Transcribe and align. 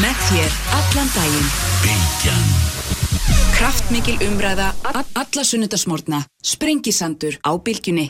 Með 0.00 0.20
þér 0.30 0.54
allan 0.72 1.08
daginn. 1.12 1.48
Bylgjan 1.82 2.44
Kraftmikil 3.52 4.14
umræða 4.24 4.70
alla 4.88 5.42
sunnudasmórna. 5.44 6.22
Sprengisandur 6.40 7.36
á 7.44 7.52
bylgjunni. 7.60 8.06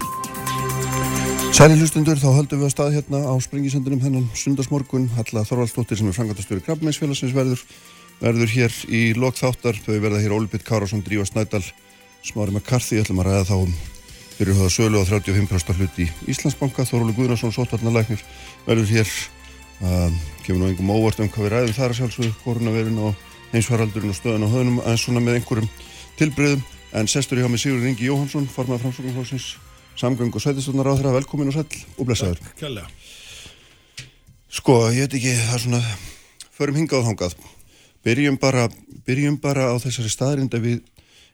Sæli 1.50 1.80
hlustundur, 1.80 2.20
þá 2.20 2.28
höldum 2.36 2.60
við 2.60 2.68
að 2.68 2.74
stað 2.76 2.94
hérna 2.94 3.24
á 3.26 3.34
sprengisendunum 3.42 4.02
þennan 4.04 4.28
sundarsmorgun. 4.38 5.08
Halla 5.16 5.42
Þorvaldsdóttir 5.48 5.98
sem 5.98 6.12
er 6.12 6.14
frangatastjóri 6.14 6.62
Krabmeinsfélagsins 6.68 7.34
verður, 7.34 7.64
verður 8.22 8.54
hér 8.54 8.76
í 8.86 9.02
lok 9.18 9.40
þáttar. 9.40 9.82
Þau 9.82 9.96
verða 9.96 10.22
hér 10.22 10.36
Óli 10.36 10.46
Pitt 10.52 10.68
Kárásson, 10.68 11.02
Drífa 11.02 11.26
Snædal, 11.26 11.64
Smári 12.22 12.54
McCarthy. 12.54 13.00
Ætlum 13.02 13.24
að 13.24 13.32
ræða 13.32 13.48
þá 13.50 13.56
um 13.64 13.74
fyrirhóða 14.38 14.70
sölu 14.76 15.02
á 15.02 15.10
35% 15.10 15.82
hlut 15.82 15.98
í 15.98 16.06
Íslandsbanka. 16.30 16.86
Þorvaldur 16.86 17.18
Guðnarsson, 17.18 17.56
Sotvarnalæknir, 17.58 18.22
verður 18.70 18.94
hér. 18.94 19.16
Uh, 19.80 20.12
kemur 20.50 20.64
nú 20.66 20.70
engum 20.72 20.90
óvart 20.90 21.20
um 21.22 21.30
hvað 21.30 21.46
við 21.46 21.52
ræðum 21.54 21.74
þar 21.76 21.92
að 21.92 21.98
sjálfsögðu, 22.00 22.30
koronavirun 22.42 23.00
og 23.06 23.26
heimsvaraldurinn 23.52 24.10
og 24.10 24.16
stöðun 24.18 24.46
á 24.46 24.48
höfnum, 24.50 24.78
aðeins 24.82 25.04
svona 25.06 25.22
með 25.22 25.38
einhverjum 25.38 25.68
tilbreyðum. 26.18 26.64
En 26.98 27.10
sestur 27.10 27.38
í 27.38 27.44
hjá 27.44 27.50
mig 27.50 27.62
Sigur 27.62 27.86
Ingi 27.86 28.08
Jóhansson, 28.08 28.48
formað 28.50 28.82
framsóknarflóksins 28.82 29.52
samgöng 30.00 30.34
og 30.34 30.42
sveitistunnar 30.42 30.90
á 30.90 30.98
þeirra, 30.98 31.14
velkomin 31.20 31.52
og 31.52 31.54
sæl 31.54 31.66
og 31.98 32.08
blessaður. 32.08 32.42
Kjærlega. 32.58 32.90
Sko, 34.50 34.76
ég 34.90 35.06
veit 35.06 35.16
ekki, 35.20 35.36
það 35.38 35.54
er 35.54 35.64
svona, 35.66 35.82
förum 36.56 36.80
hingað 36.80 37.04
og 37.04 37.08
þangað. 37.12 37.38
Byrjum 38.06 38.40
bara, 38.42 38.66
byrjum 39.06 39.38
bara 39.38 39.70
á 39.70 39.74
þessari 39.78 40.10
staðrind 40.10 40.56
að 40.56 40.66
við 40.66 40.80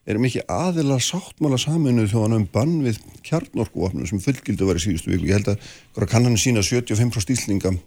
erum 0.07 0.29
ekki 0.29 0.45
aðila 0.53 1.01
sáttmála 1.03 1.59
saminu 1.59 2.05
þjóðan 2.11 2.43
um 2.43 2.49
bann 2.53 2.79
við 2.85 3.01
kjarnorkuvopnum 3.27 4.07
sem 4.07 4.21
fullgildu 4.23 4.69
var 4.69 4.77
í 4.77 4.85
síðustu 4.85 5.15
viku. 5.15 5.31
Ég 5.31 5.41
held 5.41 5.55
að 5.57 6.11
kannan 6.11 6.37
sína 6.39 6.63
75% 6.63 7.33
íslinga 7.33 7.73
uh, 7.73 7.81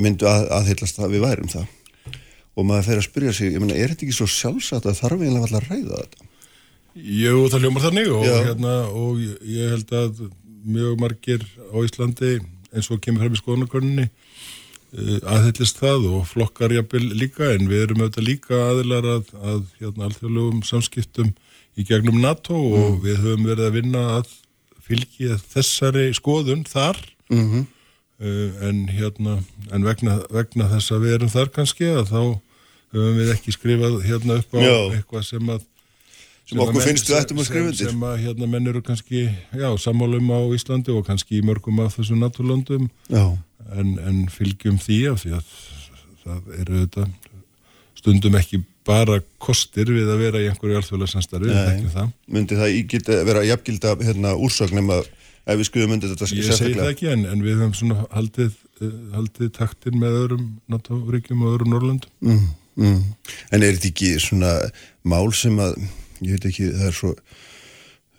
myndu 0.00 0.26
að, 0.28 0.48
aðhyllast 0.58 0.98
það 0.98 1.14
við 1.16 1.24
værum 1.26 1.48
það. 1.52 1.66
Og 2.56 2.66
maður 2.68 2.84
fer 2.90 2.98
að 3.00 3.06
spyrja 3.08 3.32
sig, 3.32 3.52
ég 3.54 3.60
meina, 3.62 3.74
er 3.80 3.88
þetta 3.94 4.04
ekki 4.06 4.16
svo 4.18 4.26
sjálfsagt 4.28 4.86
að 4.90 4.98
þarf 5.00 5.20
eiginlega 5.22 5.46
alltaf 5.46 5.62
að 5.62 5.68
ræða 5.72 6.00
þetta? 6.02 6.26
Jú, 6.94 7.36
það 7.48 7.62
hljómar 7.64 7.82
þannig 7.86 8.08
og, 8.12 8.24
hérna, 8.28 8.72
og 8.92 9.22
ég- 9.48 9.70
held 9.72 9.92
að 9.96 10.18
mjög 10.64 10.98
margir 11.00 11.46
á 11.72 11.76
Íslandi 11.80 12.32
eins 12.72 12.90
og 12.92 13.00
kemur 13.00 13.24
fram 13.24 13.32
í 13.32 13.40
skoðanakonunni 13.40 14.04
aðhyllist 15.24 15.78
það 15.80 16.04
og 16.12 16.26
flokkar 16.28 16.72
jafnvel 16.76 17.06
líka 17.16 17.48
en 17.54 17.64
við 17.70 17.86
erum 17.86 18.02
auðvitað 18.04 18.26
líka 18.28 18.58
aðilar 18.68 19.06
að, 19.14 19.30
að 19.40 19.62
hérna, 19.80 20.08
alþjóðlegum 20.10 20.60
samskiptum 20.68 21.30
í 21.80 21.86
gegnum 21.88 22.18
NATO 22.20 22.52
og 22.60 22.98
við 23.06 23.22
höfum 23.24 23.46
verið 23.48 23.70
að 23.70 23.76
vinna 23.78 24.02
að 24.18 24.34
fylgja 24.84 25.38
þessari 25.54 26.10
skoðun 26.18 26.66
þar 26.68 27.00
Mm 27.32 27.46
-hmm. 27.48 27.62
Uh, 28.22 28.68
en 28.68 28.84
hérna 28.88 29.34
en 29.74 29.84
vegna, 29.86 30.20
vegna 30.30 30.68
þess 30.76 30.94
að 30.94 31.04
við 31.06 31.14
erum 31.18 31.32
þar 31.34 31.50
kannski 31.58 31.90
að 31.90 32.08
þá 32.12 32.20
höfum 32.92 33.18
við 33.18 33.30
ekki 33.34 33.54
skrifað 33.56 34.00
hérna 34.06 34.38
upp 34.42 34.56
á 34.56 34.60
Já. 34.62 34.74
eitthvað 34.98 35.28
sem 35.32 35.52
að 35.56 35.68
Sem 36.42 36.58
að 36.58 36.62
okkur 36.64 36.74
menn- 36.80 36.88
finnst 36.90 37.08
við 37.08 37.18
ættum 37.20 37.38
að 37.38 37.46
skrifa 37.48 37.72
sem- 37.78 37.88
sem 37.92 38.00
að 38.04 38.16
hérna 38.24 38.48
menn 38.50 38.66
eru 38.72 38.80
kannski 38.82 39.20
já, 39.54 39.68
sammálum 39.78 40.32
á 40.34 40.40
Íslandi 40.56 40.90
og 40.92 41.06
kannski 41.06 41.38
í 41.38 41.44
mörgum 41.46 41.78
af 41.84 41.94
þessum 41.96 42.18
natúrlöndum 42.20 42.88
en, 43.78 43.92
en 44.02 44.26
fylgjum 44.28 44.76
því 44.82 44.98
af 45.12 45.22
því 45.22 45.36
að 45.38 45.52
það 46.24 46.50
eru 46.60 46.80
þetta 46.82 47.06
stundum 48.02 48.34
ekki 48.40 48.60
bara 48.84 49.20
kostir 49.38 49.86
við 49.94 50.08
að 50.10 50.18
vera 50.24 50.40
í 50.42 50.48
einhverju 50.50 50.80
alþjóðlega 50.80 51.12
samstarfi, 51.14 51.46
Myndi 52.34 52.56
það 52.58 52.74
ígilda, 52.80 53.18
vera 53.28 53.44
jafngilda 53.46 53.92
hérna, 54.02 54.32
úrsögnum 54.34 54.90
að 54.98 55.06
ef 55.46 55.60
við 55.60 55.68
skuðum 55.68 55.94
undir 55.96 56.12
þetta 56.12 56.28
Ég 56.36 56.48
segi 56.48 56.78
það 56.78 56.90
ekki 56.92 57.12
en, 57.12 57.24
en 57.30 57.44
við 57.44 57.60
höfum 57.60 57.76
svona 57.76 58.08
haldið, 58.14 58.56
uh, 58.80 58.90
haldið 59.16 59.54
taktin 59.58 60.00
með 60.00 60.18
öðrum 60.24 60.48
NATO-ríkjum 60.72 61.46
og 61.46 61.54
öðrum 61.56 61.72
Norrlöndum. 61.74 62.12
Mm, 62.22 62.42
mm. 62.78 62.98
En 63.50 63.62
er 63.62 63.78
þetta 63.78 63.90
ekki 63.92 64.12
svona 64.22 64.52
mál 65.08 65.32
sem 65.36 65.56
að, 65.62 65.78
ég 66.22 66.36
veit 66.36 66.50
ekki, 66.52 66.68
það 66.76 66.90
er 66.90 66.98
svo, 66.98 67.14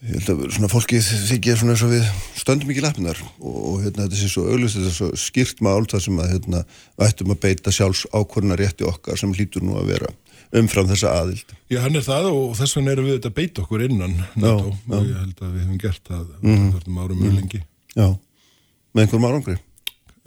ég 0.03 0.17
held 0.17 0.33
að 0.33 0.43
svona 0.57 0.71
fólkið 0.73 1.11
þykja 1.29 1.57
svona 1.61 1.77
eins 1.77 1.85
og 1.87 1.93
við 1.93 2.09
stöndum 2.41 2.73
ekki 2.73 2.83
lappnar 2.83 3.23
og, 3.39 3.53
og 3.55 3.77
hérna 3.85 4.07
þetta 4.07 4.19
sé 4.19 4.31
svo 4.33 4.49
auglust, 4.49 4.79
þetta 4.79 4.91
er 4.91 4.97
svo 4.97 5.11
skýrt 5.23 5.63
mál 5.63 5.87
þar 5.87 6.03
sem 6.03 6.19
að 6.19 6.33
hérna 6.35 6.65
ættum 7.07 7.31
að 7.31 7.43
beita 7.45 7.71
sjálfs 7.71 8.03
ákvörna 8.11 8.59
rétti 8.59 8.83
okkar 8.89 9.19
sem 9.19 9.31
hlýtur 9.31 9.63
nú 9.63 9.79
að 9.79 9.93
vera 9.93 10.11
umfram 10.53 10.87
þessa 10.91 11.11
aðild. 11.21 11.53
Já, 11.73 11.79
hann 11.81 11.97
er 11.97 12.05
það 12.05 12.29
og 12.31 12.55
þess 12.59 12.77
vegna 12.77 12.93
erum 12.95 13.07
við 13.09 13.15
þetta 13.19 13.31
að 13.33 13.37
beita 13.41 13.63
okkur 13.65 13.83
innan 13.87 14.15
NATO 14.37 14.71
já. 14.71 14.97
og 14.99 15.05
ég 15.09 15.19
held 15.23 15.39
að 15.41 15.53
við 15.55 15.61
höfum 15.65 15.79
gert 15.81 16.09
það 16.09 16.25
Mhm. 16.43 16.71
þarna 16.77 17.05
árum 17.07 17.21
mjög 17.23 17.37
lengi. 17.39 17.61
Já, 17.95 18.07
með 18.93 19.03
einhverjum 19.05 19.29
árangri, 19.29 19.55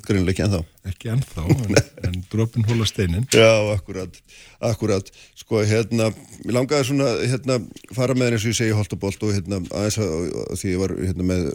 greinlega 0.06 0.32
ekki 0.34 0.44
ennþá. 0.46 0.60
Ekki 0.86 1.08
ennþá, 1.14 1.44
en, 1.66 1.76
en 2.08 2.24
dropin 2.30 2.66
hóla 2.68 2.86
steinin. 2.86 3.26
Já, 3.34 3.50
akkurat, 3.74 4.18
akkurat, 4.62 5.08
sko, 5.38 5.62
hérna, 5.66 6.10
mér 6.44 6.54
langaði 6.60 6.88
svona, 6.90 7.08
hérna, 7.26 7.60
fara 7.94 8.14
með 8.14 8.30
henni 8.32 8.40
og 8.42 8.48
ég 8.50 8.58
segi 8.60 8.74
holt 8.78 8.92
og 8.94 9.00
bolt 9.02 9.22
og 9.26 9.34
hérna, 9.34 9.62
aðeins 9.70 9.98
að, 10.02 10.58
því 10.58 10.72
ég 10.74 10.82
var, 10.82 10.94
hérna, 11.06 11.26
með, 11.30 11.48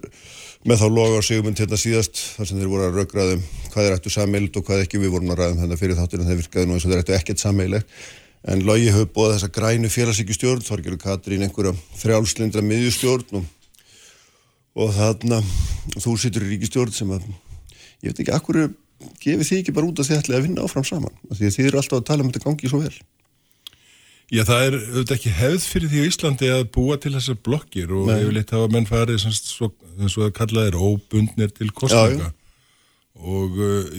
með 0.68 0.82
þá 0.84 0.88
loga 0.92 1.20
á 1.20 1.28
sigumund 1.28 1.60
hérna 1.64 1.80
síðast, 1.80 2.20
þar 2.38 2.48
sem 2.52 2.60
þeir 2.60 2.72
voru 2.72 2.88
að 2.90 3.00
raugraðum 3.00 3.44
hvað 3.72 3.86
þeir 3.88 3.96
ættu 4.00 4.12
sameild 4.14 4.58
og 4.60 4.66
hvað 4.68 4.84
ekki, 4.86 5.00
við 5.02 5.14
vorum 5.16 5.32
að 5.34 5.40
ræðum 5.44 5.62
hérna 5.64 5.80
fyrir 5.80 5.98
þáttir 6.00 6.22
en 6.22 6.28
þeir 6.32 6.42
virkaði 6.44 6.68
nú 6.70 6.76
eins 6.76 6.86
og 6.86 6.92
þeir 6.92 7.02
ættu 7.06 7.16
ekkert 7.18 7.42
sameilegt, 7.42 7.96
en 8.50 8.64
logi 8.66 8.90
hefur 8.90 9.10
bóðað 9.16 9.36
þessa 9.38 9.52
grænu 9.58 9.92
félagsíkjustjórn, 9.94 10.66
Þorgjörður 10.66 11.02
Katrín 11.04 11.46
einhverja 11.46 11.76
frjálslindra 12.00 12.64
miðjustjórn 12.66 13.42
og, 13.42 13.48
og 14.82 14.94
þarna, 14.98 15.42
þú 15.98 16.16
situr 16.18 16.48
í 16.48 16.56
ríkistjórn 16.56 16.96
sem 16.96 17.14
að, 17.14 17.28
ég 18.02 18.12
veit 18.12 18.24
ekki, 18.24 18.36
akkur 18.36 18.64
gefið 19.22 19.48
þið 19.48 19.62
ekki 19.62 19.76
bara 19.78 19.90
út 19.90 20.02
að 20.02 20.12
þið 20.12 20.22
ætlið 20.22 20.38
að 20.38 20.46
vinna 20.48 20.68
áfram 20.68 20.86
saman? 20.88 21.18
Því 21.32 21.48
að 21.48 21.56
þið 21.56 21.68
eru 21.70 21.82
alltaf 21.82 22.00
að 22.00 22.08
tala 22.10 22.26
um 22.26 22.32
þetta 22.32 22.46
gangi 22.46 22.72
svo 22.72 22.82
vel. 22.82 22.94
Já, 24.32 24.46
það 24.48 24.62
er 24.66 24.76
auðvitað 24.78 25.18
ekki 25.18 25.32
hefð 25.36 25.64
fyrir 25.68 25.92
því 25.92 26.02
á 26.02 26.08
Íslandi 26.08 26.50
að 26.54 26.62
búa 26.72 26.96
til 27.04 27.12
þessar 27.18 27.40
blokkir 27.44 27.90
og 27.92 28.06
Nei. 28.08 28.22
yfirleitt 28.22 28.54
hafa 28.56 28.70
menn 28.72 28.88
farið 28.88 29.26
svo, 29.26 29.68
eins 29.98 30.16
og 30.16 30.24
það 30.24 30.36
kallaði 30.38 30.72
er 30.72 30.78
óbundnir 30.80 31.52
til 31.52 31.68
kostninga 31.76 32.30
Já, 32.30 32.36
og 33.20 33.60
uh, 33.60 33.90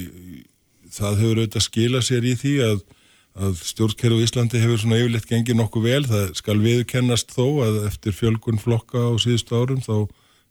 það 0.96 1.20
hefur 1.20 1.42
auðvitað 1.42 1.66
skilað 1.66 2.06
sér 2.08 2.28
í 2.30 2.32
því 2.40 2.54
að, 2.64 2.80
að 3.32 3.62
stjórnkerfi 3.64 4.18
á 4.20 4.24
Íslandi 4.26 4.60
hefur 4.60 4.80
svona 4.82 4.98
yfirleitt 5.00 5.28
gengið 5.28 5.56
nokkuð 5.56 5.86
vel, 5.86 6.02
það 6.08 6.34
skal 6.36 6.58
viðkennast 6.60 7.32
þó 7.32 7.46
að 7.64 7.78
eftir 7.88 8.16
fjölgun 8.16 8.60
flokka 8.60 9.08
á 9.08 9.12
síðustu 9.20 9.56
árum 9.56 9.80
þá 9.84 9.94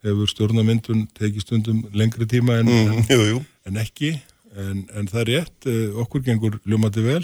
hefur 0.06 0.30
stjórnamyndun 0.32 1.06
tekið 1.18 1.46
stundum 1.46 1.82
lengri 1.94 2.26
tíma 2.30 2.58
en, 2.62 2.72
en, 2.74 3.04
Jú, 3.12 3.20
jú, 3.28 3.42
en 3.70 3.78
ekki. 3.82 4.16
En, 4.52 4.82
en 4.98 5.08
það 5.08 5.22
er 5.22 5.30
rétt, 5.30 5.68
uh, 5.70 6.00
okkur 6.02 6.24
gengur 6.26 6.58
ljómandi 6.68 7.04
vel. 7.06 7.22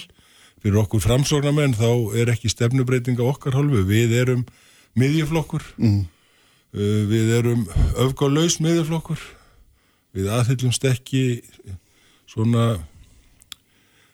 Fyrir 0.61 0.79
okkur 0.83 1.01
framsóknarmenn 1.03 1.75
þá 1.77 1.89
er 2.17 2.31
ekki 2.31 2.51
stefnubreiting 2.53 3.17
á 3.19 3.25
okkar 3.25 3.57
hálfu, 3.57 3.81
við 3.89 4.13
erum 4.21 4.45
miðjuflokkur. 4.97 5.65
Mm. 5.81 6.05
uh, 6.77 7.01
við 7.09 7.33
erum 7.41 7.65
öfgálaus 8.05 8.61
miðjuflokkur. 8.63 9.25
Við 10.15 10.29
aðhyllumst 10.37 10.85
ekki 10.87 11.41
svona 12.29 12.77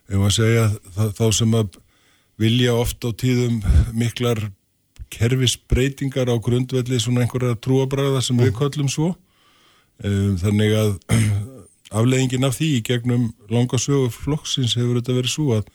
ef 0.10 0.20
maður 0.20 0.36
segja 0.38 0.66
það, 0.96 1.14
þá 1.20 1.26
sem 1.40 1.56
að 1.60 1.80
vilja 2.44 2.76
oft 2.76 3.06
á 3.06 3.10
tíðum 3.14 3.60
miklar 3.96 4.42
kerfisbreytingar 5.14 6.32
á 6.34 6.36
grundvelli 6.42 7.00
svona 7.02 7.24
einhverja 7.24 7.60
trúabræða 7.62 8.24
sem 8.26 8.40
við 8.40 8.56
köllum 8.58 8.90
svo 8.90 9.12
um, 9.14 10.34
þannig 10.42 10.74
að 10.80 10.96
afleggingin 12.00 12.48
af 12.48 12.58
því 12.58 12.70
í 12.80 12.84
gegnum 12.88 13.30
langa 13.54 13.80
sögu 13.82 14.10
flokksins 14.14 14.76
hefur 14.80 15.00
þetta 15.00 15.18
verið 15.20 15.36
svo 15.36 15.48
að 15.60 15.70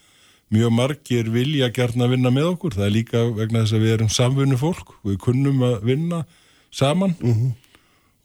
mjög 0.53 0.73
margir 0.73 1.29
vilja 1.31 1.69
gert 1.73 1.97
að 1.99 2.15
vinna 2.15 2.31
með 2.33 2.53
okkur, 2.55 2.75
það 2.77 2.87
er 2.87 2.95
líka 2.95 3.23
vegna 3.37 3.63
þess 3.63 3.75
að 3.77 3.83
við 3.85 3.95
erum 3.95 4.13
samfunnu 4.13 4.57
fólk, 4.59 4.95
við 5.05 5.19
kunnum 5.21 5.59
að 5.67 5.75
vinna 5.85 6.23
saman. 6.73 7.13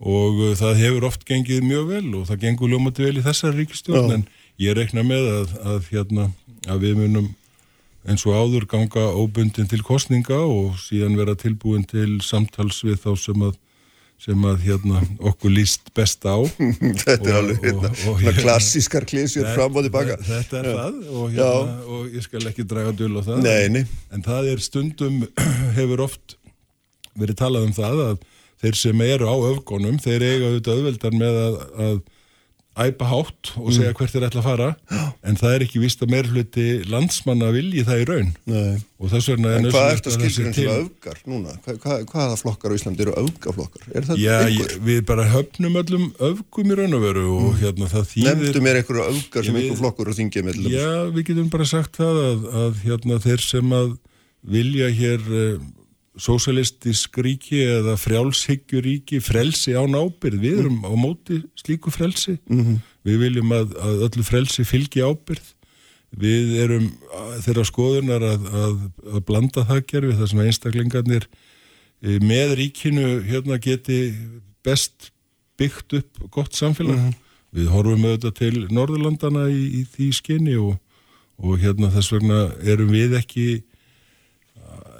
Og 0.05 0.41
uh, 0.41 0.55
það 0.59 0.81
hefur 0.81 1.07
oft 1.11 1.27
gengið 1.29 1.67
mjög 1.69 1.91
vel 1.93 2.07
og 2.19 2.25
það 2.31 2.41
gengur 2.47 2.73
ljómandi 2.73 3.05
vel 3.05 3.21
í 3.21 3.25
þessari 3.25 3.61
ríkistjórn 3.61 4.17
en 4.17 4.25
ég 4.63 4.77
reikna 4.77 5.05
með 5.07 5.31
að, 5.33 5.57
að, 5.73 5.89
hérna, 5.91 6.29
að 6.69 6.87
við 6.87 7.01
munum 7.03 7.33
eins 8.05 8.25
og 8.29 8.37
áður 8.37 8.67
ganga 8.69 9.05
óbundin 9.17 9.69
til 9.71 9.81
kostninga 9.85 10.43
og 10.45 10.77
síðan 10.83 11.17
vera 11.17 11.37
tilbúin 11.41 11.87
til 11.89 12.19
samtals 12.25 12.83
við 12.85 13.01
þá 13.05 13.13
sem 13.21 13.47
að 13.47 13.55
sem 14.25 14.45
að 14.47 14.63
hérna 14.65 15.01
okkur 15.27 15.53
líst 15.53 15.91
best 15.97 16.23
á. 16.25 16.39
Þetta 17.05 17.17
er 17.29 17.39
alveg 17.41 17.65
hérna, 17.67 17.91
svona 17.99 18.33
klassískar 18.39 19.05
klísjur 19.09 19.49
fram 19.57 19.75
og 19.77 19.85
tilbaka. 19.85 20.17
Þetta 20.25 20.61
er 20.61 20.69
það 20.71 21.01
og, 21.11 21.35
hérna, 21.35 21.75
og 21.91 22.15
ég 22.15 22.25
skal 22.25 22.47
ekki 22.49 22.65
draga 22.71 22.95
dul 22.97 23.11
á 23.19 23.23
það. 23.27 23.43
Nei, 23.45 23.67
nei. 23.75 23.83
en 24.15 24.25
það 24.25 24.53
er 24.55 24.65
stundum 24.65 25.19
hefur 25.79 26.07
oft 26.07 26.39
verið 27.19 27.41
talað 27.43 27.69
um 27.69 27.77
það 27.77 28.03
að 28.07 28.25
þeir 28.65 28.81
sem 28.81 29.05
eru 29.05 29.29
á 29.29 29.37
öfgonum 29.51 30.01
þeir 30.01 30.25
eiga 30.25 30.49
auðvitað 30.49 30.79
auðveldar 30.79 31.19
með 31.21 31.41
að, 31.43 31.59
að, 31.87 31.99
æpa 32.75 33.07
hátt 33.07 33.53
og 33.61 33.69
segja 33.71 33.93
Mm. 33.93 33.97
hvert 34.01 34.11
þeir 34.11 34.25
ætla 34.27 34.41
að 34.43 34.47
fara 34.49 34.69
en 35.23 35.37
það 35.39 35.53
er 35.55 35.63
ekki 35.67 35.79
vist 35.83 36.01
að 36.03 36.11
meirfluti 36.11 36.65
landsmanna 36.91 37.53
vilji 37.55 37.85
það 37.87 38.01
í 38.03 38.07
raun 38.09 38.31
Nei. 38.51 38.81
og 38.99 39.11
þess 39.13 39.29
vegna 39.31 39.53
er 39.53 39.59
En 39.61 39.69
hvað 39.71 39.85
að 39.85 39.93
að 39.95 40.01
það 40.01 40.25
sé 40.25 40.31
skilja 40.35 40.53
til- 40.57 40.67
öfgar 40.75 41.21
núna? 41.31 41.55
Hva, 41.63 41.77
hva, 41.85 41.99
hvaða 42.11 42.39
flokkar 42.41 42.75
á 42.75 42.77
Íslandi 42.81 43.01
eru 43.07 43.15
öfgaflokkar? 43.23 43.85
Er 43.95 44.03
það 44.09 44.19
Já, 44.25 44.39
ég, 44.51 44.75
við 44.91 45.05
bara 45.07 45.29
höfnum 45.31 45.79
öllum 45.85 46.09
öfgum 46.19 46.73
í 46.75 46.79
raun 46.81 46.95
og 46.99 47.03
veru 47.07 47.25
og 47.39 47.55
hérna 47.63 47.87
það 47.95 48.11
þýðir 48.11 48.35
Nefndu 48.43 48.65
mér 48.67 48.81
einhverju 48.83 49.07
öfgar 49.15 49.45
sem 49.47 49.55
einhver 49.63 49.79
flokkur 49.79 50.09
og 50.11 50.19
þingið 50.19 50.45
með. 50.51 50.61
Já, 50.75 50.91
við 51.15 51.23
getum 51.31 51.51
bara 51.55 51.65
sagt 51.71 51.97
það 52.03 52.21
að, 52.27 52.45
að 52.65 52.83
hérna 52.89 53.21
þeir 53.23 53.41
sem 53.47 53.71
að 53.71 53.95
vilja 54.45 54.91
hér 54.91 55.23
uh, 55.31 55.59
sósalistisk 56.21 57.19
ríki 57.25 57.59
eða 57.67 57.97
frjálshyggjuríki 57.99 59.19
frelsi 59.25 59.75
án 59.75 59.97
ábyrð, 59.99 60.39
við 60.41 60.61
erum 60.63 60.85
á 60.87 60.93
móti 60.95 61.41
slíku 61.59 61.91
frelsi, 61.91 62.39
-hmm. 62.47 62.79
við 63.03 63.19
viljum 63.27 63.53
að, 63.53 63.75
að 63.83 64.07
öllu 64.09 64.27
frelsi 64.27 64.65
fylgi 64.69 65.03
ábyrð 65.03 65.55
við 66.19 66.55
erum 66.65 66.87
þeirra 67.45 67.65
skoðunar 67.67 68.25
að, 68.27 68.47
að, 68.47 68.79
að 69.11 69.25
blanda 69.29 69.65
það 69.67 69.83
gerfi 69.91 70.17
þar 70.21 70.31
sem 70.31 70.43
einstaklingarnir 70.45 71.27
eh, 71.27 72.19
með 72.23 72.57
ríkinu 72.61 73.09
hérna 73.27 73.59
geti 73.63 73.99
best 74.65 75.11
byggt 75.59 75.99
upp 76.01 76.25
gott 76.35 76.57
samfélag. 76.57 77.13
Við 77.55 77.69
horfum 77.71 78.07
auðvitað 78.09 78.35
til 78.41 78.65
Norðurlandana 78.75 79.47
í, 79.53 79.63
í 79.79 79.85
því 79.93 80.09
skinni 80.17 80.57
og, 80.59 80.75
og 81.39 81.61
hérna 81.63 81.93
þess 81.95 82.15
vegna 82.17 82.41
erum 82.67 82.91
við 82.95 83.15
ekki 83.21 83.47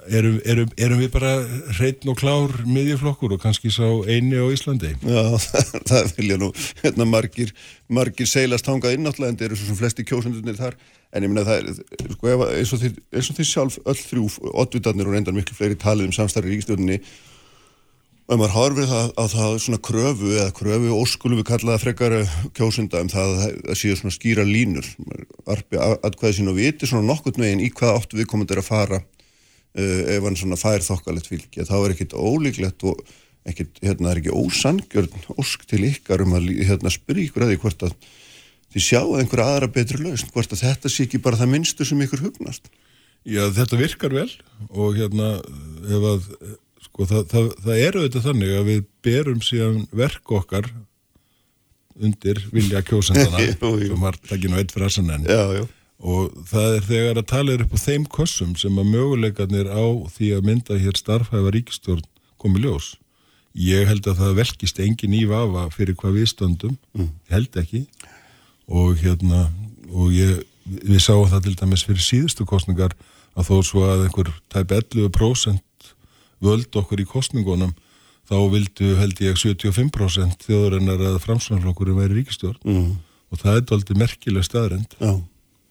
erum, 0.09 0.37
erum, 0.45 0.71
erum 0.77 1.01
við 1.01 1.11
bara 1.13 1.31
hreitn 1.77 2.11
og 2.11 2.17
klár 2.19 2.53
miðjuflokkur 2.67 3.35
og 3.35 3.41
kannski 3.43 3.71
sá 3.73 3.85
eini 4.07 4.37
á 4.37 4.45
Íslandi. 4.53 4.93
Já, 5.01 5.21
það, 5.41 5.71
það 5.91 6.11
vilja 6.19 6.39
nú 6.41 6.49
hérna, 6.81 7.07
margir, 7.09 7.53
margir 7.87 8.29
seilast 8.29 8.69
hangað 8.69 8.97
inn 8.97 9.05
náttúrulega 9.07 9.35
en 9.35 9.39
þeir 9.41 9.51
eru 9.51 9.61
svo 9.61 9.77
flesti 9.79 10.07
kjósundunir 10.07 10.59
þar. 10.59 10.79
En 11.15 11.23
ég 11.23 11.31
minna 11.31 11.45
það 11.47 11.61
er 11.61 12.11
sko, 12.17 12.31
ef, 12.33 12.43
eins, 12.49 12.73
og 12.75 12.83
þið, 12.83 12.99
eins 13.15 13.29
og 13.31 13.39
þið 13.39 13.49
sjálf 13.51 13.79
öll 13.85 14.01
þrjú 14.01 14.27
oddvitarnir 14.65 15.07
og 15.07 15.15
reyndar 15.15 15.37
miklu 15.37 15.55
fleiri 15.57 15.79
talið 15.79 16.09
um 16.09 16.17
samstarri 16.17 16.51
í 16.51 16.55
ríkistjóninni 16.55 16.99
og 18.25 18.39
maður 18.41 18.55
horfir 18.55 18.87
það 18.89 19.09
á 19.21 19.23
það 19.29 19.55
svona 19.61 19.79
kröfu 19.85 20.31
eða 20.33 20.53
kröfu 20.57 20.95
óskulum 20.97 21.39
við 21.39 21.47
kallaða 21.51 21.81
frekar 21.83 22.15
kjósunda 22.57 23.03
um 23.05 23.11
það 23.13 23.33
að 23.33 23.43
það 23.43 23.77
séu 23.77 23.97
svona 23.99 24.15
skýra 24.15 24.45
línur. 24.49 24.87
Arpi 25.45 25.77
atkvæði 25.77 26.39
sín 26.39 26.49
og 26.49 26.57
viti 26.57 26.89
svona 26.89 27.05
nokkurt 27.05 27.37
megin 27.41 27.61
í 27.61 27.69
hvað 27.69 27.99
áttu 27.99 28.17
við 28.17 28.31
komandi 28.31 28.57
er 28.57 28.63
að 28.63 28.71
fara 28.71 29.03
ef 29.75 30.23
hann 30.23 30.37
svona 30.39 30.59
fær 30.59 30.83
þokkalett 30.85 31.27
fylgi 31.27 31.67
þá 31.67 31.75
er 31.81 31.93
ekkit 31.95 32.15
ólíklegt 32.15 32.85
og 32.87 33.01
ekkit, 33.45 33.81
hérna, 33.83 34.11
er 34.11 34.21
ekki 34.21 34.33
ósangjörn 34.33 35.35
ósk 35.37 35.65
til 35.69 35.83
ykkar 35.89 36.23
um 36.25 36.35
að 36.37 36.49
hérna, 36.65 36.91
spyrja 36.93 37.29
ykkur 37.29 37.45
að 37.45 37.53
því 37.53 37.59
hvort 37.61 37.85
að 37.85 37.95
þið 38.75 38.85
sjáu 38.87 39.15
einhverja 39.19 39.47
aðra 39.51 39.71
betri 39.75 40.01
lausn, 40.01 40.31
hvort 40.33 40.55
að 40.55 40.63
þetta 40.65 40.91
sé 40.91 41.05
ekki 41.05 41.21
bara 41.23 41.39
það 41.39 41.51
minnstu 41.53 41.87
sem 41.87 42.01
ykkur 42.05 42.25
hugnast? 42.25 42.71
Já, 43.25 43.45
þetta 43.53 43.79
virkar 43.79 44.15
vel 44.15 44.29
og 44.69 44.97
hérna 44.97 45.29
ef 45.85 46.09
að 46.11 46.27
sko 46.85 47.07
það, 47.09 47.23
það, 47.31 47.47
það 47.65 47.79
er 47.83 47.97
auðvitað 47.99 48.27
þannig 48.29 48.51
að 48.55 48.67
við 48.69 48.83
berum 49.05 49.41
síðan 49.45 49.79
verk 49.95 50.35
okkar 50.39 50.69
undir 51.95 52.41
vilja 52.53 52.83
kjósendana 52.85 53.41
sem 53.87 54.03
var 54.03 54.19
takkinu 54.27 54.59
eitt 54.59 54.73
frasan 54.75 55.11
enn 55.15 55.27
Já, 55.29 55.41
já, 55.57 55.63
og 55.99 56.33
það 56.49 56.75
er 56.79 56.85
þegar 56.89 57.19
að 57.21 57.27
tala 57.31 57.53
er 57.55 57.63
upp 57.65 57.73
á 57.75 57.79
þeim 57.85 58.05
kossum 58.11 58.55
sem 58.59 58.75
að 58.81 58.89
möguleikarnir 58.91 59.69
á 59.71 59.85
því 60.11 60.31
að 60.35 60.45
mynda 60.49 60.77
hér 60.81 60.97
starfhæfa 60.99 61.53
ríkistjórn 61.55 62.03
komi 62.41 62.59
ljós. 62.65 62.95
Ég 63.55 63.87
held 63.87 64.03
að 64.11 64.19
það 64.19 64.33
velkist 64.41 64.79
engin 64.83 65.15
í 65.15 65.23
vafa 65.29 65.69
fyrir 65.71 65.95
hvað 65.95 66.17
við 66.19 66.27
stöndum, 66.33 66.77
Mm. 66.95 67.09
held 67.31 67.55
ekki. 67.55 67.85
Og 68.67 68.97
hérna 68.99 69.49
og 69.93 70.11
ég, 70.11 70.43
við 70.67 70.99
sáum 70.99 71.29
það 71.29 71.43
til 71.43 71.55
dæmis 71.55 71.85
fyrir 71.85 72.01
síðustu 72.03 72.45
kostningar 72.45 72.91
að 73.37 73.47
þó 73.49 73.55
svo 73.63 73.83
að 73.87 74.05
einhver 74.07 74.31
tæp 74.49 74.71
11% 74.71 75.61
völd 76.41 76.75
okkur 76.75 76.99
í 76.99 77.05
kostningunum 77.07 77.73
þá 78.27 78.35
vildu 78.51 78.95
held 78.97 79.19
ég 79.21 79.37
75% 79.37 80.43
þjóðurinnar 80.47 80.99
að 81.11 81.19
framsvonarflokkurinn 81.23 81.99
væri 81.99 82.17
ríkistjórn 82.19 82.57
mm, 82.65 82.91
og 83.31 83.39
það 83.39 83.59
er 83.61 83.73
aldrei 83.77 83.97
merkileg 84.01 84.43
staðrend 84.47 84.95
já, 84.99 85.11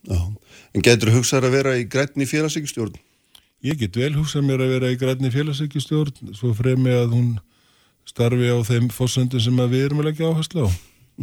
já. 0.08 0.20
En 0.74 0.84
getur 0.84 1.12
hugsaður 1.14 1.48
að 1.48 1.56
vera 1.58 1.74
í 1.78 1.84
grænni 1.90 2.26
félagsíkjustjórn? 2.28 2.96
Ég 3.64 3.78
get 3.80 3.96
vel 3.96 4.12
hugsað 4.12 4.44
mér 4.44 4.60
að 4.60 4.72
vera 4.74 4.90
í 4.92 4.96
grænni 5.00 5.30
félagsækjustjórn 5.32 6.34
svo 6.36 6.50
fremi 6.56 6.92
að 6.92 7.14
hún 7.16 7.28
starfi 8.04 8.50
á 8.52 8.60
þeim 8.66 8.90
fórsöndum 8.92 9.40
sem 9.40 9.62
að 9.62 9.72
við 9.72 9.86
erum 9.86 10.02
leggja 10.04 10.28
áherslu 10.28 10.66
á. 10.66 10.70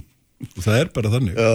Og 0.58 0.64
það 0.66 0.80
er 0.80 0.90
bara 0.96 1.12
þannig. 1.14 1.36
Já, 1.38 1.52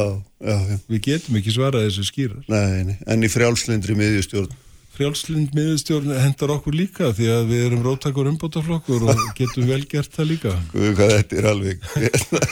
já, 0.47 0.57
já. 0.71 0.77
Við 0.93 1.03
getum 1.09 1.41
ekki 1.41 1.55
svarað 1.57 1.89
þessu 1.89 2.07
skýrar. 2.07 2.45
Nei, 2.47 2.85
nei, 2.87 2.95
en 3.03 3.27
í 3.27 3.33
frjálslindri 3.33 3.99
miðjustjórn. 3.99 4.55
Frjálslind 4.97 5.53
miðurstjórn 5.57 6.15
hendar 6.17 6.55
okkur 6.57 6.77
líka 6.77 7.11
því 7.13 7.27
að 7.35 7.51
við 7.51 7.65
erum 7.67 7.83
róttakur 7.85 8.31
umbótaflokkur 8.31 9.07
og 9.13 9.23
getum 9.37 9.69
vel 9.69 9.83
gert 9.91 10.15
það 10.17 10.31
líka. 10.33 10.55
Guð, 10.73 10.91
hvað 10.97 11.15
þetta 11.15 11.41
er 11.43 11.49
alveg, 11.53 11.87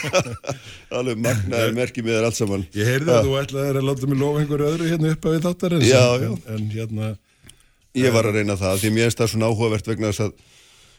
alveg 1.01 1.21
magnaði 1.25 1.75
merki 1.81 2.05
með 2.05 2.19
þér 2.19 2.27
allt 2.29 2.39
saman. 2.39 2.65
Ég 2.77 2.91
heyrði 2.93 3.15
að 3.15 3.29
þú 3.29 3.37
ætlaði 3.41 3.71
að 3.73 3.87
láta 3.89 4.09
mig 4.11 4.21
lofa 4.21 4.43
einhverju 4.43 4.71
öðru 4.71 4.89
hérna 4.93 5.13
upp 5.15 5.25
að 5.25 5.37
við 5.37 5.47
þáttarins. 5.49 5.87
Já, 5.89 6.03
já. 6.21 6.29
En, 6.29 6.41
en 6.55 6.67
hérna, 6.75 7.13
Ég 7.95 8.11
var 8.11 8.27
að 8.27 8.41
reyna 8.41 8.57
það, 8.59 8.81
því 8.81 8.89
mér 8.91 9.05
finnst 9.07 9.19
það 9.21 9.29
svona 9.31 9.47
áhugavert 9.49 9.85
vegna 9.87 10.09
þess 10.11 10.23
að 10.25 10.31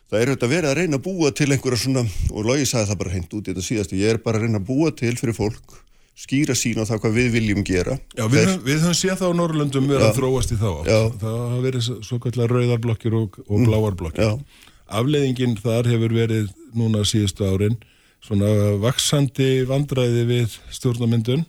það 0.09 0.21
er 0.21 0.31
auðvitað 0.31 0.53
verið 0.55 0.69
að 0.71 0.79
reyna 0.79 0.97
að 0.97 1.03
búa 1.05 1.33
til 1.37 1.49
einhverja 1.53 1.81
svona, 1.83 2.05
og 2.33 2.47
Lógi 2.47 2.69
sagði 2.71 2.89
það 2.91 3.01
bara 3.03 3.13
hreint 3.13 3.35
út 3.37 3.43
í 3.43 3.53
þetta 3.53 3.65
síðastu, 3.67 3.99
ég 4.01 4.15
er 4.15 4.21
bara 4.25 4.41
að 4.41 4.47
reyna 4.47 4.61
að 4.63 4.69
búa 4.71 4.93
til 4.97 5.13
fyrir 5.19 5.37
fólk, 5.37 5.75
skýra 6.17 6.55
sín 6.57 6.79
á 6.81 6.85
það 6.89 7.01
hvað 7.03 7.17
við 7.19 7.29
viljum 7.37 7.65
gera. 7.69 7.99
já, 8.17 8.25
við, 8.25 8.37
Þeir- 8.37 8.47
höfum, 8.49 8.63
við 8.67 8.79
höfum 8.87 8.97
séð 9.01 9.19
það 9.21 9.29
á 9.29 9.39
Norrlöndum 9.41 9.89
vera 9.91 10.07
að 10.11 10.17
þróast 10.21 10.53
í 10.55 10.57
þá. 10.61 10.71
átt. 10.83 11.19
Það 11.21 11.35
hafa 11.43 11.59
verið 11.67 11.89
svo- 12.09 12.21
kallar 12.25 12.49
rauðarblokkir 12.57 13.15
og, 13.21 13.37
og 13.49 13.67
bláarblokkir. 13.67 14.25
Já, 14.25 14.39
Afleiðingin 14.87 15.57
þar 15.61 15.89
hefur 15.91 16.13
verið 16.15 16.49
núna 16.77 17.03
síðustu 17.05 17.45
árin 17.49 17.77
svona 18.23 18.49
vaksandi 18.83 19.65
vandræði 19.67 20.23
við 20.27 20.57
stjórnamyndun, 20.73 21.45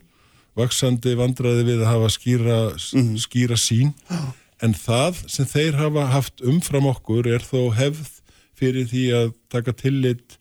vaksandi 0.58 1.14
vandræði 1.18 1.64
við 1.66 1.82
að 1.84 1.90
hafa 1.92 2.08
skýra, 2.12 2.58
skýra 3.18 3.56
sín, 3.58 3.92
en 4.62 4.74
það 4.74 5.22
sem 5.30 5.46
þeir 5.46 5.78
hafa 5.78 6.06
haft 6.12 6.42
umfram 6.42 6.86
okkur 6.90 7.26
er 7.30 7.42
þó 7.46 7.70
hefð 7.78 8.08
fyrir 8.58 8.86
því 8.90 9.04
að 9.14 9.32
taka 9.54 9.72
tillit, 9.72 10.37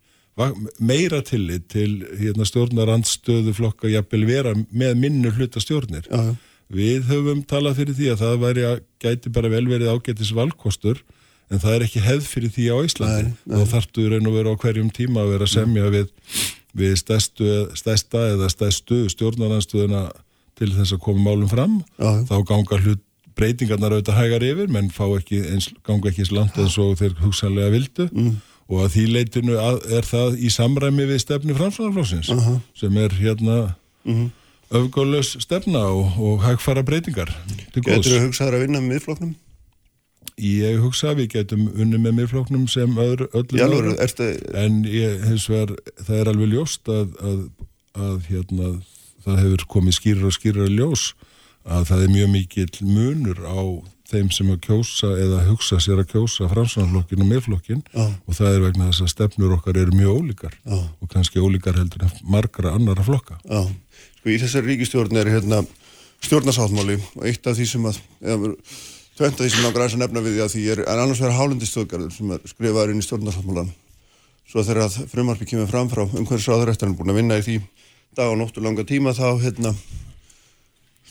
meira 0.80 1.24
tillit 1.26 1.66
til 1.74 2.04
hérna, 2.20 2.46
stjórnarandstöðu 2.46 3.56
flokka 3.58 3.90
jafnvel 3.90 4.28
vera 4.30 4.54
með 4.70 5.00
minnu 5.02 5.32
hluta 5.34 5.64
stjórnir. 5.64 6.06
já, 6.12 6.30
já. 6.30 6.36
Við 6.68 7.06
höfum 7.08 7.46
talað 7.48 7.80
fyrir 7.80 7.96
því 7.96 8.08
að 8.12 8.22
það 8.26 8.42
væri 8.42 8.64
að 8.68 8.80
gæti 9.00 9.32
bara 9.32 9.52
vel 9.54 9.64
verið 9.70 9.92
ágætis 9.94 10.34
valkostur 10.36 11.00
en 11.48 11.62
það 11.64 11.76
er 11.78 11.86
ekki 11.86 12.04
hefð 12.04 12.28
fyrir 12.28 12.52
því 12.52 12.66
á 12.68 12.78
Íslandi. 12.90 13.34
Þá 13.48 13.62
þarftu 13.72 14.04
í 14.04 14.10
raun 14.12 14.28
og 14.28 14.36
vera 14.36 14.52
á 14.52 14.60
hverjum 14.60 14.90
tíma 14.92 15.24
að 15.24 15.32
vera 15.32 15.48
að 15.48 15.54
semja 15.54 15.92
við, 15.94 16.10
við 16.76 16.96
stærstu, 17.00 17.52
stærsta 17.80 18.24
eða 18.34 18.50
stærstu 18.52 19.00
stjórnaranstöðuna 19.16 20.04
til 20.60 20.74
þess 20.76 20.98
að 20.98 21.04
koma 21.08 21.24
málum 21.30 21.52
fram. 21.52 21.80
Já. 21.96 22.12
Þá 22.28 22.36
ganga 22.52 22.82
hlut 22.84 23.04
breytingarnar 23.38 23.96
auðvitað 23.96 24.20
hægar 24.20 24.46
yfir 24.50 24.72
menn 24.74 24.92
fá 24.92 25.06
ekki 25.08 25.40
eins, 25.54 25.70
ganga 25.88 26.12
ekki 26.12 26.26
eins 26.26 26.34
langt 26.36 26.58
eins 26.60 26.76
og 26.82 26.98
þeir 27.00 27.16
hugsanlega 27.22 27.74
vildu 27.76 28.08
mm. 28.10 28.32
Og 28.70 28.84
að 28.84 28.92
því 28.98 29.04
leitinu 29.16 29.56
að, 29.62 29.78
er 29.98 30.08
það 30.08 30.38
í 30.44 30.50
samræmi 30.52 31.06
við 31.08 31.22
stefni 31.24 31.56
framsvonarflóksins 31.56 32.30
Aha. 32.36 32.58
sem 32.76 32.98
er 32.98 33.16
hérna 33.22 33.58
Mhm. 34.08 34.30
öfgóðlaus 34.72 35.38
stefna 35.42 35.80
og, 35.92 36.18
og 36.20 36.42
hægfara 36.44 36.84
breytingar. 36.84 37.30
Getur 37.74 38.02
þú 38.04 38.26
hugsaður 38.28 38.58
að 38.58 38.66
vinna 38.66 38.80
með 38.82 38.94
miðflokknum? 38.98 39.36
Ég 40.38 40.78
hugsa 40.84 41.10
að 41.14 41.22
við 41.24 41.30
getum 41.34 41.64
unni 41.74 41.98
með 41.98 42.14
miðfloknum 42.20 42.68
sem 42.70 42.92
öðru, 43.00 43.26
öllum 43.34 43.72
öðrum. 43.74 43.96
ertu, 44.04 44.28
En 44.54 44.84
ég, 44.86 45.24
vegar, 45.48 45.72
það 46.04 46.20
er 46.20 46.30
alveg 46.34 46.52
ljóst 46.52 46.92
að, 46.94 47.16
að, 47.24 47.40
að 47.98 48.28
hérna, 48.30 48.68
það 49.26 49.40
hefur 49.42 49.66
komið 49.74 49.98
skýrar 49.98 50.28
og 50.30 50.36
skýrar 50.36 50.70
ljós 50.70 51.14
að 51.66 51.88
það 51.90 52.04
er 52.04 52.14
mjög 52.14 52.30
mikill 52.36 52.86
munur 52.86 53.40
á 53.50 53.60
þeim 54.08 54.30
sem 54.32 54.48
að 54.54 54.62
kjósa 54.64 55.10
eða 55.20 55.42
hugsa 55.50 55.78
sér 55.84 56.00
að 56.02 56.12
kjósa 56.14 56.48
framsvonarflokkin 56.52 57.24
og 57.24 57.28
miðflokkin 57.32 57.82
Já. 57.92 58.06
og 58.08 58.32
það 58.38 58.52
er 58.54 58.62
vegna 58.64 58.88
þess 58.90 59.04
að 59.04 59.14
stefnur 59.14 59.56
okkar 59.58 59.76
eru 59.82 59.92
mjög 59.98 60.12
ólíkar 60.22 60.54
Já. 60.64 60.78
og 60.78 61.06
kannski 61.12 61.38
ólíkar 61.44 61.80
heldur 61.80 62.02
en 62.08 62.14
margra 62.24 62.70
annara 62.78 63.04
flokka. 63.04 63.36
já, 63.44 63.62
sko 64.20 64.26
í 64.32 64.40
þessari 64.40 64.68
ríkistjórn 64.72 65.16
er 65.20 65.28
hérna 65.34 65.58
stjórnasáttmáli 66.24 66.96
og 67.18 67.24
eitt 67.28 67.44
af 67.48 67.54
því 67.58 67.66
sem 67.74 67.84
að, 67.90 67.96
eða 68.24 68.46
tvent 69.18 69.36
af 69.36 69.44
því 69.44 69.52
sem 69.52 69.64
langar 69.66 69.82
aðeins 69.84 69.98
að 69.98 70.04
nefna 70.06 70.24
við 70.24 70.34
því 70.38 70.42
að 70.46 70.54
því 70.56 70.64
er, 70.72 70.80
en 70.88 71.02
annars 71.04 71.22
verður 71.22 71.40
hálendistöðgarður 71.42 72.14
sem 72.16 72.28
er 72.32 72.40
skrifaður 72.48 72.92
inn 72.94 73.04
í 73.04 73.06
stjórnasáttmálan 73.06 73.70
svo 74.48 74.60
þegar 74.64 74.88
að 74.88 74.94
frumarfi 75.12 75.46
kemur 75.50 75.68
fram 75.68 75.92
frá 75.92 76.04
hann 76.08 76.24
er 76.24 76.96
búin 76.96 77.12
að 79.12 79.44
hérna 79.44 79.72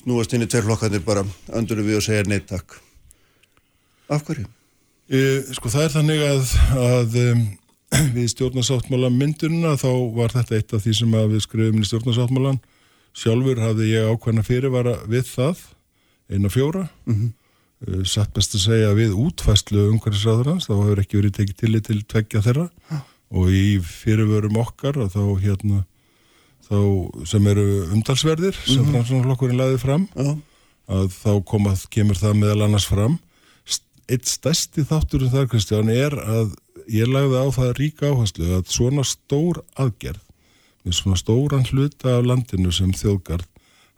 snúast 0.06 0.32
inn 0.32 0.44
í 0.44 0.46
tveir 0.46 0.62
flokkarnir 0.68 1.02
bara 1.02 1.24
öndur 1.58 1.80
við 1.82 1.98
og 1.98 2.04
segja 2.06 2.26
neitt 2.30 2.46
takk 2.46 2.76
af 4.08 4.26
hverju? 4.26 4.46
Sko 5.54 5.70
það 5.70 5.84
er 5.84 5.94
þannig 5.94 6.22
að, 6.26 6.52
að 6.82 7.16
við 8.16 8.30
stjórnarsáttmála 8.32 9.10
myndununa 9.14 9.76
þá 9.78 9.90
var 10.16 10.34
þetta 10.34 10.58
eitt 10.58 10.74
af 10.74 10.84
því 10.84 10.94
sem 10.98 11.16
við 11.16 11.42
skrifum 11.44 11.82
í 11.82 11.86
stjórnarsáttmálan 11.86 12.60
sjálfur 13.16 13.60
hafði 13.62 13.90
ég 13.94 14.10
ákvæmna 14.10 14.44
fyrirvara 14.44 14.96
við 15.08 15.28
það 15.30 15.62
eina 16.30 16.50
fjóra 16.52 16.88
mm 17.06 17.14
-hmm. 17.14 18.04
satt 18.04 18.32
best 18.34 18.56
að 18.58 18.66
segja 18.66 18.94
við 18.94 19.14
útfæslu 19.14 19.90
umhverfisræðurans, 19.92 20.66
þá 20.66 20.74
hefur 20.74 21.00
ekki 21.00 21.20
verið 21.20 21.36
tekið 21.38 21.56
tillit 21.56 21.86
til 21.86 22.00
tveggja 22.02 22.42
þeirra 22.42 22.70
ah. 22.90 23.04
og 23.30 23.50
í 23.50 23.78
fyrirvörum 23.80 24.56
okkar 24.56 24.98
og 24.98 25.12
þá 25.14 25.22
hérna 25.40 25.84
þá 26.66 26.78
sem 27.24 27.46
eru 27.46 27.86
umtalsverðir 27.94 28.56
mm 28.56 28.64
-hmm. 28.66 28.74
sem 28.74 28.90
framsvonarflokkurinn 28.90 29.60
laðið 29.60 29.78
fram 29.78 30.08
ah. 30.16 30.34
að 30.88 31.06
þá 31.14 31.32
komað, 31.44 31.86
kemur 31.90 32.18
það 32.18 32.34
meðal 32.42 32.62
annars 32.66 32.86
fram 32.86 33.18
eitt 34.10 34.28
stærsti 34.30 34.84
þáttur 34.86 35.26
um 35.26 35.32
það 35.32 35.50
Kristján 35.52 35.90
er 35.92 36.14
að 36.14 36.54
ég 36.92 37.10
lagði 37.10 37.42
á 37.42 37.46
það 37.56 37.74
ríka 37.80 38.12
áherslu 38.12 38.48
að 38.58 38.70
svona 38.70 39.04
stór 39.06 39.62
aðgerð 39.74 40.22
með 40.86 40.98
svona 41.00 41.18
stóran 41.18 41.66
hluta 41.66 42.18
af 42.18 42.26
landinu 42.28 42.72
sem 42.74 42.92
þjóðgarð 42.94 43.48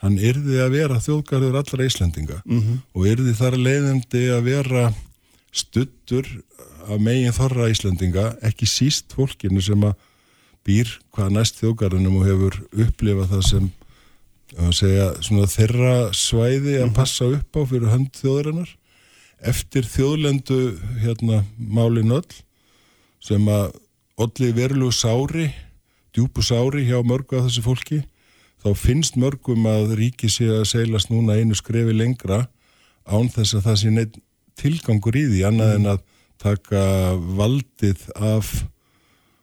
hann 0.02 0.18
yrði 0.22 0.60
að 0.62 0.74
vera 0.76 1.00
þjóðgarður 1.02 1.58
allra 1.60 1.88
Íslandinga 1.88 2.40
mm 2.44 2.60
-hmm. 2.60 2.78
og 2.94 3.08
yrði 3.12 3.34
þar 3.36 3.58
leiðandi 3.58 4.22
að 4.32 4.42
vera 4.46 4.84
stuttur 5.52 6.28
af 6.88 7.00
megin 7.02 7.34
þorra 7.34 7.68
Íslandinga 7.72 8.30
ekki 8.46 8.66
síst 8.66 9.12
fólkinu 9.12 9.60
sem 9.60 9.82
að 9.84 9.98
býr 10.64 10.88
hvað 11.12 11.34
næst 11.34 11.60
þjóðgarðunum 11.60 12.20
og 12.20 12.28
hefur 12.28 12.60
upplifað 12.72 13.34
það 13.34 13.44
sem 13.48 13.70
segja, 14.72 15.12
þeirra 15.52 15.94
svæði 16.16 16.78
að 16.78 16.86
mhm. 16.88 16.94
passa 16.96 17.28
upp 17.28 17.58
á 17.58 17.62
fyrir 17.68 17.92
hönd 17.92 18.12
þjóðarinnar 18.16 18.77
eftir 19.47 19.87
þjóðlendu 19.87 20.61
hérna, 21.02 21.42
málin 21.59 22.14
öll 22.14 22.38
sem 23.23 23.42
að 23.50 23.73
allir 24.18 24.54
verulegu 24.57 24.95
sári, 24.95 25.49
djúpu 26.14 26.42
sári 26.42 26.87
hjá 26.88 26.99
mörgu 27.07 27.38
af 27.38 27.47
þessu 27.47 27.64
fólki, 27.66 28.00
þá 28.62 28.71
finnst 28.75 29.18
mörgum 29.18 29.66
að 29.71 29.95
ríki 30.00 30.30
sé 30.33 30.49
að 30.50 30.66
seilast 30.73 31.12
núna 31.12 31.38
einu 31.38 31.54
skrefi 31.59 31.95
lengra 31.95 32.47
án 33.07 33.30
þess 33.30 33.59
að 33.59 33.68
það 33.68 33.78
sé 33.83 33.92
neitt 33.95 34.18
tilgangur 34.59 35.16
í 35.16 35.28
því, 35.28 35.45
annað 35.47 35.76
en 35.76 35.92
að 35.95 36.02
taka 36.42 36.83
valdið 37.38 38.02
af 38.14 38.50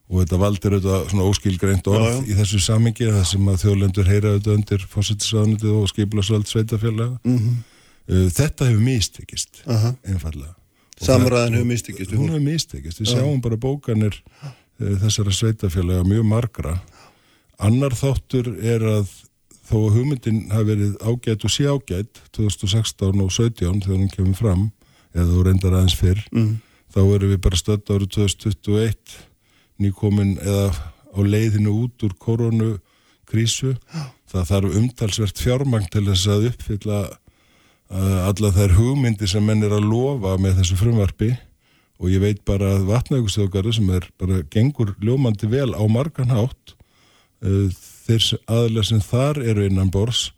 og 0.06 0.22
þetta 0.22 0.40
valdir 0.40 0.76
auðvitað 0.76 1.08
svona 1.12 1.30
óskilgreint 1.30 1.88
orð 1.90 2.06
já, 2.06 2.12
já. 2.14 2.26
í 2.30 2.36
þessu 2.38 2.60
samingi 2.62 3.08
það 3.10 3.24
sem 3.32 3.48
að 3.50 3.62
þjóðlendur 3.64 4.10
heyra 4.12 4.34
auðvitað 4.34 4.58
undir 4.60 4.84
fósittisraðnitið 4.92 5.78
og 5.80 5.88
skiplasvöld 5.90 6.52
sveitafélaga 6.52 7.16
mm 7.24 7.38
-hmm. 7.40 7.56
Þetta 8.08 8.70
hefur 8.70 8.86
místekist 8.86 9.64
uh 9.66 9.74
-huh. 9.74 9.98
einfallega 10.06 10.56
Samræðin 11.02 11.58
hefur 11.58 11.68
mistekist. 11.68 12.14
Hún 12.16 12.32
hefur 12.32 12.44
mistekist. 12.44 13.02
Við 13.02 13.12
sjáum 13.12 13.42
bara 13.44 13.60
bókanir 13.60 14.16
uh, 14.46 14.96
þessara 15.04 15.34
sveitafélaga 15.36 16.06
mjög 16.08 16.28
margra. 16.30 16.76
Annar 17.60 17.96
þáttur 17.96 18.54
er 18.64 18.84
að 18.88 19.12
þó 19.66 19.76
að 19.82 19.98
hugmyndin 19.98 20.42
hafi 20.54 20.70
verið 20.72 20.96
ágætt 21.02 21.46
og 21.48 21.52
sé 21.52 21.68
ágætt 21.68 22.22
2016 22.36 23.24
og 23.24 23.32
17 23.34 23.82
þegar 23.84 23.98
hún 23.98 24.12
kemur 24.14 24.40
fram, 24.40 24.66
eða 25.16 25.30
þú 25.32 25.46
reyndar 25.48 25.78
aðeins 25.78 25.96
fyrr, 25.98 26.22
mm. 26.32 26.52
þá 26.94 27.00
erum 27.02 27.32
við 27.32 27.40
bara 27.48 27.60
stödd 27.60 27.92
árið 27.96 28.12
2021 28.20 29.16
nýkomin 29.82 30.36
eða 30.44 30.68
á 31.16 31.20
leiðinu 31.26 31.74
út 31.82 32.06
úr 32.06 32.14
koronukrísu. 32.22 33.74
Það 34.30 34.50
þarf 34.52 34.78
umtalsvert 34.80 35.42
fjármang 35.42 35.90
til 35.92 36.06
þess 36.12 36.30
að 36.32 36.50
uppfylla 36.52 37.02
alla 37.90 38.52
þær 38.56 38.78
hugmyndir 38.80 39.30
sem 39.30 39.46
menn 39.46 39.64
er 39.64 39.76
að 39.76 39.90
lofa 39.90 40.38
með 40.42 40.62
þessu 40.62 40.78
frumvarfi 40.80 41.36
og 42.02 42.10
ég 42.12 42.24
veit 42.24 42.42
bara 42.48 42.76
að 42.76 42.88
vatnaugustjókari 42.90 43.74
sem 43.76 43.90
er 43.94 44.08
bara 44.20 44.42
gengur 44.52 44.96
ljómandi 45.04 45.48
vel 45.52 45.72
á 45.72 45.84
margan 45.88 46.34
hátt 46.34 46.74
uh, 47.46 47.70
þeir 48.06 48.26
aðlega 48.46 48.90
sem 48.90 49.04
þar 49.04 49.40
eru 49.46 49.68
innan 49.70 49.94
bors 49.94 50.32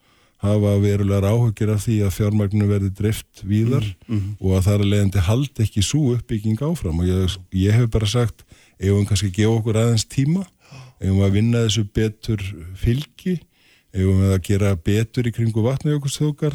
hafa 0.43 0.75
verulegar 0.81 1.25
áhugir 1.25 1.71
af 1.73 1.85
því 1.87 1.97
að 2.05 2.13
fjármagninu 2.13 2.67
verði 2.69 2.91
drift 2.93 3.41
víðar 3.41 3.85
mm 4.07 4.17
-hmm. 4.17 4.35
og 4.39 4.57
að 4.57 4.63
það 4.67 4.75
er 4.75 4.91
leiðandi 4.91 5.23
hald 5.29 5.61
ekki 5.63 5.81
svo 5.81 6.13
uppbygging 6.13 6.61
áfram. 6.61 6.99
Og 6.99 7.07
ég, 7.07 7.37
ég 7.51 7.73
hef 7.73 7.89
bara 7.89 8.05
sagt 8.05 8.45
ef 8.77 8.93
við 8.93 9.07
kannski 9.07 9.31
gefa 9.33 9.57
okkur 9.57 9.77
aðeins 9.81 10.05
tíma? 10.05 10.45
Ef 10.99 11.09
við 11.09 11.25
að 11.25 11.33
vinna 11.33 11.65
þessu 11.65 11.83
betur 11.93 12.41
fylgi? 12.75 13.39
Ef 13.93 14.05
við 14.05 14.33
að 14.33 14.41
gera 14.45 14.75
betur 14.75 15.27
í 15.27 15.33
kringu 15.33 15.61
vatnaugustjókar 15.65 16.53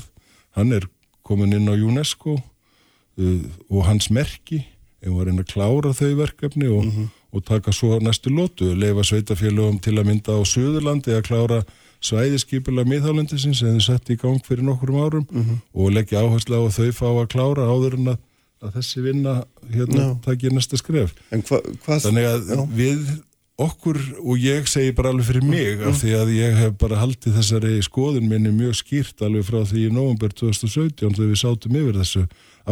hann 0.56 0.72
er 0.72 0.88
komin 1.26 1.52
inn 1.56 1.70
á 1.70 1.74
UNESCO 1.74 2.36
uh, 2.38 3.42
og 3.70 3.86
hans 3.86 4.10
merki 4.10 4.62
ef 5.02 5.10
var 5.10 5.30
inn 5.30 5.42
að 5.42 5.50
klára 5.50 5.92
þau 5.96 6.12
verkefni 6.20 6.68
og, 6.70 6.84
mm 6.84 6.90
-hmm. 6.90 7.08
og 7.32 7.44
taka 7.44 7.72
svo 7.72 7.98
næstu 7.98 8.30
lótu 8.30 8.74
leifa 8.74 9.02
sveitafélögum 9.02 9.80
til 9.80 9.98
að 9.98 10.06
mynda 10.06 10.38
á 10.38 10.40
Suðurlandi 10.46 11.16
að 11.16 11.26
klára 11.26 11.62
svæðiskipila 12.02 12.84
miðhálendisins 12.84 13.58
sem 13.58 13.78
þau 13.78 13.80
sett 13.80 14.10
í 14.10 14.18
gang 14.18 14.42
fyrir 14.46 14.64
nokkurum 14.66 15.02
árum 15.02 15.26
mm 15.30 15.42
-hmm. 15.42 15.58
og 15.74 15.92
leggja 15.92 16.22
áherslu 16.22 16.54
á 16.58 16.62
að 16.66 16.76
þau 16.78 16.92
fá 16.92 17.08
að 17.22 17.28
klára 17.34 17.66
áður 17.66 17.94
en 17.98 18.08
að, 18.14 18.18
að 18.62 18.74
þessi 18.76 19.02
vinna 19.02 19.34
hérna 19.70 20.06
no. 20.06 20.18
takir 20.24 20.52
næsta 20.52 20.76
skref 20.76 21.14
hva, 21.30 21.60
hvað, 21.84 22.02
þannig 22.02 22.26
að 22.26 22.40
já. 22.48 22.66
við 22.74 23.22
okkur 23.64 23.98
og 24.20 24.40
ég 24.42 24.68
segi 24.70 24.94
bara 24.96 25.12
alveg 25.12 25.28
fyrir 25.28 25.46
mig 25.46 25.76
mm. 25.78 25.84
af 25.90 26.00
því 26.00 26.14
að 26.18 26.32
ég 26.36 26.56
hef 26.58 26.74
bara 26.80 27.00
haldið 27.00 27.36
þessari 27.38 27.74
skoðun 27.86 28.28
minni 28.30 28.52
mjög 28.54 28.78
skýrt 28.80 29.24
alveg 29.24 29.46
frá 29.48 29.60
því 29.68 29.86
í 29.88 29.92
november 29.94 30.34
2017 30.34 31.16
þegar 31.16 31.30
við 31.32 31.40
sátum 31.42 31.78
yfir 31.80 32.00
þessu 32.00 32.24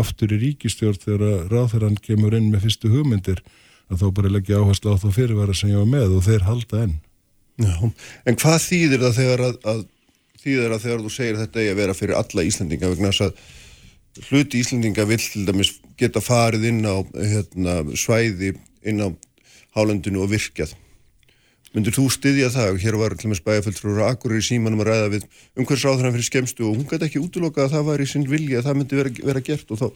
aftur 0.03 0.35
í 0.35 0.41
ríkistjórn 0.45 1.03
þegar 1.05 1.47
ráþarann 1.53 2.01
kemur 2.03 2.37
inn 2.39 2.51
með 2.53 2.67
fyrstu 2.69 2.91
hugmyndir 2.93 3.43
að 3.91 4.05
þá 4.05 4.11
bara 4.19 4.35
leggja 4.35 4.61
áherslu 4.61 4.95
á 4.95 5.03
þá 5.03 5.09
fyrirvara 5.15 5.57
sem 5.57 5.73
ég 5.73 5.81
var 5.81 5.91
með 5.91 6.19
og 6.19 6.27
þeir 6.27 6.47
halda 6.49 6.85
enn 6.87 6.99
Já, 7.61 7.75
En 8.25 8.39
hvað 8.41 8.61
þýðir 8.65 9.03
það 9.05 9.17
þegar 9.19 9.43
að, 9.45 9.57
að 9.69 9.81
þýðir 10.41 10.71
það 10.73 10.85
þegar 10.85 11.03
þú 11.05 11.11
segir 11.15 11.41
þetta 11.41 11.61
eigi 11.61 11.73
að 11.73 11.81
vera 11.81 11.97
fyrir 11.99 12.19
alla 12.21 12.45
Íslandinga 12.49 12.93
vegna 12.95 13.11
þess 13.11 13.27
að 13.27 14.29
hluti 14.31 14.61
Íslandinga 14.61 15.07
vill 15.09 15.21
til 15.23 15.45
dæmis 15.49 15.73
geta 16.01 16.23
farið 16.25 16.67
inn 16.71 16.81
á 16.89 16.97
hérna, 17.15 17.75
svæði 17.99 18.55
inn 18.89 19.05
á 19.05 19.09
hálendinu 19.77 20.25
og 20.25 20.33
virkjað. 20.33 20.75
Myndur 21.71 21.95
þú 21.95 22.09
styðja 22.11 22.51
það? 22.51 22.81
Hér 22.83 22.99
var 22.99 23.15
til 23.15 23.29
og 23.29 23.31
með 23.31 23.41
spæðaföldfrúra 23.45 24.11
Akureyri 24.11 24.43
símanum 24.43 24.83
að 24.83 24.91
ræða 24.91 25.11
við 25.13 25.27
umhverfisráðurann 25.55 26.17
fyrir 26.17 26.27
skemstu 26.27 26.67
og 26.67 26.81
hún 26.81 26.89
gæti 26.91 27.07
ekki 27.07 27.23
útloka 27.23 27.63
að 27.63 27.77
það 27.77 27.87
var 27.93 28.03
í 28.03 28.11
sinn 28.11 28.27
vilja 28.27 28.59
að 28.59 28.67
það 28.67 28.79
myndi 28.81 28.99
vera, 28.99 29.13
vera 29.29 29.43
gert 29.47 29.71
og 29.71 29.79
þá 29.79 29.87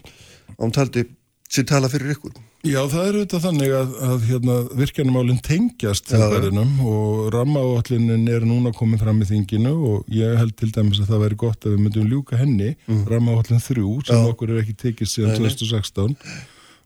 án 0.63 0.75
taldi 0.77 1.03
sér 1.51 1.67
tala 1.69 1.91
fyrir 1.91 2.15
ykkur. 2.15 2.37
Já, 2.65 2.79
það 2.89 3.03
er 3.09 3.17
auðvitað 3.19 3.45
þannig 3.45 3.75
að, 3.77 3.91
að 4.07 4.23
hérna, 4.31 4.55
virkjanumálinn 4.81 5.43
tengjast 5.45 6.09
þjóðverðinum 6.09 6.79
og 6.89 7.19
rammaáallinin 7.35 8.31
er 8.33 8.47
núna 8.49 8.73
komið 8.75 9.05
fram 9.05 9.21
í 9.21 9.29
þinginu 9.29 9.75
og 9.91 10.15
ég 10.15 10.39
held 10.41 10.55
til 10.57 10.71
dæmis 10.73 11.03
að 11.03 11.11
það 11.11 11.25
væri 11.27 11.41
gott 11.43 11.67
að 11.67 11.75
við 11.75 11.85
myndum 11.85 12.09
ljúka 12.09 12.39
henni, 12.41 12.73
mm. 12.87 13.05
rammaáallin 13.11 13.67
þrjú 13.67 13.99
sem 14.07 14.23
Já. 14.23 14.31
okkur 14.31 14.55
er 14.55 14.63
ekki 14.63 14.79
tekið 14.87 15.11
síðan 15.11 15.37
2016 15.43 16.17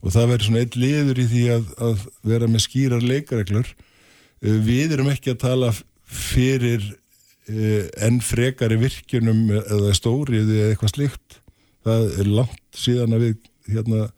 og 0.03 0.15
það 0.15 0.31
verður 0.33 0.47
svona 0.49 0.63
eitt 0.65 0.79
liður 0.79 1.21
í 1.23 1.27
því 1.33 1.45
að, 1.57 1.69
að 1.89 2.07
vera 2.33 2.49
með 2.51 2.65
skýrar 2.67 3.05
leikareglur 3.05 3.69
eh, 3.75 4.59
við 4.69 4.97
erum 4.97 5.13
ekki 5.13 5.35
að 5.35 5.43
tala 5.45 5.73
fyrir 6.09 6.85
eh, 7.51 7.89
enn 8.07 8.23
frekari 8.25 8.79
virkjunum 8.81 9.45
eða 9.59 9.93
stórið 9.97 10.55
eða 10.55 10.73
eitthvað 10.73 10.95
slikt 10.95 11.41
það 11.89 12.09
er 12.21 12.33
langt 12.39 12.79
síðan 12.79 13.17
að 13.17 13.27
við 13.27 13.37
hérna 13.69 14.09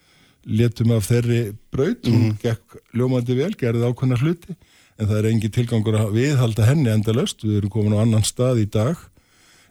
letum 0.46 0.92
af 0.94 1.08
þeirri 1.08 1.40
braut. 1.72 2.04
Mm. 2.04 2.12
hún 2.12 2.26
mhm. 2.26 2.36
gekk 2.42 2.80
ljómandi 2.96 3.36
vel, 3.38 3.52
gerði 3.58 3.88
ákveðna 3.88 4.20
hluti. 4.20 4.56
En 5.00 5.08
það 5.08 5.18
er 5.18 5.30
engi 5.30 5.48
tilgangur 5.52 5.96
að 5.96 6.10
viðhalda 6.18 6.66
henni 6.68 6.90
endalöst, 6.92 7.44
við 7.44 7.62
erum 7.62 7.72
komin 7.72 7.96
á 7.96 8.02
annan 8.04 8.26
stað 8.26 8.60
í 8.64 8.66
dag. 8.68 8.98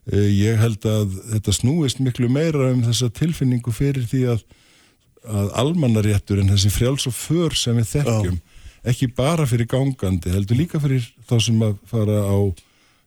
Eh, 0.10 0.30
ég 0.34 0.58
held 0.58 0.86
að 0.90 1.14
þetta 1.36 1.54
snúist 1.54 2.02
miklu 2.02 2.32
meira 2.34 2.72
um 2.74 2.82
þessa 2.88 3.12
tilfinningu 3.14 3.74
fyrir 3.76 4.08
því 4.10 4.24
að 4.34 4.46
að 5.28 5.52
almannaréttur 5.64 6.42
en 6.42 6.52
þessi 6.54 6.72
frjáls 6.74 7.08
og 7.10 7.16
för 7.16 7.56
sem 7.58 7.78
við 7.80 7.92
þekkjum 7.96 8.38
Já. 8.38 8.66
ekki 8.94 9.10
bara 9.16 9.48
fyrir 9.50 9.68
gangandi, 9.70 10.32
heldur 10.34 10.60
líka 10.60 10.80
fyrir 10.82 11.06
þá 11.28 11.36
sem 11.44 11.64
að 11.66 11.78
fara 11.90 12.24
á 12.24 12.38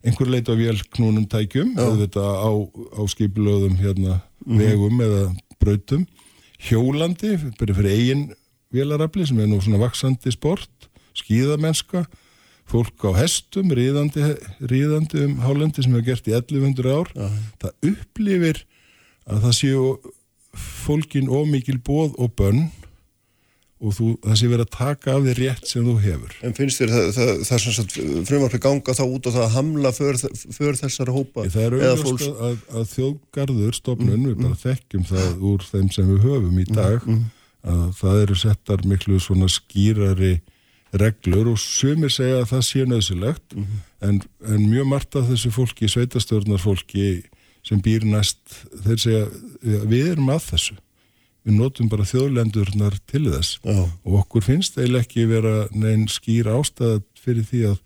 einhver 0.02 0.30
leit 0.30 0.50
á 0.50 0.54
vélknúnum 0.58 1.28
tækjum 1.30 1.76
þetta 1.78 2.22
á, 2.22 2.50
á 2.98 3.02
skipilöðum 3.08 3.78
hérna, 3.80 4.20
mm. 4.44 4.58
vegum 4.58 5.02
eða 5.04 5.24
brautum 5.62 6.06
hjólandi, 6.62 7.36
bara 7.58 7.76
fyrir 7.76 7.96
eigin 7.96 8.26
vélarafli 8.72 9.26
sem 9.28 9.40
er 9.42 9.48
nú 9.50 9.60
svona 9.62 9.80
vaksandi 9.82 10.32
sport, 10.34 10.90
skíðamenska 11.18 12.06
fólk 12.68 13.04
á 13.04 13.10
hestum, 13.18 13.72
ríðandi, 13.74 14.34
ríðandi 14.70 15.26
um 15.26 15.38
hálendi 15.44 15.84
sem 15.84 15.92
hefur 15.92 16.06
gert 16.12 16.28
í 16.30 16.36
1100 16.36 16.92
ár, 16.94 17.10
Já. 17.12 17.28
það 17.64 17.90
upplifir 17.92 18.62
að 19.28 19.46
það 19.46 19.56
séu 19.58 19.86
fólkin 20.56 21.30
ómikil 21.32 21.78
bóð 21.84 22.16
og 22.20 22.32
bönn 22.38 22.70
og 23.82 23.94
þú, 23.96 24.08
það 24.22 24.36
sé 24.38 24.48
verið 24.50 24.64
að 24.64 24.74
taka 24.76 25.14
af 25.16 25.24
því 25.24 25.34
rétt 25.40 25.66
sem 25.66 25.86
þú 25.86 25.94
hefur. 26.04 26.34
En 26.46 26.54
finnst 26.54 26.78
þér 26.78 26.92
það, 26.92 27.08
það, 27.16 27.30
það 27.48 27.62
sem 27.64 27.76
sagt 27.78 27.96
frumvarpi 28.28 28.60
ganga 28.62 28.94
þá 28.94 29.02
út 29.08 29.28
og 29.28 29.36
það 29.36 29.48
hamla 29.56 29.92
för, 29.96 30.20
þessara 30.78 31.16
hópa? 31.16 31.46
Það 31.50 31.64
er 31.64 31.76
auðvitað 31.76 32.04
fólks... 32.06 32.28
að, 32.30 32.60
að 32.78 32.86
þjóðgarður 32.92 33.78
stofnun, 33.78 34.14
mm, 34.20 34.28
við 34.28 34.38
bara 34.38 34.52
mm. 34.54 34.62
þekkjum 34.62 35.06
það 35.10 35.44
úr 35.50 35.66
þeim 35.72 35.90
sem 35.96 36.12
við 36.12 36.28
höfum 36.28 36.60
í 36.62 36.66
mm, 36.68 36.78
dag, 36.78 37.08
mm, 37.08 37.22
að 37.72 37.84
það 37.98 38.22
eru 38.22 38.38
settar 38.44 38.86
miklu 38.92 39.18
svona 39.22 39.50
skýrari 39.50 40.32
reglur 41.02 41.54
og 41.54 41.58
sumir 41.58 42.12
segja 42.12 42.42
að 42.42 42.50
það 42.52 42.64
sé 42.68 42.86
nöðsilegt 42.86 43.54
Mhm. 43.56 43.82
en, 44.02 44.22
en 44.46 44.64
mjög 44.68 44.86
margt 44.90 45.16
af 45.16 45.26
þessu 45.30 45.50
fólki, 45.54 45.88
sveitastjórnar 45.88 46.60
fólki 46.60 47.22
sem 47.62 47.80
býr 47.82 48.04
næst, 48.08 48.40
þeir 48.84 48.98
segja 48.98 49.26
"Ja, 49.62 49.80
við 49.86 50.12
erum 50.16 50.32
að 50.34 50.46
þessu. 50.50 50.76
Við 51.42 51.56
notum 51.58 51.88
bara 51.90 52.06
þjóðlendurnar 52.06 52.98
til 53.10 53.24
þess. 53.26 53.58
Já. 53.64 53.82
og 54.06 54.12
okkur 54.22 54.42
finnst 54.46 54.76
eiginlega 54.78 55.02
ekki 55.06 55.26
vera 55.28 55.68
neinn 55.74 56.06
skýr 56.06 56.46
ástæða 56.46 57.02
fyrir 57.18 57.44
því 57.46 57.62
að 57.72 57.78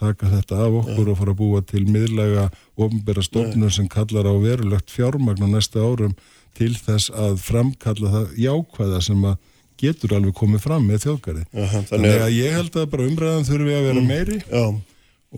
taka 0.00 0.26
þetta 0.30 0.56
af 0.64 0.76
okkur 0.84 1.10
og 1.10 1.18
fara 1.18 1.32
að 1.34 1.40
búa 1.40 1.60
til 1.66 1.84
miðlega 1.86 2.50
ofnbæra 2.78 3.22
stofnun 3.22 3.70
sem 3.70 3.88
kallar 3.88 4.24
á 4.30 4.34
verulegt 4.40 4.90
fjármagn 4.94 5.42
á 5.44 5.48
næsta 5.50 5.82
árum 5.82 6.14
til 6.56 6.72
þess 6.74 7.10
að 7.10 7.36
framkalla 7.38 8.10
það 8.14 8.36
jákvæða 8.40 9.02
sem 9.02 9.26
að 9.28 9.36
getur 9.80 10.14
alveg 10.16 10.34
komið 10.36 10.60
fram 10.60 10.86
með 10.88 11.04
þjóðgarði. 11.06 11.44
Aha, 11.56 11.82
Þannig 11.88 11.90
þannig 11.90 12.14
að 12.14 12.24
að, 12.26 12.34
ég 12.36 12.56
held 12.58 12.74
að 12.76 12.88
bara 12.92 13.06
umræðan 13.10 13.46
þurfi 13.48 13.76
að 13.76 13.86
vera 13.88 14.02
meiri. 14.04 14.38
Já, 14.50 14.64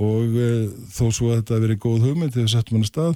og 0.02 0.38
e, 0.46 0.48
þó 0.92 1.04
svo 1.12 1.28
að 1.30 1.36
þetta 1.42 1.60
veri 1.62 1.76
góð 1.84 2.06
hugmynd 2.06 2.32
þegar 2.34 2.46
við 2.48 2.54
settum 2.56 2.76
hann 2.78 2.86
að 2.86 2.90
stað 2.92 3.14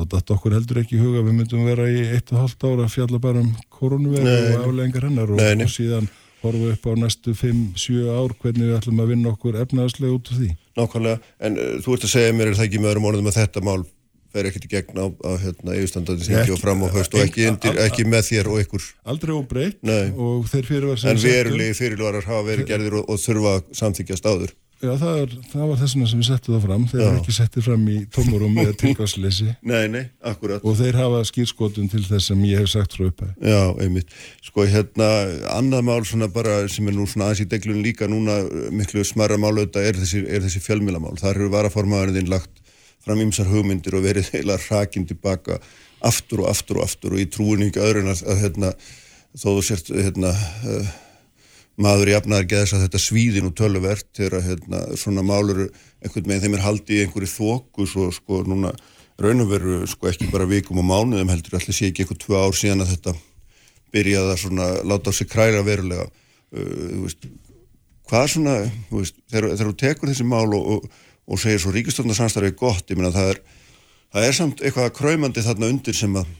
þá 0.00 0.08
datt 0.14 0.32
okkur 0.34 0.56
heldur 0.56 0.80
ekki 0.82 0.98
huga 1.00 1.22
við 1.26 1.36
myndum 1.36 1.68
vera 1.68 1.86
í 1.90 2.02
eitt 2.16 2.32
og 2.32 2.44
halvt 2.44 2.66
ára 2.70 2.88
fjalla 2.90 3.20
bara 3.22 3.44
um 3.44 3.52
koronaviru 3.72 4.24
Nei, 4.24 4.56
og 4.56 4.66
afleggingar 4.66 5.06
hennar 5.08 5.32
og, 5.34 5.40
og 5.40 5.72
síðan 5.72 6.10
horfa 6.40 6.72
upp 6.72 6.88
á 6.88 6.92
næstu 7.04 7.36
5-7 7.36 8.02
ár 8.08 8.34
hvernig 8.40 8.68
við 8.70 8.76
ætlum 8.78 9.00
að 9.04 9.10
vinna 9.12 9.32
okkur 9.34 9.58
efnaðslega 9.60 10.16
út 10.16 10.30
úr 10.32 10.38
því. 10.40 10.50
nákvæmlega, 10.80 11.32
en 11.46 11.58
uh, 11.60 11.72
þú 11.84 11.96
ert 11.96 12.06
að 12.06 12.14
segja 12.14 12.36
mér 12.36 12.52
er 12.52 12.60
það 12.60 12.68
ekki 12.70 12.80
með 12.80 12.92
öðrum 12.94 13.08
orðum 13.10 13.28
að 13.32 13.40
þetta 13.42 13.64
mál 13.68 13.82
fer 14.30 14.46
ekkert 14.46 14.66
í 14.66 14.70
gegn 14.70 15.00
á, 15.02 15.06
á 15.10 15.30
hérna, 15.42 15.74
yfirstandandi 15.74 16.24
þingi 16.28 16.40
Ekki- 16.44 16.54
og 16.54 16.60
fram 16.62 16.84
á 16.86 16.88
höst 16.94 17.14
og 17.16 17.22
ekki, 17.24 17.46
undir, 17.50 17.78
ekki 17.82 18.04
með 18.06 18.28
þér 18.28 18.50
og 18.52 18.60
ykkur. 18.62 18.84
Aldrei 19.10 19.32
óbreytt 19.34 19.80
og 19.90 20.44
þeir 20.52 20.68
fyrir 20.68 20.86
var 20.92 21.00
sem 21.02 21.10
en 21.10 21.18
við 21.18 21.34
verulegi 21.34 21.78
fyrirluarar 21.80 22.28
hafa 22.30 22.44
verið 22.46 22.68
gerðir 22.70 23.00
og, 23.00 23.10
og 23.10 23.18
þurfa 23.18 23.56
samþykjast 23.80 24.28
áður 24.30 24.54
Já, 24.80 24.94
það, 24.96 25.18
er, 25.20 25.32
það 25.50 25.64
var 25.68 25.78
þessuna 25.82 26.06
sem 26.08 26.20
við 26.22 26.28
settum 26.30 26.54
það 26.54 26.62
fram 26.64 26.84
þeir 26.88 27.00
eru 27.04 27.18
ekki 27.18 27.34
settið 27.36 27.66
fram 27.66 27.82
í 27.92 27.96
tómurum 28.16 28.54
eða 28.62 28.76
tilkvæmsleysi 28.80 29.48
Nei, 29.70 29.82
nei, 29.92 30.02
akkurat 30.30 30.64
og 30.64 30.78
þeir 30.78 30.96
hafa 30.96 31.18
skýrskotun 31.28 31.90
til 31.92 32.00
þess 32.06 32.30
sem 32.30 32.46
ég 32.48 32.62
hef 32.62 32.70
sagt 32.72 32.96
frá 32.96 33.04
upphæði. 33.10 33.34
Já, 33.44 33.60
einmitt. 33.84 34.14
Sko 34.46 34.64
hérna, 34.64 35.10
annað 35.52 35.84
mál 35.90 36.00
svona 36.08 36.30
bara 36.32 36.62
sem 36.72 36.88
er 36.88 36.96
nú 36.96 37.04
svona 37.10 37.28
aðeins 37.28 37.44
í 37.44 37.48
deglun 37.52 37.82
líka 37.84 38.08
núna 38.08 38.38
miklu 38.72 39.04
smarra 39.04 39.36
mál 39.40 39.52
auðvitað 39.52 39.90
er 39.90 40.00
þessi, 40.00 40.24
þessi 40.46 40.64
fjölmilamál. 40.64 41.12
Þar 41.20 41.34
eru 41.34 41.52
varaformaðurinn 41.58 42.32
lagt 42.32 42.64
fram 43.04 43.20
ymsar 43.26 43.52
hugmyndir 43.52 43.98
og 43.98 44.06
verið 44.08 44.32
heila 44.34 44.56
rakin 44.70 45.04
tilbaka 45.08 45.60
aftur 46.08 46.46
og 46.46 46.50
aftur 46.54 46.80
og 46.80 46.88
aftur 46.88 47.16
og 47.16 47.20
ég 47.20 47.30
trúin 47.32 47.68
ekki 47.68 47.84
öðrun 47.84 48.10
að, 48.12 48.24
að 48.32 48.42
hérna, 48.46 48.72
þó 49.36 49.48
þú 49.50 49.62
sért 49.68 49.92
hérna, 49.92 50.32
uh, 50.64 50.92
maður 51.80 52.12
jafnaðar 52.14 52.48
geðs 52.50 52.74
að 52.76 52.84
þetta 52.84 53.00
svíðin 53.00 53.48
og 53.48 53.56
töluvert 53.58 54.08
þegar 54.16 54.44
hérna, 54.44 54.80
svona 55.00 55.24
málur 55.26 55.66
einhvern 56.00 56.28
veginn 56.28 56.44
þeim 56.44 56.56
er 56.58 56.64
haldið 56.64 56.96
í 56.96 57.04
einhverju 57.04 57.30
þóku 57.32 57.86
svo 57.88 58.08
sko 58.14 58.42
núna 58.48 58.72
raun 59.20 59.44
og 59.44 59.50
veru 59.50 59.80
sko 59.88 60.08
ekki 60.10 60.30
bara 60.32 60.48
vikum 60.48 60.80
og 60.80 60.88
mánuðum 60.88 61.32
heldur 61.32 61.58
allir 61.58 61.76
sé 61.76 61.90
ekki 61.90 62.04
einhver 62.04 62.20
tvö 62.20 62.40
ár 62.40 62.56
síðan 62.56 62.84
að 62.84 62.94
þetta 62.94 63.14
byrjaði 63.94 64.34
að 64.34 64.42
svona 64.44 64.66
láta 64.86 65.12
á 65.12 65.12
sig 65.16 65.28
kræra 65.30 65.62
verulega. 65.66 66.06
Uh, 66.50 67.04
veist, 67.04 67.26
hvað 68.10 68.26
svona 68.34 68.56
veist, 68.90 69.16
þegar, 69.30 69.54
þegar 69.54 69.70
þú 69.70 69.76
tekur 69.84 70.12
þessi 70.12 70.26
mál 70.26 70.46
og, 70.56 70.68
og, 70.74 71.00
og 71.30 71.40
segir 71.42 71.62
svo 71.62 71.74
ríkistofnarsamstarfið 71.74 72.52
er 72.52 72.58
gott, 72.58 72.86
ég 72.90 72.98
meina 72.98 73.12
það 73.14 73.34
er 73.34 73.42
það 74.10 74.26
er 74.26 74.36
samt 74.36 74.62
eitthvað 74.64 74.94
kræmandi 74.96 75.44
þarna 75.46 75.70
undir 75.70 75.96
sem 75.96 76.16
að 76.18 76.32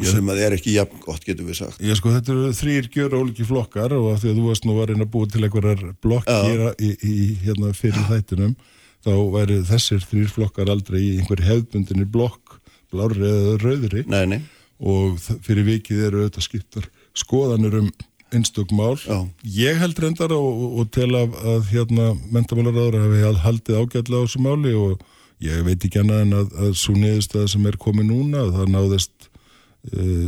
sem 0.00 0.30
að 0.32 0.42
er 0.46 0.56
ekki 0.56 0.76
jafn 0.78 1.02
gott 1.02 1.24
getur 1.26 1.48
við 1.48 1.58
sagt 1.60 1.82
Já 1.84 1.92
sko 1.98 2.14
þetta 2.14 2.32
eru 2.32 2.52
þrýr 2.56 2.88
gjör 2.94 3.16
óliki 3.18 3.46
flokkar 3.48 3.92
og 3.98 4.12
af 4.14 4.22
því 4.22 4.30
að 4.32 4.38
þú 4.38 4.46
varst 4.48 4.68
nú 4.68 4.76
að 4.78 4.92
reyna 4.92 5.06
að 5.06 5.12
búa 5.12 5.28
til 5.28 5.42
einhverjar 5.44 5.82
blokkir 6.04 6.64
í, 6.72 6.92
í, 6.92 7.12
í 7.12 7.26
hérna 7.44 7.74
fyrir 7.76 8.08
þættinum 8.08 8.54
þá 9.02 9.12
væri 9.34 9.58
þessir 9.68 10.06
þrýr 10.08 10.32
flokkar 10.32 10.72
aldrei 10.72 11.00
í 11.02 11.12
einhver 11.18 11.44
hefðbundinni 11.44 12.08
blokk 12.08 12.56
blárri 12.92 13.28
eða 13.28 13.58
rauðri 13.60 14.06
Nei, 14.08 14.24
nei, 14.32 14.40
og 14.80 15.20
fyrir 15.44 15.68
vikið 15.68 16.06
eru 16.08 16.24
auðvitað 16.24 16.48
skiptar 16.48 16.88
skoðanir 17.16 17.82
um 17.82 17.92
einstök 18.32 18.70
mál. 18.72 18.96
Já. 18.96 19.28
Ég 19.44 19.76
held 19.80 19.98
reyndar 20.00 20.32
og, 20.32 20.78
og, 20.80 20.86
tel 20.92 21.10
af 21.18 21.34
að 21.36 21.66
hérna 21.72 22.12
mentamálaráður 22.32 23.02
hafi 23.02 23.42
haldið 23.44 23.80
ágætlega 23.82 24.22
á 24.22 24.24
þessu 24.24 24.42
máli 24.44 24.72
og 24.78 25.02
ég 25.42 25.64
veit 25.66 25.84
ekki 25.84 26.00
annað 26.00 26.24
en 26.24 26.38
að, 26.38 26.54
að 26.64 26.72
svo 26.80 26.96
niðurstaða 26.96 27.50
sem 27.52 27.68
er 27.68 27.78
komið 27.82 28.08
núna 28.08 28.46
að 28.46 28.54
það 28.56 28.72
náðist 28.76 29.21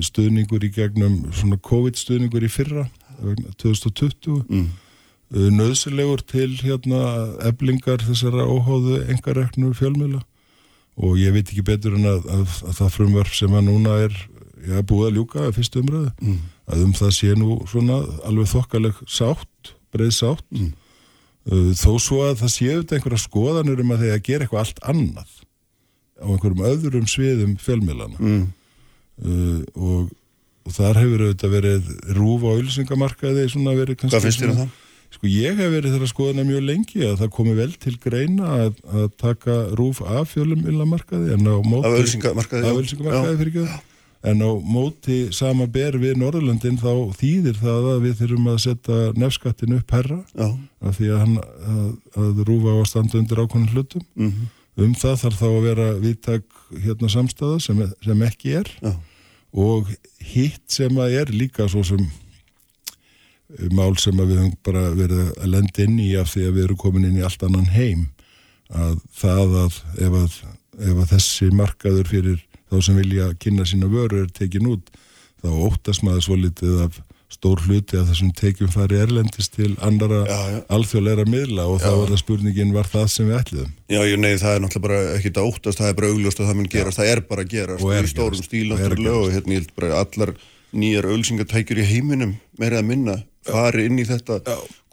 stuðningur 0.03 0.65
í 0.67 0.73
gegnum 0.75 1.21
svona 1.31 1.61
COVID 1.63 1.99
stuðningur 1.99 2.43
í 2.43 2.51
fyrra 2.51 2.89
vegna 3.21 3.53
2020 3.63 4.45
mm. 4.49 4.69
uh, 5.35 5.49
nöðsilegur 5.55 6.25
til 6.27 6.51
hérna 6.63 7.03
eblingar 7.47 8.03
þessara 8.05 8.47
óháðu 8.49 9.03
engareknu 9.13 9.75
fjölmiðla 9.79 10.25
og 10.95 11.19
ég 11.19 11.35
veit 11.35 11.49
ekki 11.49 11.65
betur 11.67 11.97
en 11.99 12.07
að, 12.07 12.27
að, 12.31 12.57
að 12.69 12.79
það 12.81 12.95
frumvarf 12.97 13.35
sem 13.35 13.55
að 13.55 13.67
núna 13.69 13.99
er 14.07 14.15
já, 14.65 14.79
búið 14.87 15.09
að 15.09 15.17
ljúka 15.19 15.47
að 15.47 15.57
fyrstu 15.59 15.83
umræðu 15.83 16.11
mm. 16.19 16.41
að 16.71 16.85
um 16.87 16.97
það 16.99 17.15
sé 17.19 17.35
nú 17.39 17.59
svona 17.71 18.01
alveg 18.27 18.51
þokkaleg 18.53 19.01
sátt, 19.11 19.75
breið 19.95 20.13
sátt 20.19 20.45
mm. 20.55 20.71
þó 21.79 21.91
svo 22.03 22.21
að 22.29 22.45
það 22.45 22.55
séu 22.57 22.77
þetta 22.81 22.99
einhverja 22.99 23.25
skoðanur 23.25 23.83
um 23.85 23.95
að 23.95 24.05
þeir 24.05 24.19
að 24.19 24.27
gera 24.29 24.47
eitthvað 24.47 24.65
allt 24.65 24.85
annað 24.95 25.41
á 26.15 26.27
einhverjum 26.31 26.67
öðrum 26.71 27.11
sviðum 27.11 27.57
fjölmiðlana 27.63 28.21
mm. 28.21 28.45
Uh, 29.23 29.61
og, 29.75 30.11
og 30.65 30.77
þar 30.79 31.03
hefur 31.03 31.27
auðvitað 31.29 31.55
verið 31.59 31.93
rúf 32.19 32.47
á 32.47 32.51
auðlýsingamarkaði 32.55 33.47
svona 33.53 33.77
verið 33.79 34.01
kannski 34.01 34.17
hvað 34.17 34.27
finnst 34.29 34.45
þér 34.45 34.55
um 34.55 34.61
það? 34.65 34.81
Sko 35.15 35.31
ég 35.31 35.59
hef 35.61 35.71
verið 35.71 35.93
þeirra 35.95 36.11
skoðana 36.11 36.45
mjög 36.49 36.63
lengi 36.67 37.05
að 37.07 37.21
það 37.21 37.35
komi 37.37 37.53
vel 37.55 37.71
til 37.79 37.93
greina 38.03 38.55
að, 38.65 38.79
að 38.91 39.05
taka 39.21 39.59
rúf 39.79 40.01
af 40.03 40.33
fjölumillamarkaði 40.35 41.37
en 41.37 41.47
á 41.47 41.57
móti... 41.63 41.85
Af 41.87 41.99
auglýsingamarkaði, 42.01 42.65
já. 42.65 42.71
Af 42.71 42.79
auglýsingamarkaði 42.81 43.43
fyrir 43.43 43.53
ekki 43.53 43.83
En 44.25 44.41
á 44.41 44.51
móti 44.57 45.29
sama 45.37 45.67
ber 45.69 45.99
við 46.01 46.17
Norðurlöndin 46.17 46.79
þá 46.81 47.13
þýðir 47.19 47.59
það 47.61 47.89
að 47.91 48.05
við 48.07 48.15
þurfum 48.23 48.47
að 48.55 48.61
setja 48.63 49.01
nefskattin 49.21 49.75
upp 49.77 49.93
herra 49.93 50.21
Já, 50.33 50.47
af 50.81 50.97
því 50.97 51.11
að, 51.11 51.19
hann, 51.21 51.35
að, 51.75 51.91
að 52.23 52.41
rúfa 52.49 52.73
á 52.73 52.77
að 52.79 52.89
standa 52.89 53.19
undir 53.21 53.43
ákvöndan 53.43 53.75
hlutum. 53.75 54.07
mhm, 54.17 54.47
Um 54.75 54.95
það 54.99 55.21
þarf 55.23 55.41
þá 55.41 55.49
að 55.49 55.65
vera 55.69 55.89
viðtak 56.03 56.63
hérna 56.83 57.11
samstæða 57.13 57.59
sem, 57.63 57.83
sem 58.03 58.25
ekki 58.27 58.57
er. 58.59 58.71
Já, 58.83 58.95
og 59.55 59.91
hitt 60.19 60.65
sem 60.75 60.97
að 60.99 61.15
er 61.21 61.31
líka 61.31 61.69
svo 61.71 61.85
sem 61.87 62.03
eh, 62.03 63.69
mál 63.71 63.95
sem 64.03 64.19
að 64.19 64.33
við 64.33 64.41
höfum 64.43 64.57
bara 64.67 64.89
verið 64.99 65.31
að 65.39 65.53
lenda 65.53 65.87
inn 65.87 66.01
í 66.03 66.11
af 66.19 66.33
því 66.33 66.49
að 66.49 66.57
við 66.57 66.67
erum 66.67 66.81
komin 66.83 67.07
inn 67.07 67.21
í 67.21 67.25
allt 67.27 67.47
annan 67.47 67.71
heim. 67.71 68.09
Að 68.75 68.99
það 69.15 69.57
að 69.63 69.81
ef 70.03 70.19
að, 70.19 70.37
ef 70.81 70.99
að 71.05 71.11
þessi 71.15 71.51
markaður 71.55 72.11
fyrir 72.11 72.45
þá 72.73 72.79
sem 72.83 72.99
vilja 72.99 73.31
kynna 73.39 73.67
sína 73.69 73.91
vöru 73.93 74.25
er 74.25 74.31
tekin 74.35 74.67
út 74.73 74.91
þá 75.45 75.51
óttast 75.69 76.03
maður 76.03 76.27
svo 76.27 76.39
litið 76.41 76.81
af 76.89 76.99
stór 77.33 77.61
hluti 77.65 77.97
að 77.99 78.11
þessum 78.13 78.33
tekjum 78.37 78.71
fari 78.73 78.99
erlendis 79.01 79.49
til 79.53 79.73
annara 79.85 80.21
Já, 80.29 80.41
já. 80.53 80.59
alþjóðleira 80.77 81.25
miðla 81.29 81.67
og 81.71 81.81
þá 81.83 81.91
var 81.99 82.13
það 82.13 82.21
spurningin 82.21 82.75
var 82.77 82.91
það 82.93 83.07
sem 83.15 83.29
við 83.31 83.39
ætliðum 83.41 83.71
já, 83.91 84.01
ég 84.05 84.19
nei, 84.21 84.35
það 84.41 84.57
er 84.57 84.65
náttúrulega 84.65 84.87
bara 84.87 84.99
ekkit 85.19 85.41
að 85.41 85.49
óttast, 85.51 85.81
það 85.81 85.91
er 85.91 85.97
bara 86.01 86.11
augljóst 86.13 86.43
að 86.43 86.51
það 86.51 86.59
mun 86.61 86.71
gerast, 86.75 87.01
það 87.01 87.13
er 87.15 87.23
bara 87.31 87.47
gerast 87.55 87.85
Og 87.85 87.95
er 87.97 88.09
í 88.09 88.13
stórum 88.13 88.45
stíl 88.45 88.67
Og 88.69 88.79
náttúrulega 88.79 89.23
og 89.23 89.33
hérna 89.35 89.57
ég 89.57 89.65
held 89.65 89.75
bara 89.81 90.03
allar 90.05 90.35
nýjar 90.75 91.07
auglýsingatækjur 91.11 91.81
í 91.83 91.87
heiminum 91.93 92.35
meira 92.59 92.81
að 92.83 92.89
minna 92.91 93.17
fari 93.45 93.85
inn 93.91 93.99
í 94.01 94.07
þetta 94.09 94.39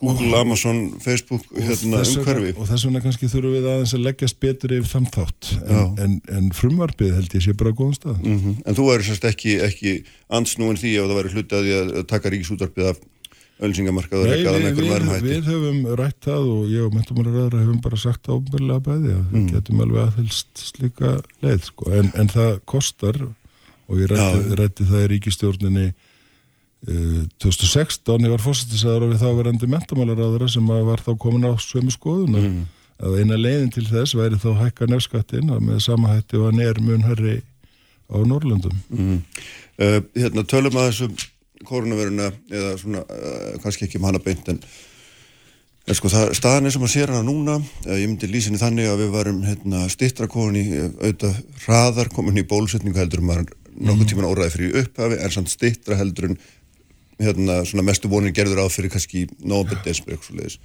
Google, 0.02 0.32
Amazon, 0.42 0.80
Facebook 1.00 1.44
hérna 1.54 2.00
Þess 2.02 2.16
vegna- 2.18 2.24
umhverfi. 2.26 2.54
og 2.58 2.68
þess 2.72 2.86
vegna 2.88 3.02
kannski 3.04 3.28
þurfum 3.30 3.54
við 3.54 3.68
aðeins 3.70 3.94
að 3.94 4.04
leggjast 4.08 4.40
betur 4.42 4.74
yfir 4.74 4.90
þann 4.92 5.06
þátt. 5.14 5.50
En, 5.62 5.76
Já. 5.78 5.84
en, 6.04 6.16
en 6.38 6.50
frumvarpið 6.58 7.14
held 7.20 7.36
ég 7.38 7.44
sé 7.46 7.54
bara 7.54 7.70
á 7.72 7.78
góðum 7.78 7.94
stað. 8.00 8.18
Mm 8.26 8.56
En 8.66 8.76
þú 8.76 8.88
væri 8.90 9.06
sérst 9.08 9.28
ekki, 9.30 9.54
ekki 9.62 9.94
ansnúin 10.34 10.80
því 10.82 10.96
ef 10.98 11.06
það 11.06 11.18
væri 11.22 11.34
hluti 11.36 11.56
að 11.60 11.66
því 11.70 11.74
að 11.78 12.08
taka 12.10 12.30
ríkisútvarpið 12.34 12.90
af 12.90 12.98
ölsingamarkað 13.62 14.24
og 14.24 14.26
Nei, 14.26 14.32
rekka 14.34 14.50
það 14.50 14.58
við, 14.58 14.64
með 14.64 14.70
einhverjum 14.72 14.90
við, 14.90 14.96
öðrum 14.98 15.12
hætti 15.14 15.30
við 15.30 15.50
höfum 15.52 15.82
rætt 16.02 16.20
það 16.26 16.48
og 16.52 16.64
ég 16.74 16.86
og 16.88 16.96
mentumálaræðara 16.98 17.60
höfum 17.62 17.82
bara 17.86 18.00
sagt 18.02 18.26
ábyrlega 18.34 18.82
bæði 18.88 19.12
að 19.14 19.22
Mm. 19.22 19.36
við 19.38 19.52
getum 19.54 19.84
alveg 19.86 20.02
aðhelst 20.08 20.64
slíka 20.72 21.12
leið 21.46 21.62
sko. 21.70 21.92
en, 21.94 22.12
en 22.18 22.28
það 22.28 22.60
kostar 22.66 23.20
og 23.92 24.00
ég 24.00 24.12
rætti, 24.12 24.58
rætti 24.60 24.88
það 24.88 25.04
í 25.04 25.10
ríkistjórninni 25.12 25.88
uh, 25.92 27.24
2016 27.44 28.28
ég 28.28 28.34
var 28.34 28.44
fórsettisaður 28.44 29.08
og 29.08 29.14
við 29.14 29.24
þá 29.24 29.30
verandi 29.40 29.72
mentamálaræðara 29.72 30.52
sem 30.52 30.72
að 30.74 30.86
var 30.92 31.04
þá 31.06 31.12
komin 31.22 31.50
á 31.50 31.54
sömu 31.60 31.94
skoðun 31.94 32.38
Mm. 32.42 32.62
að 33.02 33.20
eina 33.20 33.38
leiðin 33.40 33.74
til 33.74 33.88
þess 33.90 34.16
væri 34.18 34.40
þá 34.40 34.52
að 34.54 34.62
hækka 34.62 34.88
nefskattin 34.90 35.52
að 35.52 35.66
með 35.68 35.80
sama 35.84 36.16
hætti 36.16 36.38
var 36.38 36.54
neður 36.54 36.82
mun 36.86 37.06
herri 37.08 37.42
á 38.12 38.18
Norrlöndum 38.22 38.78
mm. 38.90 39.20
uh, 39.82 40.00
Hérna 40.16 40.46
tölum 40.46 40.78
að 40.78 40.92
þessu 40.92 41.10
koronaviruna 41.66 42.32
eða 42.50 42.78
svona, 42.82 43.04
uh, 43.06 43.60
kannski 43.64 43.88
ekki 43.88 44.00
um 44.02 44.10
hana 44.10 44.22
beint 44.24 44.48
en 44.54 44.64
En 45.90 45.98
sko 45.98 46.12
það, 46.14 46.36
staðan 46.38 46.70
er 46.70 46.74
sem 46.76 46.84
að 46.86 46.92
sér 46.94 47.10
hana 47.10 47.26
núna, 47.26 47.56
uh, 47.58 47.96
ég 47.98 48.06
myndi 48.06 48.30
lýsinni 48.30 48.60
þannig 48.62 48.86
að 48.92 49.00
við 49.02 49.16
varum 49.16 49.40
hérna, 49.42 49.88
stittra 49.90 50.28
komin 50.30 50.60
í 50.60 50.66
auðvitað 50.78 51.40
hraðar 51.64 52.12
komin 52.14 52.38
í 52.38 52.46
bólusetningu 52.46 53.02
heldur 53.02 53.24
en 53.24 53.30
maður 53.32 53.56
nokkuð 53.78 54.12
tíman 54.12 54.30
óræði 54.30 54.56
fyrir 54.56 54.84
upphafi 54.84 55.22
en 55.22 55.34
samt 55.38 55.54
stittra 55.54 55.98
heldur 56.00 56.32
en 56.32 56.38
hérna, 57.22 57.62
svona 57.66 57.86
mestu 57.86 58.10
vonir 58.12 58.34
gerður 58.36 58.66
á 58.66 58.68
fyrir 58.74 58.92
kannski 58.92 59.28
svo 59.38 60.36
leiðis 60.36 60.60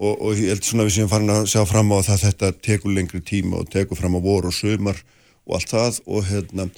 og, 0.00 0.14
og 0.16 0.38
ég 0.38 0.54
held 0.54 0.64
svona 0.64 0.86
við 0.88 0.96
séum 0.96 1.10
farin 1.10 1.32
að 1.34 1.48
sjá 1.52 1.64
fram 1.68 1.92
á 1.92 1.98
það 2.06 2.22
þetta 2.24 2.52
tekur 2.64 2.94
lengri 2.96 3.20
tíma 3.20 3.60
og 3.60 3.68
tekur 3.72 3.98
fram 3.98 4.16
á 4.16 4.20
vor 4.24 4.48
og 4.48 4.56
sömar 4.56 5.00
og 5.46 5.58
allt 5.58 5.74
það. 5.74 6.00
Og 6.06 6.24
hérna 6.30 6.68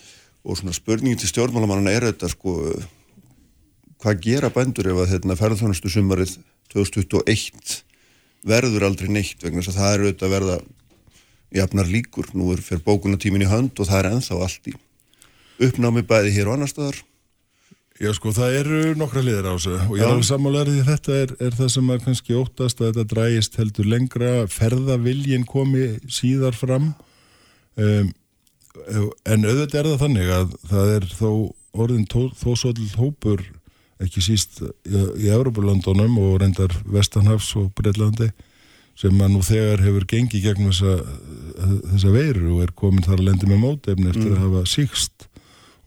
og 0.42 0.58
svona 0.58 0.74
spurningin 0.74 1.20
til 1.20 1.30
stjórnmálamannana 1.30 1.94
er 1.94 2.08
þetta 2.10 2.32
sko 2.32 2.56
hvað 4.02 4.22
gera 4.24 4.50
bændur 4.50 4.90
ef 4.90 5.02
að 5.04 5.12
hérna, 5.14 5.38
ferðarþjónustu 5.38 5.92
sumarið 5.92 6.36
2021 6.74 7.82
verður 8.48 8.88
aldrei 8.88 9.10
neitt? 9.12 9.38
Vegna 9.38 9.62
þess 9.62 9.76
að 9.76 9.78
það 9.78 9.92
er 9.92 10.02
auðvitað 10.02 10.26
að 10.26 10.34
verða 10.34 10.56
jafnar 11.52 11.92
líkur, 11.92 12.32
nú 12.34 12.48
er 12.50 12.64
fyrir 12.64 12.82
bókunatímin 12.82 13.44
í 13.46 13.50
hönd 13.50 13.78
og 13.78 13.86
það 13.86 14.00
er 14.00 14.10
enþá 14.16 14.40
allt 14.42 14.72
í 14.72 14.74
uppnámi 15.68 16.04
bæði 16.06 16.36
hér 16.36 16.50
og 16.50 16.58
annar 16.58 16.70
staðar. 16.70 17.00
Já 18.02 18.10
sko 18.16 18.32
það 18.34 18.56
eru 18.58 18.78
nokkra 18.98 19.22
liðir 19.22 19.46
á 19.46 19.54
þessu 19.54 19.74
og 19.76 19.92
ég 19.94 20.02
er 20.02 20.10
alveg 20.10 20.26
sammálaður 20.26 20.72
því 20.72 20.84
þetta 20.88 21.16
er, 21.20 21.32
er 21.46 21.56
það 21.58 21.68
sem 21.74 21.90
að 21.92 22.04
kannski 22.06 22.38
óttast 22.40 22.80
að 22.80 22.88
þetta 22.88 23.04
drægist 23.12 23.58
heldur 23.60 23.90
lengra, 23.92 24.32
ferðaviljin 24.50 25.44
komi 25.46 25.84
síðar 26.10 26.56
fram. 26.58 26.88
Um, 27.78 28.10
en 29.28 29.46
auðvitað 29.46 29.78
er 29.82 29.90
það 29.92 30.02
þannig 30.02 30.32
að 30.34 30.54
það 30.72 30.94
er 30.96 31.08
þó 31.12 31.28
orðin 31.84 32.06
tó, 32.08 32.22
þó 32.34 32.48
svolítið 32.56 32.96
hópur 32.98 33.44
ekki 34.02 34.22
síst 34.24 34.62
í, 34.64 35.02
í 35.22 35.30
Európa-landunum 35.32 36.16
og 36.24 36.40
reyndar 36.42 36.74
Vestanhafs 36.88 37.52
og 37.60 37.70
Breitlandi 37.78 38.32
sem 38.98 39.20
að 39.24 39.36
nú 39.36 39.42
þegar 39.46 39.82
hefur 39.86 40.06
gengið 40.08 40.48
gegnum 40.48 40.72
þessa, 40.72 40.96
þessa 41.94 42.12
veiru 42.12 42.56
og 42.56 42.64
er 42.66 42.74
komin 42.76 43.04
þar 43.04 43.20
að 43.20 43.28
lendi 43.30 43.48
með 43.48 43.62
mótefni 43.62 44.10
eftir 44.10 44.34
að 44.34 44.42
hafa 44.42 44.64
síkst 44.68 45.28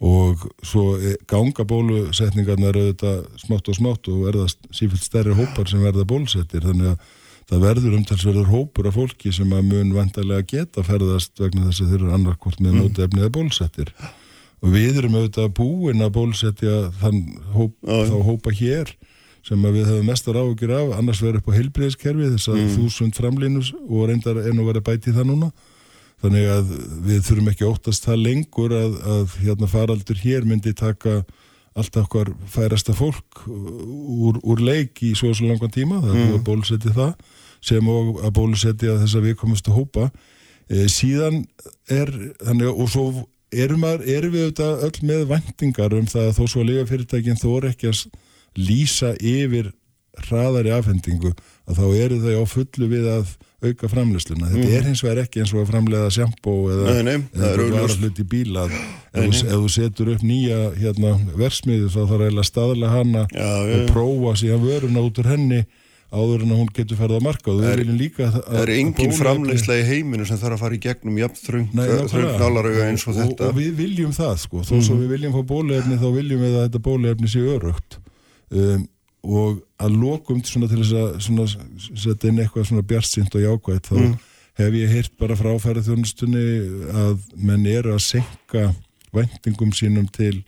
og 0.03 0.41
svo 0.65 0.97
e- 0.99 1.15
ganga 1.27 1.63
bólusetningarnar 1.67 2.75
auðvitað 2.75 3.21
smátt 3.39 3.69
og 3.71 3.77
smátt 3.77 4.09
og 4.11 4.25
verða 4.27 4.47
sífilt 4.75 5.03
stærri 5.03 5.35
hópar 5.37 5.69
sem 5.71 5.83
verða 5.83 6.03
bólusettir. 6.07 6.65
Þannig 6.67 6.91
að 6.91 7.13
það 7.45 7.63
verður 7.63 7.97
umtalsverður 7.99 8.51
hópur 8.51 8.89
af 8.89 8.97
fólki 8.97 9.31
sem 9.33 9.51
að 9.53 9.67
mun 9.71 9.93
vantarlega 9.95 10.47
geta 10.49 10.83
ferðast 10.83 11.39
vegna 11.39 11.69
þess 11.69 11.85
að 11.85 11.91
þeir 11.91 11.99
eru 12.01 12.13
annarkort 12.17 12.59
með 12.59 12.79
mótefni 12.81 13.21
eða 13.21 13.35
bólusettir. 13.37 13.91
Og 14.65 14.71
við 14.73 14.99
erum 14.99 15.19
auðvitað 15.19 15.51
búin 15.55 16.01
að 16.01 16.15
bólusetja 16.15 16.79
þann 16.99 17.21
hóp, 17.53 17.75
þá 17.85 18.17
hópa 18.25 18.55
hér 18.55 18.95
sem 19.45 19.61
við 19.61 19.85
höfum 19.91 20.09
mestar 20.09 20.39
áhugir 20.41 20.73
af. 20.73 20.95
Annars 20.97 21.21
verður 21.21 21.43
upp 21.43 21.53
á 21.53 21.57
heilbreyðskerfi 21.59 22.31
þess 22.33 22.49
að 22.51 22.63
þúsund 22.73 23.15
framlínus 23.15 23.71
og 23.85 24.09
reyndar 24.09 24.41
enn 24.41 24.59
og 24.59 24.71
verið 24.71 24.87
bæti 24.89 25.13
það 25.15 25.29
núna 25.31 25.51
þannig 26.23 26.45
að 26.51 26.69
við 27.05 27.25
þurfum 27.27 27.49
ekki 27.51 27.65
að 27.65 27.73
óttast 27.73 28.07
það 28.07 28.21
lengur 28.23 28.75
að, 28.75 28.99
að 29.15 29.35
hérna 29.43 29.71
faraldur 29.71 30.21
hér 30.21 30.47
myndi 30.47 30.73
taka 30.77 31.23
alltaf 31.75 32.05
okkar 32.05 32.31
færasta 32.47 32.95
fólk 32.95 33.43
úr, 33.49 34.39
úr 34.39 34.61
leik 34.63 35.01
í 35.03 35.11
svo 35.17 35.33
og 35.33 35.39
svo 35.39 35.49
langan 35.49 35.73
tíma, 35.73 35.99
það 36.03 36.13
er 36.13 36.21
búið 36.21 36.37
að 36.37 36.45
bólusetja 36.47 36.95
það 36.95 37.13
sem 37.65 37.89
og 37.91 38.19
að 38.23 38.35
bólusetja 38.37 38.97
þess 39.01 39.17
að 39.17 39.27
við 39.27 39.37
komumst 39.41 39.69
að 39.69 39.79
hópa. 39.79 40.09
E, 40.69 40.85
síðan 40.91 41.41
er, 41.91 42.11
þannig 42.45 42.69
að 42.69 42.83
og 42.83 42.91
svo 42.93 43.05
erum, 43.51 43.83
að, 43.87 44.05
erum 44.15 44.33
við 44.33 44.45
auðvitað 44.45 44.85
öll 44.87 45.09
með 45.09 45.25
væntingar 45.33 45.97
um 45.97 46.07
það 46.09 46.29
að 46.29 46.37
þó 46.37 46.45
svo 46.45 46.63
að 46.63 46.69
lifa 46.71 46.87
fyrirtækin 46.91 47.41
þó 47.41 47.49
er 47.57 47.67
ekki 47.71 47.91
að 47.91 48.03
lýsa 48.55 49.11
yfir 49.19 49.73
hraðari 50.25 50.71
afhendingu 50.71 51.33
að 51.65 51.79
þá 51.79 51.85
eru 52.05 52.17
þau 52.21 52.35
á 52.37 52.45
fullu 52.45 52.87
við 52.91 53.05
að 53.09 53.35
auka 53.65 53.87
framleysluna. 53.89 54.49
Þetta 54.51 54.73
er 54.77 54.83
hins 54.85 55.01
vegar 55.01 55.23
ekki 55.23 55.39
eins 55.41 55.53
og 55.55 55.63
að 55.63 55.71
framleiða 55.71 56.09
sjampó 56.13 56.53
eða, 56.69 56.91
Nei, 56.93 57.03
nei, 57.07 57.23
það 57.33 57.55
eða 57.55 57.69
bara 57.79 57.95
hluti 57.97 58.25
bíla. 58.29 58.65
Ef, 59.15 59.39
þú- 59.41 59.71
setur 59.73 60.11
upp 60.13 60.21
nýja 60.21 60.59
hérna, 60.77 61.15
versmiðu 61.39 61.87
þá 61.89 62.01
þarf 62.11 62.25
eiginlega 62.27 62.49
staðlega 62.51 62.91
hana 62.93 63.23
Já, 63.33 63.49
og 63.63 63.73
já. 63.73 63.87
prófa 63.89 64.35
síðan 64.43 64.61
vöruna 64.67 65.01
út 65.07 65.17
úr 65.23 65.31
henni 65.33 65.63
áður 66.15 66.43
en 66.45 66.51
að 66.53 66.59
hún 66.61 66.69
getur 66.77 66.95
ferð 66.99 67.17
á 67.17 67.21
marka 67.25 67.49
og 67.51 67.57
Það 67.63 67.71
er- 67.73 67.79
viljum 67.81 67.97
líka 67.99 68.23
að, 68.29 68.35
það 68.45 68.61
er 68.61 68.69
að 68.69 68.79
engin 68.79 69.11
framleiðsla 69.17 69.75
í 69.81 69.83
heiminu 69.89 70.25
sem 70.29 70.37
þarf 70.37 70.53
að 70.55 70.59
fara 70.61 70.75
í 70.77 70.81
gegnum 70.85 71.17
jafn 71.17 71.41
þröngt 71.41 71.73
Nei, 71.73 71.87
nákvæmlega. 71.89 72.11
þröngt 72.13 72.39
nálarauga 72.39 72.85
eins 72.91 73.07
og 73.09 73.15
þetta 73.17 73.41
Mhm. 73.41 73.49
og 73.49 73.55
við 73.57 73.71
viljum 73.81 74.13
það 74.13 74.35
sko, 74.45 74.57
þó 74.61 74.75
svo 74.85 74.95
við 75.01 75.09
viljum 75.15 75.33
fá 75.33 75.41
bóluefni 75.49 75.97
þá 75.97 76.07
viljum 76.13 76.39
við 76.45 76.53
að 76.55 76.63
þetta 76.69 76.81
bóluefni 76.85 77.27
sé 77.27 77.39
örugt 77.41 77.97
um, 78.51 78.87
og 79.25 79.61
að 79.81 79.95
lokum 80.01 80.41
svona 80.45 80.67
til 80.69 80.79
þess 80.83 80.93
að 80.93 81.19
svona, 81.25 81.45
setja 81.97 82.29
inn 82.29 82.39
eitthvað 82.43 82.67
svona 82.69 82.85
bjartsýnt 82.85 83.35
og 83.35 83.41
jákvætt 83.41 83.89
þá 83.89 83.95
Mhm. 83.99 84.17
hef 84.57 84.73
ég 84.73 84.89
heyrt 84.93 85.17
bara 85.19 85.35
frá 85.35 85.51
ferðarþjónustunni 85.59 86.45
að 86.93 87.17
menn 87.35 87.65
eru 87.67 87.93
að 87.95 88.01
senka 88.05 88.75
væntingum 89.13 89.71
sínum 89.73 90.07
til 90.11 90.43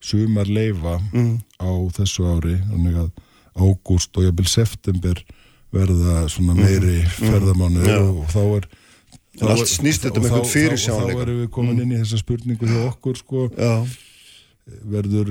sumar 0.00 0.46
leifa 0.46 0.98
Mhm. 1.12 1.38
á 1.60 1.68
þessu 1.92 2.24
ári 2.34 2.56
ágúst 3.56 4.16
og 4.16 4.24
jafnvel 4.24 4.48
september 4.48 5.14
verða 5.72 6.28
svona 6.28 6.54
meiri 6.54 7.02
ferðamánuður 7.18 7.84
Mhm. 7.84 7.88
Já. 7.88 8.00
og, 8.00 8.26
þá 8.28 8.56
er 8.56 8.68
þá 9.34 9.44
um 10.16 10.24
og 10.24 10.30
þá- 10.30 10.44
þá- 10.44 10.50
Þá 11.14 11.22
erum 11.22 11.40
við 11.46 11.48
komin 11.50 11.80
inn 11.82 11.92
í 11.92 11.98
þessa 12.02 12.18
spurningu 12.22 12.66
hjá 12.66 12.88
okkur 12.92 13.16
sko, 13.16 13.48
Já, 13.58 13.86
verður, 14.64 15.30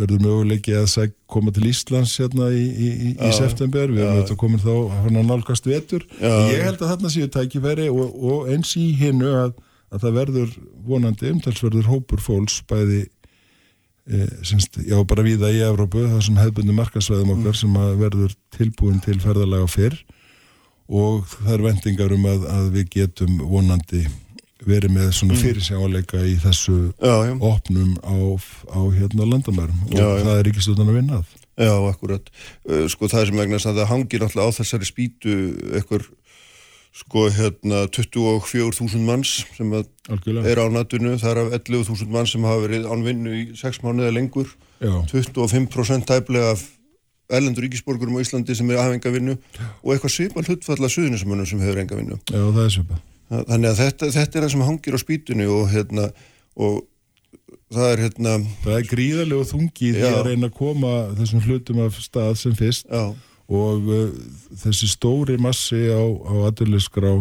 verður 0.00 0.22
möguleiki 0.24 0.74
að 0.74 1.12
koma 1.30 1.52
til 1.54 1.68
Íslands 1.70 2.16
hérna 2.18 2.48
í, 2.50 2.64
í, 2.66 2.88
í, 2.90 3.10
í 3.14 3.30
september, 3.36 3.92
við 3.92 4.02
erum 4.02 4.16
auðvitað 4.16 4.40
komin 4.40 4.62
þá 4.64 4.72
hann 5.04 5.20
að 5.20 5.28
nálgast 5.28 5.68
vetur. 5.68 6.06
Ég 6.18 6.64
held 6.66 6.82
að 6.82 6.90
þarna 6.94 7.12
séu 7.14 7.28
tækifæri 7.30 7.86
og, 7.92 8.16
og 8.18 8.50
eins 8.50 8.74
í 8.80 8.88
hinnu 8.98 9.30
að, 9.44 9.54
að 9.94 10.02
það 10.06 10.18
verður 10.18 10.58
vonandi 10.88 11.30
umtalsverður 11.36 11.90
hópur 11.92 12.24
fólks 12.24 12.58
bæði 12.68 13.04
e, 14.08 14.26
semst, 14.42 14.80
já 14.82 14.98
bara 15.06 15.26
víða 15.26 15.52
í 15.54 15.62
Evrópu, 15.68 16.08
það 16.10 16.22
sem 16.26 16.42
hefðbundi 16.42 16.78
markasvæðum 16.82 17.34
okkar 17.36 17.54
Mm. 17.54 17.60
sem 17.62 17.80
verður 18.02 18.38
tilbúin 18.58 19.02
til 19.04 19.20
ferðalega 19.22 19.70
fyrr. 19.70 19.98
Og 20.88 21.26
það 21.28 21.52
er 21.54 21.62
vendingar 21.66 22.12
um 22.16 22.22
að, 22.30 22.46
að 22.48 22.68
við 22.74 22.86
getum 22.94 23.38
vonandi 23.44 24.06
verið 24.66 24.90
með 24.96 25.10
svona 25.14 25.34
Mm. 25.36 25.42
fyrirsjáleika 25.42 26.18
í 26.26 26.34
þessu 26.42 26.92
já, 26.98 27.14
já, 27.28 27.34
opnum 27.40 27.96
á, 28.02 28.14
á 28.74 28.80
hérna 28.98 29.26
landamærum. 29.30 29.78
Og 29.86 29.92
Já, 29.94 30.06
það 30.24 30.38
er 30.40 30.48
ekki 30.50 30.64
stjórnan 30.64 30.88
að 30.90 30.98
vinna 30.98 31.18
að. 31.22 31.34
Já, 31.58 31.74
akkurat. 31.90 32.30
Uh, 32.68 32.86
sko 32.88 33.06
það 33.10 33.20
er 33.20 33.26
sem 33.26 33.36
vegna 33.36 33.56
að 33.58 33.78
það 33.78 33.90
hangir 33.92 34.20
náttúrulega 34.22 34.50
á 34.50 34.58
þessari 34.58 34.86
spýtu 34.86 35.34
ekkur 35.78 36.04
sko 36.98 37.28
hérna 37.30 37.86
24.000 37.94 39.04
manns 39.06 39.44
sem 39.56 39.72
er 39.74 40.58
á 40.58 40.66
natunu, 40.72 41.14
það 41.20 41.30
er 41.30 41.38
af 41.44 41.52
11.000 41.62 42.08
manns 42.10 42.32
sem 42.34 42.42
hafa 42.42 42.64
verið 42.66 42.86
án 42.90 43.04
vinnu 43.06 43.30
í 43.30 43.42
6 43.58 43.82
mánuða 43.84 44.10
lengur. 44.14 44.48
Já, 44.82 44.94
25% 45.12 46.06
tæplega 46.06 46.52
af 46.56 46.64
erlendur 47.30 47.62
ríkisborgurum 47.66 48.16
á 48.18 48.22
Íslandi 48.24 48.54
sem 48.56 48.70
er 48.70 48.78
aðeins 48.80 48.98
enga 48.98 49.12
vinnu. 49.14 49.36
Og 49.84 49.94
eitthvað 49.94 50.14
svipað 50.14 50.48
hlutfalla 50.48 50.88
suðunismönnum 50.90 51.46
sem 51.46 51.60
hefur 51.60 51.78
enga 51.82 51.98
vinnu. 51.98 52.18
já, 52.26 52.40
það 52.40 52.64
er 52.64 52.74
svipað. 52.74 53.00
Þannig 53.28 53.70
að 53.70 53.80
þetta, 53.82 54.10
þetta 54.14 54.38
er 54.38 54.44
það 54.44 54.52
sem 54.54 54.64
hangir 54.64 54.96
á 54.96 55.00
spýtunni 55.02 55.48
og 55.52 55.66
hérna 55.72 56.04
og 56.58 56.78
það 57.68 57.88
er 57.92 58.02
hérna 58.06 58.34
Það 58.64 58.76
er 58.76 58.86
gríðarlegu 58.92 59.48
þungi 59.50 59.90
því 59.96 60.06
að 60.08 60.20
reyna 60.30 60.48
að 60.48 60.54
koma 60.58 60.92
þessum 61.18 61.42
hlutum 61.44 61.82
af 61.84 61.98
stað 62.00 62.38
sem 62.40 62.54
fyrst 62.58 62.88
já, 62.88 63.02
og 63.48 63.90
uh, 63.92 64.06
þessi 64.62 64.88
stóri 64.92 65.36
massi 65.40 65.82
á, 65.92 66.00
á 66.00 66.34
aðurliskrá 66.48 67.12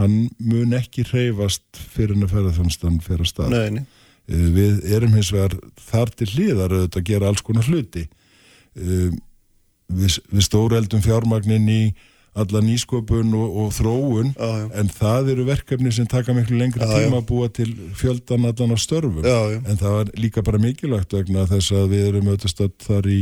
hann 0.00 0.20
mun 0.38 0.76
ekki 0.78 1.04
hreyfast 1.10 1.66
fyrir 1.94 2.14
að 2.20 2.36
ferðarþjónustan 2.36 3.00
fyrir 3.04 3.26
að 3.26 3.32
stað. 3.34 3.56
neini 3.56 3.86
Uh, 4.30 4.46
Við 4.54 4.84
erum 4.94 5.16
hins 5.16 5.32
vegar 5.34 5.56
þar 5.88 6.10
til 6.14 6.28
hlýðar 6.30 6.70
auðvitað 6.76 7.00
að 7.00 7.06
gera 7.08 7.30
alls 7.32 7.40
konar 7.42 7.66
hluti. 7.66 8.04
Uh, 8.78 9.10
Við, 9.90 10.20
við 10.30 10.44
stóreldum 10.46 11.00
fjármagnin 11.02 11.64
í 11.66 11.80
alla 12.38 12.60
nýsköpun 12.62 13.32
og, 13.34 13.56
og 13.64 13.72
þróun 13.74 14.28
Já, 14.36 14.50
já. 14.62 14.66
en 14.78 14.90
það 14.94 15.30
eru 15.32 15.46
verkefni 15.48 15.92
sem 15.92 16.06
taka 16.06 16.34
miklu 16.36 16.60
lengri 16.60 16.84
Já, 16.86 16.92
tíma 16.92 17.18
að 17.18 17.26
búa 17.26 17.48
til 17.50 17.72
fjöldan 17.98 18.46
allan 18.46 18.74
af 18.76 18.82
störfum. 18.82 19.24
En 19.66 19.80
það 19.80 19.96
var 19.96 20.12
líka 20.14 20.44
bara 20.46 20.60
mikilvægt 20.62 21.16
vegna 21.16 21.48
þess 21.50 21.74
að 21.74 21.88
við 21.96 22.06
erum 22.12 22.30
auðvitað 22.30 22.76
þar 22.86 23.10
í, 23.10 23.18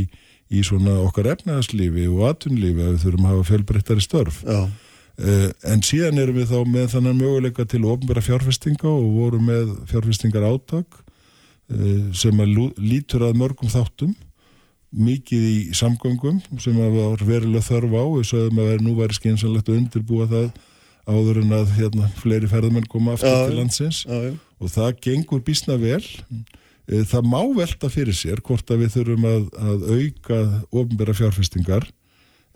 í 0.53 0.61
svona 0.65 0.99
okkar 1.07 1.31
efnaðarslífi 1.33 2.05
og 2.11 2.27
atvinnlífi 2.29 2.85
að 2.85 2.93
við 2.93 3.03
þurfum 3.07 3.25
að 3.25 3.35
hafa 3.35 3.49
fjölbreyttari 3.49 4.05
störf. 4.05 4.39
Uh, 5.19 5.49
en 5.67 5.81
síðan 5.83 6.21
erum 6.21 6.37
við 6.39 6.53
þá 6.53 6.59
með 6.69 6.85
þannig 6.93 7.17
möguleika 7.19 7.65
til 7.67 7.81
ofnbæra 7.89 8.21
fjárfestinga 8.23 8.87
og 8.87 9.09
vorum 9.17 9.49
með 9.49 9.73
fjárfestingar 9.89 10.45
átak 10.47 11.01
uh, 11.01 12.05
sem 12.15 12.39
að 12.39 12.69
lítur 12.77 13.25
að 13.27 13.41
mörgum 13.41 13.73
þáttum 13.73 14.13
mikið 14.89 15.43
í 15.45 15.57
samgöngum 15.77 16.39
sem 16.61 16.77
var 16.77 17.21
verulega 17.21 17.65
þörf 17.65 17.93
á. 17.93 18.03
Við 18.17 18.27
sögum 18.31 18.61
að 18.61 18.69
vera 18.71 18.85
nú 18.85 18.95
væri 18.97 19.17
skynsanlegt 19.17 19.69
að 19.69 19.81
undirbúa 19.83 20.29
það 20.29 20.47
áður 21.09 21.41
en 21.43 21.53
að 21.57 21.75
hérna, 21.77 22.07
fleiri 22.21 22.49
ferðamenn 22.49 22.89
koma 22.89 23.15
aftur 23.15 23.33
Já, 23.33 23.43
til 23.49 23.57
landsins. 23.57 24.01
Já, 24.05 24.33
og 24.59 24.73
það 24.73 24.97
gengur 25.05 25.43
bísna 25.45 25.77
vel. 25.81 26.01
Eh, 26.89 27.05
það 27.05 27.29
má 27.29 27.41
velta 27.57 27.89
fyrir 27.91 28.17
sér 28.17 28.41
hvort 28.45 28.69
að 28.69 28.83
við 28.83 28.95
þurfum 28.97 29.29
að, 29.29 29.45
að 29.61 29.85
auka 29.93 30.39
ofnbæra 30.81 31.15
fjárfestingar 31.17 31.87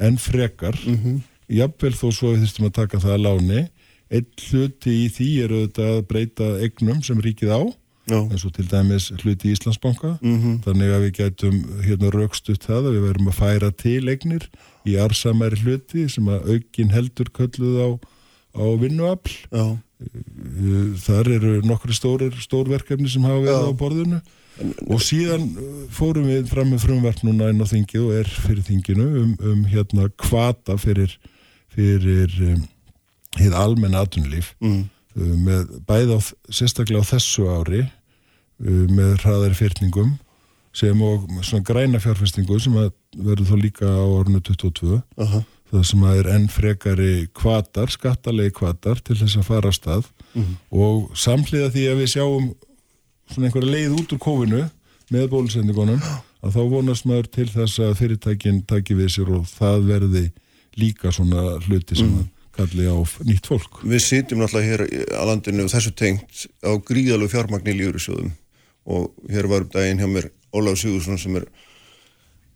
en 0.02 0.18
frekar. 0.22 0.78
Mhm. 0.86 1.22
jafnvel 1.54 1.94
þó 1.94 2.08
svo 2.16 2.30
við 2.34 2.48
þurfum 2.48 2.70
að 2.70 2.78
taka 2.80 3.00
það 3.04 3.14
að 3.14 3.26
láni. 3.28 3.64
Einn 4.14 4.26
hluti 4.48 4.94
í 5.04 5.10
því 5.12 5.30
er 5.44 5.54
auðvitað 5.54 5.92
að 5.94 6.06
breyta 6.10 6.48
egnum 6.66 7.02
sem 7.06 7.22
ríkið 7.22 7.52
á. 7.54 7.62
Eins 8.12 8.44
og 8.44 8.54
til 8.58 8.68
dæmis 8.68 9.12
hluti 9.22 9.50
í 9.50 9.56
Íslandsbanka 9.56 10.18
-hmm. 10.20 10.60
þannig 10.66 10.90
að 10.92 11.04
við 11.06 11.14
gætum 11.20 11.64
hérna 11.86 12.12
raukstutt 12.12 12.66
það 12.68 12.90
að 12.90 12.96
við 12.98 13.08
verum 13.08 13.32
að 13.32 13.40
færa 13.40 13.72
til 13.72 14.10
eignir 14.10 14.50
í 14.86 14.98
arsamæri 15.00 15.62
hluti 15.64 16.10
sem 16.10 16.28
að 16.28 16.50
aukin 16.52 16.92
heldur 16.92 17.30
kölluð 17.32 17.78
á, 17.80 17.90
á 18.60 18.66
vinnuafl 18.80 19.80
þar 21.00 21.30
eru 21.32 21.62
nokkru 21.64 21.94
stórir 21.96 22.34
stórverkefni 22.42 23.10
sem 23.10 23.24
hafa 23.24 23.40
verið 23.40 23.64
Já. 23.64 23.72
á 23.72 23.80
borðinu 23.80 24.20
og 24.92 25.02
síðan 25.02 25.48
fórum 25.94 26.28
við 26.30 26.50
fram 26.52 26.74
með 26.74 26.84
frumverk 26.86 27.24
núna 27.26 27.50
inn 27.50 27.64
á 27.64 27.68
þingið 27.70 28.04
og 28.04 28.18
er 28.20 28.28
fyrir 28.28 28.66
þinginu 28.68 29.08
um, 29.22 29.32
um 29.40 29.64
hérna 29.66 30.10
kvata 30.20 30.78
fyrir 30.78 31.16
fyrir 31.74 32.36
um, 32.52 32.62
hér 33.40 33.56
almenn 33.58 33.98
atunlíf 33.98 34.54
mm. 34.62 34.84
Uh, 35.16 35.34
með 35.48 35.74
bæði 35.88 36.18
á, 36.18 36.20
sérstaklega 36.50 37.06
á 37.06 37.12
þessu 37.14 37.48
ári 37.54 37.84
uh, 37.86 38.86
með 38.92 39.18
hraðari 39.24 39.60
fyrningum 39.60 40.16
sem 40.74 41.02
og 41.06 41.28
svona 41.46 41.66
græna 41.68 42.02
fjárfestingu 42.02 42.58
sem 42.62 42.74
verður 42.74 43.50
þó 43.52 43.58
líka 43.62 43.86
á 43.86 44.06
orðinu 44.10 44.42
22 44.42 44.98
aha, 45.22 45.44
það 45.70 45.84
sem 45.86 46.06
að 46.10 46.22
er 46.22 46.30
enn 46.34 46.48
frekari 46.50 47.12
kvatar, 47.38 47.94
skattalegi 47.94 48.56
kvatar 48.58 49.02
til 49.06 49.20
þess 49.20 49.38
að 49.38 49.50
fara 49.52 49.70
á 49.70 49.74
stað. 49.74 50.08
Og 50.74 51.12
samhliða 51.14 51.70
því 51.74 51.84
að 51.92 52.00
við 52.02 52.10
sjáum 52.16 52.48
svona 53.30 53.50
einhverja 53.50 53.74
leið 53.76 53.98
út 54.00 54.16
úr 54.16 54.22
kófinu 54.22 54.64
með 55.14 55.28
bólusendingunum 55.32 56.02
að 56.44 56.56
þá 56.58 56.62
vonast 56.74 57.08
maður 57.10 57.30
til 57.38 57.50
þess 57.54 57.82
að 57.84 57.98
fyrirtækin 58.02 58.64
taki 58.68 58.98
við 58.98 59.14
sér 59.16 59.32
og 59.38 59.46
það 59.50 59.86
verði 59.90 60.24
líka 60.80 61.14
svona 61.14 61.60
hluti 61.68 61.98
sem 62.00 62.10
að 62.18 62.26
kalli 62.54 62.86
á 62.86 62.96
nýtt 63.26 63.48
fólk. 63.50 63.82
Við 63.84 64.02
sitjum 64.06 64.42
náttúrulega 64.44 64.70
hér 64.70 64.84
í- 64.88 65.04
á 65.18 65.24
landinu 65.26 65.66
og 65.66 65.72
þessu 65.74 65.92
tengt 65.98 66.46
á 66.62 66.72
gríðalegu 66.78 67.32
fjármagni 67.34 67.74
í 67.74 67.80
lífurisjóðum 67.82 68.32
og 68.94 69.14
hér 69.32 69.48
var 69.50 69.66
um 69.66 69.72
daginn 69.74 70.02
hjá 70.04 70.10
mér 70.12 70.30
Ólaf 70.54 70.78
Sigursson 70.78 71.18
sem 71.18 71.36
er 71.40 71.46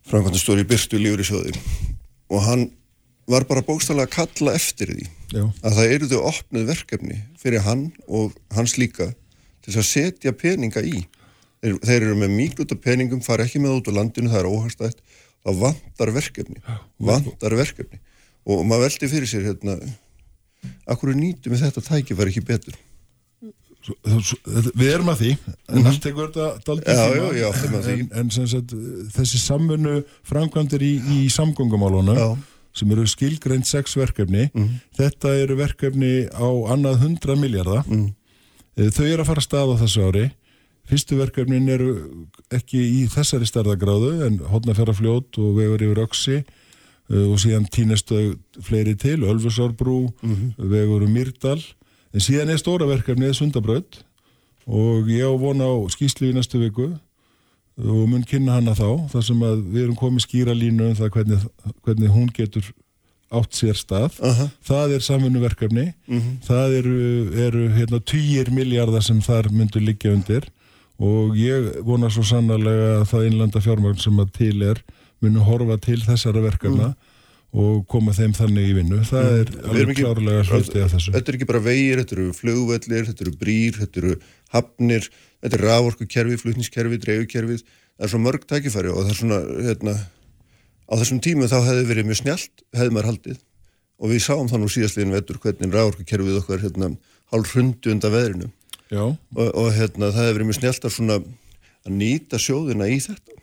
framkvæmdastóri 0.08 0.62
í 0.64 0.68
Byrtu 0.68 1.00
lífurisjóði 1.02 1.54
og 2.30 2.42
hann 2.46 2.66
var 3.28 3.44
bara 3.48 3.60
bókstæðlega 3.66 4.08
að 4.08 4.14
kalla 4.16 4.54
eftir 4.56 4.92
því 4.94 5.06
Já, 5.34 5.42
að 5.66 5.74
það 5.76 5.92
eru 5.94 6.08
þau 6.12 6.20
opnuð 6.30 6.68
verkefni 6.70 7.18
fyrir 7.40 7.64
hann 7.66 7.82
og 8.08 8.36
hans 8.56 8.76
líka 8.80 9.10
til 9.64 9.74
þess 9.74 9.82
að 9.82 9.88
setja 9.90 10.32
peninga 10.32 10.80
í. 10.80 11.02
Þeir, 11.60 11.74
þeir 11.84 12.04
eru 12.06 12.14
með 12.22 12.30
mikluta 12.38 12.76
peningum 12.80 13.20
fara 13.20 13.44
ekki 13.44 13.60
með 13.60 13.74
út 13.80 13.90
á 13.90 13.98
landinu, 13.98 14.30
það 14.30 14.38
er 14.40 14.48
óhagstætt. 14.48 15.00
Það 15.44 15.58
vantar 15.60 16.12
verkefni. 16.14 16.60
Vantar 17.02 17.56
verkefni 17.58 17.98
og 18.48 18.66
maður 18.66 18.88
veldi 18.88 19.10
fyrir 19.12 19.30
sér 19.30 19.48
hérna 19.50 19.78
akkur 20.88 21.14
nýtum 21.16 21.54
við 21.54 21.66
þetta 21.66 21.84
tækifæri 21.86 22.32
ekki 22.32 22.44
betur? 22.48 22.76
Við 23.88 24.88
erum 24.90 25.08
að 25.12 25.22
því 25.22 25.30
en 25.72 25.88
allt 25.88 26.02
tekur 26.04 26.28
þetta 26.28 26.74
en, 28.20 28.30
þessi 29.14 29.40
samfunnu 29.40 30.00
framkvæmdir 30.28 30.84
í, 30.84 30.92
í 31.14 31.18
samgöngumálunum 31.32 32.18
Já. 32.18 32.26
sem 32.76 32.92
eru 32.92 33.06
skilgreint 33.08 33.68
sex 33.68 33.96
verkefni 33.96 34.48
þetta 34.98 35.32
eru 35.44 35.56
verkefni 35.60 36.12
á 36.28 36.48
annað 36.74 37.00
hundra 37.06 37.38
miljardar 37.38 37.86
mm. 37.86 38.10
þau 38.92 39.06
eru 39.06 39.22
að 39.22 39.30
fara 39.30 39.44
að 39.44 39.48
stað 39.48 39.72
á 39.72 39.80
þessu 39.84 40.04
ári. 40.10 40.26
Fyrstu 40.88 41.18
verkefnin 41.18 41.68
eru 41.68 41.90
ekki 42.54 42.78
í 42.80 43.00
þessari 43.12 43.48
stærðagráðu 43.48 44.12
en 44.24 44.38
hotnafjara 44.48 44.94
og 44.96 45.50
vegur 45.58 45.84
yfir 45.84 46.04
öksi 46.06 46.38
og 47.08 47.38
síðan 47.40 47.68
tínastu 47.72 48.36
fleiri 48.60 48.94
til, 48.94 49.22
Ölfusárbrú 49.24 50.12
vegur 50.58 51.06
um 51.06 51.12
Myrdal 51.12 51.60
en 52.12 52.20
síðan 52.20 52.50
er 52.52 52.60
stóra 52.60 52.86
verkefnið 52.88 53.34
Sundabraut. 53.38 54.02
Og 54.68 55.08
ég 55.08 55.24
á 55.24 55.32
von 55.32 55.60
á 55.64 55.72
skýslu 55.88 56.28
í 56.28 56.34
næstu 56.36 56.58
viku. 56.60 56.90
Og 57.78 58.08
mun 58.10 58.24
kynna 58.24 58.58
hana 58.58 58.74
þá 58.74 59.08
þar 59.08 59.24
sem 59.24 59.40
að 59.40 59.62
við 59.72 59.82
erum 59.84 59.96
komið 59.96 60.24
skýra 60.26 60.52
línu 60.52 60.90
um 60.90 60.96
það 60.98 61.10
hvernig, 61.14 61.46
hvernig 61.86 62.10
hún 62.10 62.28
getur 62.34 62.66
átt 63.30 63.54
sér 63.54 63.76
stað. 63.76 64.18
Aha. 64.24 64.48
það 64.64 64.94
er 64.96 65.00
samfunnuverkefni 65.04 65.92
það 66.44 66.76
eru, 66.78 66.98
eru 67.46 67.68
hérna, 67.76 68.00
týjir 68.00 68.50
miljardar 68.50 69.02
sem 69.04 69.20
þar 69.20 69.50
myndur 69.52 69.84
liggja 69.84 70.12
undir. 70.12 70.48
Og 70.98 71.36
ég 71.38 71.78
vona 71.86 72.10
svo 72.10 72.24
sannarlega 72.26 73.00
að 73.00 73.08
það 73.12 73.26
innlanda 73.28 73.60
fjármagn 73.62 74.00
sem 74.02 74.18
að 74.18 74.32
til 74.34 74.62
er 74.62 74.80
munu 75.24 75.44
horfa 75.46 75.76
til 75.82 75.98
þessara 76.04 76.42
verkefna 76.44 76.92
og 77.58 77.86
koma 77.88 78.12
þeim 78.12 78.34
þannig 78.36 78.66
í 78.68 78.74
vinnu. 78.76 78.98
Það 79.08 79.28
er 79.32 79.48
Við 79.48 79.56
erum 79.56 79.70
alveg 79.72 79.88
ekki- 79.94 80.04
klárlega 80.04 80.42
hluti 80.50 80.82
af 80.84 80.92
þessu. 80.92 81.12
Þetta 81.14 81.28
er 81.32 81.38
ekki 81.38 81.48
bara 81.48 81.62
vegir, 81.64 82.02
þetta 82.02 82.16
eru 82.18 82.26
flugvellir, 82.36 83.06
þetta 83.08 83.24
eru 83.24 83.32
brýr, 83.40 83.78
þetta 83.80 84.02
eru 84.02 84.12
hafnir, 84.52 85.08
þetta 85.42 85.56
er 85.58 85.64
raforkukerfi, 85.64 86.36
flutningskerfi, 86.42 86.98
dreifukerfið, 87.06 87.62
það 87.96 88.04
er 88.04 88.12
svo 88.12 88.20
mörg 88.20 88.44
tækifæri 88.52 88.92
og 88.92 89.00
það 89.06 89.12
er 89.14 89.18
svona, 89.22 89.38
hérna, 89.64 89.94
á 90.88 90.94
þessum 91.00 91.22
tímu 91.24 91.48
þá 91.48 91.56
hefði 91.70 91.88
verið 91.88 92.08
mjög 92.10 92.20
snjált, 92.22 92.64
hefði 92.76 92.92
maður 92.98 93.10
haldið. 93.14 93.40
Og 93.98 94.12
við 94.12 94.22
sáum 94.28 94.48
það 94.52 94.60
nú 94.62 94.68
síðastliðin 94.70 95.16
vetur 95.16 95.40
hvernig 95.42 95.72
raforkukerfið 95.74 96.38
okkar, 96.44 96.62
hérna, 96.62 96.92
hálf 97.32 97.54
hrundu 97.56 97.90
undan 97.96 98.12
veðrinu. 98.14 98.52
Já, 98.92 99.02
og, 99.08 99.48
og 99.56 99.72
hérna, 99.72 100.12
það 100.12 100.20
hefði 100.20 100.36
verið 100.36 100.48
mjög 100.52 100.60
snjált 100.60 100.84
að 100.84 100.94
svona 100.94 101.16
að 101.18 101.96
nýta 101.96 102.38
sjóðina 102.40 102.86
í 102.92 103.00
þetta, 103.04 103.37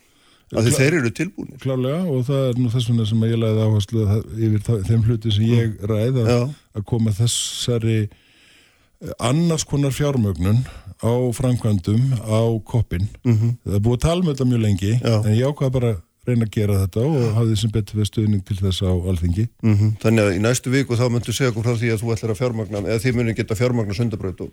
Kla- 0.46 0.62
þeir 0.62 0.94
eru 1.00 1.10
tilbúinir. 1.10 1.58
klárlega 1.58 2.04
og 2.06 2.24
það 2.28 2.42
er 2.50 2.60
nú 2.60 2.68
þess 2.70 2.88
vegna 2.90 3.06
sem 3.08 3.22
að 3.26 3.32
ég 3.32 3.40
lagði 3.42 3.64
áherslu 3.66 4.04
að 4.06 4.42
yfir 4.46 4.82
þeim 4.86 5.02
hluti 5.08 5.32
sem 5.34 5.44
ég 5.50 5.76
ræð 5.90 6.20
að, 6.22 6.28
Já. 6.30 6.40
að 6.78 6.84
koma 6.92 7.10
þessari 7.16 7.96
eh, 8.08 9.10
annars 9.18 9.64
konar 9.66 9.90
fjármögnun 9.90 10.62
á 11.02 11.12
framkvæmdum 11.36 12.14
á 12.24 12.40
koppin. 12.64 13.08
-hmm. 13.24 13.56
Það 13.66 13.74
er 13.74 13.80
búið 13.84 13.96
að 13.98 14.04
tala 14.06 14.22
með 14.22 14.32
þetta 14.36 14.50
mjög 14.52 14.62
lengi. 14.62 14.92
Já. 15.02 15.16
en 15.26 15.34
ég 15.34 15.44
ákvað 15.50 15.72
bara 15.72 15.90
að 15.96 16.00
reyna 16.26 16.44
að 16.46 16.50
gera 16.56 16.78
þetta 16.86 17.00
og 17.06 17.34
hafði 17.36 17.56
sem 17.60 17.70
betur 17.70 17.98
við 18.00 18.06
stuðning 18.10 18.42
til 18.46 18.56
þess 18.56 18.82
á 18.82 18.90
alþingi. 18.90 19.48
Mm 19.62 19.92
Þannig 20.02 20.22
að 20.26 20.34
í 20.36 20.40
næstu 20.42 20.70
viku 20.70 20.96
þá 20.96 21.06
myndu 21.10 21.32
segja 21.32 21.50
okkur 21.52 21.62
frá 21.66 21.74
því 21.78 21.90
að 21.92 22.00
þú 22.02 22.12
ætlar 22.14 22.30
að 22.34 22.40
fjármagna, 22.40 22.78
eða 22.86 23.02
þið 23.04 23.14
munið 23.14 23.36
geta 23.36 23.54
fjármagna 23.54 23.94
sundabraut 23.94 24.40
og, 24.40 24.50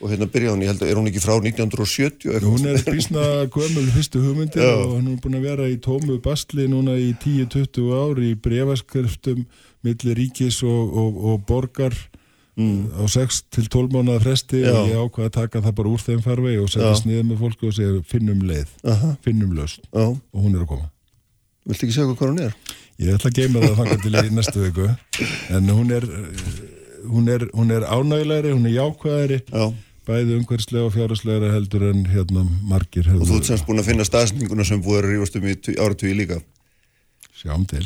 og 0.00 0.10
hérna 0.12 0.28
byrja 0.30 0.52
hún, 0.54 0.60
ég 0.62 0.70
held 0.70 0.82
að 0.84 0.90
er 0.92 0.98
hún 1.00 1.08
ekki 1.10 1.22
frá 1.24 1.34
1970 1.42 2.28
eitthvað? 2.30 2.50
Hún 2.52 2.68
er 2.70 2.82
bísna 2.86 3.22
gömul 3.50 3.88
fyrstu 3.96 4.20
hugmyndir 4.22 4.62
Já. 4.62 4.74
og 4.78 4.92
hún 4.96 5.08
er 5.12 5.16
búin 5.24 5.38
að 5.40 5.46
vera 5.48 5.66
í 5.72 5.78
tómu 5.82 6.20
bastli 6.22 6.68
núna 6.70 6.94
í 7.00 7.08
10-20 7.18 7.88
ár 7.98 8.20
í 8.22 8.34
brefaskriftum 8.38 9.40
milli 9.86 10.14
ríkis 10.18 10.60
og, 10.66 10.94
og, 11.02 11.18
og 11.32 11.42
borgar 11.48 11.94
á 12.58 13.04
6 13.06 13.42
til 13.54 13.68
12 13.70 13.92
mánuða 13.94 14.20
fresti 14.22 14.58
Mm. 14.58 14.66
Já. 14.66 14.74
og 14.74 14.88
ég 14.90 14.98
ákvað 15.02 15.26
að 15.28 15.34
taka 15.36 15.60
það 15.62 15.74
bara 15.78 15.88
úr 15.94 16.02
þeim 16.02 16.22
farvegi 16.24 16.58
og 16.62 16.70
setja 16.72 16.94
sniðið 16.98 17.26
með 17.28 17.38
fólku 17.42 17.68
og 17.68 17.74
segja 17.76 18.00
finnum 18.10 18.40
leið, 18.48 18.72
Aha, 18.84 19.10
finnum 19.22 19.52
laust 19.54 19.80
já, 19.94 20.06
og 20.10 20.38
hún 20.42 20.56
er 20.56 20.64
að 20.64 20.70
koma. 20.72 20.88
viltu 21.68 21.86
ekki 21.86 21.94
segja 21.94 22.14
hvað 22.18 22.32
hún 22.32 22.40
er? 22.48 22.56
Ég 22.98 23.14
ætla 23.14 23.30
að 23.30 23.38
geima 23.38 23.62
það 23.62 23.76
þangað 23.78 24.02
til 24.02 24.14
í 24.18 24.34
næstu 24.34 24.64
viku 24.64 24.88
en 25.54 25.70
hún 25.70 25.92
er 25.94 26.06
hún 27.08 27.28
er, 27.30 27.44
hún 27.54 27.70
er 27.70 27.86
ánægilegri, 27.86 28.50
hún 28.56 28.66
er 28.66 28.74
jákvæðari 28.74 29.38
Já, 29.46 29.68
bæði 30.08 30.38
umhverfislega 30.38 30.86
og 30.88 30.94
fjárhærslega 30.94 31.50
heldur 31.52 31.82
en 31.90 32.06
hérna 32.08 32.44
margir 32.64 33.08
og 33.12 33.26
þú 33.28 33.40
ert 33.40 33.48
semst 33.50 33.66
búin 33.68 33.82
að 33.82 33.90
finna 33.90 34.06
staðsninguna 34.08 34.64
sem 34.64 34.80
búið 34.84 35.02
að 35.02 35.08
rífast 35.10 35.36
um 35.36 35.48
í 35.48 35.56
áratvíi 35.76 36.14
líka. 36.16 36.38
sjáum 37.38 37.66
til. 37.68 37.84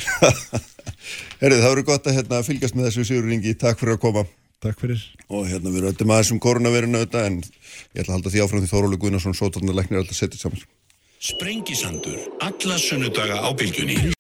Herrið, 1.43 1.59
það 1.59 1.69
verður 1.69 1.87
gott 1.89 2.07
að 2.07 2.17
hérna, 2.17 2.39
fylgjast 2.47 2.77
með 2.79 2.87
þessu 2.89 3.05
Sigur 3.09 3.27
Ringi, 3.29 3.55
takk 3.59 3.81
fyrir 3.81 3.99
að 3.99 4.05
koma 4.05 4.23
Takk 4.63 4.79
fyrir. 4.79 5.03
og 5.29 5.49
hérna 5.51 5.73
við 5.75 5.89
rættum 5.89 6.13
aðeins 6.15 6.31
um 6.33 6.41
koronavirinu 6.41 7.01
þetta 7.03 7.25
en 7.27 7.41
ég 7.43 8.05
ætla 8.05 8.13
að 8.13 8.17
halda 8.17 8.33
því 8.33 8.43
áfram 8.45 8.63
því 8.63 8.71
Þórólu 8.71 8.99
Guðnarsson, 9.03 9.35
sótarnar 9.35 9.77
læknir 9.77 10.01
alltaf 10.01 10.17
setið 10.17 10.45
saman. 10.45 10.63
Sprengisandur, 11.23 12.21
alla 12.41 12.79
sunnudaga 12.79 13.43
á 13.43 13.51
bylgjunni. 13.59 14.13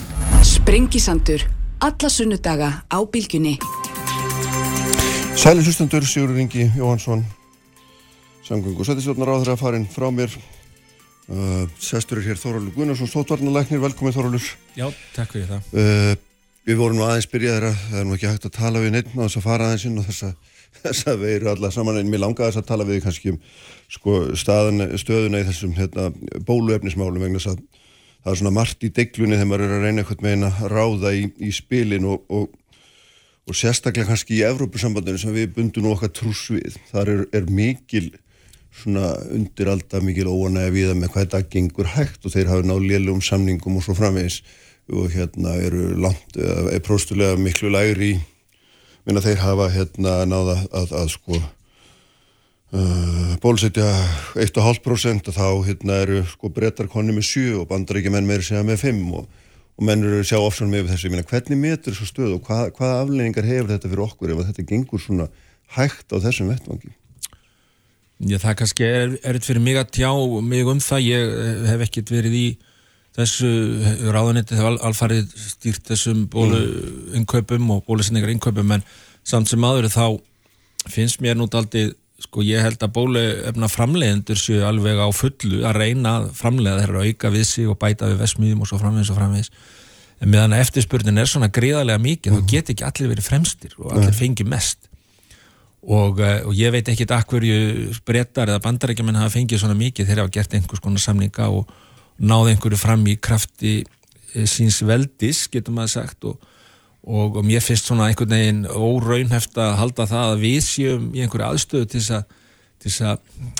Sprengisandur. 0.43 1.47
Alla 1.83 2.11
sunnudaga 2.11 2.73
á 2.91 2.99
bylgjunni. 3.07 3.55
Sæli 5.38 5.62
hlustendur, 5.65 6.05
Sigur 6.07 6.35
Ringi 6.35 6.69
Jóhansson 6.77 7.25
samgöngu 8.53 8.83
og 8.83 8.88
setjastjórnar 8.88 9.33
á 9.33 9.37
þeirra 9.41 9.57
farin 9.61 9.87
frá 9.88 10.09
mér. 10.12 10.35
Uh, 11.33 11.65
Sestur 11.81 12.19
er 12.21 12.27
hér 12.27 12.41
Þórólu 12.41 12.73
Guðnarsson 12.75 13.09
stóttvarnalæknir, 13.09 13.81
velkomin 13.81 14.12
Þórólur 14.12 14.43
Já, 14.77 14.88
takk 15.15 15.37
fyrir 15.37 15.47
það. 15.49 15.69
uh, 15.79 16.15
Við 16.67 16.79
vorum 16.79 16.99
nú 16.99 17.05
aðeins 17.07 17.29
byrjaðir 17.31 17.69
að 17.71 17.77
það 17.79 18.01
er 18.01 18.09
nú 18.09 18.17
ekki 18.17 18.29
hægt 18.29 18.49
að 18.49 18.57
tala 18.59 18.83
við 18.83 18.93
neitt 18.95 19.12
á 19.15 19.23
þess 19.23 19.38
að 19.38 19.47
fara 19.47 19.69
aðeins 19.69 19.87
inn 19.87 20.01
og 20.03 20.09
þess 20.09 20.27
að 20.27 20.35
þess 20.83 21.07
að 21.12 21.23
við 21.23 21.35
erum 21.37 21.53
alla 21.53 21.71
saman 21.75 22.01
en 22.01 22.11
mér 22.11 22.23
langaði 22.25 22.51
þess 22.51 22.61
að 22.62 22.69
tala 22.73 22.88
við 22.91 23.01
kannski 23.07 23.33
um 23.33 23.38
sko, 23.93 24.17
staðan, 24.43 24.85
stöðuna 24.99 25.43
í 25.43 25.47
þessum 25.49 25.77
hérna, 25.79 26.09
bóluefnismálum 26.49 27.23
vegna 27.23 27.38
þess 27.38 27.55
að 27.55 27.62
það 28.23 28.33
er 28.35 28.41
svona 28.43 28.55
margt 28.59 28.87
í 28.87 28.93
deglunni 28.99 29.38
þegar 29.38 29.51
maður 29.53 29.67
er 29.69 29.77
að 29.77 29.87
reyna 29.87 30.03
eitthvað 30.05 30.27
með 30.27 30.47
að 30.51 30.61
ráða 30.75 31.15
í, 31.19 31.25
í 31.38 31.55
spilin 31.55 32.11
og, 32.11 32.27
og 32.35 32.51
og 33.43 33.57
sérstaklega 33.59 34.07
kannski 34.07 34.37
í 34.38 34.45
Evrópusambandinu 34.47 35.19
sem 35.19 35.35
við 35.35 35.55
bundum 35.57 35.88
okkar 35.91 36.12
trús 36.15 36.45
við. 36.55 36.77
Þar 36.93 37.09
er, 37.11 37.23
er 37.35 37.49
mikil 37.51 38.12
svona 38.72 39.12
undiralda 39.30 40.00
mikil 40.04 40.30
óanægja 40.32 40.74
við 40.74 40.90
það 40.90 41.00
með 41.00 41.12
hvað 41.12 41.24
þetta 41.26 41.40
gengur 41.52 41.90
hægt 41.92 42.26
og 42.26 42.35
þeir 42.35 42.52
hafa 42.52 42.66
náð 42.66 42.85
lélum 42.88 43.24
samningum 43.24 43.78
og 43.78 43.87
svo 43.87 43.96
framvegis. 43.98 44.42
Og 44.92 45.12
hérna 45.14 45.54
eru 45.62 45.92
langt, 45.94 46.37
er 46.37 46.82
próstulega 46.82 47.38
miklu 47.38 47.70
lægri. 47.70 48.16
Minna 49.06 49.22
þeir 49.22 49.42
hafa 49.44 49.68
hérna 49.72 50.22
náða 50.26 50.56
að, 50.56 50.64
að, 50.80 50.94
að 51.02 51.12
sko 51.14 51.38
uh, 52.72 53.35
bólusetja 53.42 53.87
1,5% 54.38 55.32
þá 55.35 55.46
hérna 55.66 56.00
eru 56.06 56.22
sko 56.28 56.50
brettar 56.52 56.90
konni 56.90 57.14
með 57.16 57.28
7 57.30 57.61
og 57.61 57.68
bandaríkjumenn 57.70 58.28
meiri 58.28 58.46
segja 58.46 58.64
með 58.66 58.82
5 58.87 59.04
og, 59.18 59.28
og 59.76 59.87
menn 59.88 60.04
eru 60.06 60.24
sjá 60.26 60.38
ofsan 60.40 60.72
með 60.72 60.92
þessu, 60.92 61.08
ég 61.08 61.14
meina 61.16 61.28
hvernig 61.28 61.61
metur 61.61 61.94
þessu 61.94 62.11
stöð 62.11 62.37
og 62.38 62.48
hvað, 62.48 62.72
hvaða 62.78 63.04
afleiningar 63.04 63.48
hefur 63.48 63.72
þetta 63.74 63.92
fyrir 63.92 64.06
okkur 64.06 64.35
ef 64.35 64.44
þetta 64.50 64.68
gengur 64.72 65.02
svona 65.02 65.28
hægt 65.76 66.14
á 66.14 66.16
þessum 66.22 66.52
vettvangi? 66.52 66.94
Já, 68.22 68.37
það 68.38 68.58
kannski 68.61 68.87
er 68.87 69.14
erfitt 69.26 69.48
fyrir 69.48 69.64
mig 69.64 69.78
að 69.80 69.94
tjá 69.98 70.11
mig 70.46 70.68
um 70.70 70.82
það, 70.82 71.06
ég 71.08 71.32
eh, 71.32 71.64
hef 71.72 71.87
ekkert 71.88 72.12
verið 72.14 72.37
í 72.38 72.44
þessu 73.16 73.48
ráðanetti 74.14 74.56
þegar 74.56 74.78
alfarið 74.88 75.32
stýrt 75.37 75.88
þessum 75.90 76.26
bóluinkaupum 76.32 77.74
og 77.74 77.82
bólusinningar 77.88 78.32
inkaupum 78.32 78.70
en 78.78 78.85
samt 79.26 79.50
sem 79.50 79.66
aður 79.66 79.90
þá 79.92 80.06
finnst 80.88 81.20
mér 81.22 81.37
nút 81.38 81.56
aldrei 81.58 81.90
sko 82.22 82.44
ég 82.46 82.62
held 82.62 82.80
að 82.82 82.94
bóluefna 82.94 83.68
framleiðendur 83.68 84.38
séu 84.38 84.62
alveg 84.64 85.00
á 85.02 85.08
fullu 85.12 85.64
að 85.66 85.80
reyna 85.82 86.14
framleiða 86.37 86.85
þeirra 86.85 87.04
auka 87.08 87.32
við 87.35 87.46
sig 87.50 87.68
og 87.68 87.78
bæta 87.82 88.08
við 88.12 88.22
vesmiðum 88.22 88.62
og 88.62 88.70
svo 88.70 88.78
framvegis 88.80 89.11
og 89.12 89.18
framvegis. 89.18 89.50
En 90.22 90.30
meðan 90.30 90.54
eftirspurnin 90.54 91.18
er 91.18 91.28
svona 91.28 91.50
gríðarlega 91.52 91.98
mikið 91.98 92.32
mm. 92.32 92.38
þá 92.38 92.54
get 92.54 92.72
ekki 92.72 92.87
allir 92.87 93.12
verið 93.16 93.26
fremstir 93.26 93.74
og 93.80 93.90
allir 93.96 94.14
fengi 94.14 94.46
mest 94.46 94.87
og, 95.83 96.21
eh, 96.21 96.42
og 96.47 96.55
ég 96.55 96.71
veit 96.71 96.88
ekki 96.88 97.07
að 97.09 97.27
hverju 97.33 97.97
brettar 98.07 98.51
eða 98.51 98.62
bandarækjumenn 98.62 99.18
hafa 99.18 99.35
fengið 99.35 99.62
svona 99.62 99.79
mikið. 99.79 100.07
Þegar 100.07 100.25
hafa 100.25 100.35
gert 100.37 100.55
einhvers 100.55 100.83
konar 100.83 101.03
samninga 101.03 101.49
og 101.51 101.71
náði 102.23 102.55
einhverju 102.55 102.79
fram 102.79 103.03
í 103.07 103.16
krafti 103.18 103.81
eh, 103.83 104.47
síns 104.47 104.83
veldis, 104.87 105.49
getur 105.51 105.75
maður 105.75 105.95
sagt. 105.97 106.25
Og, 106.25 106.38
og, 107.03 107.40
og 107.40 107.42
mér 107.45 107.64
finnst 107.64 107.90
svona 107.90 108.11
einhvern 108.11 108.37
veginn 108.37 108.62
óraunheft 108.66 109.59
að 109.59 109.75
halda 109.81 110.07
það 110.07 110.37
að 110.37 110.47
við 110.47 110.61
séum 110.68 111.11
í 111.16 111.25
einhverju 111.25 111.49
aðstöðu 111.49 111.90
til 111.90 112.01
þess 112.01 112.16
að 112.21 112.38
þess 112.83 113.03
að 113.07 113.18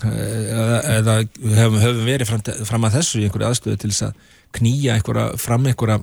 eh, 0.09 0.97
eða 0.99 1.17
höfum, 1.23 1.79
höfum 1.83 2.07
verið 2.07 2.31
fram, 2.31 2.43
fram 2.67 2.87
að 2.87 2.97
þessu 2.99 3.21
í 3.21 3.27
einhverju 3.27 3.49
aðstöðu 3.49 3.83
til 3.83 3.93
þess 3.93 4.07
að 4.09 4.31
knýja 4.59 4.97
einhverja, 4.99 5.27
fram 5.41 5.69
einhverja 5.71 6.01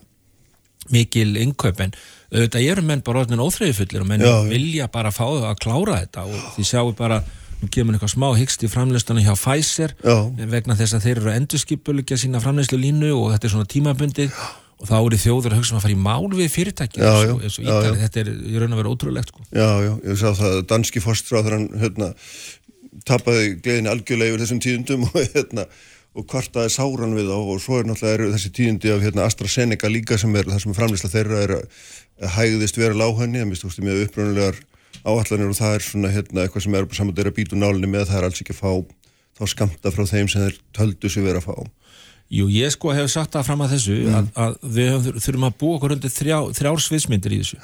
mikil 0.93 1.33
innkaup 1.41 1.83
en 1.83 1.93
auðvitað 2.29 2.69
eru 2.71 2.85
menn 2.85 3.03
bara 3.05 3.23
orðin 3.23 3.43
óþreyfullir 3.43 4.03
og 4.03 4.09
menn 4.09 4.23
já, 4.25 4.33
vilja 4.49 4.89
bara 4.93 5.11
fá 5.13 5.25
þau 5.25 5.49
að 5.49 5.59
klára 5.63 5.99
þetta 6.03 6.25
og 6.29 6.49
því 6.55 6.65
sjáum 6.69 6.97
bara 6.97 7.19
nú 7.59 7.67
kemur 7.73 7.97
eitthvað 7.97 8.13
smá 8.13 8.29
hyggst 8.37 8.63
í 8.63 8.71
framleystunum 8.71 9.25
hjá 9.25 9.35
Pfizer 9.35 9.95
já. 9.99 10.15
vegna 10.51 10.77
þess 10.79 10.95
að 10.95 11.05
þeir 11.07 11.17
eru 11.17 11.31
að 11.31 11.39
endurskipulegja 11.41 12.19
sína 12.21 12.41
framleyslu 12.43 12.79
línu 12.79 13.11
og 13.17 13.33
þetta 13.33 13.49
er 13.49 13.55
svona 13.55 13.71
tímabundið 13.73 14.35
og 14.79 14.87
þá 14.87 14.95
eru 14.99 15.19
þjóður 15.19 15.55
að 15.55 15.59
hugsa 15.59 15.73
um 15.73 15.79
að 15.79 15.85
fara 15.85 15.95
í 15.95 15.99
mál 15.99 16.29
við 16.31 16.53
og 17.33 17.65
Ítali, 17.65 17.99
þetta 17.99 18.21
er 18.21 18.29
í 18.31 18.61
raun 18.61 18.75
að 18.75 18.79
vera 18.79 18.93
ótrúlegt 18.93 19.33
sko. 19.33 19.43
Já, 19.51 19.69
já, 19.83 19.91
ég 20.07 20.19
sá 20.21 20.29
það 20.39 20.59
danski 20.71 21.03
fórstráður 21.03 21.57
hann 21.57 21.67
hérna, 21.81 22.09
tapaði 23.09 23.57
gleðin 23.59 23.91
algjörlega 23.91 24.31
yfir 24.31 24.45
þessum 24.45 24.61
tíundum 24.63 25.03
og 25.09 25.19
hérna 25.19 25.67
og 26.17 26.25
kvartaði 26.29 26.71
sáran 26.73 27.15
við 27.17 27.29
þá 27.29 27.37
og 27.37 27.61
svo 27.61 27.79
er 27.79 27.89
náttúrulega 27.89 28.33
þessi 28.33 28.51
tíundi 28.55 28.91
af 28.93 29.03
hérna, 29.03 29.27
AstraZeneca 29.29 29.91
líka 29.91 30.17
sem 30.17 30.33
er 30.35 30.49
það 30.49 30.63
sem 30.63 30.73
er 30.73 30.79
framlýsla 30.79 31.11
þeirra 31.13 31.41
er 31.45 31.55
að 31.59 32.31
hægðist 32.35 32.79
vera 32.79 32.97
lághenni, 32.97 33.43
það 33.43 33.51
minnst 33.51 33.83
með 33.85 34.05
uppröðulegar 34.07 34.61
áallanir 35.05 35.51
og 35.51 35.59
það 35.59 35.75
er 35.75 35.85
svona 35.85 36.13
hérna, 36.13 36.43
eitthvað 36.43 36.65
sem 36.65 36.79
er 36.79 36.87
saman 36.97 37.17
þeirra 37.17 37.35
bítu 37.35 37.59
nálinni 37.59 37.91
með 37.91 38.09
það 38.09 38.19
er 38.19 38.29
alls 38.29 38.41
ekki 38.43 38.55
að 38.55 38.63
fá 38.63 38.71
þá 39.39 39.43
skamta 39.53 39.93
frá 39.93 40.07
þeim 40.09 40.31
sem 40.31 40.47
þeir 40.47 40.57
töldu 40.75 41.11
sig 41.11 41.25
vera 41.25 41.43
að 41.43 41.51
fá 41.51 41.69
Jú, 42.29 42.45
ég 42.53 42.69
sko 42.69 42.91
hef 42.93 43.07
sagt 43.09 43.33
það 43.33 43.47
fram 43.47 43.63
að 43.65 43.71
þessu 43.73 43.95
mm. 44.03 44.17
að, 44.17 44.27
að 44.43 44.57
við 44.75 45.07
þurfum 45.15 45.47
að 45.47 45.55
búa 45.61 45.77
okkur 45.79 45.95
undir 45.95 46.11
þrjá, 46.13 46.35
þrjár 46.59 46.83
sviðsmyndir 46.85 47.33
í 47.33 47.39
þessu 47.41 47.61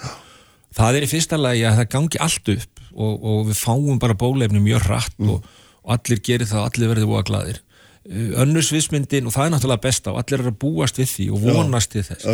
það 0.75 0.97
er 0.97 1.05
í 1.05 1.09
fyrsta 1.11 1.37
lagi 1.37 1.67
að 1.67 1.77
það 1.81 1.91
gangi 1.93 2.21
allt 2.25 2.51
upp 2.55 2.81
og, 2.95 3.13
og 3.13 3.43
við 3.51 3.59
fáum 3.59 4.01
bara 4.01 4.17
bólefni 4.17 4.63
mjög 4.63 4.87
rætt 4.89 5.19
mm. 5.19 5.35
og, 5.35 5.45
og 5.85 5.93
allir 5.97 6.23
gerir 6.25 6.49
það 6.49 6.63
og 6.63 6.71
allir 6.71 6.91
verður 6.93 7.11
búa 7.11 7.25
gladir 7.27 7.61
Eh, 8.05 8.35
önnusvísmyndin 8.37 9.25
og 9.25 9.33
það 9.33 9.47
er 9.47 9.53
náttúrulega 9.55 9.81
besta 9.81 10.11
og 10.11 10.19
allir 10.21 10.43
er 10.43 10.51
að 10.51 10.59
búast 10.61 10.99
við 10.99 11.07
því 11.09 11.23
og 11.33 11.39
vonast 11.41 11.89
til 11.89 12.03
þess 12.05 12.27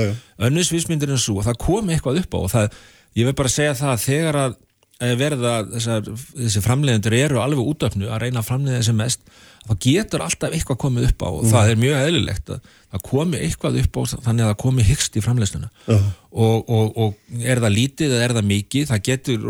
önnusvísmyndin 0.43 1.13
er 1.15 1.21
svo 1.21 1.37
og 1.39 1.45
það 1.45 1.61
komi 1.63 1.95
eitthvað 1.95 2.19
upp 2.19 2.35
á 2.35 2.39
og 2.41 2.49
það, 2.51 2.75
ég 3.15 3.29
vil 3.29 3.33
bara 3.39 3.51
segja 3.53 3.77
það 3.79 3.91
að 3.93 4.03
þegar 4.03 4.39
að 4.41 5.13
verða 5.21 5.53
þessar, 5.71 6.09
þessi 6.41 6.63
framleiðendur 6.65 7.15
eru 7.21 7.39
alveg 7.39 7.69
útöfnu 7.71 8.11
að 8.11 8.19
reyna 8.25 8.41
að 8.43 8.49
framleiða 8.49 8.81
þessi 8.81 8.97
mest 8.99 9.23
þá 9.61 9.71
getur 9.87 10.25
alltaf 10.25 10.57
eitthvað 10.57 10.81
komið 10.83 11.07
upp 11.07 11.23
á 11.23 11.29
og 11.29 11.39
mm. 11.39 11.53
það 11.53 11.71
er 11.71 11.81
mjög 11.85 12.01
eðlilegt 12.01 12.51
að 12.51 12.67
það 12.75 13.05
komi 13.07 13.41
eitthvað 13.47 13.79
upp 13.85 13.95
á 13.95 14.01
þannig 14.11 14.43
að 14.43 14.51
það 14.51 14.59
komi 14.65 14.87
hyggst 14.91 15.15
í 15.15 15.23
framleiðsluna 15.23 15.71
uh. 15.87 16.11
og, 16.35 16.67
og, 16.67 16.99
og 17.05 17.41
er 17.47 17.63
það 17.63 17.77
lítið 17.79 18.17
eða 18.17 18.27
er 18.27 18.35
það 18.41 18.51
mikið 18.51 18.91
það 18.91 19.07
getur 19.07 19.49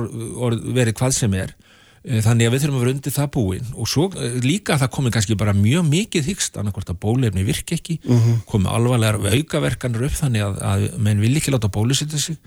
verið 0.70 1.00
hvað 1.02 1.18
sem 1.18 1.40
er 1.42 1.58
Eh, 1.58 1.71
þannig 2.02 2.48
að 2.48 2.56
við 2.56 2.64
þurfum 2.64 2.78
að 2.78 2.82
vera 2.82 2.94
undir 2.96 3.14
það 3.14 3.30
búin 3.36 3.68
og 3.78 3.90
svo 3.90 4.08
eh, 4.18 4.38
líka 4.42 4.78
það 4.82 4.92
komið 4.96 5.14
kannski 5.18 5.38
bara 5.38 5.54
mjög 5.54 5.86
mikið 5.86 6.30
hyggst 6.32 6.58
annarkvært 6.58 6.90
að 6.96 7.00
bólefni 7.04 7.46
virk 7.46 7.74
ekki 7.78 8.00
uh 8.02 8.16
mhm. 8.16 8.24
-huh. 8.26 8.42
komið 8.50 8.74
alvarlegar 8.74 9.38
aukaverkanur 9.38 10.06
upp 10.10 10.18
þannig 10.18 10.46
að, 10.48 10.60
að 10.72 10.86
menn 10.98 11.22
vil 11.22 11.36
ekki 11.38 11.54
láta 11.54 11.70
bólusetja 11.70 12.18
sig 12.18 12.40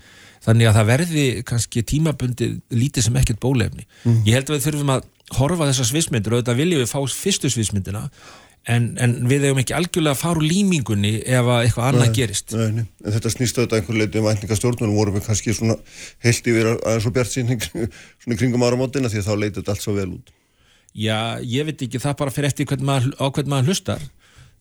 þannig 0.43 0.67
að 0.67 0.77
það 0.77 0.89
verði 0.91 1.25
kannski 1.47 1.83
tímabundi 1.87 2.49
lítið 2.69 3.07
sem 3.07 3.15
ekkert 3.15 3.39
bólefni 3.39 3.87
uh 3.87 4.11
mhm. 4.11 4.17
-huh. 4.17 4.27
ég 4.27 4.33
held 4.35 4.49
að 4.49 4.57
við 4.57 4.65
þurfum 4.67 4.95
að 4.97 5.11
horfa 5.39 5.69
þessar 5.71 5.87
svismyndir 5.89 6.33
og 6.33 6.43
þetta 6.43 6.59
viljum 6.59 6.81
við 6.83 6.91
fá 6.91 6.99
fyrstu 7.09 7.49
svismyndina 7.49 8.09
en, 8.71 8.87
en 9.01 9.15
við 9.29 9.47
hefum 9.47 9.61
ekki 9.61 9.75
algjörlega 9.77 10.15
að 10.15 10.21
fara 10.21 10.41
úr 10.41 10.47
límingunni 10.49 11.13
ef 11.21 11.49
eitthvað 11.57 11.89
annað 11.89 12.07
nei, 12.07 12.15
gerist. 12.17 12.55
nei, 12.57 12.71
nei. 12.79 12.85
En 13.05 13.15
þetta 13.15 13.33
snýst 13.33 13.59
auðvitað 13.59 13.81
einhver 13.81 13.99
leiti 14.01 14.21
um 14.21 14.29
ætningastjórnum 14.31 14.95
vorum 14.97 15.17
við 15.17 15.27
kannski 15.27 15.55
svona 15.57 15.77
heilt 16.25 16.49
yfir 16.51 16.71
aðeins 16.75 17.09
og 17.09 17.15
bjart 17.17 17.33
sín 17.33 17.53
svona 17.65 18.39
kringum 18.39 18.65
ára 18.65 18.79
mótina 18.79 19.11
því 19.11 19.21
að 19.21 19.29
þá 19.29 19.35
leiti 19.43 19.59
þetta 19.59 19.75
allt 19.75 19.85
svo 19.85 19.97
vel 19.97 20.09
út. 20.15 20.33
Já, 20.95 21.19
ég 21.43 21.67
veit 21.67 21.81
ekki, 21.85 21.99
það 21.99 22.17
bara 22.21 22.31
fyrir 22.31 22.49
eftir 22.49 22.69
hvern 22.69 22.87
maður, 22.87 23.13
á 23.19 23.25
hvern 23.27 23.51
maður 23.51 23.73
hlustar. 23.73 24.03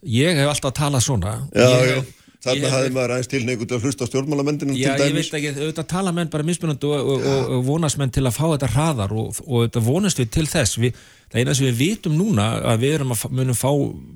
Ég 0.05 0.37
hef 0.37 0.51
alltaf 0.51 0.75
talað 0.77 1.05
svona. 1.07 1.39
Já, 1.55 1.69
ég, 1.71 1.91
já 1.95 2.24
Þarna 2.45 2.71
hafði 2.75 2.93
maður 2.93 3.13
aðeins 3.15 3.31
tilneigut 3.33 3.73
að 3.73 3.87
hlusta 3.87 4.09
stjórnmálamendinum 4.09 4.77
til 4.77 4.85
dæmis. 4.85 5.01
Já, 5.01 5.09
ég 5.09 5.17
veit 5.17 5.37
ekki, 5.39 5.53
auðvitað 5.63 5.89
tala 5.95 6.13
menn 6.13 6.31
bara 6.33 6.47
mismunandi 6.47 6.91
og, 6.91 7.09
og, 7.15 7.25
og, 7.31 7.49
og 7.57 7.65
vonast 7.71 8.01
menn 8.01 8.13
til 8.13 8.25
að 8.29 8.37
fá 8.37 8.45
þetta 8.45 8.71
hraðar 8.75 9.15
og 9.17 9.41
auðvitað 9.47 9.89
vonast 9.89 10.21
við 10.21 10.31
til 10.37 10.45
þess. 10.51 10.79
Við, 10.83 11.01
það 11.33 11.41
eina 11.41 11.57
sem 11.57 11.71
við 11.71 11.81
vitum 11.81 12.19
núna 12.21 12.51
að 12.75 12.85
við 12.85 12.95
erum 12.99 13.17
að 13.17 13.27
munum 13.41 13.59
fá 13.59 13.71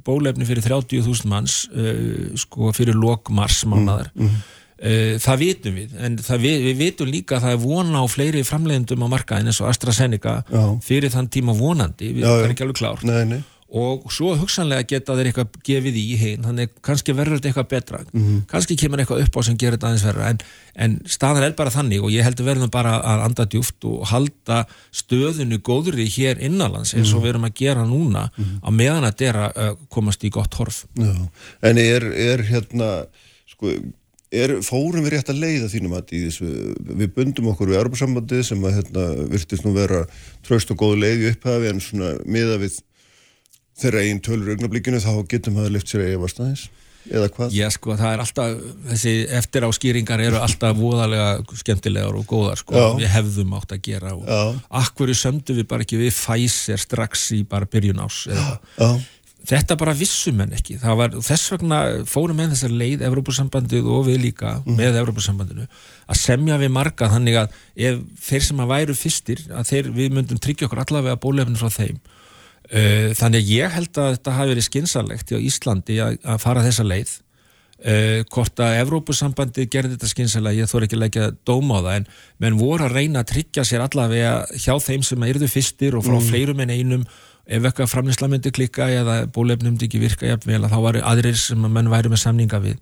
bólefni 0.09 0.49
fyrir 0.49 0.69
30.000 0.69 1.33
manns 1.33 1.59
uh, 1.73 2.31
sko 2.45 2.73
fyrir 2.77 2.99
lok 3.01 3.33
mars 3.35 3.62
mánadar. 3.64 4.12
Mm, 4.12 4.29
mm. 4.29 4.47
uh, 4.79 5.12
það 5.25 5.45
vitum 5.47 5.79
við, 5.81 5.99
en 6.05 6.19
við, 6.21 6.64
við 6.69 6.81
vitum 6.85 7.12
líka 7.12 7.38
að 7.38 7.47
það 7.49 7.57
er 7.57 7.62
vona 7.64 8.05
á 8.05 8.07
fleiri 8.12 8.45
framleiðendum 8.45 9.09
á 9.09 9.12
markaðin 9.17 9.53
eins 9.53 9.62
og 9.64 9.73
AstraZeneca 9.73 10.43
já. 10.45 10.64
fyrir 10.85 11.17
þann 11.17 11.33
tíma 11.33 11.57
vonandi, 11.57 12.12
við 12.19 12.29
erum 12.29 12.53
ekki 12.53 12.69
alveg 12.69 12.83
klár. 12.85 13.09
Nei, 13.09 13.23
nei 13.37 13.41
og 13.69 14.07
svo 14.13 14.31
hugsanlega 14.41 14.87
geta 14.89 15.13
þeir 15.13 15.29
eitthvað 15.29 15.57
gefið 15.67 15.97
í 16.01 16.05
heim, 16.17 16.45
þannig 16.47 16.71
kannski 16.85 17.13
verður 17.13 17.37
þetta 17.37 17.51
eitthvað 17.51 17.69
betra 17.69 17.99
mm 18.01 18.23
-hmm. 18.23 18.39
kannski 18.49 18.77
kemur 18.81 19.03
eitthvað 19.03 19.27
upp 19.27 19.37
á 19.37 19.41
sem 19.45 19.59
gerir 19.61 19.77
þetta 19.77 19.91
aðeins 19.91 20.07
verður 20.09 20.29
en, 20.31 20.39
en 20.75 20.95
staðan 21.05 21.45
er 21.45 21.57
bara 21.59 21.75
þannig 21.75 22.01
og 22.01 22.15
ég 22.15 22.25
heldur 22.25 22.49
verðum 22.49 22.73
bara 22.73 22.97
að 22.97 23.25
anda 23.27 23.45
djúft 23.45 23.85
og 23.85 24.07
halda 24.09 24.65
stöðinu 24.89 25.61
góðri 25.61 26.09
hér 26.09 26.41
innanlands 26.41 26.95
eins 26.95 27.13
og 27.13 27.21
mhm. 27.21 27.25
við 27.25 27.29
erum 27.35 27.45
að 27.45 27.55
gera 27.61 27.85
núna 27.85 28.31
mm 28.31 28.45
-hmm. 28.45 28.59
á 28.65 28.69
meðan 28.73 29.05
að 29.05 29.23
er 29.29 29.37
að 29.37 29.77
komast 29.89 30.25
í 30.25 30.31
gott 30.31 30.55
horf 30.55 30.87
Já. 30.97 31.29
En 31.63 31.79
er, 31.79 32.03
er 32.05 32.43
hérna 32.43 33.07
sko 33.47 33.77
Er, 34.29 34.61
fórum 34.61 35.07
við 35.07 35.15
rétt 35.15 35.31
að 35.33 35.41
leiða 35.41 35.71
þínum 35.73 35.95
að 35.97 36.11
í 36.13 36.19
þessu, 36.27 36.49
við 37.01 37.15
bundum 37.17 37.47
okkur 37.49 37.71
við 37.71 37.79
Europasambandið 37.79 38.43
sem 38.45 38.65
að 38.69 38.75
hérna, 38.77 39.05
virtist 39.33 39.65
nú 39.65 39.73
vera 39.73 40.03
tröst 40.45 40.69
og 40.71 40.77
góð 40.77 40.99
leiði 41.01 41.31
upphafi 41.33 41.71
en 41.71 41.81
svona 41.81 42.11
miða 42.29 42.59
við 42.61 42.77
þeirra 43.79 44.05
einn 44.05 44.21
tölur 44.25 44.55
augnablíkinu 44.55 45.01
þá 45.03 45.12
getur 45.31 45.57
maður 45.57 45.77
lift 45.79 45.93
sér 45.93 46.07
eða 46.07 46.23
varstæðis 46.25 46.69
eða 47.09 47.29
hvað? 47.35 47.53
Já 47.57 47.69
sko 47.73 47.97
það 47.97 48.14
er 48.14 48.23
alltaf 48.25 48.64
þessi 48.91 49.12
eftir 49.38 49.67
áskýringar 49.69 50.23
eru 50.25 50.41
alltaf 50.43 50.79
voðalega 50.79 51.59
skemmtilegar 51.62 52.17
og 52.19 52.27
góðar 52.29 52.61
sko 52.61 52.77
Já. 52.77 52.88
við 52.99 53.12
hefðum 53.14 53.55
átt 53.59 53.77
að 53.77 53.85
gera 53.88 54.17
og 54.17 54.59
akkur 54.83 55.14
sömdu 55.17 55.57
við 55.57 55.69
bara 55.71 55.87
ekki 55.87 56.01
við 56.01 56.12
Pfizer 56.17 56.83
strax 56.83 57.31
í 57.38 57.45
bara 57.49 57.69
byrjun 57.71 58.03
ás 58.05 58.27
þetta 59.49 59.79
bara 59.81 59.95
vissum 59.97 60.41
en 60.45 60.53
ekki 60.57 60.77
var, 60.83 61.14
þess 61.25 61.53
vegna 61.55 61.79
fórum 62.09 62.37
með 62.38 62.55
þessar 62.55 62.75
leið 62.83 63.05
Evrópussambandið 63.09 63.88
og 63.95 64.05
við 64.09 64.21
líka 64.27 64.59
mm. 64.59 64.77
með 64.77 64.99
Evrópussambandinu 65.03 65.64
að 66.09 66.21
semja 66.21 66.59
við 66.61 66.73
marga 66.75 67.09
þannig 67.12 67.38
að 67.45 67.59
ef 67.88 68.03
þeir 68.27 68.47
sem 68.49 68.62
að 68.64 68.73
væru 68.75 68.99
fyrstir 68.99 69.45
að 69.49 69.71
þeir, 69.71 69.91
við 69.97 70.17
myndum 70.19 70.43
tryggja 70.43 70.69
okkur 70.69 70.83
allavega 70.85 71.21
bólefnin 71.23 71.61
frá 71.61 71.71
þeim 71.73 72.01
þannig 72.69 73.41
að 73.41 73.51
ég 73.55 73.73
held 73.73 73.97
að 73.97 74.11
þetta 74.17 74.37
hafi 74.37 74.53
verið 74.53 74.67
skynsalegt 74.67 75.31
í 75.33 75.39
Íslandi 75.49 75.95
að, 76.05 76.19
að 76.29 76.43
fara 76.43 76.65
þessa 76.67 76.85
leið 76.85 77.15
uh, 77.87 78.21
hvort 78.33 78.63
að 78.63 78.77
Evrópusambandi 78.83 79.67
gerði 79.71 79.95
þetta 79.97 80.11
skynsalega, 80.13 80.63
ég 80.63 80.71
þór 80.71 80.87
ekki 80.87 80.99
að 80.99 81.03
leggja 81.05 81.31
dóma 81.49 81.81
á 81.81 81.85
það 81.87 81.97
en 81.97 82.09
menn 82.45 82.61
voru 82.61 82.89
að 82.89 82.97
reyna 82.99 83.23
að 83.23 83.33
tryggja 83.33 83.67
sér 83.69 83.85
allavega 83.87 84.35
hjá 84.55 84.75
þeim 84.85 85.05
sem 85.07 85.27
eruðu 85.29 85.51
fyrstir 85.53 85.99
og 85.99 86.07
frá 86.07 86.16
mm. 86.19 86.31
fleirum 86.31 86.64
en 86.64 86.75
einum 86.75 87.05
ef 87.49 87.64
eitthvað 87.64 87.93
framlýsla 87.93 88.29
myndi 88.29 88.53
klikka 88.53 88.91
eða 88.93 89.21
bólefnum 89.33 89.73
myndi 89.73 89.89
ekki 89.89 90.03
virka 90.03 90.29
jafnvel 90.29 90.61
að 90.61 90.75
þá 90.75 90.81
varu 90.85 91.05
aðrir 91.12 91.39
sem 91.41 91.62
menn 91.64 91.93
væri 91.93 92.12
með 92.12 92.25
samninga 92.27 92.61
við 92.64 92.77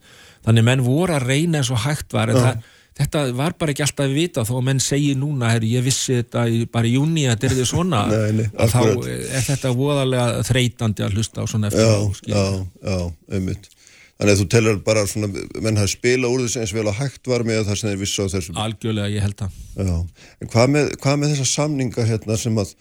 þannig 0.46 0.66
menn 0.66 0.82
voru 0.86 1.14
að 1.14 1.28
reyna 1.30 1.60
eins 1.60 1.70
og 1.70 1.84
hægt 1.84 2.16
var 2.16 2.32
en 2.32 2.40
ja. 2.40 2.48
það 2.48 2.72
þetta 2.96 3.22
var 3.36 3.56
bara 3.60 3.74
ekki 3.74 3.84
alltaf 3.84 4.06
að 4.06 4.16
vita 4.16 4.44
þó 4.48 4.54
að 4.58 4.66
menn 4.70 4.82
segi 4.82 5.12
núna, 5.18 5.52
herri, 5.52 5.74
ég 5.76 5.84
vissi 5.86 6.18
þetta 6.20 6.46
í, 6.48 6.64
bara 6.72 6.88
í 6.88 6.96
júni 6.96 7.26
að 7.28 7.44
þetta 7.44 7.62
er 7.62 7.70
svona. 7.70 8.02
Nei, 8.12 8.40
nei, 8.40 8.46
að 8.56 8.74
þá 8.74 8.80
er 9.12 9.46
þetta 9.50 9.72
voðalega 9.76 10.44
þreytandi 10.50 11.06
að 11.06 11.16
hlusta 11.18 11.44
á 11.44 11.44
svona 11.50 11.70
eftir 11.70 11.84
já, 11.84 12.32
já, 12.32 12.44
já, 12.88 12.98
einmitt. 13.36 13.70
Þannig 14.16 14.32
að 14.32 14.40
þú 14.40 14.46
telur 14.54 14.76
bara 14.84 15.04
svona 15.10 15.28
menn 15.60 15.76
hafi 15.76 15.92
spila 15.92 16.28
úr 16.32 16.46
þessu 16.46 16.62
eins 16.62 16.72
vel 16.72 16.86
að 16.88 17.00
hægt 17.02 17.28
var 17.28 17.42
með 17.44 17.66
það 17.68 17.80
sem 17.82 17.90
þeir 17.90 17.98
vissu 18.00 18.24
á 18.24 18.32
þessu 18.32 18.54
algjörlega 18.62 19.12
ég 19.12 19.26
held 19.26 19.42
að 19.44 19.58
já. 19.76 19.96
en 20.40 20.52
hvað 20.54 20.70
með, 20.72 20.92
hvað 21.02 21.18
með 21.20 21.34
þessa 21.34 21.48
samninga 21.50 22.06
hérna 22.08 22.38
sem 22.40 22.62
að 22.62 22.72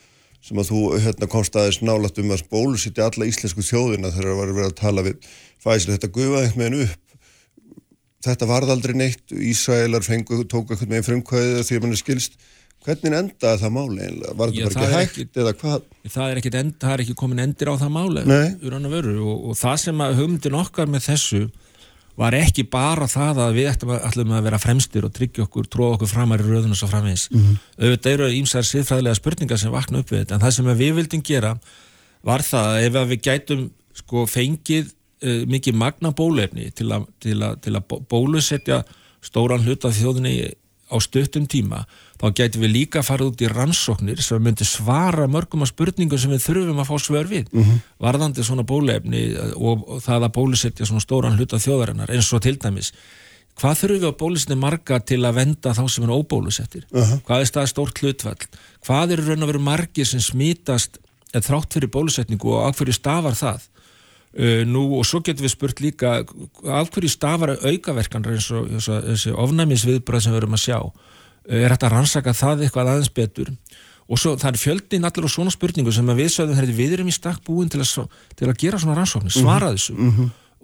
sem 0.46 0.62
að 0.62 0.70
þú 0.70 0.82
hérna 1.02 1.28
komst 1.34 1.58
aðeins 1.60 1.82
nálægt 1.84 2.22
um 2.22 2.32
að 2.32 2.46
bólusittja 2.54 3.10
alla 3.10 3.28
íslensku 3.28 3.66
þjóðina 3.66 4.14
þegar 4.14 4.30
það 4.30 4.40
var 4.40 4.54
verið 4.54 4.70
að 4.70 4.80
tala 4.80 5.04
við 5.10 5.28
Pfizer, 5.66 5.96
þetta 5.96 6.12
gufaði 6.14 6.48
einhvern 6.48 6.62
veginn 6.62 6.86
upp 6.86 7.05
þetta 8.26 8.50
varð 8.50 8.74
aldrei 8.76 8.96
neitt 8.98 9.34
Ísraelar 9.36 10.06
fengu, 10.06 10.44
tóku 10.44 10.76
einhvern 10.76 10.94
veginn 10.96 11.08
frumkvæðið 11.10 11.66
því 11.68 11.80
að 11.80 11.86
mann 11.86 11.96
er 11.96 12.02
skilst 12.02 12.40
hvernig 12.86 13.18
endaði 13.18 13.62
það 13.64 13.74
máli 13.74 14.02
einlega? 14.06 14.34
Var 14.38 14.54
þetta 14.54 14.80
bara 14.80 15.02
ekki 15.02 15.22
hægt 15.26 15.40
eða 15.42 15.54
hvað? 15.60 15.86
það 16.06 16.32
er, 16.32 16.42
ekkit 16.42 16.58
end, 16.60 16.74
það 16.82 16.96
er 16.96 17.04
ekki 17.06 17.16
komin 17.18 17.44
endir 17.46 17.72
á 17.72 17.76
það 17.82 17.94
máli 17.96 18.26
Nei. 18.30 18.50
í 18.62 18.74
raun 18.74 18.90
og 18.90 18.98
og, 19.26 19.54
það 19.60 19.78
sem 19.86 20.04
að 20.06 20.18
hugmyndin 20.20 20.60
okkar 20.60 20.92
með 20.92 21.08
þessu 21.10 21.42
var 22.16 22.36
ekki 22.38 22.64
bara 22.72 23.08
það 23.12 23.42
að 23.44 23.58
við 23.58 23.70
ættum 23.74 23.90
að, 23.92 24.04
ætlum 24.08 24.36
að 24.38 24.46
vera 24.48 24.60
fremstir 24.62 25.08
og 25.08 25.16
tryggja 25.16 25.48
okkur, 25.48 25.66
tróða 25.68 25.98
okkur 25.98 26.12
framar 26.14 26.44
í 26.44 26.46
röðun 26.48 26.72
og 26.72 26.80
svo 26.80 26.88
framvegis. 26.88 27.26
Mhm. 27.34 27.58
Auðvitað 27.82 28.14
eru 28.14 28.30
ímsar 28.38 28.68
siðfræðilega 28.70 29.20
spurningar 29.20 29.60
sem 29.60 29.74
vakna 29.74 30.00
upp 30.00 30.14
við 30.14 30.22
þetta 30.24 30.38
en 30.38 30.46
það 30.46 30.56
sem 30.56 30.70
við 30.70 30.94
vildum 31.02 31.26
gera 31.26 31.52
var 32.24 32.46
það 32.46 32.70
að 32.70 32.86
ef 32.86 33.00
að 33.02 33.12
við 33.12 33.26
gætum 33.28 33.66
sko 33.96 34.24
fengið 34.30 34.94
uh, 35.26 35.42
mikið 35.50 35.76
magna 35.82 36.12
bólefni 36.16 36.70
til 36.78 36.92
að, 36.96 37.08
til 37.24 37.40
að, 37.42 37.58
til 37.66 37.74
að 37.76 37.88
bó- 37.92 38.04
bólusetja 38.14 38.84
stóran 39.26 39.66
hluta 39.66 39.90
þjóðinni 39.90 40.36
á 40.86 41.02
stuttum 41.02 41.48
tíma 41.50 41.80
þá 42.22 42.28
gætum 42.38 42.62
við 42.62 42.72
líka 42.76 43.02
farið 43.04 43.32
út 43.32 43.42
í 43.42 43.48
rannsóknir 43.50 44.20
sem 44.22 44.44
myndi 44.46 44.64
svara 44.70 45.26
mörgum 45.28 45.64
af 45.66 45.72
spurningum 45.72 46.20
sem 46.22 46.30
við 46.32 46.44
þurfum 46.46 46.82
að 46.84 46.90
fá 46.92 46.96
svör 47.02 47.26
við 47.32 47.50
varðandi 48.00 48.46
svona 48.46 48.64
bólefni 48.70 49.24
og, 49.58 49.82
það 50.06 50.28
að 50.28 50.36
bólusetja 50.38 50.86
svona 50.86 51.02
stóran 51.02 51.36
hluta 51.40 51.58
þjóðarinnar 51.58 52.14
eins 52.14 52.30
og 52.38 52.44
til 52.46 52.54
dæmis 52.62 52.92
hvað 53.58 53.80
þurfum 53.82 53.98
við 54.04 54.08
að 54.12 54.18
bólusetja 54.22 54.56
marga 54.62 55.00
til 55.02 55.22
að 55.26 55.36
venda 55.42 55.74
þá 55.74 55.84
sem 55.90 56.04
er 56.06 56.14
óbólusettir? 56.14 56.86
Hvað 57.26 57.40
er 57.42 57.50
stað 57.50 57.70
stórt 57.74 58.02
hlutfall? 58.04 58.46
Hvað 58.86 59.12
eru 59.18 59.26
raun 59.32 59.44
og 59.44 59.50
veru 59.56 59.64
margir 59.66 60.06
sem 60.06 60.22
smítast 60.22 61.00
eða 61.34 61.48
þrátt 61.50 61.74
fyrir 61.80 61.90
bólusetningu 61.98 62.52
og 62.54 62.68
af 62.70 62.78
hverju 62.78 62.94
stafar 62.94 63.34
það? 63.34 63.64
Uh, 63.66 63.75
nú 64.68 64.84
og 64.98 65.06
svo 65.08 65.22
getum 65.24 65.46
við 65.46 65.54
spurt 65.54 65.82
líka 65.84 66.18
af 66.20 66.90
hverju 66.92 67.12
stafar 67.12 67.56
aukaverkanir 67.56 68.36
eins 68.36 68.50
og 68.52 68.72
þessi 68.76 69.32
ofnæmisviðbröð 69.32 70.26
sem 70.26 70.36
við 70.36 70.42
erum 70.42 70.58
að 70.58 70.64
sjá? 70.66 70.80
Uh, 70.82 71.60
er 71.62 71.72
þetta 71.72 71.88
að 71.88 71.96
rannsaka 71.96 72.34
það 72.36 72.66
eitthvað 72.66 72.92
aðeins 72.94 73.14
betur? 73.16 73.54
Og 74.06 74.20
svo 74.22 74.36
það 74.38 74.52
er 74.52 74.62
fjöldin 74.62 75.08
allir 75.08 75.26
og 75.26 75.32
svona 75.34 75.54
spurningu 75.54 75.94
sem 75.96 76.10
við 76.18 76.34
sögðum 76.34 76.60
herri, 76.60 76.76
við 76.78 76.98
erum 76.98 77.08
í 77.10 77.16
stakk 77.16 77.40
búin 77.48 77.72
til 77.72 77.80
að, 77.82 78.10
til 78.38 78.50
að 78.52 78.60
gera 78.62 78.82
svona 78.82 78.98
rannsóknir, 79.00 79.34
svara 79.34 79.72
þessu. 79.74 79.96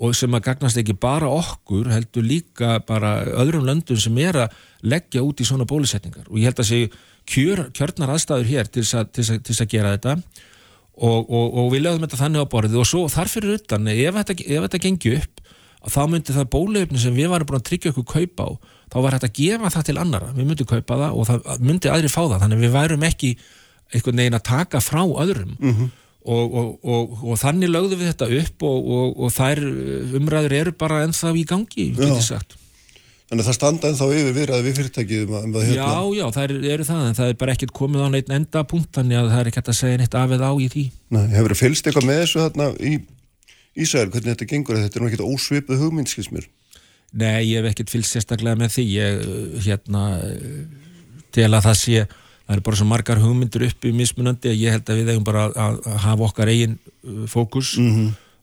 og 0.02 0.14
sem 0.18 0.34
að 0.34 0.46
gagnast 0.46 0.78
ekki 0.82 0.94
bara 0.98 1.30
okkur 1.30 1.90
heldur 1.94 2.26
líka 2.26 2.80
bara 2.88 3.22
öðrum 3.42 3.66
löndum 3.68 3.98
sem 4.02 4.18
er 4.18 4.46
að 4.46 4.56
leggja 4.82 5.22
út 5.26 5.42
í 5.42 5.46
svona 5.46 5.68
bólusetningar. 5.70 6.26
Og 6.30 6.40
ég 6.42 6.50
held 6.50 6.62
að 6.62 6.70
sé 6.70 6.80
kjör, 7.30 7.68
kjörnar 7.74 8.14
aðstæður 8.16 8.50
hér 8.50 8.70
til 8.72 8.84
þess 8.84 8.98
að, 8.98 9.42
að, 9.42 9.52
að 9.62 9.70
gera 9.70 9.94
þetta 9.96 10.16
og, 10.98 11.30
og, 11.30 11.46
og 11.62 11.72
við 11.74 11.86
lögum 11.86 12.04
þetta 12.06 12.20
þannig 12.20 12.44
á 12.44 12.52
borðið 12.52 12.82
og 12.82 12.90
svo 12.90 13.06
þarfir 13.12 13.48
utan, 13.56 13.88
ef 13.92 14.20
þetta, 14.20 14.36
ef 14.44 14.66
þetta 14.68 14.82
gengi 14.86 15.16
upp 15.20 15.42
þá 15.82 16.02
myndi 16.12 16.36
það 16.36 16.52
bólefni 16.54 17.02
sem 17.02 17.16
við 17.16 17.32
varum 17.32 17.50
búin 17.50 17.58
að 17.62 17.68
tryggja 17.72 17.94
okkur 17.94 18.06
kaupa 18.12 18.46
á 18.46 18.50
þá 18.92 18.98
var 19.02 19.16
hægt 19.16 19.26
að 19.26 19.38
gefa 19.40 19.72
það 19.74 19.88
til 19.88 19.98
annara, 20.04 20.30
við 20.36 20.50
myndum 20.52 20.70
kaupa 20.70 21.00
það 21.00 21.18
og 21.18 21.28
það 21.30 21.66
myndi 21.66 21.92
aðri 21.92 22.12
fá 22.12 22.22
það, 22.22 22.38
þannig 22.44 22.60
að 22.60 22.66
við 22.66 22.76
værum 22.76 23.06
ekki 23.08 23.32
einhvern 23.92 24.22
veginn 24.22 24.38
að 24.38 24.46
taka 24.48 24.82
frá 24.84 25.02
öðrum. 25.04 25.56
Og, 26.22 26.54
og, 26.54 26.68
og, 26.86 27.14
og 27.26 27.40
þannig 27.42 27.72
lögðum 27.72 27.98
við 27.98 28.12
þetta 28.12 28.28
upp 28.38 28.66
og, 28.70 28.92
og 29.26 29.32
þær 29.34 29.62
umræður 30.20 30.54
eru 30.60 30.74
bara 30.78 31.00
ennþá 31.08 31.32
í 31.34 31.46
gangi, 31.50 31.88
getur 31.98 32.20
Já. 32.20 32.28
sagt 32.36 32.61
Þannig 33.32 33.46
að 33.46 33.48
það 33.48 33.56
standa 33.56 33.90
ennþá 33.90 34.06
yfir 34.12 34.34
viðraði 34.36 34.64
við 34.66 34.74
fyrirtækið 34.76 35.22
um 35.24 35.36
að, 35.38 35.44
um 35.48 35.54
að 35.56 35.68
hérna, 35.70 35.84
Já, 35.88 36.00
já, 36.18 36.24
það 36.36 36.54
eru 36.68 36.86
það, 36.90 37.04
en 37.08 37.14
það 37.16 37.30
er 37.32 37.38
bara 37.40 37.54
ekkert 37.56 37.74
komið 37.78 38.02
á 38.04 38.08
neitt 38.12 38.32
endapunkt, 38.36 38.90
þannig 38.98 39.20
að 39.22 39.30
það 39.32 39.40
er 39.42 39.50
ekki 39.52 39.62
hægt 39.62 39.70
að 39.72 39.78
segja 39.78 40.00
neitt 40.02 40.18
af 40.20 40.34
eða 40.36 40.50
á 40.52 40.54
í 40.60 40.68
því. 40.74 40.84
Nei, 41.16 41.22
hefur 41.32 41.54
það 41.54 41.62
fylgst 41.62 41.88
eitthvað 41.88 42.08
með 42.10 42.20
þessu 42.26 42.42
þarna 42.42 42.68
í 42.76 42.92
Ísrael, 43.72 44.10
hvernig 44.12 44.34
þetta 44.34 44.50
gengur, 44.52 44.82
þetta 44.82 45.00
er 45.00 45.06
nú 45.06 45.08
ekkert 45.08 45.24
ósvipuð 45.24 45.86
hugmynd, 45.86 46.12
skils 46.12 46.28
mér. 46.36 46.50
Nei, 47.12 47.40
ég 47.48 47.62
hef 47.62 47.72
ekkert 47.72 47.94
fylgst 47.94 48.18
sérstaklega 48.18 48.60
með 48.60 48.76
því, 48.76 48.86
ég, 48.98 49.24
hérna, 49.64 50.04
til 51.32 51.48
að 51.48 51.66
það 51.70 51.78
sé, 51.80 52.04
það 52.44 52.56
eru 52.58 52.66
bara 52.68 52.80
svo 52.82 52.88
margar 52.90 53.22
hugmyndir 53.24 53.68
uppi 53.68 53.94
mismunandi 53.96 54.52
að 54.52 54.60
ég 54.60 54.76
held 54.76 54.92
að 54.92 55.00
við 55.00 55.12
eigum 55.14 55.28
bara 55.28 55.48
að, 55.52 55.80
að 55.88 55.98
hafa 56.04 56.28
okkar 56.28 56.52
eigin 56.52 56.76
uh, 56.76 57.24
fókus 57.32 57.78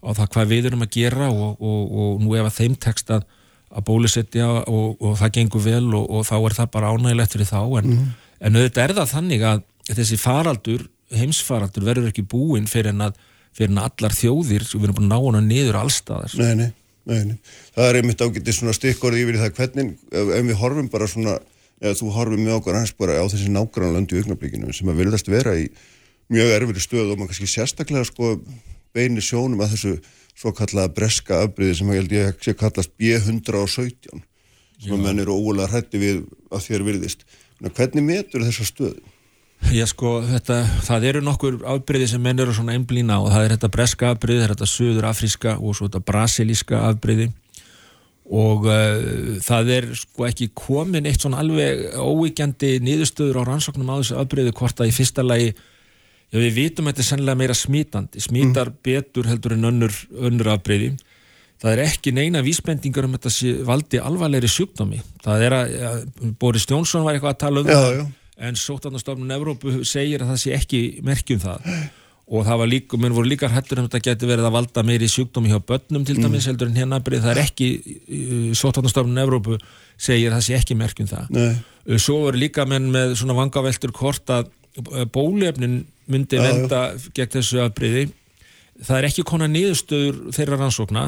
á 0.01 0.09
það 0.17 0.31
hvað 0.33 0.53
við 0.53 0.69
erum 0.71 0.85
að 0.85 0.93
gera 0.97 1.29
og, 1.29 1.59
og, 1.61 1.81
og 1.93 2.23
nú 2.25 2.37
ef 2.39 2.49
að 2.49 2.59
þeim 2.63 2.77
tekst 2.81 3.13
að, 3.13 3.27
að 3.69 3.85
bólusetja 3.89 4.49
og, 4.65 4.97
og 5.01 5.17
það 5.21 5.35
gengur 5.39 5.65
vel 5.65 5.87
og, 5.95 6.05
og 6.09 6.27
þá 6.29 6.37
er 6.39 6.57
það 6.57 6.71
bara 6.77 6.93
ánægilegt 6.95 7.35
fyrir 7.37 7.51
þá 7.51 7.61
en, 7.81 7.97
en 8.41 8.59
auðvitað 8.59 8.85
er 8.85 8.95
það 8.97 9.11
þannig 9.13 9.45
að 9.49 9.65
þessi 9.89 10.19
faraldur, 10.21 10.87
heimsfaraldur 11.17 11.87
verður 11.89 12.11
ekki 12.13 12.25
búinn 12.29 12.69
fyrir 12.71 12.95
en 12.95 13.09
að 13.09 13.19
fyrir 13.59 13.73
en 13.73 13.83
allar 13.83 14.15
þjóðir, 14.15 14.65
við 14.71 14.87
erum 14.87 14.99
búin 14.99 15.09
að 15.09 15.15
ná 15.15 15.19
hana 15.25 15.43
niður 15.45 15.79
allstaðar. 15.81 16.35
Nei, 16.39 16.53
nei, 16.59 16.69
nei, 17.09 17.23
nei. 17.33 17.55
Það 17.75 17.89
er 17.89 18.01
einmitt 18.01 18.23
ágætið 18.23 18.59
svona 18.59 18.75
stikkorði 18.77 19.25
yfir 19.25 19.41
það 19.41 19.55
hvernig, 19.59 19.95
ef, 20.13 20.33
við 20.37 20.61
horfum 20.61 20.91
bara 20.93 21.09
svona, 21.11 21.39
eða 21.83 21.99
þú 21.99 22.13
horfum 22.15 22.45
með 22.45 22.59
okkur 22.59 22.79
hans 22.79 22.95
bara 22.99 23.19
á 23.19 23.25
þessi 23.27 23.51
nágrannlönd 23.55 24.15
í 24.15 24.21
augnablikinu 24.23 24.77
sem 24.77 24.93
að 24.93 25.03
virðast 25.03 25.33
vera 25.33 25.57
í 25.59 25.67
mjög 26.33 26.55
erfiri 26.55 26.85
stöð 26.85 27.13
og 27.15 27.19
maður 27.19 27.33
kannski 27.33 27.51
sérstaklega 27.51 28.07
sko 28.07 28.37
beini 28.95 29.23
sjónum 29.25 29.63
að 29.65 29.75
þessu 29.75 29.95
svo 30.39 30.55
kallaða 30.55 30.95
breska 30.95 31.43
afbreyði 31.45 31.81
sem 31.81 31.93
held 31.97 32.15
ég 32.15 32.43
sé 32.45 32.55
kallast 32.55 32.95
B117 33.01 34.25
sem 34.79 35.01
menn 35.03 35.19
eru 35.19 35.35
ógulega 35.35 35.73
hrætti 35.73 35.99
við 35.99 36.21
að 36.55 36.67
þér 36.69 36.85
virðist. 36.87 37.25
Hvernig 37.59 38.05
metur 38.07 38.45
þessa 38.47 38.67
stöðu? 38.69 39.01
Já 39.75 39.83
sko, 39.91 40.21
þetta, 40.23 40.61
það 40.87 41.07
eru 41.11 41.21
nokkur 41.27 41.57
afbreyði 41.67 42.13
sem 42.13 42.23
menn 42.23 42.39
eru 42.39 42.55
svona 42.55 42.77
einblína 42.79 43.19
og 43.25 43.33
það 43.33 43.45
er 43.45 43.55
þetta 43.57 43.71
breska 43.75 44.13
afbreyði, 44.15 44.39
það 44.39 44.47
er 44.47 44.55
þetta 44.55 44.69
söður 44.71 45.09
afríska 45.09 45.55
og 45.59 45.75
svo 45.75 45.89
þetta 45.89 46.05
brasilíska 46.07 46.83
afbreyði 46.93 47.27
og 48.29 48.69
uh, 48.69 49.39
það 49.43 49.73
er 49.75 49.89
sko 49.99 50.29
ekki 50.29 50.51
komin 50.57 51.09
eitt 51.09 51.25
svona 51.25 51.41
alveg 51.43 51.97
óvíkjandi 51.97 52.77
niðurstöður 52.85 53.41
á 53.41 53.49
rannsóknum 53.49 53.91
á 53.91 53.99
þessu 53.99 54.19
afbreyði 54.21 54.55
hvort 54.61 54.83
að 54.85 54.93
í 54.93 54.95
fyrsta 54.95 55.25
lagi 55.27 55.51
já 56.29 56.39
við 56.43 56.57
vitum 56.59 56.87
að 56.87 56.93
þetta 56.93 57.05
er 57.05 57.11
sennilega 57.11 57.41
meira 57.41 57.57
smítandi 57.57 58.21
smítar 58.21 58.73
betur 58.85 59.29
heldur 59.31 59.55
en 59.57 59.71
önnur, 59.71 59.95
önnur 60.29 60.53
afbreyði 60.55 60.97
það 61.63 61.75
er 61.75 61.85
ekki 61.85 62.15
neina 62.15 62.43
vísbendingar 62.45 63.07
um 63.09 63.15
þetta 63.17 63.33
sé 63.35 63.55
valdi 63.67 64.01
alvarlegri 64.03 64.51
sjúkdómi. 64.53 65.01
Það 65.25 65.47
er 65.47 65.57
að, 65.57 65.79
að 65.91 66.03
Boris 66.41 66.67
Jónsson 66.71 67.07
var 67.07 67.17
eitthvað 67.17 67.35
að 67.35 67.41
tala 67.43 67.63
um 67.63 67.71
Já, 67.71 67.79
það 67.79 67.97
já. 67.97 68.05
en 68.49 68.61
sótarnastofnun 68.63 69.35
Evrópu 69.35 69.81
segir 69.89 70.23
að 70.23 70.35
það 70.35 70.45
sé 70.45 70.55
ekki 70.59 70.83
merkjum 71.07 71.43
það. 71.43 71.73
Og 72.29 72.45
það 72.45 72.61
var 72.61 72.69
líka, 72.69 72.99
menn 73.01 73.15
voru 73.17 73.31
líka 73.31 73.49
hættur 73.49 73.81
um 73.81 73.87
þetta 73.89 74.05
geti 74.05 74.29
verið 74.29 74.47
að 74.51 74.55
valda 74.59 74.85
meiri 74.85 75.09
sjúkdómi 75.09 75.51
hjá 75.51 75.59
börnum 75.65 76.05
til 76.07 76.19
dæmis 76.21 76.47
heldur 76.51 76.69
en 76.69 76.77
hérna 76.77 77.01
það 77.01 77.31
er 77.33 77.41
ekki, 77.43 77.69
sótarnastofnun 78.61 79.23
Evrópu 79.25 79.57
segir 79.97 80.31
að 80.31 80.39
það 80.39 80.47
sé 80.47 80.59
ekki 80.61 80.79
merkjum 80.79 81.09
það. 81.11 81.31
Nei. 81.35 81.55
Uh, 81.89 81.97
svo 81.97 82.21
voru 82.27 82.39
líka 82.39 82.69
menn 82.69 82.91
með 82.93 83.17
svona 83.19 83.39
vangaveltur 83.39 83.95
hvort 83.97 84.31
að 84.31 84.53
uh, 84.85 85.07
bólefnin 85.09 85.81
myndi 86.09 86.41
venda 86.41 86.83
gegn 87.15 87.37
þessu 87.39 87.63
afbreyði 87.65 88.09
það 88.85 88.99
er 89.01 89.09
ekki 89.11 89.27
konar 89.27 89.51
niðurstöður 89.53 90.19
þeirra 90.37 90.59
rannsókna. 90.63 91.05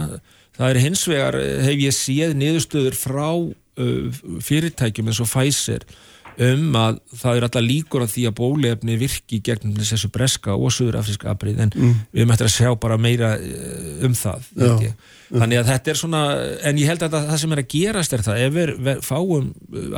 Það 0.59 0.71
er 0.71 0.85
hins 0.85 1.03
vegar, 1.09 1.41
eh, 1.41 1.59
hef 1.69 1.83
ég 1.87 1.97
séð 1.97 2.37
niðurstöður 2.39 2.97
frá 2.99 3.29
uh, 3.31 4.23
fyrirtækjum 4.45 5.11
eins 5.11 5.21
og 5.23 5.31
Pfizer 5.31 5.87
um 6.41 6.77
að 6.79 6.99
það 7.21 7.37
er 7.37 7.45
alltaf 7.47 7.65
líkur 7.65 8.05
að 8.05 8.13
því 8.15 8.23
að 8.29 8.35
bólefni 8.39 8.97
virki 9.01 9.41
gegn 9.45 9.75
þessu 9.77 10.09
breska 10.15 10.55
og 10.55 10.73
söðurafriska 10.73 11.33
afbreyð 11.33 11.65
en 11.67 11.73
við 11.75 12.23
erum 12.23 12.33
eftir 12.33 12.49
að 12.49 12.55
sjá 12.55 12.71
bara 12.81 12.97
meira 13.01 13.33
eh, 13.37 14.07
um 14.07 14.15
það 14.17 14.47
Já. 14.55 14.93
þannig 15.35 15.61
að 15.61 15.69
þetta 15.73 15.93
er 15.93 16.01
svona 16.01 16.23
en 16.71 16.81
ég 16.81 16.89
held 16.93 17.05
að 17.05 17.17
það, 17.19 17.35
sem 17.43 17.53
er 17.57 17.63
að 17.65 17.69
gerast 17.75 18.17
er 18.17 18.25
það 18.25 18.45
ef 18.47 18.57
við 18.57 19.05
fáum 19.05 19.51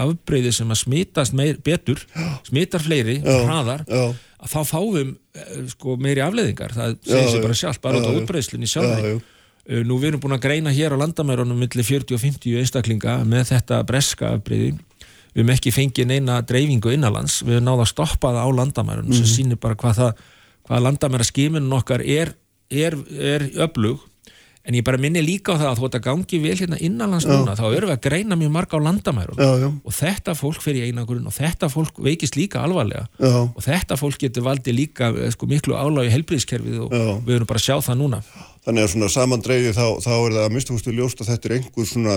afbreyði 0.06 0.54
sem 0.56 0.74
að 0.74 0.82
smitast 0.82 1.36
meir, 1.36 1.60
betur 1.62 2.02
smitar 2.48 2.84
fleiri, 2.88 3.20
hraðar 3.22 3.86
Já, 3.86 4.02
að 4.42 4.54
þá 4.54 4.60
fáum 4.68 5.12
eh, 5.12 5.52
sko, 5.72 5.96
meiri 6.02 6.24
afleðingar, 6.24 6.74
það 6.74 6.96
segir 7.06 7.30
sér 7.30 7.44
bara 7.46 7.58
sjálf 7.58 7.80
bara 7.82 8.02
á 8.02 8.02
sjálfri. 8.02 9.14
Já. 9.14 9.20
Uh, 9.62 9.82
Nú 9.86 9.94
við 10.02 10.08
erum 10.10 10.22
búin 10.24 10.34
að 10.34 10.42
greina 10.48 10.72
hér 10.74 10.96
á 10.98 10.98
landamærunum 10.98 11.60
millir 11.62 11.86
40 11.86 12.16
og 12.16 12.22
50 12.24 12.58
einstaklinga 12.58 13.20
með 13.22 13.52
þetta 13.52 13.78
breska 13.86 14.32
afbreyði 14.34 14.72
við 14.72 15.38
hefum 15.38 15.52
ekki 15.54 15.72
fengið 15.72 16.08
neina 16.10 16.40
dreifingu 16.44 16.90
innanlands. 16.92 17.38
Við 17.46 17.60
hefum 17.60 17.68
náða 17.70 17.86
að 17.86 17.92
stoppa 17.92 18.32
það 18.34 18.42
á 18.42 18.50
landamærunum 18.58 19.14
sem 19.16 19.28
sýnir 19.30 19.60
bara 19.62 19.78
hvað 19.78 20.02
hvað 20.66 20.84
landamæra 20.86 21.26
skimunum 21.26 21.76
okkar 21.78 22.02
er, 22.04 22.32
er, 22.70 22.96
er 23.18 23.46
öflug 23.64 24.02
en 24.62 24.76
ég 24.78 24.84
bara 24.86 25.00
minni 25.00 25.22
líka 25.24 25.56
á 25.56 25.60
það 25.60 25.68
að 25.70 25.80
þú 25.80 25.86
ert 25.88 25.96
að 25.98 26.04
gangi 26.06 26.38
vel 26.42 26.54
hérna 26.60 26.78
innanlands 26.86 27.26
núna, 27.26 27.56
þá 27.58 27.64
erum 27.72 27.90
við 27.90 27.96
að 27.96 28.04
greina 28.06 28.38
mjög 28.38 28.52
marga 28.54 28.78
á 28.78 28.86
landamærum 28.86 29.42
og 29.82 29.96
þetta 29.96 30.36
fólk 30.38 30.62
fyrir 30.62 30.86
í 30.86 30.92
einangurinn 30.92 31.26
og 31.26 31.34
þetta 31.34 31.70
fólk 31.72 31.98
veikist 32.06 32.38
líka 32.38 32.62
alvarlega 32.62 33.08
Já. 33.18 33.42
og 33.48 33.60
þetta 33.64 33.98
fólk 33.98 34.22
getur 34.22 34.46
valdið 34.46 34.78
líka 34.78 35.10
eh, 35.16 35.32
sko, 35.34 35.50
miklu 35.50 35.74
álági 35.74 36.14
helbriðskerfið 36.14 36.78
og 36.86 36.94
Já. 36.94 37.04
við 37.26 37.36
erum 37.40 37.50
bara 37.50 37.62
að 37.62 37.66
sjá 37.66 37.76
það 37.90 38.00
núna 38.04 38.22
Þannig 38.62 38.84
að 38.84 38.92
svona 38.92 39.10
samandreiði 39.10 39.74
þá, 39.74 39.86
þá 40.04 40.12
er 40.14 40.34
það 40.36 40.44
að 40.44 40.52
minnstu 40.54 40.74
fórstu 40.76 40.92
ljóst 40.94 41.22
að 41.24 41.30
þetta 41.32 41.48
er 41.48 41.54
einhver 41.56 41.88
svona 41.90 42.16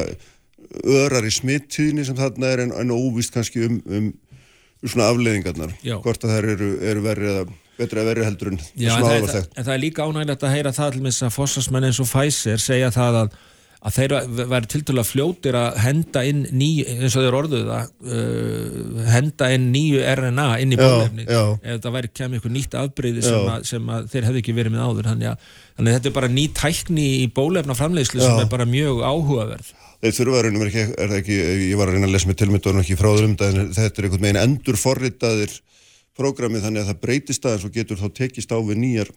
örari 0.85 1.31
smittíðni 1.33 2.05
sem 2.05 2.17
þarna 2.17 2.51
er 2.53 2.61
en, 2.65 2.73
en 2.77 2.93
óvíst 2.93 3.33
kannski 3.33 3.65
um, 3.65 3.79
um, 3.89 4.11
um 4.83 4.91
svona 4.91 5.09
afleiðingarnar. 5.09 5.73
Já. 5.85 5.97
Hvort 6.03 6.25
að 6.25 6.35
þær 6.35 6.49
eru, 6.53 6.69
eru 6.91 7.05
verri 7.05 7.31
eða 7.31 7.47
betri 7.79 8.01
að 8.01 8.07
verri 8.11 8.27
heldur 8.27 8.53
en 8.53 8.61
Já, 8.75 8.93
en 8.95 9.03
það, 9.03 9.27
þekkt. 9.33 9.57
en 9.57 9.67
það 9.67 9.73
er 9.75 9.83
líka 9.83 10.05
ánægilegt 10.05 10.45
að 10.45 10.55
heyra 10.55 10.71
það 10.75 10.95
til 10.95 11.11
að 11.27 11.35
fossasmenn 11.35 11.89
eins 11.89 11.99
og 12.01 12.07
Pfizer 12.09 12.59
segja 12.63 12.89
það 12.95 13.13
að, 13.21 13.35
að 13.85 13.91
þeir 13.97 14.13
væri 14.53 14.69
tiltölulega 14.71 15.09
fljótir 15.09 15.57
að 15.59 15.79
henda 15.83 16.23
inn 16.29 16.41
ný, 16.55 16.69
eins 16.95 17.15
og 17.15 17.25
þeir 17.25 17.37
orðuðu 17.39 17.67
það 17.69 17.85
uh, 18.15 19.05
henda 19.11 19.49
inn 19.55 19.65
nýju 19.75 19.99
RNA 20.15 20.47
inn 20.63 20.73
í 20.73 20.79
bólefni 20.79 21.27
ef 21.27 21.83
það 21.83 21.95
væri 21.97 22.11
kemur 22.21 22.41
ykkur 22.41 22.55
nýtt 22.55 22.77
afbreyði 22.79 23.25
sem, 23.27 23.49
að, 23.53 23.67
sem 23.69 23.83
að 23.97 24.09
þeir 24.13 24.29
hefðu 24.29 24.41
ekki 24.41 24.57
verið 24.57 24.75
með 24.77 24.85
áður. 24.87 25.11
Þannig 25.11 25.27
að, 25.33 25.37
þannig 25.75 25.91
að 25.91 25.95
þetta 25.99 26.11
er 26.11 26.17
bara 26.19 26.31
ný 26.31 26.45
tækni 26.61 27.07
í 27.19 27.27
bólefna 27.35 27.77
framleiðslu 27.77 28.23
sem 28.23 28.41
er 28.41 28.49
bara 28.55 28.69
mjög 28.69 29.03
áhugaverð. 29.05 29.75
Þeir 30.05 30.13
þurfa 30.19 30.41
raunum 30.45 30.65
ekki, 30.65 30.83
er 30.91 31.07
það 31.09 31.19
ekki, 31.21 31.37
ég 31.65 31.77
var 31.79 31.89
að 31.89 31.95
reyna 31.95 32.07
að 32.09 32.13
lesa 32.13 32.29
með 32.29 32.39
tilmynduðan 32.41 32.81
ekki 32.83 32.97
frá 32.99 33.09
þér 35.39 35.53
um 36.19 36.31
það, 36.31 36.45
en 36.45 36.55
þetta 36.55 36.55
er 36.55 36.55
einhvern 36.55 36.55
veginn 36.55 36.55
endur 36.55 36.55
forritaðir 36.55 36.55
prógrami 36.55 36.61
þannig 36.63 36.81
að 36.81 36.89
það 36.89 37.01
breytist 37.01 37.45
aðeins 37.45 37.65
og 37.65 37.71
getur 37.75 37.97
þá 37.97 38.09
tekist 38.13 38.51
á 38.51 38.57
við 38.59 38.77
nýjar, 38.77 39.09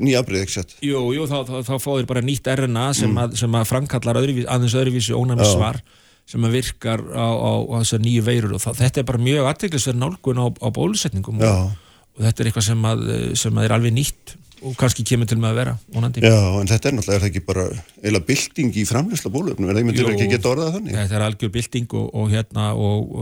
nýja 0.00 0.20
afbreyð, 0.22 0.42
ekki 0.42 0.52
sett. 0.52 0.76
Jú, 0.82 1.12
jú, 1.14 1.26
þá, 1.26 1.36
þá, 1.46 1.56
þá 1.62 1.74
fá 1.78 1.90
þeir 1.96 2.06
bara 2.06 2.20
nýtt 2.20 2.46
RNA 2.56 2.94
sem, 2.94 3.10
Mm. 3.10 3.18
að, 3.18 3.36
sem 3.36 3.50
að 3.52 3.66
framkallar 3.70 4.16
öðruvís, 4.22 4.46
aðeins 4.48 4.74
öðruvísi 4.74 5.14
ónæmi 5.14 5.44
svar 5.44 5.82
sem 6.26 6.42
að 6.42 6.56
virkar 6.58 7.00
á, 7.14 7.28
á, 7.38 7.52
á 7.70 7.76
þessar 7.84 8.00
nýju 8.02 8.22
veirur 8.26 8.54
og 8.56 8.60
það, 8.60 8.80
þetta 8.82 8.98
er 8.98 9.04
bara 9.04 9.18
mjög 9.18 9.46
aðteglisverð 9.46 9.98
nálgun 10.00 10.40
á, 10.42 10.46
á 10.58 10.68
bólusetningum 10.74 11.38
Já. 11.38 11.70
Og, 12.16 12.24
þetta 12.24 12.42
er 12.42 12.50
eitthvað 12.50 12.68
sem, 12.70 12.90
að, 12.90 13.06
sem 13.38 13.60
að 13.60 13.68
er 13.68 13.76
alveg 13.76 13.96
nýtt 13.96 14.36
og 14.66 14.72
kannski 14.80 15.04
kemur 15.06 15.28
til 15.28 15.36
með 15.38 15.50
að 15.50 15.58
vera 15.60 15.72
vonandi. 15.92 16.22
Já, 16.24 16.36
en 16.58 16.68
þetta 16.70 16.88
er 16.88 16.94
náttúrulega, 16.96 17.16
er 17.18 17.22
það 17.22 17.28
ekki 17.28 17.42
bara 17.44 17.64
eila 18.08 18.20
bylting 18.24 18.78
í 18.80 18.84
framleysla 18.88 19.30
bólöfnum, 19.34 19.68
er 19.68 19.76
það 19.76 19.88
myndir 19.90 20.02
Jú. 20.06 20.12
ekki 20.14 20.28
geta 20.32 20.50
orðað 20.50 20.70
þannig? 20.78 20.96
Þetta 20.96 21.18
er 21.18 21.24
algjör 21.26 21.52
bylting 21.56 21.96
og, 22.00 22.06
og 22.16 22.32
hérna 22.32 22.68
og, 22.72 23.12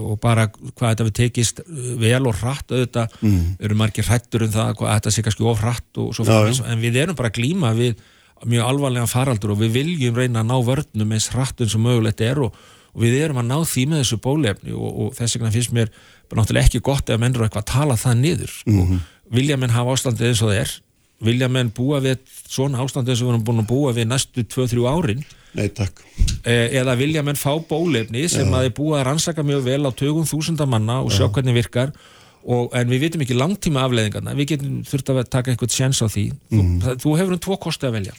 og, 0.00 0.16
bara 0.22 0.48
hvað 0.50 0.88
þetta 0.88 1.06
við 1.06 1.14
tekist 1.20 1.62
vel 2.02 2.22
og 2.26 2.40
hratt 2.42 2.74
auðvitað 2.74 3.14
mm. 3.22 3.44
eru 3.68 3.78
margir 3.78 4.08
hrættur 4.10 4.46
um 4.48 4.52
það 4.56 4.74
hvað 4.80 4.96
þetta 4.96 5.14
sé 5.14 5.26
kannski 5.28 5.46
of 5.52 5.62
hratt 5.62 6.02
og 6.02 6.10
svo 6.16 6.26
framvegis 6.26 6.64
en 6.66 6.82
við 6.82 7.00
erum 7.04 7.18
bara 7.22 7.30
að 7.30 7.38
glíma 7.38 7.72
við 7.78 8.02
mjög 8.50 8.68
alvarlega 8.72 9.08
faraldur 9.10 9.54
og 9.54 9.62
við 9.62 9.74
viljum 9.78 10.16
reyna 10.16 10.42
að 10.42 10.50
ná 10.50 10.56
vörnum 10.66 11.16
eins 11.16 11.30
hratt 11.34 11.60
eins 11.60 11.76
og 11.76 11.84
mögulegt 11.84 12.22
er 12.24 12.40
og, 12.42 12.56
og 12.94 13.02
við 13.04 13.18
erum 13.20 13.42
að 13.42 13.50
ná 13.50 13.58
því 13.68 13.86
með 13.90 14.02
þessu 14.02 14.20
bólefni 14.24 14.74
og, 14.74 14.90
og 14.90 15.18
þess 15.18 15.36
vegna 15.36 15.52
finnst 15.54 15.76
mér 15.76 15.92
náttúrulega 16.38 16.68
ekki 16.68 16.82
gott 16.84 17.10
ef 17.10 17.18
menn 17.20 17.34
eru 17.34 17.46
eitthvað 17.46 17.64
að 17.64 17.72
tala 17.72 17.96
það 18.00 18.22
niður 18.22 18.54
sko. 18.54 18.86
vilja 19.34 19.58
menn 19.60 19.74
hafa 19.74 19.96
ástandið 19.96 20.30
eins 20.30 20.42
og 20.44 20.52
það 20.52 20.62
er? 20.62 20.76
Vilja 21.20 21.48
menn 21.52 21.72
búa 21.76 22.00
við 22.00 22.22
svona 22.48 22.80
ástandið 22.80 23.18
og 23.18 23.26
við 23.26 23.34
erum 23.34 23.44
búin 23.44 23.62
að 23.64 23.68
búa 23.68 23.92
við 23.96 24.08
næstu 24.08 24.44
2-3 24.46 24.86
árin? 24.88 25.24
Nei, 25.58 25.66
takk. 25.74 26.00
Eh, 26.46 26.70
eða 26.78 26.94
vilja 26.96 27.24
menn 27.26 27.38
fá 27.38 27.50
bólefni 27.58 28.28
sem 28.30 28.48
að 28.54 28.68
er 28.68 28.74
búið 28.76 29.00
að 29.00 29.06
rannsaka 29.08 29.44
mjög 29.44 29.66
vel 29.66 29.82
á 29.82 29.90
tögum 29.98 30.28
þúsunda 30.28 30.66
manna 30.70 31.00
og 31.02 31.12
sjá 31.12 31.26
hvernig 31.26 31.58
virkar. 31.58 31.92
Og, 32.40 32.70
en 32.72 32.88
við 32.88 33.02
vitum 33.04 33.24
ekki 33.24 33.36
langtíma 33.36 33.82
afleðingarna 33.84 34.32
við 34.38 34.54
getum 34.54 34.78
þurft 34.88 35.10
að 35.12 35.18
taka 35.28 35.52
eitthvað 35.52 35.74
sjens 35.74 36.00
á 36.00 36.08
því. 36.08 36.30
Þú, 36.48 36.60
það, 36.84 37.00
þú 37.02 37.16
hefur 37.18 37.34
um 37.36 37.42
tvo 37.44 37.58
kosti 37.66 37.88
að 37.88 37.96
velja. 37.98 38.14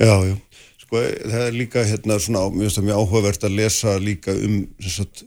Já, 0.00 0.14
já. 0.26 0.34
Sko, 0.82 1.02
það 1.30 1.44
er 1.44 1.54
líka 1.54 1.84
hérna 1.86 2.16
svona, 2.18 2.42
mjög 2.50 2.90
áhugavert 2.96 3.46
að 3.46 3.54
lesa 3.60 3.94
líka 4.02 4.34
um 4.34 4.56
sem 4.82 4.96
sagt, 4.96 5.22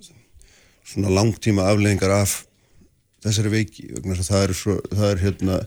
svona 0.88 1.14
langtíma 1.14 1.68
afleðingar 1.72 2.14
af 2.22 2.42
þessari 3.24 3.54
veiki, 3.54 3.88
vegna 3.94 4.18
þess 4.18 4.30
að 4.30 4.36
það 4.36 4.46
er 4.46 4.56
svo, 4.60 4.76
það 4.92 5.06
er 5.10 5.22
hérna, 5.24 5.60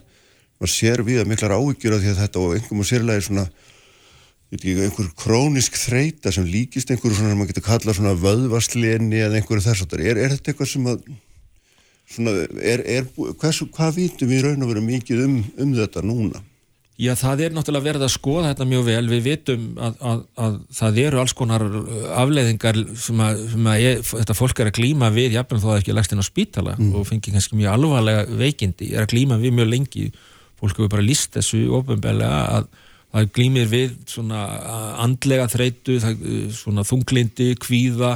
maður 0.57 0.73
sér 0.73 1.03
við 1.07 1.21
að 1.21 1.31
miklar 1.31 1.55
áhyggjur 1.57 1.95
af 1.95 2.03
því 2.03 2.11
að 2.11 2.21
þetta 2.21 2.43
og 2.43 2.55
einhverjum 2.57 2.83
og 2.83 2.89
sérlega 2.89 3.21
er 3.21 3.27
svona, 3.27 3.45
einhver 4.57 5.07
krónisk 5.19 5.77
þreita 5.79 6.31
sem 6.33 6.45
líkist 6.47 6.91
einhverju 6.93 7.17
svona 7.17 7.33
sem 7.33 7.41
maður 7.41 7.53
getur 7.53 7.65
kallað 7.67 7.97
svona 7.97 8.13
vöðvasleni 8.21 9.23
eða 9.25 9.39
einhverju 9.41 9.65
þess 9.65 9.87
að 9.87 9.97
er, 10.03 10.21
er 10.21 10.35
þetta 10.35 10.53
eitthvað 10.53 10.71
sem 10.71 10.91
að 10.93 11.01
svona, 12.07 12.35
er, 12.61 12.85
er, 12.85 13.09
hversu, 13.41 13.67
hvað 13.73 13.97
vitum 13.97 14.31
við 14.31 14.45
raun 14.45 14.63
og 14.63 14.71
veru 14.71 14.85
mikið 14.85 15.25
um, 15.25 15.41
um 15.65 15.73
þetta 15.75 16.05
núna? 16.05 16.43
Já, 16.97 17.11
það 17.13 17.41
er 17.45 17.53
náttúrulega 17.53 17.85
verið 17.85 18.03
að 18.07 18.09
skoða 18.09 18.51
þetta 18.51 18.65
mjög 18.71 18.85
vel. 18.87 19.01
Við 19.11 19.19
vitum 19.27 19.65
að, 19.85 19.99
að, 20.11 20.21
að 20.41 20.55
það 20.79 20.95
eru 21.03 21.19
alls 21.21 21.33
konar 21.37 21.65
afleiðingar 22.23 22.79
sem 22.97 23.19
að, 23.21 23.43
sem 23.51 23.69
að 23.69 23.81
ég, 23.83 23.99
þetta 24.09 24.35
fólk 24.37 24.61
er 24.63 24.71
að 24.71 24.79
glíma 24.79 25.11
við 25.13 25.35
jafnveg 25.37 25.61
þó 25.61 25.67
að 25.67 25.75
það 25.75 25.81
ekki 25.83 25.93
lagst 25.93 26.15
inn 26.15 26.23
á 26.25 26.31
spítala 26.31 26.73
og 26.97 27.05
fengi 27.05 27.33
kannski 27.35 27.59
mjög 27.59 27.75
alvarlega 27.75 28.23
veikindi. 28.39 28.89
Er 28.95 29.05
að 29.05 29.13
glíma 29.13 29.37
við 29.43 29.53
mjög 29.59 29.69
lengi. 29.75 30.07
Fólk 30.57 30.81
hefur 30.81 30.89
bara 30.95 31.05
líst 31.05 31.37
þessu 31.37 31.61
ofinbeglega 31.77 32.41
að 32.55 32.71
það 33.13 33.29
glímir 33.37 33.69
við 33.69 33.93
svona 34.09 34.41
andlega 35.05 35.45
þreytu, 35.53 35.99
það, 36.01 36.25
svona 36.57 36.85
þunglindi, 36.85 37.51
kvíða 37.61 38.15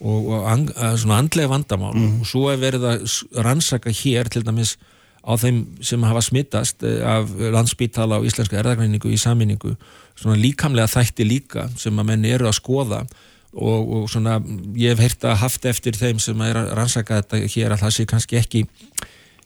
og, 0.00 0.32
og 0.38 0.72
svona 1.04 1.20
andlega 1.20 1.52
vandamál. 1.52 1.92
Og 2.22 2.24
svo 2.32 2.48
er 2.48 2.64
verið 2.64 2.88
að 2.94 3.04
rannsaka 3.44 3.92
hér 3.92 4.32
til 4.32 4.40
dæmis 4.48 4.78
á 5.22 5.32
þeim 5.38 5.64
sem 5.84 6.02
hafa 6.06 6.22
smittast 6.24 6.82
eh, 6.86 7.02
af 7.06 7.30
landspítala 7.54 8.18
og 8.20 8.26
íslenska 8.28 8.58
erðagreiningu 8.60 9.12
í 9.12 9.20
saminningu, 9.20 9.76
svona 10.18 10.38
líkamlega 10.40 10.90
þætti 10.90 11.26
líka 11.28 11.68
sem 11.78 11.98
að 11.98 12.10
menn 12.10 12.26
eru 12.28 12.50
að 12.50 12.58
skoða 12.58 13.04
og, 13.52 13.80
og 13.96 14.10
svona 14.10 14.38
ég 14.78 14.92
hef 14.94 15.02
heyrt 15.02 15.26
að 15.28 15.40
haft 15.44 15.66
eftir 15.68 15.96
þeim 15.98 16.20
sem 16.22 16.46
er 16.46 16.58
að 16.58 16.74
rannsaka 16.78 17.20
þetta 17.20 17.42
hér 17.54 17.74
að 17.74 17.84
það 17.84 17.96
sé 17.96 18.06
kannski 18.10 18.40
ekki 18.40 18.66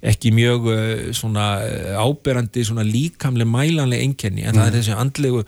ekki 0.07 0.33
mjög 0.35 0.67
eh, 0.73 1.13
svona 1.17 1.47
eh, 1.65 1.95
áberandi 1.99 2.65
svona 2.67 2.85
líkamlega 2.87 3.51
mælanlega 3.51 4.05
einkenni 4.05 4.47
en 4.47 4.59
það 4.59 4.69
er 4.69 4.77
þessi 4.77 4.97
andlegu 4.97 5.41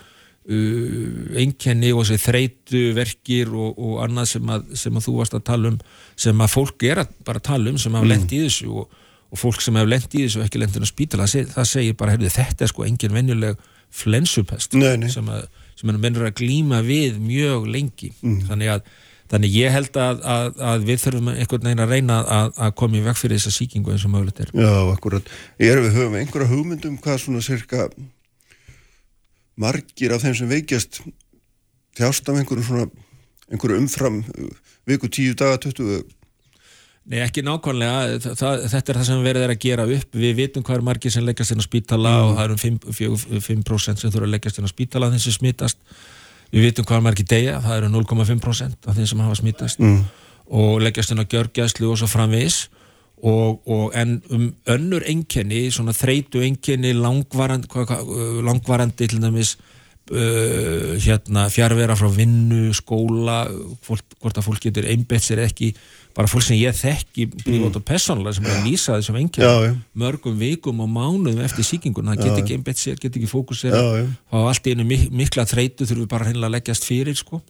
uh, 0.48 1.34
einkenni 1.38 1.92
og 1.92 2.06
þessi 2.06 2.22
þreytu 2.24 2.82
verkir 2.96 3.52
og, 3.52 3.76
og 3.76 3.98
annað 4.06 4.32
sem 4.32 4.54
að, 4.54 4.70
sem 4.80 4.96
að 4.96 5.04
þú 5.08 5.16
varst 5.18 5.36
að 5.36 5.44
tala 5.50 5.74
um 5.74 5.76
sem 6.18 6.40
að 6.44 6.54
fólk 6.54 6.88
er 6.88 7.02
að 7.04 7.12
bara 7.28 7.44
tala 7.50 7.74
um 7.74 7.78
sem 7.80 7.94
hafa 7.98 8.08
lent 8.08 8.32
í 8.32 8.40
þessu 8.46 8.72
og, 8.72 8.97
og 9.28 9.40
fólk 9.40 9.60
sem 9.64 9.76
hefur 9.76 9.90
lent 9.92 10.14
í 10.14 10.24
þessu 10.24 10.40
og 10.40 10.46
ekki 10.46 10.62
lent 10.62 10.78
inn 10.78 10.86
á 10.86 10.90
spítala 10.90 11.26
það, 11.26 11.34
seg, 11.34 11.50
það 11.56 11.68
segir 11.72 11.98
bara, 11.98 12.14
heyrðu, 12.14 12.32
þetta 12.36 12.64
er 12.64 12.72
sko 12.72 12.86
engin 12.86 13.16
venjuleg 13.16 13.66
flensupest 13.88 14.76
sem 15.12 15.28
að, 15.32 15.44
sem 15.78 15.92
að 15.92 16.00
mennur 16.00 16.28
að 16.28 16.38
glíma 16.40 16.80
við 16.86 17.20
mjög 17.22 17.68
lengi 17.72 18.14
þannig 18.20 18.78
að 18.78 18.88
Þannig 19.28 19.56
ég 19.58 19.72
held 19.74 19.96
að, 20.00 20.22
að, 20.24 20.46
að 20.64 20.84
við 20.88 21.00
þurfum 21.02 21.26
einhvern 21.34 21.66
veginn 21.66 21.82
að 21.84 21.90
reyna 21.92 22.14
að, 22.32 22.46
að 22.64 22.70
koma 22.80 22.96
í 22.96 23.02
veg 23.04 23.18
fyrir 23.20 23.36
þessa 23.36 23.50
sýkingu 23.52 23.92
eins 23.92 24.06
og 24.08 24.12
mögulegt 24.14 24.40
er. 24.40 24.52
Já, 24.56 24.70
akkurat. 24.88 25.32
Ég 25.60 25.72
er 25.74 25.82
við 25.84 25.98
höfum 25.98 26.16
einhverja 26.16 26.48
hugmyndum 26.48 26.94
hvað 27.04 27.18
svona 27.26 27.42
cirka 27.44 27.90
margir 29.60 30.14
af 30.16 30.24
þeim 30.24 30.38
sem 30.38 30.48
veikjast 30.48 31.02
þjást 31.98 32.30
af 32.30 32.40
einhverju 32.40 32.64
svona 32.70 32.88
einhverju 33.52 33.82
umfram 33.82 34.22
uh, 34.22 34.48
viku 34.88 35.10
tíu 35.12 35.36
daga, 35.36 35.60
20 35.66 36.00
Nei, 37.09 37.22
ekki 37.24 37.40
nákvæmlega, 37.40 38.18
það, 38.20 38.34
það, 38.36 38.62
þetta 38.68 38.92
er 38.92 38.98
það 38.98 39.06
sem 39.09 39.22
verið 39.24 39.44
er 39.46 39.52
að 39.54 39.62
gera 39.62 39.84
upp, 39.88 40.16
við 40.20 40.32
vitum 40.42 40.64
hvað 40.66 40.76
er 40.76 40.82
margir 40.84 41.12
sem 41.14 41.24
leggjast 41.24 41.54
inn 41.54 41.62
á 41.64 41.64
spítala 41.64 42.11
og 42.26 42.32
það 42.36 42.42
eru 42.42 42.56
um 42.56 42.61
5%, 42.61 42.96
4 42.98 43.40
5% 43.46 44.02
sem 44.02 44.12
þurfa 44.12 44.28
að 44.28 44.34
leggjast 44.34 44.61
inn 44.61 44.68
á 44.68 44.72
spítala 44.72 45.09
þeim 45.14 45.22
sem 45.24 45.36
smittast, 45.38 45.80
við 46.52 46.66
vitum 46.68 46.88
hvað 46.88 47.00
er 47.00 47.06
margir 47.06 47.28
deyja, 47.30 47.54
það 47.64 47.78
eru 47.78 47.88
0,5% 47.94 48.90
af 48.92 48.98
þeim 48.98 49.09
sem 49.09 49.22
hafa 49.24 49.38
smittast 49.40 49.80
mm. 49.80 50.02
og 50.61 50.84
leggjast 50.84 51.14
inn 51.14 51.24
á 51.24 51.30
gjörgjæslu 51.32 51.88
og 51.88 51.96
svo 52.02 52.11
framvegis. 52.12 52.66
Og, 53.18 53.64
og 53.66 53.96
en 53.98 54.20
um 54.30 54.44
önnur 54.70 55.02
einkenni, 55.09 55.64
svona 55.74 55.90
þreytu 55.96 56.44
einkenni 56.44 56.92
langvarandi, 56.94 57.66
uh, 57.74 58.36
langvarandi 58.46 59.09
til 59.09 59.24
dæmis 59.24 59.56
uh, 60.11 60.96
hérna 61.02 61.46
fjárvera 61.52 61.96
frá 61.98 62.09
vinnu, 62.12 62.72
skóla 62.76 63.44
fólk, 63.86 64.04
hvort 64.22 64.40
að 64.40 64.46
fólk 64.48 64.66
getur 64.68 64.88
einbett 64.88 65.24
sér 65.24 65.44
ekki 65.44 65.72
bara 66.16 66.30
fólk 66.30 66.46
sem 66.48 66.59
ég 66.59 66.74
þekki 66.74 67.28
prívat 67.44 67.78
og 67.78 67.84
personlega 67.86 68.36
sem 68.36 68.48
er 68.48 68.56
að 68.56 68.66
lýsa 68.66 68.98
þessum 68.98 69.18
já. 69.38 69.74
mörgum 69.94 70.38
vikum 70.40 70.80
og 70.82 70.90
mánuðum 70.90 71.44
eftir 71.44 71.66
síkinguna 71.66 72.16
það 72.16 72.24
get 72.24 72.42
ekki 72.42 72.59
einbett 72.59 72.80
sér, 72.80 72.98
get 72.98 73.14
ekki 73.14 73.28
Já, 73.68 73.84
já. 74.00 74.06
og 74.32 74.48
allt 74.50 74.66
einu 74.66 74.84
mik 74.88 75.11
mikla 75.14 75.46
þreytu 75.46 75.86
þurfum 75.86 76.04
við 76.06 76.11
bara 76.11 76.26
hreinlega 76.26 76.48
að 76.48 76.56
leggjast 76.56 76.88
fyrir 76.88 77.14
sko. 77.16 77.42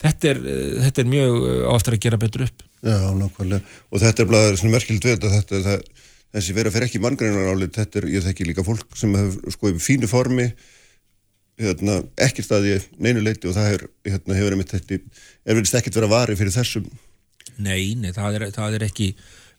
þetta, 0.00 0.34
er, 0.34 0.36
eh, 0.36 0.82
þetta 0.84 1.00
er 1.00 1.08
mjög 1.14 1.38
oftar 1.72 1.96
að 1.96 2.04
gera 2.04 2.20
betur 2.20 2.44
upp 2.48 2.66
Já, 2.80 2.96
nákvæmlega. 3.12 3.60
Og 3.92 4.00
þetta 4.00 4.22
er 4.22 4.28
blæður 4.28 4.56
svona 4.56 4.74
merkild 4.78 5.04
við 5.04 5.18
þetta, 5.18 5.30
þetta, 5.60 6.04
þessi 6.36 6.54
vera 6.56 6.72
fyrir 6.72 6.88
ekki 6.88 7.00
manngreinar 7.04 7.50
álit, 7.52 7.74
þetta 7.76 8.00
er, 8.00 8.06
ég 8.14 8.24
þekki 8.24 8.46
líka 8.48 8.64
fólk 8.64 8.96
sem 8.96 9.12
hefur 9.18 9.56
sko 9.56 9.72
í 9.72 9.80
fínu 9.82 10.08
formi 10.08 10.46
hérna, 11.60 12.00
ekki 12.26 12.44
staði 12.46 12.78
neinu 12.98 13.22
leiti 13.24 13.48
og 13.50 13.56
það 13.56 13.74
er, 13.74 13.86
hérna, 14.08 14.38
hefur 14.38 14.56
einmitt 14.56 14.74
þetta, 14.74 15.00
er 15.44 15.58
verið 15.58 15.76
ekkert 15.80 16.00
vera 16.00 16.10
vari 16.10 16.38
fyrir 16.40 16.56
þessum 16.56 16.88
Nei, 17.60 17.94
nei, 17.98 18.12
það 18.16 18.38
er, 18.38 18.46
það 18.54 18.78
er 18.78 18.86
ekki 18.86 19.10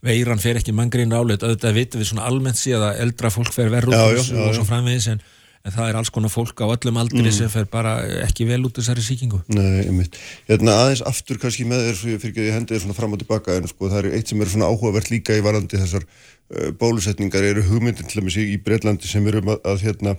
veiran 0.05 0.41
fer 0.41 0.57
ekki 0.57 0.73
manngrein 0.73 1.13
áleitt 1.13 1.43
auðvitað 1.45 1.77
vitum 1.77 2.01
við 2.01 2.09
svona 2.09 2.25
almennt 2.29 2.57
síðan 2.57 2.87
að 2.87 3.03
eldra 3.03 3.29
fólk 3.33 3.53
fer 3.53 3.69
verður 3.73 4.17
og 4.17 4.55
svo 4.55 4.65
framvegis 4.65 5.11
en, 5.13 5.21
en 5.61 5.75
það 5.75 5.91
er 5.91 5.99
alls 5.99 6.09
konar 6.13 6.33
fólk 6.33 6.63
á 6.65 6.73
öllum 6.73 6.97
aldri 6.97 7.21
Mm. 7.21 7.35
sem 7.35 7.51
fer 7.53 7.67
bara 7.69 7.99
ekki 8.25 8.47
vel 8.49 8.63
út 8.65 8.79
þessari 8.79 9.05
sýkingu 9.05 9.43
Nei, 9.53 9.85
einmitt. 9.85 10.17
Hérna 10.49 10.79
aðeins 10.87 11.03
aftur 11.05 11.37
kannski 11.37 11.67
með 11.69 11.91
þér, 11.91 12.01
fyrir 12.23 12.41
að 12.41 12.49
ég 12.49 12.57
hendi 12.57 12.73
þér 12.73 12.83
svona 12.87 12.97
fram 12.97 13.13
og 13.13 13.21
tilbaka, 13.21 13.59
en 13.59 13.69
sko 13.69 13.91
það 13.91 14.01
er 14.01 14.17
eitt 14.17 14.33
sem 14.33 14.41
er 14.41 14.49
svona 14.49 14.71
áhugavert 14.73 15.13
líka 15.13 15.37
í 15.37 15.45
varandi 15.45 15.77
þessar 15.77 16.07
uh, 16.07 16.71
bólusetningar 16.81 17.45
eru 17.51 17.67
hugmyndin 17.69 18.09
til 18.09 18.23
að 18.23 18.41
í 18.41 18.57
Breitlandi 18.57 19.05
sem 19.11 19.27
eru 19.29 19.43
um 19.45 19.53
að, 19.53 19.61
að 19.69 19.85
hérna 19.85 20.17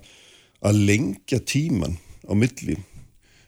að 0.63 0.81
lengja 0.89 1.41
tíman 1.43 1.99
á 2.27 2.33
milli 2.39 2.79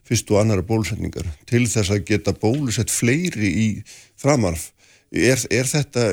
fyrstu 0.04 0.36
og 0.36 0.42
annara 0.42 0.64
bólusetningar 0.66 1.26
til 1.48 1.64
þess 1.70 1.94
að 1.94 2.04
geta 2.10 2.34
bólusett 2.36 2.92
fleiri 2.92 3.48
í 3.48 3.68
framarf. 4.20 4.70
Er, 5.14 5.38
er 5.48 5.68
þetta 5.70 6.12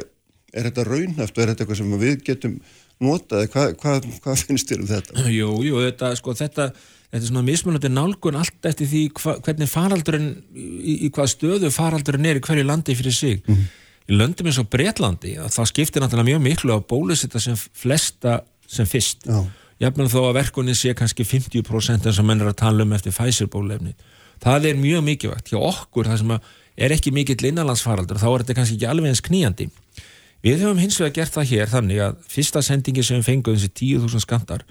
þetta 0.52 0.86
raunhæft 0.88 1.36
og 1.36 1.44
er 1.44 1.52
þetta 1.52 1.66
eitthvað 1.66 1.80
sem 1.80 2.00
við 2.02 2.24
getum 2.28 2.56
notað, 3.02 3.46
hvað 3.54 3.76
hva, 3.82 3.94
hva 4.24 4.36
finnst 4.38 4.72
þér 4.72 4.84
um 4.84 4.90
þetta? 4.90 5.28
Jú, 5.34 5.52
jú, 5.66 5.78
þetta, 5.88 6.12
sko, 6.20 6.36
þetta, 6.38 6.68
þetta 7.10 7.22
er 7.22 7.30
svona 7.30 7.46
mismunandi 7.48 7.92
nálgun 7.92 8.40
allt 8.40 8.68
eftir 8.70 8.90
því 8.92 9.04
hva, 9.18 9.38
hvernig 9.46 9.72
faraldurinn, 9.72 10.34
í, 10.54 10.98
í 11.08 11.12
hvað 11.14 11.32
stöðu 11.34 11.72
faraldurinn 11.74 12.28
er 12.30 12.42
í 12.42 12.44
hverju 12.46 12.68
landi 12.68 12.98
fyrir 13.00 13.16
sig. 13.16 13.56
Í 14.12 14.18
löndum 14.18 14.50
eins 14.50 14.60
og 14.62 14.70
Bretlandi, 14.74 15.38
að 15.40 15.54
það 15.56 15.72
skiptir 15.72 16.04
náttúrulega 16.04 16.34
mjög 16.34 16.46
miklu 16.46 16.76
að 16.76 16.86
bólusetta 16.92 17.42
sem 17.42 17.58
flesta 17.58 18.42
sem 18.70 18.88
fyrst. 18.90 19.28
Já. 19.28 19.42
Jafnvel 19.82 20.10
þó 20.12 20.20
að 20.28 20.36
verkunni 20.38 20.76
sé 20.78 20.94
kannski 20.98 21.26
50% 21.26 22.06
eins 22.06 22.20
og 22.22 22.28
menn 22.28 22.44
er 22.44 22.52
að 22.52 22.60
tala 22.62 22.86
um 22.86 22.92
eftir 22.94 23.16
Pfizer 23.16 23.50
bólefni. 23.50 23.96
Það 24.42 24.68
er 24.70 24.82
mjög 24.82 25.06
mikilvægt. 25.06 25.50
Hjá 25.50 25.58
okkur, 25.58 26.10
það 26.10 26.22
sem 26.22 26.36
er 26.82 26.94
ekki 26.96 27.14
mikill 27.14 27.50
innanlandsfaraldur, 27.50 28.20
þá 28.22 28.28
er 28.30 28.44
þetta 28.44 28.58
kannski 28.60 28.78
ekki 28.78 28.90
alveg 28.90 29.12
eins 29.12 29.24
knýjandi. 29.26 29.68
Við 30.42 30.64
höfum 30.64 30.82
hins 30.82 30.98
vegar 30.98 31.16
gert 31.20 31.36
það 31.36 31.50
hér 31.52 31.70
þannig 31.70 32.00
að 32.02 32.22
fyrsta 32.30 32.64
sendingi 32.66 33.04
sem 33.06 33.20
við 33.20 33.28
fengum 33.28 33.58
þessi 33.58 33.74
10.000 33.78 34.24
skantar 34.24 34.64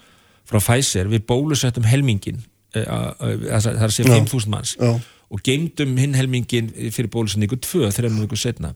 frá 0.49 0.59
Pfizer, 0.59 1.11
við 1.11 1.27
bólusettum 1.31 1.87
helmingin, 1.87 2.41
eh, 2.75 2.87
það 2.87 3.85
er 3.85 3.95
segja 3.95 4.11
Já. 4.11 4.19
5.000 4.19 4.51
manns 4.51 4.75
Já. 4.81 4.99
og 5.31 5.43
geimdum 5.47 5.95
hinn 6.01 6.17
helmingin 6.19 6.73
fyrir 6.91 7.11
bólusetningu 7.11 7.61
2, 7.63 7.91
3 7.95 8.11
vikur 8.19 8.39
setna. 8.39 8.75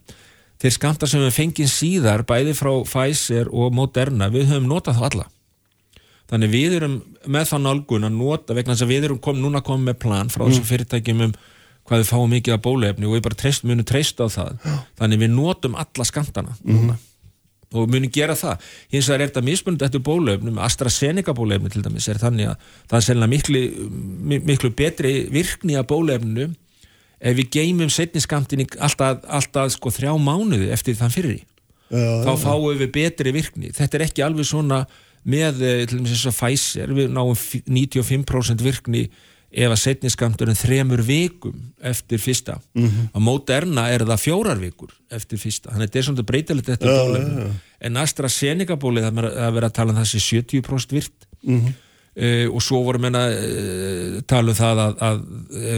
Þeir 0.59 0.71
skamtar 0.71 1.11
sem 1.11 1.19
við 1.19 1.35
fengið 1.35 1.71
síðar, 1.71 2.23
bæði 2.23 2.55
frá 2.55 2.71
Pfizer 2.87 3.51
og 3.51 3.73
Moderna, 3.75 4.29
við 4.31 4.53
höfum 4.53 4.69
notað 4.71 5.01
þá 5.01 5.07
alla. 5.09 5.27
Þannig 6.31 6.49
við 6.55 6.75
erum 6.79 6.95
með 7.29 7.49
þá 7.51 7.57
nálgun 7.61 8.07
að 8.07 8.15
nota 8.17 8.55
vegna 8.57 8.73
þess 8.73 8.85
að 8.87 8.93
við 8.95 9.03
erum 9.09 9.19
kom, 9.21 9.37
núna 9.41 9.61
komið 9.61 9.89
með 9.91 9.97
plan 10.01 10.29
frá 10.33 10.45
þessum 10.47 10.65
fyrirtækjum 10.71 11.21
um 11.27 11.33
hvað 11.85 11.99
við 12.01 12.07
fáum 12.09 12.31
mikið 12.33 12.55
af 12.55 12.61
bólefni 12.65 13.05
og 13.05 13.13
við 13.13 13.21
bara 13.27 13.37
treyst, 13.37 13.61
munum 13.69 13.85
treysta 13.85 14.25
á 14.25 14.29
það. 14.33 14.55
Þannig 14.97 15.19
við 15.21 15.29
notum 15.35 15.75
alla 15.77 16.05
skantana 16.09 16.55
núna 16.65 16.95
og 17.75 17.89
munum 17.91 18.09
gera 18.13 18.33
það. 18.39 18.61
Hins 18.93 19.09
vegar 19.09 19.21
er 19.21 19.29
þetta 19.29 19.43
mismunandi 19.45 19.85
eftir 19.85 20.01
bólefnum, 20.05 20.57
AstraZeneca 20.65 21.33
bólefni 21.37 21.69
til 21.73 21.81
dæmis 21.85 22.07
er 22.09 22.17
þannig 22.21 22.49
að 22.53 22.69
það 22.89 22.97
er 22.97 23.05
sennilega 23.05 23.33
miklu, 23.35 23.61
mi- 24.31 24.39
miklu 24.49 24.69
betri 24.73 25.13
virkni 25.33 25.75
af 25.77 25.85
bólefninu 25.89 26.47
ef 27.21 27.35
við 27.37 27.49
geymum 27.53 27.89
setni 27.93 28.21
skamtinni 28.23 28.65
alltaf, 28.79 29.21
alltaf 29.27 29.71
sko 29.75 29.91
þrjá 29.93 30.13
mánuði 30.17 30.71
eftir 30.73 30.95
þann 30.97 31.13
fyrir 31.13 31.43
þá 32.25 32.31
fáum 32.41 32.71
við 32.79 32.89
betri 32.95 33.31
virkni. 33.35 33.69
Þetta 33.75 33.97
er 33.99 34.03
ekki 34.07 34.23
alveg 34.25 34.47
svona 34.49 34.85
með 35.25 35.61
eh, 35.65 35.85
til 35.89 35.99
dæmis 36.01 36.13
þess 36.15 36.29
að 36.31 36.37
Pfizer 36.41 36.91
við 36.97 37.13
náum 37.15 37.31
f- 37.35 37.61
95% 37.65 38.61
virkni 38.65 39.05
ef 39.55 39.71
að 39.71 39.79
setni 39.79 40.09
skamturinn 40.11 40.57
þremur 40.59 40.99
vikum 41.07 41.55
eftir 41.87 42.19
fyrsta. 42.19 42.57
Á 42.75 43.17
Moderna 43.23 43.85
er 43.93 44.03
það 44.03 44.19
fjórar 44.25 44.59
vikur 44.59 44.91
eftir 45.15 45.39
fyrsta, 45.39 45.71
þannig 45.71 45.85
að 45.85 45.87
þetta 45.93 46.01
er 46.01 46.07
svona 46.09 46.25
breytilegt 46.27 46.71
eftir 46.73 46.91
Já, 46.91 46.97
bólefni, 46.99 47.37
já, 47.39 47.45
já. 47.45 47.77
en 47.87 47.99
AstraZeneca 48.01 48.75
bólið 48.81 49.05
það 49.07 49.21
er 49.23 49.27
að 49.47 49.59
að 49.69 49.75
tala 49.77 49.93
um 49.95 50.01
þessi 50.01 50.21
70% 50.43 50.95
virt. 50.97 51.27
Mhm. 51.45 51.73
Uh, 52.15 52.47
og 52.55 52.61
svo 52.63 52.77
vorum 52.85 53.03
við 53.09 53.15
að 53.19 53.33
uh, 53.35 54.19
tala 54.31 54.53
um 54.53 54.55
það 54.55 54.81
að, 54.85 54.93
að 55.03 55.23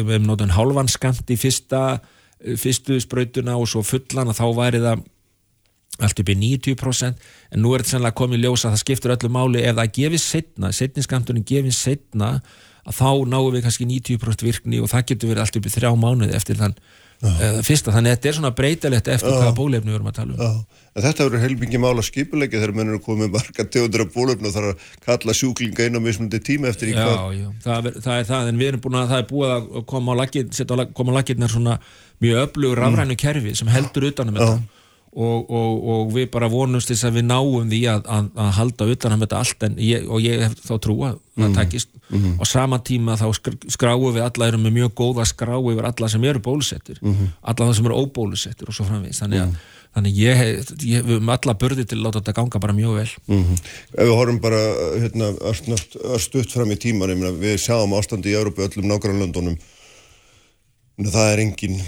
við 0.10 0.26
notum 0.28 0.52
hálfan 0.54 0.89
skamt 0.93 1.32
í 1.34 1.38
fyrsta 1.41 1.80
fyrstu 2.62 3.00
sprautuna 3.02 3.56
og 3.58 3.66
svo 3.70 3.82
fullan 3.82 4.30
að 4.30 4.38
þá 4.38 4.45
væri 4.60 4.82
það 4.84 5.02
allt 6.04 6.20
upp 6.22 6.30
í 6.30 6.38
90% 6.38 7.26
en 7.52 7.64
nú 7.64 7.74
er 7.74 7.82
þetta 7.84 7.95
sannlega 7.95 8.18
komið 8.22 8.39
í 8.39 8.43
ljós 8.45 8.66
að 8.68 8.76
það 8.76 8.84
skiptur 8.84 9.16
öllu 9.18 9.32
máli. 9.34 9.64
Ef 9.66 9.76
það 9.80 9.91
gefið 9.98 10.24
setna, 10.26 10.72
setni 10.76 11.06
skamturinn 11.08 11.48
gefið 11.48 11.76
setna 11.78 12.32
að 12.88 12.95
þá 13.02 13.10
náum 13.28 13.50
við 13.56 13.66
kannski 13.66 13.89
90% 13.89 14.45
virkni 14.48 14.80
og 14.84 14.91
það 14.93 15.10
getur 15.12 15.34
verið 15.34 15.43
allt 15.43 15.60
upp 15.60 15.68
í 15.68 15.74
þrjá 15.74 15.89
mánuði 16.00 16.38
eftir 16.38 16.56
þann 16.62 16.76
uh, 16.78 17.58
fyrsta, 17.68 17.91
þannig 17.91 18.14
að 18.14 18.16
þetta 18.16 18.30
er 18.30 18.38
svona 18.38 18.52
breytalegt 18.56 19.10
eftir 19.12 19.34
hvaða 19.34 19.56
bólefni 19.58 19.91
við 19.91 19.98
erum 19.98 20.08
að 20.12 20.16
tala 20.22 20.38
um. 20.38 20.39
Já, 20.39 21.02
þetta 21.08 21.28
verður 21.28 21.43
heilmingi 21.43 21.82
mála 21.84 22.06
skipulegja 22.08 22.62
þegar 22.62 22.74
mennur 22.78 23.02
komið 23.04 23.34
marga 23.36 23.66
tegundur 23.74 24.06
af 24.06 24.14
bólöfn 24.16 24.48
og 24.48 24.56
þarf 24.56 24.72
að 24.72 24.88
kalla 25.10 25.36
sjúklinga 25.41 25.89
inn 25.89 26.00
á 26.00 26.02
mismundi 26.08 26.39
tíma 26.48 26.72
eftir 26.72 26.93
í 26.93 26.95
Já, 26.95 27.04
hvað. 27.04 27.36
já, 27.41 27.50
það, 27.68 27.84
ver- 27.89 28.00
það 28.08 28.22
er 28.22 28.30
það 28.32 28.52
en 28.54 28.62
við 28.64 28.72
erum 28.72 28.86
búin 28.88 29.00
að 29.02 29.12
það 29.12 29.24
er 29.26 29.30
búið 29.34 29.54
að 29.58 29.86
koma 29.91 30.16
á 30.16 30.20
lakirnar 31.20 31.52
svona 31.58 31.78
mjög 32.24 32.41
öflugur 32.48 32.84
rafrænu 32.86 33.20
kerfi 33.20 33.56
sem 33.60 33.68
heldur 33.76 34.08
utanum 34.14 34.39
þetta 34.39 34.77
og, 35.18 35.47
og, 35.49 35.78
og 35.93 36.11
við 36.13 36.28
bara 36.34 36.49
vonumst 36.51 36.91
þess 36.91 37.07
að 37.09 37.15
við 37.18 37.26
náum 37.32 37.70
því 37.72 37.80
að, 37.91 38.03
að, 38.18 38.28
að 38.38 38.51
halda 38.59 38.89
utanum 38.93 39.24
þetta 39.24 39.39
allt 39.41 39.65
en 39.68 39.80
ég, 39.82 40.03
og 40.05 40.22
ég 40.22 40.43
hef 40.45 40.59
þá 40.68 40.76
trú 40.86 40.97
að 41.07 41.15
það 41.38 41.55
takist. 41.57 41.89
Á 42.13 42.43
sama 42.47 42.78
tíma 42.86 43.18
þá 43.20 43.26
skr- 43.36 43.57
skráum 43.74 44.13
við 44.15 44.24
alla 44.28 44.51
erum 44.51 44.63
með 44.68 44.78
mjög 44.78 44.93
góða 45.01 45.26
skrá 45.28 45.55
yfir 45.57 45.89
alla 45.89 46.11
sem 46.13 46.28
eru 46.30 46.43
bólusettir. 46.45 47.01
Alla 47.01 47.65
það 47.65 47.74
sem 47.80 47.89
eru 47.89 48.03
óbólusettir 48.05 48.70
og 48.70 48.78
svo 48.78 48.86
framvegis. 48.88 49.24
Þannig 49.26 49.43
að 49.47 49.57
Þannig 49.97 50.18
ég, 50.20 50.41
ég, 50.86 51.01
við 51.01 51.15
höfum 51.15 51.30
alla 51.34 51.53
börði 51.57 51.84
til 51.88 51.95
að 51.97 52.03
láta 52.03 52.20
þetta 52.20 52.34
ganga 52.38 52.59
bara 52.61 52.74
mjög 52.78 52.97
vel. 52.99 53.07
Mm 53.32 53.55
Ef 53.97 54.03
við 54.03 54.11
horfum 54.13 54.39
bara 54.43 54.59
hérna, 55.01 55.30
örstutt 56.13 56.51
fram 56.53 56.74
í 56.76 56.78
tíman, 56.78 57.13
við 57.41 57.55
sjáum 57.63 57.95
ástandi 57.97 58.30
í 58.30 58.36
Európu 58.38 58.61
öllum 58.68 58.86
nágrannlöndunum, 58.91 59.55
það 61.01 61.32
er 61.32 61.41
engin, 61.47 61.80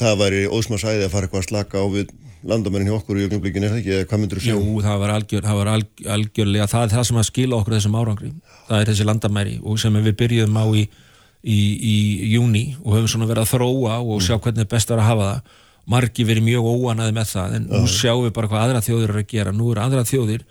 það 0.00 0.20
væri 0.20 0.44
ósmarsæði 0.50 1.06
að 1.06 1.12
fara 1.12 1.28
eitthvað 1.28 1.42
að 1.42 1.48
slaka 1.48 1.82
á 1.82 1.86
við 1.92 2.12
landamennin 2.44 2.90
hjá 2.90 2.98
okkur 2.98 3.18
í 3.20 3.24
ögnumblikin, 3.24 3.64
er 3.64 3.72
það 3.72 3.80
ekki, 3.80 3.92
eða 3.96 4.08
hvað 4.10 4.20
myndur 4.22 4.40
þú 4.40 4.44
sjá? 4.44 4.54
Jú, 4.54 4.74
það 4.84 4.98
var, 5.00 5.12
algjör, 5.14 5.44
það 5.46 5.58
var 5.60 5.70
alg, 5.72 6.02
algjörlega, 6.14 6.66
það 6.72 6.84
er 6.84 6.92
það 6.92 7.06
sem 7.08 7.20
að 7.20 7.28
skila 7.30 7.58
okkur 7.60 7.76
þessum 7.78 7.98
árangri. 8.00 8.30
Það 8.68 8.80
er 8.80 8.90
þessi 8.90 9.06
landamæri 9.08 9.54
og 9.62 9.80
sem 9.80 9.98
við 10.04 10.16
byrjuðum 10.20 10.58
á 10.60 10.66
í, 10.68 10.82
í, 11.40 11.58
í 11.92 11.94
júni 12.34 12.64
og 12.82 12.98
höfum 12.98 13.12
svona 13.14 13.30
verið 13.30 13.46
að 13.46 13.52
þróa 13.54 14.00
og 14.02 14.24
sjá 14.24 14.36
hvernig 14.36 14.66
er 14.66 14.70
best 14.74 14.92
er 14.92 15.00
að 15.00 15.08
hafa 15.12 15.30
það. 15.30 15.56
Margi 15.94 16.24
verið 16.24 16.46
mjög 16.46 16.68
óanaði 16.68 17.12
með 17.16 17.32
það 17.32 17.56
en 17.58 17.66
nú 17.68 17.88
sjáum 17.92 18.22
við 18.24 18.36
bara 18.36 18.48
hvað 18.48 18.62
aðra 18.66 18.84
þjóðir 18.84 19.10
eru 19.10 19.20
að 19.20 19.32
gera. 19.32 19.52
Nú 19.52 19.72
eru 19.72 19.82
aðra 19.84 20.04
þjóðir 20.08 20.44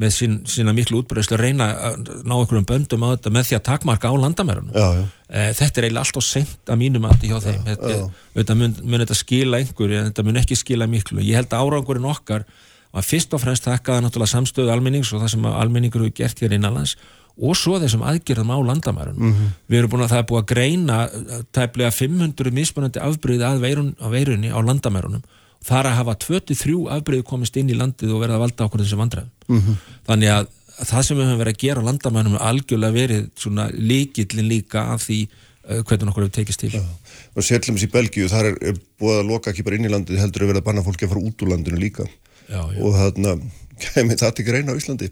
með 0.00 0.12
sín, 0.16 0.36
sína 0.48 0.72
miklu 0.76 1.02
útbreyðslu 1.02 1.36
að 1.36 1.42
reyna 1.44 1.66
að 1.90 1.98
ná 2.24 2.32
einhverjum 2.38 2.66
böndum 2.70 3.04
á 3.04 3.08
þetta 3.12 3.32
með 3.36 3.48
því 3.50 3.56
að 3.58 3.64
takmarka 3.68 4.08
á 4.08 4.14
landamærunum. 4.22 4.72
Já, 4.72 4.86
já. 4.96 5.04
Eh, 5.30 5.50
Þetta 5.58 5.80
er 5.82 5.86
eiginlega 5.86 6.04
alltaf 6.06 6.24
seint 6.26 6.72
að 6.72 6.80
mínum 6.80 7.06
að 7.10 7.26
hjá 7.28 7.36
þeim. 7.44 7.60
Þetta, 7.68 7.92
þetta 8.40 8.56
mun, 8.62 8.74
mun 8.82 9.04
þetta 9.04 9.18
skila 9.20 9.60
einhverju 9.60 10.02
þetta 10.08 10.24
mun 10.26 10.40
ekki 10.40 10.58
skila 10.58 10.88
miklu. 10.90 11.20
Ég 11.22 11.36
held 11.40 11.52
að 11.52 11.68
árangurinn 11.68 12.08
okkar 12.10 12.46
að 12.90 13.06
fyrst 13.06 13.34
og 13.36 13.42
fremst 13.44 13.68
þakkaða 13.68 14.06
náttúrulega 14.08 14.32
samstöðu 14.34 14.72
almennings 14.74 15.12
og 15.14 15.20
það 15.22 15.34
sem 15.36 15.44
að 15.46 15.58
almenningur 15.62 16.02
hefur 16.08 16.16
gert 16.24 16.40
hér 16.42 16.56
innanlands 16.56 16.96
og 17.40 17.54
svo 17.56 17.76
þessum 17.80 18.02
aðgerðum 18.04 18.50
á 18.52 18.58
landamærunum. 18.72 19.36
Við 19.70 19.78
erum 19.78 19.92
búin 19.92 20.02
að 20.04 20.10
það 20.16 20.22
er 20.24 20.26
búið 20.32 20.40
að 20.42 20.48
greina 20.50 20.96
eh, 21.06 21.44
tæplega 21.56 21.92
500 21.94 22.50
mismunandi 22.56 23.00
afbreyði 23.04 23.46
að 23.46 23.62
veirun, 23.62 23.92
veirunni 24.12 24.50
á 24.50 24.58
landamærunum. 24.58 25.22
Þar 25.66 25.90
að 25.90 25.98
hafa 25.98 26.14
23 26.24 26.76
afbreyði 26.96 27.26
komist 27.28 27.58
inn 27.60 27.68
í 27.68 27.76
landið 27.76 28.14
og 28.14 28.22
verða 28.22 28.38
að 28.38 28.44
valda 28.46 28.66
okkur 28.66 28.82
þessi 28.84 28.98
vandræðum. 29.00 29.76
Þannig 30.08 30.32
að 30.32 30.48
það 30.88 31.06
sem 31.06 31.18
við 31.18 31.28
höfum 31.28 31.40
verið 31.42 31.56
að 31.56 31.62
gera 31.64 31.82
á 31.84 31.88
landamærunum 31.88 32.36
er 32.38 32.44
algjörlega 32.48 32.96
verið 32.96 33.26
svona 33.38 33.66
líkillin 33.74 34.48
líka 34.48 34.86
af 34.94 35.04
því 35.04 35.18
uh, 35.26 35.82
hvernig 35.84 36.12
okkur 36.12 36.26
hefur 36.26 36.36
tekist 36.38 36.64
til. 36.64 36.80
Og 37.36 37.46
sérlum 37.46 37.76
í 37.76 37.90
Belgíu, 37.92 38.28
þar 38.32 38.52
er, 38.52 38.58
er 38.70 38.80
búið 39.00 39.20
að 39.20 39.30
loka 39.30 39.52
ekki 39.52 39.66
bara 39.66 39.76
inn 39.76 39.88
í 39.88 39.92
landið, 39.92 40.22
heldur 40.22 40.46
að 40.46 40.52
verða 40.54 40.64
að 40.64 40.68
banna 40.70 40.86
fólki 40.86 41.06
að 41.06 41.12
fara 41.12 41.24
út 41.28 41.44
úr 41.44 41.52
landinu 41.52 41.80
líka. 41.80 42.08
Já, 42.48 42.62
já. 42.64 42.80
Og 42.80 42.96
þarna, 42.96 43.36
kemur 43.84 44.20
það 44.22 44.34
til 44.38 44.48
greina 44.48 44.74
á 44.74 44.80
Íslandi? 44.80 45.10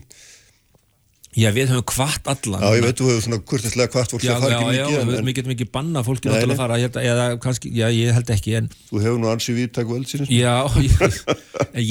Já, 1.39 1.49
við 1.55 1.70
höfum 1.70 1.84
kvart 1.93 2.28
allan. 2.32 2.62
Já, 2.64 2.68
ég 2.78 2.82
veit, 2.86 2.99
þú 2.99 3.09
hefur 3.12 3.24
svona 3.26 3.39
kurtislega 3.47 3.93
hvart 3.95 4.11
fólk 4.14 4.24
Já, 4.26 4.32
sem 4.32 4.43
fara 4.43 4.51
já, 4.51 4.59
ekki 4.59 4.74
já, 4.78 4.86
mikið, 4.89 5.09
við 5.12 5.18
en, 5.22 5.30
getum 5.39 5.55
ekki 5.55 5.66
banna 5.76 6.03
fólki 6.07 6.28
náttúrulega 6.32 6.57
að 6.57 6.62
fara, 6.62 6.78
ég 6.80 6.89
held 6.89 6.99
að- 6.99 7.09
eða 7.12 7.26
kannski, 7.45 7.70
já, 7.78 7.86
ég 7.95 8.12
held 8.18 8.32
ekki, 8.34 8.55
en 8.59 8.68
þú 8.91 9.03
hefur 9.05 9.18
nú 9.22 9.30
ansi 9.30 9.55
viðtak 9.59 9.86
veldsins. 9.93 10.28
Já, 10.34 10.55
ég, 10.82 11.18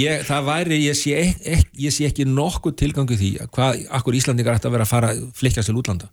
ég, 0.04 0.26
það 0.28 0.48
væri, 0.52 0.80
ég 0.84 0.98
sé, 1.00 1.18
ek, 1.56 1.68
ég 1.88 1.96
sé 1.96 2.08
ekki 2.10 2.28
nokkuð 2.28 2.76
tilgangu 2.84 3.16
því 3.18 3.32
að 3.46 3.52
hvað, 3.56 3.84
akkur 4.00 4.18
Íslandingar 4.20 4.58
ætti 4.60 4.68
að 4.70 4.76
vera 4.78 4.88
að 4.88 4.92
fara 4.96 5.12
að 5.16 5.22
flikkast 5.40 5.72
til 5.72 5.78
útlanda. 5.80 6.10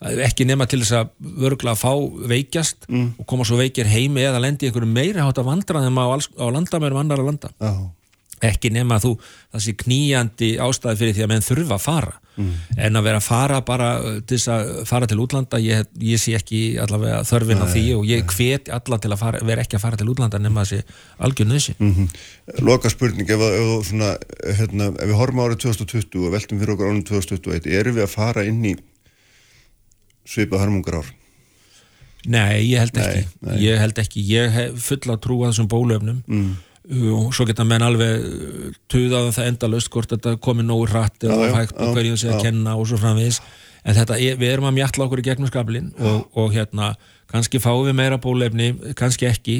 Ekki 0.00 0.46
nema 0.48 0.64
til 0.64 0.78
þess 0.80 0.94
að 0.96 1.10
vörgla 1.42 1.74
að 1.74 1.80
fá 1.82 1.90
veikjast 2.30 2.86
og 2.88 3.26
koma 3.28 3.44
svo 3.44 3.58
veikir 3.60 3.84
heimi 3.90 4.22
eða 4.24 4.40
lendi 4.40 4.70
einhverju 4.70 4.88
meiri 4.88 5.20
hátt 5.20 5.36
að 5.42 5.50
vandra 5.50 5.82
þeim 5.84 5.98
á, 6.00 6.06
á 6.16 6.46
landamærum 6.48 7.00
annara 7.02 7.26
landa. 7.26 7.50
Já, 7.60 7.74
ekki 8.42 8.70
nema 8.72 8.96
að 8.98 9.04
þú, 9.06 9.12
það 9.52 9.62
sé 9.66 9.72
knýjandi 9.84 10.50
ástæði 10.64 11.00
fyrir 11.02 11.16
því 11.18 11.24
að 11.26 11.30
menn 11.34 11.46
þurfa 11.46 11.76
að 11.76 11.84
fara. 11.84 12.16
En 12.80 12.96
að 12.96 13.04
vera 13.04 13.18
að 13.20 13.24
fara 13.26 13.56
bara 13.68 13.88
uh, 14.00 14.14
til 14.24 14.38
að 14.48 14.68
fara 14.88 15.08
til 15.10 15.18
útlanda 15.20 15.58
ég, 15.60 15.82
ég 16.00 16.20
sé 16.22 16.32
ekki 16.38 16.60
allavega 16.80 17.18
þörfin 17.28 17.60
á 17.60 17.66
því 17.68 17.82
og 17.98 18.06
ég 18.08 18.24
hvet 18.32 18.70
alla 18.72 18.96
til 19.02 19.10
að 19.12 19.20
fara, 19.20 19.42
vera 19.44 19.60
ekki 19.66 19.76
að 19.76 19.82
fara 19.84 19.98
til 20.00 20.08
útlanda 20.08 20.40
nema 20.40 20.62
að 20.64 20.70
sé 20.70 20.78
algjör 21.20 21.50
nöðsi 21.50 21.74
Loka 22.64 22.88
spurning, 22.88 23.28
ef, 23.28 23.44
að- 23.44 23.58
ef, 23.60 23.90
svona, 23.90 24.08
hérna, 24.56 24.88
ef 24.96 25.10
við 25.10 25.18
horfum 25.20 25.42
árið 25.44 25.60
2020 25.66 26.24
og 26.30 26.32
veltum 26.38 26.62
fyrir 26.62 26.72
okkur 26.78 26.88
árið 26.94 27.04
2021, 27.12 27.68
erum 27.82 27.98
við 27.98 28.06
að 28.06 28.14
fara 28.14 28.46
inn 28.48 28.64
í 28.64 28.74
svipað 30.30 30.64
hörmungar 30.64 31.00
ár? 31.02 31.12
Nei, 32.30 32.60
ég 32.68 32.82
held 32.86 32.96
ekki, 33.00 33.20
Nei, 33.40 33.52
nei. 33.52 33.60
ég 33.64 33.78
held 33.80 34.00
ekki. 34.02 34.24
Ég 34.28 34.50
hef 34.52 34.80
full 34.84 35.00
að 35.12 35.20
trúa 35.24 35.48
þessum 35.52 35.68
bólöfnum 35.72 36.18
mm. 36.28 36.50
Og 36.90 37.32
svo 37.36 37.46
geta 37.46 37.64
menn 37.64 37.82
alveg 37.86 38.24
uh, 38.26 38.70
tuðað 38.90 39.28
það 39.36 39.50
endalaust 39.52 39.90
hvort 39.94 40.10
þetta 40.14 40.36
komi 40.42 40.64
nógu 40.66 40.88
hratt 40.90 41.22
Já, 41.22 41.30
og 41.34 41.44
já, 41.46 41.52
hægt 41.58 41.76
og 41.78 41.90
já, 41.90 41.92
hverjum 41.98 42.16
sé 42.20 42.30
að 42.34 42.42
kenna 42.48 42.76
og 42.76 42.88
svo 42.90 42.98
framvegis 42.98 43.40
en 43.84 43.94
þetta, 43.96 44.16
við 44.40 44.48
erum 44.52 44.66
að 44.68 44.74
mjalla 44.80 45.04
okkur 45.06 45.22
í 45.22 45.26
gegnum 45.30 45.48
skablin 45.48 45.92
og, 45.98 46.26
og 46.36 46.50
hérna, 46.52 46.90
kannski 47.32 47.60
fáum 47.62 47.86
við 47.88 47.94
meira 47.96 48.18
bólefni, 48.20 48.72
kannski 48.98 49.28
ekki 49.30 49.54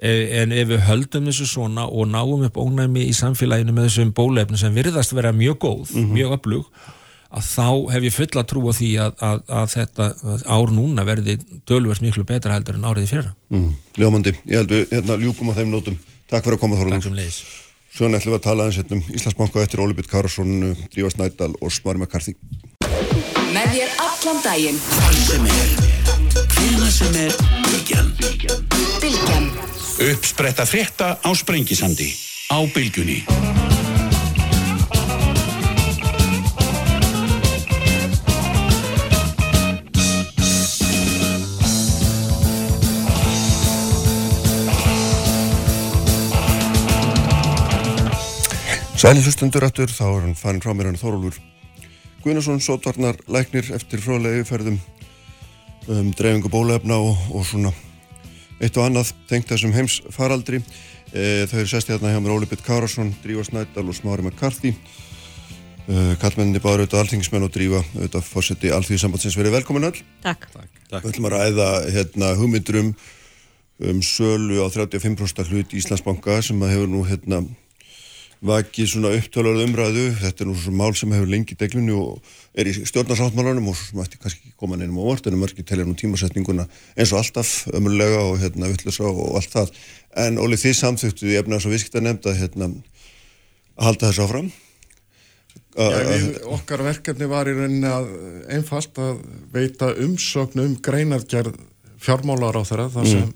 eh, 0.00 0.38
en 0.42 0.54
ef 0.56 0.70
við 0.70 0.86
höldum 0.86 1.26
þessu 1.28 1.48
svona 1.50 1.84
og 1.90 2.06
náum 2.08 2.46
upp 2.46 2.56
ónæmi 2.62 3.02
í 3.10 3.16
samfélaginu 3.18 3.74
með 3.76 3.90
þessum 3.90 4.14
bólefni 4.16 4.56
sem 4.60 4.72
virðast 4.78 5.12
vera 5.18 5.34
mjög 5.36 5.58
góð, 5.66 5.92
Mhm. 5.98 6.14
mjög 6.16 6.38
öflug 6.38 6.70
að 7.28 7.44
þá 7.44 7.66
hef 7.92 8.02
ég 8.08 8.14
fulla 8.16 8.42
trú 8.48 8.62
á 8.64 8.72
því 8.72 8.86
að, 9.04 9.12
að, 9.20 9.40
að 9.52 9.66
þetta 9.74 10.04
að 10.32 10.44
ár 10.48 10.70
núna 10.72 11.04
verði 11.04 11.34
tölvers 11.68 12.00
miklu 12.00 12.24
betra 12.24 12.54
heldur 12.56 12.78
en 12.80 12.86
árið 12.88 13.04
í 13.04 13.10
fyrra 13.10 13.34
Mm. 13.52 13.74
Ljómandi, 13.96 14.32
ég 14.48 14.56
held 14.62 14.72
við 14.72 14.88
hérna, 14.92 15.14
ljúkum 15.20 15.48
á 15.52 15.56
þeim 15.56 15.70
nótum. 15.72 15.94
Takk 16.28 16.44
fyrir 16.44 16.58
að 16.58 16.60
koma 16.60 16.76
Takk 16.76 16.84
Þorlundur. 16.84 17.08
sem 17.08 17.16
leiðis 17.16 17.40
Svo 17.88 18.06
ætlum 18.06 18.34
við 18.34 18.38
að 18.38 18.44
tala 18.44 18.64
aðeins 18.66 18.78
hérna 18.78 18.98
um 18.98 19.14
Íslandsbanka 19.16 19.62
eftir 19.64 19.80
Óli 19.82 19.96
Bitt 19.96 20.10
Karasson, 20.10 20.50
Drífa 20.92 21.10
Snædal 21.14 21.54
og 21.56 21.72
Smári 21.72 21.98
McCarthy. 21.98 22.34
Með 23.54 23.72
þér 23.72 23.94
allan 24.04 24.42
daginn 24.44 24.78
Hvar 24.92 25.16
sem 25.24 25.48
er, 25.48 25.72
hvena 26.52 26.90
sem 26.92 27.18
er, 27.24 27.40
Bilgjan. 27.70 28.12
Bilgjan 29.00 29.50
Uppspretta 29.98 30.68
frétta 30.68 31.16
á 31.18 31.30
Sprengisandi. 31.34 32.12
Á 32.54 32.58
Bilgjunni. 32.70 33.24
Sæli 48.98 49.20
hlustundur 49.22 49.62
aftur, 49.62 49.86
þá 49.86 50.06
er 50.08 50.24
hann 50.24 50.32
farin 50.34 50.58
frá 50.58 50.72
mér 50.74 50.88
hann 50.88 50.96
Þorólfur 50.98 51.36
Guðnason, 52.24 52.58
sótvarnar 52.58 53.14
læknir 53.30 53.68
eftir 53.76 54.00
fróðlega 54.02 54.40
yfirferðum 54.40 54.80
um 55.94 56.08
dreifingu 56.18 56.50
bólefna 56.50 56.96
og, 56.98 57.20
og 57.30 57.44
svona 57.46 57.70
eitt 58.58 58.74
og 58.74 58.88
annað 58.88 59.12
tengt 59.30 59.52
þessum 59.52 59.76
heims 59.76 60.00
faraldri. 60.10 60.58
E, 61.12 61.46
þau 61.46 61.60
eru 61.60 61.70
sesti 61.70 61.94
hérna 61.94 62.10
hjá 62.10 62.18
mér 62.24 62.34
Óli 62.34 62.48
Bitt 62.50 62.64
Kárasson, 62.66 63.12
Drífa 63.22 63.46
Snædal 63.46 63.86
og 63.86 63.94
Smári 63.94 64.26
McCarthy. 64.26 64.74
E, 64.74 66.18
Kallmenninni 66.18 66.58
báður 66.58 66.88
auðvitað 66.88 67.04
alþingismenn 67.04 67.46
og 67.46 67.54
Drífa 67.54 67.84
auðvitað 67.92 68.26
fórseti 68.32 68.74
alþýðisambandsins 68.74 69.38
verið 69.38 69.60
velkomin 69.60 69.92
öll. 69.92 70.02
Takk. 70.26 70.50
Við 70.90 71.08
ætlum 71.12 71.30
að 71.30 71.36
ræða 71.36 71.70
hérna, 71.94 72.34
hugmyndur 72.42 72.82
um, 72.82 72.92
um 73.94 74.02
sölu 74.02 74.58
á 74.58 74.66
35% 74.74 75.54
hlut 75.54 75.78
Íslandsbanka 75.84 76.42
sem 76.50 76.66
að 76.66 76.74
hefur 76.74 76.94
nú 76.98 77.06
hérna, 77.06 77.44
vakið 78.44 78.90
svona 78.92 79.10
upptöluð 79.16 79.64
umræðu. 79.64 80.04
Þetta 80.20 80.44
er 80.44 80.48
nú 80.48 80.54
svona 80.58 80.78
mál 80.78 80.94
sem 80.98 81.12
hefur 81.14 81.30
lengi 81.30 81.56
deglunni 81.58 81.94
og 81.96 82.22
er 82.58 82.70
í 82.70 82.74
stjórnarsáttmálanum 82.76 83.70
og 83.72 83.78
sem 83.78 84.02
ætti 84.02 84.20
kannski 84.20 84.44
ekki 84.44 84.54
koma 84.60 84.78
neinum 84.78 85.00
á 85.02 85.08
vort 85.08 85.26
en 85.26 85.38
mörgir 85.40 85.66
telja 85.66 85.86
nú 85.88 85.96
tímasetninguna 85.98 86.68
eins 86.94 87.12
og 87.12 87.22
alltaf 87.22 87.66
ömurlega 87.74 88.20
og 88.28 88.38
hérna 88.42 88.70
vittlösa 88.70 89.08
og, 89.10 89.34
allt 89.40 89.54
það. 89.54 89.74
En 90.26 90.38
Óli 90.42 90.58
þið 90.60 90.78
samþyktuð 90.78 91.34
í 91.34 91.38
efnaðs 91.40 91.66
og 91.66 91.74
viðskipta 91.74 92.02
nefnda 92.04 92.34
hérna, 92.38 92.70
að 93.78 93.90
halda 93.90 94.10
þess 94.12 94.24
áfram. 94.26 94.52
Já, 95.78 95.98
við, 96.08 96.30
okkar 96.50 96.82
verkefni 96.82 97.26
var 97.30 97.50
í 97.50 97.54
rauninni 97.54 97.90
að 97.90 98.08
einfalt 98.56 98.98
að 98.98 99.20
veita 99.54 99.92
umsögn 100.02 100.64
um 100.64 100.72
greinargerð 100.82 101.58
fjármálar 102.02 102.58
á 102.58 102.62
þeirra 102.66 102.88
þar 102.94 103.10
sem 103.10 103.28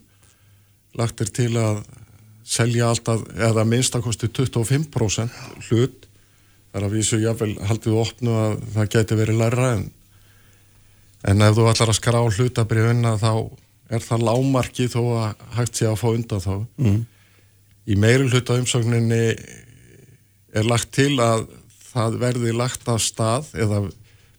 lagt 0.98 1.22
er 1.22 1.30
til 1.34 1.52
að 1.60 1.82
selja 2.44 2.90
alltaf 2.90 3.22
eða 3.36 3.64
minnstakosti 3.68 4.28
25% 4.34 5.68
hlut 5.68 6.08
þar 6.72 6.86
að 6.86 6.94
vísu 6.96 7.20
jáfnvel 7.20 7.54
haldið 7.68 7.98
opnu 8.00 8.36
að 8.36 8.54
það 8.74 8.92
geti 8.96 9.18
verið 9.18 9.40
læra 9.42 9.72
en, 9.76 9.84
en 11.28 11.46
ef 11.46 11.56
þú 11.58 11.66
ætlar 11.70 11.92
að 11.92 11.98
skrá 12.00 12.20
hlutabrifina 12.22 13.16
þá 13.20 13.32
er 13.92 14.04
það 14.04 14.26
lámarki 14.28 14.88
þó 14.90 15.00
að 15.20 15.42
hægt 15.58 15.78
sé 15.78 15.88
að 15.90 15.98
fá 16.00 16.06
undan 16.12 16.44
þá 16.44 16.54
mm. 16.56 17.00
í 17.92 17.98
meiri 18.00 18.30
hluta 18.30 18.56
umsögninni 18.60 19.24
er 20.52 20.68
lagt 20.68 20.92
til 20.96 21.12
að 21.22 21.46
það 21.92 22.18
verði 22.22 22.56
lagt 22.56 22.88
af 22.88 23.02
stað 23.04 23.52
eða 23.52 23.84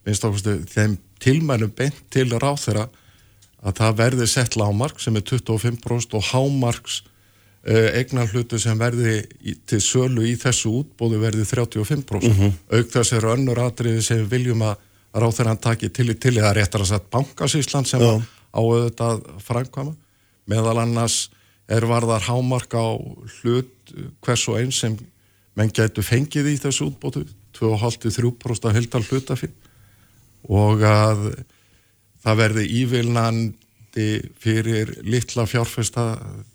minnst 0.04 0.26
ákvæmstu 0.26 0.58
þeim 0.74 0.98
tilmælum 1.24 1.72
beint 1.78 2.02
til 2.12 2.28
ráþeira 2.34 2.90
að 3.64 3.78
það 3.80 3.98
verði 4.02 4.28
sett 4.28 4.58
lámark 4.60 5.00
sem 5.00 5.16
er 5.16 5.26
25% 5.30 6.18
og 6.18 6.26
hámarks 6.34 7.04
eignar 7.64 8.28
hlutu 8.28 8.60
sem 8.60 8.80
verði 8.80 9.22
til 9.70 9.80
sölu 9.84 10.26
í 10.28 10.34
þessu 10.40 10.72
útbóðu 10.82 11.22
verði 11.22 11.46
35% 11.48 12.42
auk 12.76 12.90
þess 12.92 13.16
er 13.16 13.30
önnur 13.32 13.62
atriði 13.64 14.02
sem 14.04 14.20
við 14.24 14.34
viljum 14.34 14.66
að 14.68 14.82
ráþeirann 15.14 15.62
taki 15.62 15.90
til 15.94 16.10
í 16.12 16.18
til 16.18 16.36
eða 16.40 16.54
réttar 16.58 16.84
að 16.84 16.92
sett 16.92 17.10
bankasísland 17.14 17.88
sem 17.88 18.02
Já. 18.02 18.18
á 18.20 18.60
auðvitað 18.60 19.24
framkvæma. 19.46 19.94
Meðal 20.50 20.80
annars 20.82 21.30
er 21.72 21.86
varðar 21.88 22.26
hámark 22.28 22.74
á 22.76 22.98
hlut 23.40 23.94
hvers 24.26 24.48
og 24.50 24.60
eins 24.60 24.82
sem 24.84 24.98
menn 25.56 25.72
gætu 25.72 26.04
fengið 26.04 26.50
í 26.52 26.60
þessu 26.60 26.90
útbótu 26.90 27.24
2,5-3% 27.56 28.70
af 28.70 28.76
heldal 28.76 29.04
hlutafinn 29.06 29.54
og 30.50 30.82
að 30.84 31.28
það 32.24 32.40
verði 32.42 32.64
ívilnandi 32.82 34.08
fyrir 34.42 34.98
litla 35.06 35.46
fjárfesta 35.48 36.08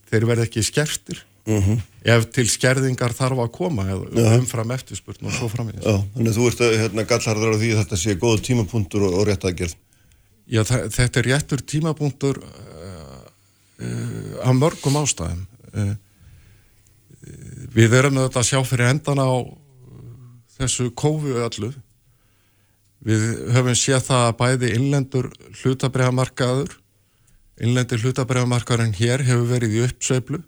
þeir 0.08 0.28
verði 0.28 0.48
ekki 0.48 0.64
skertir 0.66 1.24
ef 1.48 2.26
til 2.34 2.44
skerðingar 2.50 3.14
þarf 3.16 3.40
að 3.44 3.52
koma 3.54 3.86
eða 3.88 4.34
umfram 4.36 4.72
eftirspurn 4.74 5.28
og 5.28 5.36
svo 5.36 5.48
framvegis. 5.48 5.84
Já, 5.84 5.96
þannig 6.14 6.32
að 6.32 6.38
þú 6.38 6.48
ert 6.50 6.64
að, 6.64 6.74
hérna, 6.82 7.04
gallarður 7.08 7.54
á 7.56 7.60
því 7.60 7.70
að 7.72 7.80
þetta 7.82 8.00
sé 8.02 8.16
góð 8.20 8.42
tímapunktur 8.48 9.06
og, 9.08 9.16
og 9.16 9.28
rétt 9.28 9.46
aðgerð. 9.48 9.76
Já, 10.48 10.60
þetta 10.64 11.20
er 11.20 11.28
réttur 11.28 11.64
tímapunktur 11.72 12.40
uh, 12.42 13.24
uh, 13.80 14.34
af 14.44 14.56
mörgum 14.56 15.00
ástæðum. 15.00 15.42
Uh, 15.72 15.94
við 17.74 17.96
erum 17.96 18.20
þetta 18.20 18.42
að 18.42 18.48
sjá 18.50 18.60
fyrir 18.68 18.92
endan 18.92 19.20
á 19.20 19.30
þessu 20.58 20.90
kófu 20.96 21.36
öllu. 21.46 21.72
Við 23.08 23.24
höfum 23.54 23.76
séð 23.78 24.02
það 24.08 24.24
að 24.26 24.38
bæði 24.40 24.72
innlendur 24.74 25.28
hlutabræðamarkaður, 25.60 26.77
innlendur 27.64 28.02
hlutabræðamarkaðurinn 28.04 28.96
hér 28.98 29.24
hefur 29.26 29.48
verið 29.52 29.76
í 29.78 29.82
uppsveiflu. 29.86 30.42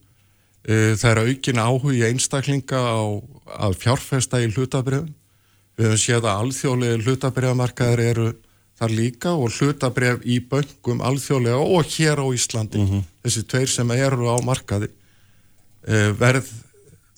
Uh, 0.68 0.92
Það 1.00 1.10
er 1.10 1.22
aukin 1.24 1.62
áhugi 1.62 2.04
einstaklinga 2.06 2.80
á 2.80 3.00
að 3.66 3.78
fjárfesta 3.80 4.42
í 4.42 4.50
hlutabrefum. 4.52 5.10
Við 5.78 5.88
höfum 5.88 6.00
séð 6.02 6.28
að 6.28 6.44
alþjóðlega 6.44 7.02
hlutabrefmarkaðar 7.06 8.02
eru 8.04 8.30
þar 8.80 8.94
líka 8.96 9.32
og 9.36 9.52
hlutabref 9.56 10.24
í 10.24 10.38
böngum 10.50 11.02
alþjóðlega 11.04 11.60
og 11.60 11.88
hér 11.94 12.20
á 12.20 12.26
Íslandi. 12.36 12.84
Þessi 13.24 13.44
tveir 13.48 13.72
sem 13.72 13.92
eru 13.96 14.28
á 14.28 14.36
markaði 14.44 14.90
uh, 14.90 16.10
verð 16.20 16.48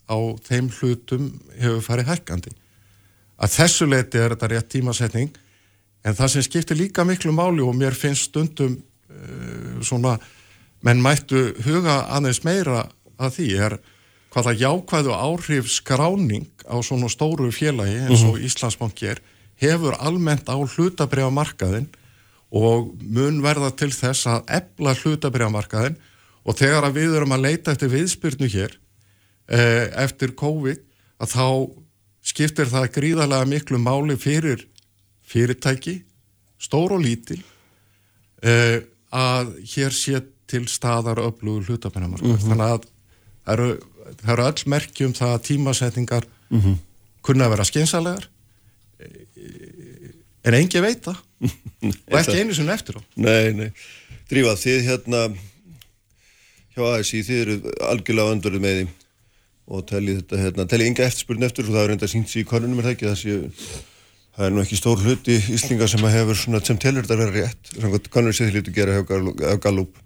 á 0.07 0.17
þeim 0.43 0.69
hlutum 0.79 1.29
hefur 1.59 1.83
farið 1.85 2.11
hækkandi. 2.11 2.55
Að 3.43 3.55
þessu 3.57 3.87
leiti 3.89 4.19
er 4.19 4.35
þetta 4.35 4.49
rétt 4.51 4.71
tímasetning 4.71 5.31
en 6.03 6.15
það 6.15 6.33
sem 6.33 6.45
skiptir 6.45 6.79
líka 6.79 7.05
miklu 7.07 7.31
máli 7.35 7.63
og 7.63 7.75
mér 7.75 7.95
finnst 7.95 8.29
stundum 8.29 8.77
svona 9.83 10.17
menn 10.83 11.01
mættu 11.03 11.53
huga 11.65 12.03
aðeins 12.11 12.43
meira 12.43 12.87
að 13.21 13.37
því 13.37 13.49
er 13.67 13.77
hvaða 14.33 14.55
jákvæðu 14.57 15.13
áhrif 15.13 15.69
skráning 15.71 16.49
á 16.65 16.75
svona 16.81 17.09
stóru 17.11 17.51
félagi 17.53 17.99
eins 18.07 18.23
og 18.25 18.39
Íslandsbanki 18.41 19.11
er 19.13 19.21
hefur 19.61 19.95
almennt 20.01 20.49
á 20.49 20.57
hlutabriðamarkaðin 20.57 21.87
og 22.53 22.93
mun 23.01 23.41
verða 23.45 23.71
til 23.77 23.91
þess 23.93 24.27
að 24.29 24.49
ebla 24.59 24.95
hlutabriðamarkaðin 24.97 25.99
og 26.43 26.57
þegar 26.59 26.89
að 26.89 26.97
við 26.99 27.17
erum 27.19 27.35
að 27.35 27.45
leita 27.47 27.73
eftir 27.73 27.93
viðspyrnu 27.93 28.49
hér 28.51 28.75
eh, 29.47 29.87
eftir 30.03 30.35
COVID 30.37 30.81
að 31.23 31.33
þá 31.33 31.47
skiptir 32.23 32.71
það 32.71 32.91
gríðarlega 32.97 33.49
miklu 33.49 33.79
máli 33.79 34.17
fyrir 34.19 34.65
fyrirtæki, 35.27 36.01
stór 36.61 36.97
og 36.97 37.03
lítil 37.03 37.39
eh, 38.43 38.81
að 39.13 39.53
hér 39.75 39.95
sé 39.95 40.21
til 40.49 40.65
staðar 40.69 41.21
öflugur 41.23 41.69
hlutabriðamarkað 41.69 42.43
þannig 42.43 42.65
að 42.67 42.87
það 43.43 43.53
eru 43.55 43.69
það 44.19 44.33
eru 44.35 44.47
öll 44.49 44.69
merki 44.73 45.07
um 45.07 45.15
það 45.17 45.35
að 45.35 45.45
tímasetningar 45.49 46.27
kunna 47.23 47.47
að 47.47 47.53
vera 47.55 47.67
skynsalegar 47.67 48.27
en 50.43 50.57
engi 50.57 50.81
veit 50.83 51.05
það. 51.05 51.21
Og 52.11 52.17
ekki 52.19 52.41
einu 52.41 52.55
sinni 52.55 52.73
eftir 52.73 52.99
á. 52.99 53.01
Nei, 53.19 53.53
nei. 53.55 53.69
Drífa, 54.31 54.55
þið 54.59 54.85
hérna 54.87 55.23
hjá 56.73 56.83
ASI, 56.89 57.23
þið 57.23 57.41
eru 57.43 57.57
algjörlega 57.89 58.35
öndurðu 58.35 58.61
með 58.63 58.77
því 58.79 58.91
og 59.73 59.83
telli 59.87 60.17
þetta, 60.17 60.39
hérna, 60.41 60.65
telli 60.67 60.87
ynga 60.89 61.05
eftirspurn 61.07 61.45
eftir 61.47 61.67
og 61.67 61.75
það 61.75 61.83
er 61.83 61.91
reynda 61.93 62.09
sínt 62.11 62.33
í 62.35 62.43
konunum 62.47 62.81
er 62.81 62.89
það 62.89 62.95
ekki, 62.97 63.11
sé 63.21 63.83
það 64.37 64.47
er 64.47 64.55
nú 64.55 64.63
ekki 64.63 64.79
stór 64.79 65.03
hluti 65.03 65.39
íslinga 65.53 65.89
sem 65.89 66.05
að 66.05 66.17
hefur 66.19 66.39
svona, 66.39 66.63
sem 66.65 66.79
telur 66.81 67.05
þetta 67.05 67.19
vera 67.19 67.35
rétt, 67.35 67.75
svona 67.75 68.01
konunum 68.09 68.35
sé 68.35 68.47
þið 68.47 68.57
lítu 68.59 68.75
gera 68.75 68.97
hjá 68.99 69.59
Gallup. 69.61 69.99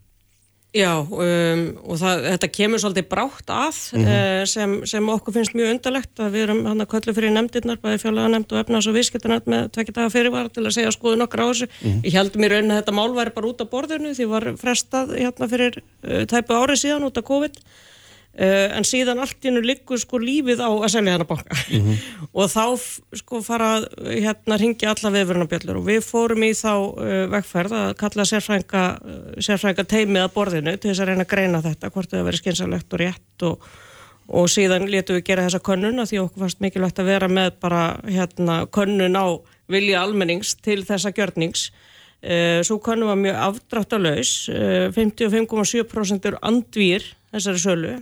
Já, 0.75 0.99
um, 0.99 1.61
og 1.87 1.97
það, 1.97 2.25
þetta 2.25 2.47
kemur 2.53 2.81
svolítið 2.83 3.05
brátt 3.09 3.51
að 3.53 3.77
mm 3.95 4.25
sem, 4.47 4.73
sem 4.87 5.07
okkur 5.09 5.33
finnst 5.33 5.55
mjög 5.57 5.71
undarlegt 5.73 6.19
að 6.21 6.35
við 6.35 6.43
erum 6.45 6.59
hann 6.67 6.83
að 6.83 6.89
köllu 6.91 7.13
fyrir 7.15 7.33
nefndirnar, 7.33 7.79
bæði 7.81 8.01
fjálega 8.03 8.31
nefnd 8.33 8.53
og 8.53 8.59
efnaðs 8.61 8.87
og 8.89 8.95
viðskiptarnefnd 8.97 9.49
með 9.51 9.65
tvekja 9.75 9.95
daga 9.95 10.11
fyrirvara 10.13 10.51
til 10.53 10.63
að 10.63 10.75
segja 10.75 10.93
skoðu 10.93 11.19
nokkra 11.21 11.47
á 11.47 11.49
þessu. 11.49 11.67
Ég 12.05 12.15
heldum 12.15 12.45
í 12.45 12.51
rauninni 12.51 12.75
að 12.75 12.81
þetta 12.81 12.95
mál 12.99 13.15
væri 13.17 13.33
bara 13.35 13.49
út 13.49 13.63
á 13.63 13.71
borðinu 13.71 14.13
því 14.15 14.29
var 14.31 14.47
frestað 14.61 15.15
hérna 15.17 15.49
fyrir 15.51 15.79
uh, 15.81 16.23
tæpu 16.29 16.59
árið 16.59 16.81
síðan 16.83 17.07
út 17.09 17.19
af 17.19 17.27
COVID. 17.31 17.59
Uh, 18.37 18.67
en 18.77 18.85
síðan 18.85 19.17
allt 19.17 19.41
í 19.41 19.49
hennu 19.49 19.63
liggur 19.65 19.97
sko 19.97 20.19
lífið 20.21 20.59
á 20.61 20.69
að 20.69 20.91
selja 20.93 21.15
hana 21.15 21.25
banka. 21.25 21.55
Og 22.37 22.51
þá 22.51 22.65
sko 23.17 23.39
fara 23.41 23.69
hérna 23.97 24.59
ringja 24.61 24.91
alla 24.91 25.09
viðvörunarbjöllur 25.15 25.79
og 25.79 25.87
við 25.87 26.03
fórum 26.05 26.43
í 26.45 26.51
þá 26.53 26.73
uh, 26.75 27.13
vegferð 27.31 27.73
að 27.73 27.93
kalla 27.97 28.25
sérfrænga, 28.29 28.81
uh, 29.01 29.39
sérfrænga 29.41 29.87
teimið 29.89 30.27
að 30.27 30.35
borðinu 30.35 30.75
til 30.77 30.91
þess 30.91 31.01
að 31.01 31.09
reyna 31.09 31.25
að 31.25 31.31
greina 31.31 31.61
þetta 31.65 31.89
hvort 31.95 32.11
það 32.11 32.27
verið 32.27 32.41
skynsalegt 32.43 32.93
og 32.93 33.01
rétt 33.01 33.45
og, 33.47 33.65
og 34.29 34.51
síðan 34.53 34.85
letum 34.93 35.17
við 35.17 35.23
gera 35.31 35.45
þessa 35.47 35.61
könnun 35.65 36.03
því 36.03 36.19
okkur 36.21 36.43
fannst 36.43 36.61
mikilvægt 36.61 37.01
að 37.01 37.09
vera 37.09 37.29
með 37.31 37.55
bara 37.63 37.81
hérna 38.05 38.59
könnun 38.69 39.17
á 39.17 39.33
vilja 39.65 40.03
almennings 40.03 40.51
til 40.61 40.83
þessa 40.85 41.09
gjörnings. 41.09 41.71
Uh, 42.21 42.61
svo 42.61 42.77
könnum 42.85 43.09
var 43.09 43.17
mjög 43.17 43.41
afdráttalauðs, 43.47 44.35
uh, 44.53 44.85
55,7% 44.93 46.29
eru 46.29 46.43
andvýr 46.45 47.09
þessari 47.33 47.63
sölu 47.65 47.95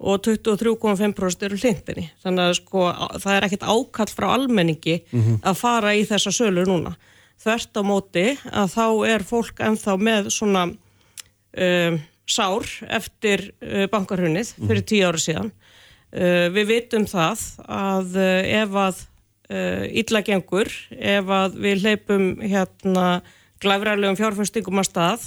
og 0.00 0.22
23,5% 0.24 1.46
eru 1.46 1.58
hlindinni. 1.60 2.06
Þannig 2.24 2.46
að 2.46 2.54
sko, 2.60 2.84
það 3.20 3.34
er 3.34 3.46
ekkert 3.46 3.66
ákall 3.68 4.12
frá 4.16 4.28
almenningi 4.32 4.96
að 5.44 5.58
fara 5.60 5.92
í 5.96 6.06
þessa 6.08 6.32
sölu 6.32 6.64
núna. 6.68 6.94
Þvert 7.40 7.76
á 7.76 7.82
móti 7.84 8.24
að 8.48 8.72
þá 8.74 8.86
er 9.08 9.24
fólk 9.24 9.60
ennþá 9.64 9.96
með 10.00 10.30
svona 10.32 10.64
um, 10.70 12.00
sár 12.28 12.66
eftir 12.88 13.50
uh, 13.60 13.86
bankarhunnið 13.92 14.54
fyrir 14.58 14.84
tíu 14.88 15.06
ára 15.08 15.20
síðan. 15.20 15.52
Uh, 16.10 16.48
við 16.52 16.72
vitum 16.74 17.06
það 17.08 17.44
að 17.68 18.18
uh, 18.20 18.40
ef 18.60 18.76
að 18.84 19.04
uh, 19.52 19.84
illa 20.02 20.24
gengur, 20.26 20.72
ef 20.90 21.32
að 21.36 21.60
við 21.64 21.84
hleypum 21.84 22.26
hérna 22.40 23.06
glæfræðilegum 23.60 24.18
fjárfæstingum 24.20 24.80
að 24.80 24.88
stað 24.88 25.26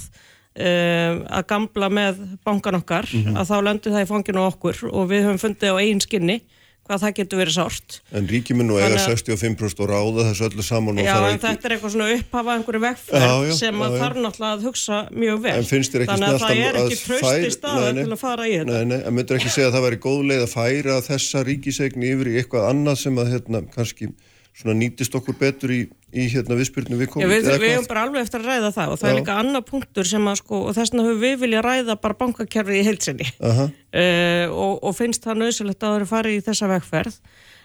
uh, 0.58 1.22
að 1.38 1.46
gamla 1.54 1.88
með 1.90 2.20
bankan 2.46 2.80
okkar, 2.82 3.08
að 3.34 3.48
þá 3.50 3.56
löndu 3.68 3.94
það 3.94 4.04
í 4.06 4.10
fanginu 4.10 4.44
okkur 4.48 4.84
og 4.92 5.08
við 5.10 5.26
höfum 5.28 5.42
fundið 5.48 5.74
á 5.74 5.80
eigin 5.82 6.04
skinni 6.04 6.42
hvað 6.84 7.00
það 7.00 7.12
getur 7.16 7.38
verið 7.40 7.54
sárt. 7.56 7.94
En 8.12 8.26
nú 8.68 8.74
eiga 8.76 8.90
Þannig 8.90 8.98
að- 9.00 9.12
65% 9.16 9.78
og 9.80 9.86
ráða 9.88 10.26
þessu 10.28 10.44
öllu 10.50 10.64
saman 10.66 10.98
Já, 11.00 11.14
en 11.16 11.24
ekki- 11.30 11.40
þetta 11.46 11.64
er 11.64 11.72
eitthvað 11.78 11.92
svona 11.94 12.08
upphafa 12.18 12.56
einhverju 12.58 12.80
vegferð 12.84 13.52
sem 13.56 13.74
já. 13.80 13.88
þarf 14.02 14.18
náttúrulega 14.20 14.50
að 14.58 14.66
hugsa 14.68 14.98
mjög 15.16 15.38
vel. 15.46 15.54
En 15.56 15.64
finnst 15.64 15.92
þér 15.94 16.04
ekki 16.04 16.12
Þannig 16.12 16.28
að 16.28 16.44
það 16.44 16.60
er 16.68 16.78
ekki 16.82 16.98
trausti 17.06 17.24
færa- 17.24 17.54
staða 17.56 17.80
Nei, 17.80 17.92
nei. 17.94 18.04
til 18.04 18.12
að 18.12 18.20
fara 18.20 18.44
í 18.44 18.52
þetta. 18.58 18.72
Nei, 18.74 18.84
nei, 18.84 19.00
en 19.00 19.14
myndur 19.16 19.36
ekki 19.40 19.54
segja 19.56 19.70
að 19.70 19.74
það 19.78 19.86
væri 19.88 20.00
góð 20.04 20.20
leið 20.28 20.44
að 20.44 20.52
færa 20.52 21.00
þessa 21.08 21.44
ríkisegni 21.48 22.12
yfir 22.12 22.28
í 22.28 22.36
eitthvað 22.42 22.68
annað 22.68 22.96
sem 23.00 23.16
að 23.16 23.32
hérna 23.32 23.64
kannski 23.72 24.12
svona 24.54 24.76
nýtist 24.78 25.14
okkur 25.18 25.36
betur 25.38 25.72
í, 25.74 25.80
í 26.14 26.26
hérna 26.30 26.56
viðspyrnu 26.58 26.98
við 26.98 27.08
Já, 27.08 27.12
komum 27.14 27.32
við, 27.32 27.48
við 27.58 27.72
hefum 27.72 27.88
bara 27.90 28.04
alveg 28.06 28.22
eftir 28.22 28.44
að 28.44 28.50
ræða 28.52 28.70
það 28.76 28.92
og 28.92 29.00
það 29.00 29.08
er 29.08 29.14
Já. 29.14 29.18
líka 29.18 29.38
annar 29.42 29.64
punktur 29.66 30.08
sem 30.08 30.28
að 30.30 30.38
sko, 30.40 30.60
og 30.60 30.76
þess 30.76 30.92
vegna 30.92 31.06
höfum 31.08 31.24
við 31.24 31.40
vilja 31.42 31.64
ræða 31.64 31.96
bara 32.04 32.18
bankakerfið 32.20 32.78
í 32.78 32.84
heilsinni 32.86 33.26
Aha. 33.50 33.66
uh, 33.66 34.54
og, 34.54 34.76
og 34.78 34.94
finnst 34.94 35.26
það 35.26 35.42
nöðsilegt 35.42 35.80
að 35.82 35.88
það 35.88 35.98
eru 35.98 36.10
farið 36.12 36.38
í 36.38 36.44
þessa 36.46 36.70
vegferð. 36.70 37.18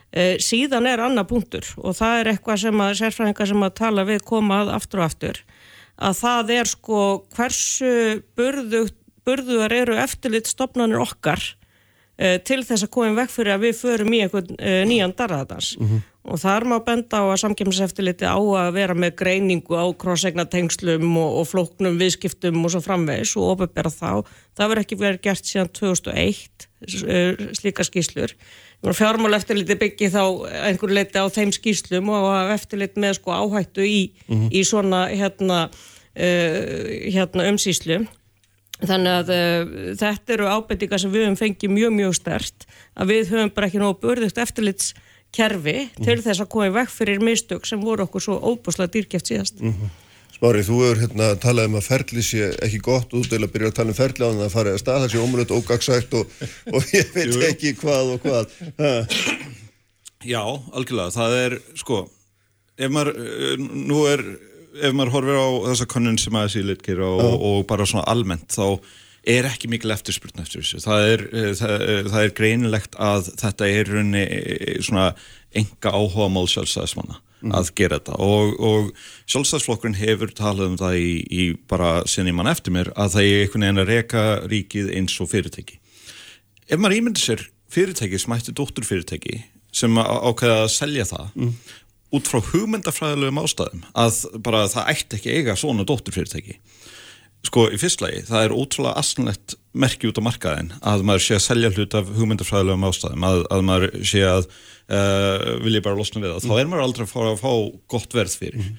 Uh, 0.10 0.34
síðan 0.42 0.90
er 0.90 1.06
annar 1.06 1.30
punktur 1.30 1.70
og 1.78 1.94
það 2.00 2.24
er 2.24 2.32
eitthvað 2.34 2.64
sem 2.64 2.82
að 2.82 2.96
sérfræðingar 3.04 3.52
sem 3.52 3.68
að 3.68 3.76
tala 3.78 4.08
við 4.10 4.26
koma 4.26 4.64
að 4.64 4.74
aftur 4.80 5.04
og 5.04 5.12
aftur 5.12 5.44
að 6.00 6.16
það 6.24 6.52
er 6.56 6.70
sko 6.72 7.02
hversu 7.36 7.94
burðu, 8.40 8.88
burðuðar 9.28 9.76
eru 9.84 9.98
eftirlit 10.02 10.50
stopnarnir 10.50 11.04
okkar 11.04 11.44
uh, 11.44 11.59
til 12.20 12.61
þess 12.67 12.84
að 12.84 12.91
koma 12.91 13.13
í 13.13 13.17
veg 13.17 13.30
fyrir 13.32 13.55
að 13.55 13.65
við 13.67 13.76
förum 13.80 14.15
í 14.15 14.22
einhvern 14.26 14.55
uh, 14.57 14.80
nýjan 14.89 15.15
darraðans 15.15 15.74
og 16.30 16.38
þar 16.41 16.65
má 16.67 16.76
benda 16.86 17.22
á 17.24 17.26
að 17.32 17.39
samkemmiseftiliti 17.41 18.28
á 18.28 18.38
að 18.38 18.74
vera 18.76 18.93
með 18.93 19.15
greiningu 19.22 19.78
á 19.80 19.88
krossegna 19.97 20.45
og, 20.45 21.30
og 21.39 21.47
flóknum 21.47 21.97
viðskiptum 21.97 22.59
og 22.65 22.74
svo 22.74 22.82
framvegis 22.86 23.36
og 23.39 23.55
opebera 23.55 23.89
þá. 23.89 24.28
Það 24.53 24.67
verður 24.67 24.84
ekki 24.84 24.99
verið 24.99 25.22
gert 25.24 25.45
síðan 25.45 25.72
2001 25.80 26.67
uh, 27.07 27.47
slíka 27.57 27.88
skýslur 27.88 28.36
fjármál 28.95 29.36
eftirliti 29.36 29.76
byggi 29.80 30.11
þá 30.13 30.24
einhver 30.70 30.93
leiti 30.95 31.20
á 31.20 31.28
þeim 31.28 31.51
skýslum 31.55 32.11
og 32.13 32.30
að 32.32 32.53
eftirlit 32.55 32.95
með 32.99 33.17
sko 33.20 33.36
áhættu 33.36 33.84
í, 33.84 33.99
í 34.51 34.61
svona 34.63 35.07
hérna, 35.11 35.65
uh, 35.67 36.84
hérna 37.11 37.49
umsýslu 37.51 38.03
Þannig 38.80 39.12
að 39.12 39.32
uh, 39.36 39.72
þetta 40.00 40.36
eru 40.38 40.50
ábendingar 40.56 41.02
sem 41.04 41.12
við 41.12 41.26
höfum 41.26 41.40
fengið 41.40 41.74
mjög, 41.76 41.96
mjög 41.98 42.14
stert 42.16 42.68
að 42.96 43.10
við 43.14 43.32
höfum 43.34 43.50
bara 43.56 43.68
ekki 43.68 43.82
nógu 43.82 43.98
burðugt 44.06 44.40
eftirlitskerfi 44.40 45.78
til 46.00 46.20
þess 46.24 46.44
að 46.46 46.52
koma 46.54 46.70
í 46.70 46.76
veg 46.78 46.94
fyrir 46.94 47.20
mistök 47.24 47.68
sem 47.68 47.82
voru 47.84 48.06
okkur 48.08 48.24
svo 48.24 48.38
óbúslega 48.40 48.94
dýrkjæft 48.96 49.34
síðast. 49.34 49.60
Smári, 50.40 50.62
þú 50.64 50.78
hefur 50.86 51.02
hérna 51.02 51.26
talað 51.44 51.68
um 51.68 51.76
að 51.82 51.88
ferli 51.90 52.22
sé 52.24 52.54
ekki 52.64 52.80
gott 52.86 53.12
út 53.18 53.34
eða 53.36 53.50
byrja 53.52 53.74
að 53.74 53.78
tala 53.82 53.92
um 53.92 53.98
ferli 53.98 54.24
á 54.24 54.30
þannig 54.30 54.46
að 54.46 54.54
fara 54.56 54.72
að 54.72 54.80
stað 54.80 55.02
það 55.04 55.12
sé 55.12 55.24
ómulögt 55.26 55.52
ógagsætt 55.58 56.16
og, 56.16 56.38
og 56.72 56.94
ég 56.96 57.10
veit 57.18 57.26
Jú, 57.34 57.34
jú. 57.36 57.48
ekki 57.50 57.74
hvað 57.82 58.14
og 58.14 58.24
hvað 58.24 58.54
ha. 58.80 58.94
Já, 60.24 60.40
algjörlega, 60.76 61.12
það 61.16 61.36
er 61.42 61.58
sko, 61.80 61.98
ef 62.80 62.92
maður 62.96 63.12
eh, 63.20 63.60
nú 63.60 64.00
er, 64.08 64.24
ef 64.78 64.95
maður 64.95 65.13
horfir 65.17 65.39
á 65.39 65.47
þessa 65.70 65.88
könnun 65.89 66.20
sem 66.22 66.39
að 66.39 66.51
sílit 66.55 66.84
gera 66.86 67.07
og, 67.09 67.45
og 67.49 67.61
bara 67.70 67.88
svona 67.89 68.07
almennt, 68.11 68.53
þá 68.53 68.80
er 69.30 69.47
ekki 69.49 69.70
mikil 69.72 69.93
eftirspurn 69.93 70.41
eftir 70.43 70.63
þessu. 70.63 70.82
Það 70.84 71.07
er, 71.13 71.24
eh, 71.32 71.49
það, 71.59 71.74
eh, 71.86 72.03
það 72.09 72.22
er 72.24 72.36
greinilegt 72.38 72.99
að 72.99 73.32
þetta 73.41 73.72
er 73.74 73.91
runni 73.93 74.24
svona 74.86 75.09
enga 75.59 75.91
áhuga 75.91 76.30
mál 76.32 76.47
sjálfstæðismanna 76.49 77.20
að 77.55 77.70
gera 77.78 77.99
þetta. 77.99 78.17
Og, 78.20 78.55
og 78.59 78.89
sjálfstæðisflokkurinn 79.32 79.99
hefur 79.99 80.34
talað 80.36 80.74
um 80.74 80.80
það 80.80 80.97
í, 80.99 81.13
í 81.32 81.45
bara 81.72 82.01
sinni 82.09 82.34
mann 82.36 82.49
eftir 82.51 82.76
mér 82.76 82.91
að 82.95 83.15
það 83.15 83.30
er 83.30 83.43
einhvern 83.43 83.65
veginn 83.65 83.84
að 83.84 83.93
reka 83.93 84.26
ríkið 84.51 84.91
eins 84.97 85.15
og 85.24 85.32
fyrirtæki. 85.32 85.80
Ef 86.70 86.82
maður 86.82 86.99
ímyndir 86.99 87.24
sér 87.24 87.45
fyrirtæki 87.72 88.20
sem 88.20 88.36
ætti 88.36 88.55
dótturfyrirtæki 88.57 89.39
sem 89.80 89.99
ákveða 90.01 90.63
að 90.65 90.72
selja 90.74 91.05
það 91.05 91.28
út 92.16 92.30
frá 92.30 92.39
hugmyndafræðilegum 92.51 93.41
ástæðum 93.43 93.84
að 93.93 94.22
bara 94.45 94.68
það 94.72 94.93
ætti 94.93 95.20
ekki 95.20 95.36
eiga 95.38 95.57
svona 95.60 95.86
dótturfyrirtæki. 95.88 96.57
Sko 97.47 97.70
í 97.72 97.78
fyrst 97.80 98.01
lagi 98.03 98.24
það 98.28 98.45
er 98.45 98.55
ótrúlega 98.55 98.99
asnlegt 98.99 99.55
merki 99.80 100.10
út 100.10 100.20
á 100.20 100.24
markaðin 100.26 100.74
að 100.82 101.05
maður 101.07 101.26
sé 101.26 101.38
að 101.38 101.45
selja 101.45 101.72
hlut 101.76 101.95
af 101.95 102.10
hugmyndafræðilegum 102.18 102.88
ástæðum 102.89 103.28
að, 103.30 103.43
að 103.53 103.68
maður 103.70 103.93
sé 104.12 104.24
að 104.28 104.49
uh, 104.49 105.45
vilja 105.64 105.84
bara 105.86 105.99
losna 105.99 106.24
við 106.24 106.34
það. 106.34 106.49
Þá 106.49 106.55
er 106.57 106.72
maður 106.72 106.88
aldrei 106.88 107.05
að 107.05 107.14
fara 107.14 107.36
að 107.36 107.43
fá 107.45 107.53
gott 107.93 108.18
verð 108.18 108.36
fyrir. 108.41 108.74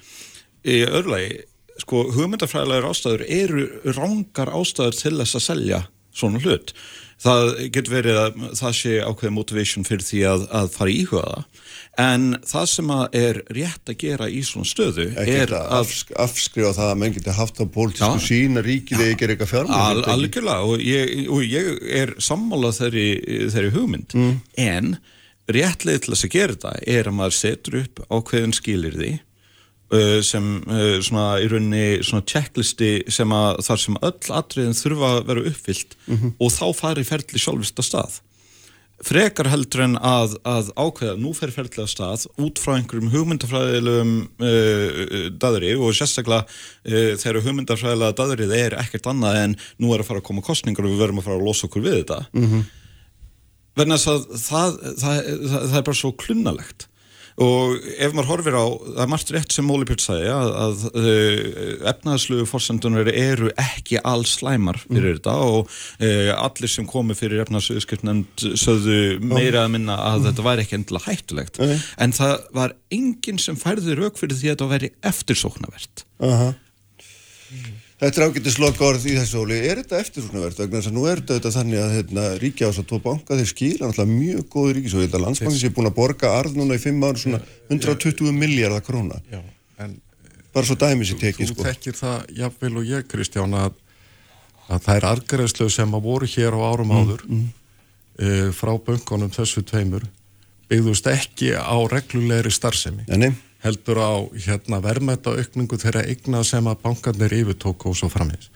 Í 0.61 0.77
öðru 0.85 1.15
lagi 1.15 1.39
sko 1.81 2.03
hugmyndafræðilegur 2.13 2.91
ástæður 2.91 3.25
eru 3.31 3.65
rángar 3.95 4.53
ástæður 4.59 4.99
til 4.99 5.15
þess 5.23 5.39
að 5.39 5.47
selja 5.47 5.81
svona 6.13 6.41
hlut 6.43 6.75
það 7.21 7.51
getur 7.75 7.93
verið 7.93 8.19
að 8.21 8.41
það 8.57 8.75
sé 8.79 8.95
ákveðið 9.05 9.35
motivation 9.35 9.87
fyrir 9.87 10.05
því 10.07 10.21
að, 10.31 10.45
að 10.59 10.73
fara 10.75 10.91
í 10.91 10.97
íhuga 11.03 11.23
það. 11.27 11.61
En 12.01 12.27
það 12.47 12.67
sem 12.71 12.91
að 12.95 13.17
er 13.19 13.39
rétt 13.51 13.91
að 13.91 13.97
gera 14.01 14.27
í 14.31 14.41
svona 14.47 14.69
stöðu 14.69 15.07
ekki 15.11 15.37
er 15.43 15.55
að 15.57 15.73
afsk, 15.81 16.13
afskrifa 16.23 16.73
það 16.77 16.91
að 16.93 16.99
menn 17.01 17.15
geti 17.17 17.35
haft 17.35 17.59
á 17.61 17.65
pólitísku 17.67 18.21
Já. 18.21 18.27
sín 18.29 18.61
að 18.61 18.69
ríkið 18.69 19.03
eða 19.03 19.15
ekki 19.15 19.27
eitthvað 19.27 19.41
Al, 19.45 19.49
fjármál 19.51 20.13
algjörlega 20.15 20.69
og 20.71 20.85
ég, 20.87 21.11
og 21.27 21.43
ég 21.45 21.71
er 22.01 22.13
sammálað 22.23 22.77
þeirri, 22.79 23.07
þeirri 23.53 23.73
hugmynd. 23.75 24.15
En 24.61 24.95
réttlega 25.51 26.05
til 26.05 26.15
þess 26.15 26.29
að 26.29 26.35
gera 26.37 26.55
þetta 26.55 26.73
er 26.95 27.11
að 27.11 27.17
maður 27.19 27.37
setur 27.41 27.81
upp 27.81 28.01
ákveðin 28.07 28.55
skilirði 28.55 29.11
uh, 29.17 29.25
sem 30.23 30.49
uh, 30.63 30.97
svona 31.03 31.37
í 31.43 31.47
rauninni 31.51 32.01
svona 32.05 32.23
checklisti 32.23 32.91
sem 33.11 33.31
að 33.35 33.61
þar 33.67 33.85
sem 33.85 34.01
öll 34.01 34.35
atriðin 34.39 34.77
þurfa 34.77 35.13
að 35.17 35.23
vera 35.29 35.47
uppfyllt 35.51 35.95
og 36.37 36.51
þá 36.55 36.65
fari 36.77 37.07
ferli 37.07 37.41
sjálfist 37.41 37.81
að 37.81 37.89
stað. 37.89 38.19
Frekar 39.01 39.49
heldur 39.49 39.81
en 39.81 39.95
að, 39.97 40.35
að 40.45 40.67
ákveða 40.77 41.15
nú 41.17 41.31
fer 41.33 41.49
ferðlega 41.53 41.89
stað 41.89 42.27
út 42.37 42.59
frá 42.61 42.75
einhverjum 42.75 43.09
hugmyndafræðilegum 43.09 44.11
uh, 44.45 45.31
daðri 45.41 45.71
og 45.73 45.95
sérstaklega 45.97 46.45
uh, 46.45 47.17
þegar 47.17 47.41
hugmyndafræðilega 47.47 48.17
daðrið 48.19 48.53
er 48.59 48.77
ekkert 48.83 49.09
annað 49.09 49.39
en 49.41 49.57
nú 49.81 49.95
er 49.95 50.03
að 50.03 50.11
fara 50.11 50.21
að 50.21 50.27
koma 50.29 50.45
kostningar 50.45 50.85
og 50.85 50.93
við 50.93 51.01
verðum 51.01 51.23
að 51.23 51.27
fara 51.31 51.39
að 51.39 51.49
losa 51.49 51.67
okkur 51.67 51.85
við 51.87 51.97
þetta. 52.03 52.19
Vegna 53.81 53.97
þess 53.97 54.11
að 54.11 54.23
það, 54.45 54.79
það, 55.01 55.19
það, 55.49 55.67
það 55.71 55.77
er 55.81 55.89
bara 55.89 56.01
svo 56.03 56.13
klunnalegt 56.21 56.87
og 57.41 57.87
ef 57.97 58.13
maður 58.15 58.29
horfir 58.29 58.57
á 58.57 58.65
það 58.69 59.01
er 59.03 59.11
margt 59.11 59.33
rétt 59.35 59.55
sem 59.55 59.67
Móli 59.67 59.87
Pjörn 59.89 60.03
sagði 60.03 60.31
að, 60.33 60.51
að 60.65 60.85
uh, 60.91 61.43
efnaðslugu 61.91 62.47
fórsendunar 62.49 63.11
eru 63.11 63.51
ekki 63.61 64.01
alls 64.07 64.37
slæmar 64.39 64.81
fyrir 64.85 65.17
þetta 65.19 65.35
og 65.45 65.61
uh, 65.67 66.31
allir 66.37 66.71
sem 66.71 66.87
komi 66.89 67.17
fyrir 67.17 67.43
efnaðsluguskipnend 67.45 68.47
sögðu 68.59 69.19
meira 69.23 69.65
að 69.65 69.75
minna 69.77 69.99
að 70.11 70.29
þetta 70.29 70.47
væri 70.47 70.65
ekki 70.65 70.79
endilega 70.79 71.11
hættulegt. 71.11 71.61
Nei. 71.61 71.77
en 72.01 72.15
það 72.15 72.35
var 72.57 72.75
enginn 72.93 73.39
sem 73.41 73.59
færði 73.59 73.97
rauk 73.99 74.19
fyrir 74.19 74.37
því 74.37 74.51
að 74.51 74.55
þetta 74.55 74.71
væri 74.75 74.91
eftirsóknarvert. 75.11 76.05
Aha. 76.27 76.51
Þetta 78.01 78.17
er 78.17 78.27
ágættis 78.27 78.57
lokaorð 78.57 79.03
í 79.05 79.15
þessu 79.19 79.41
óli. 79.43 79.57
Er 79.61 79.83
þetta 79.83 79.99
eftirfrúnavert? 80.01 80.57
Vegna 80.57 80.79
þess 80.79 80.89
að 80.89 80.95
nú 80.95 81.03
er 81.05 81.19
þetta 81.21 81.51
þannig 81.53 81.81
að 81.83 81.91
hérna, 81.99 82.23
ríkja 82.41 82.65
á 82.65 82.69
þess 82.71 82.81
að 82.81 82.87
tvo 82.89 83.01
banka 83.03 83.37
þeir 83.37 83.51
skýra 83.51 83.89
náttúrulega 83.89 84.15
mjög 84.15 84.47
góði 84.55 84.77
ríkis 84.77 84.95
og 84.97 85.03
þetta 85.05 85.21
landsbankin 85.21 85.61
sé 85.61 85.69
búin 85.75 85.89
að 85.91 85.97
borga 85.99 86.31
arð 86.39 86.57
núna 86.57 86.79
í 86.79 86.81
fimm 86.81 87.05
ára 87.05 87.21
svona 87.21 87.41
120 87.69 88.33
miljardar 88.33 88.81
króna. 88.87 89.21
Já, 89.29 89.43
en 89.85 89.99
Bara 90.51 90.67
svo 90.67 90.75
dæmi 90.75 91.07
sér 91.07 91.19
tekið 91.19 91.47
þú 91.47 91.53
sko. 91.53 91.65
þekkir 91.67 91.95
það 91.95 92.31
jafnvel 92.41 92.73
og 92.81 92.89
ég 92.89 93.05
Kristján 93.07 93.53
að, 93.55 93.77
að 94.67 94.81
það 94.87 94.97
er 94.97 95.07
argræðslu 95.11 95.67
sem 95.71 95.95
að 95.95 96.07
voru 96.07 96.27
hér 96.27 96.57
á 96.57 96.61
árum 96.67 96.91
áður 96.91 97.23
mm, 97.27 97.45
frá 98.57 98.73
böngunum 98.75 99.31
þessu 99.31 99.63
tveimur 99.67 100.09
byggðust 100.71 101.07
ekki 101.11 101.53
á 101.55 101.75
reglulegri 101.91 102.51
starfsemi 102.51 103.07
nei. 103.07 103.31
Heldur 103.61 104.01
á 104.01 104.11
hérna, 104.33 104.81
verðmæta 104.81 105.35
aukningu 105.37 105.77
þeirra 105.81 106.03
eigna 106.09 106.41
sem 106.47 106.65
að 106.67 106.81
bankarnir 106.81 107.33
yfirtóku 107.41 107.91
og 107.91 107.97
svo 107.97 108.09
framins. 108.09 108.49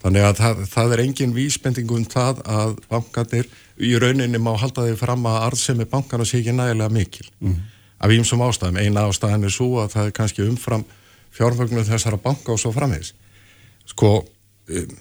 Þannig 0.00 0.24
að 0.24 0.38
það, 0.40 0.60
það 0.72 0.94
er 0.94 1.02
engin 1.04 1.34
vísbendingu 1.36 1.98
um 1.98 2.06
það 2.08 2.40
að 2.48 2.76
bankarnir 2.88 3.48
í 3.80 3.92
rauninni 4.00 4.40
má 4.40 4.54
halda 4.60 4.86
því 4.86 4.96
fram 5.00 5.26
að 5.28 5.40
arðsemi 5.48 5.86
bankana 5.88 6.24
sé 6.28 6.40
ekki 6.40 6.54
nægilega 6.56 6.92
mikil. 6.92 7.26
Af 8.00 8.12
ímsum 8.14 8.40
ástæðum. 8.44 8.80
Eina 8.80 9.04
ástæðan 9.08 9.44
er 9.44 9.52
svo 9.52 9.80
að 9.82 9.92
það 9.92 10.06
er 10.06 10.14
kannski 10.16 10.46
umfram 10.48 10.84
fjármögnu 11.36 11.84
þessara 11.84 12.16
banka 12.16 12.52
og 12.52 12.60
svo 12.60 12.72
framins. 12.72 13.12
Sko, 13.88 14.24
um, 14.72 14.96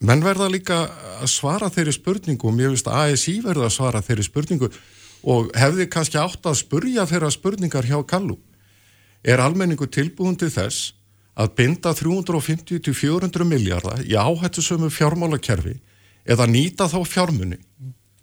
menn 0.00 0.24
verða 0.24 0.50
líka 0.50 0.80
að 1.20 1.30
svara 1.30 1.70
þeirri 1.70 1.94
spurningu 1.94 2.50
og 2.50 2.56
mér 2.56 2.72
finnst 2.72 2.90
að 2.90 3.14
ASI 3.14 3.38
verða 3.44 3.68
að 3.68 3.76
svara 3.76 4.02
þeirri 4.02 4.26
spurningu 4.26 4.70
og 5.30 5.50
hefði 5.54 5.86
kannski 5.92 6.18
átt 6.18 6.46
að 6.46 6.58
spurja 6.62 7.06
þeirra 7.06 7.30
spurningar 7.30 7.86
hjá 7.86 7.98
Kallu 8.08 8.38
er 9.24 9.42
almenningu 9.42 9.88
tilbúin 9.90 10.38
til 10.38 10.50
þess 10.52 10.92
að 11.40 11.54
binda 11.56 11.92
350-400 11.96 13.46
miljardar 13.48 14.02
í 14.04 14.16
áhættusömu 14.18 14.90
fjármálakerfi 14.92 15.76
eða 16.24 16.48
nýta 16.50 16.88
þá 16.90 17.00
fjármunni 17.08 17.60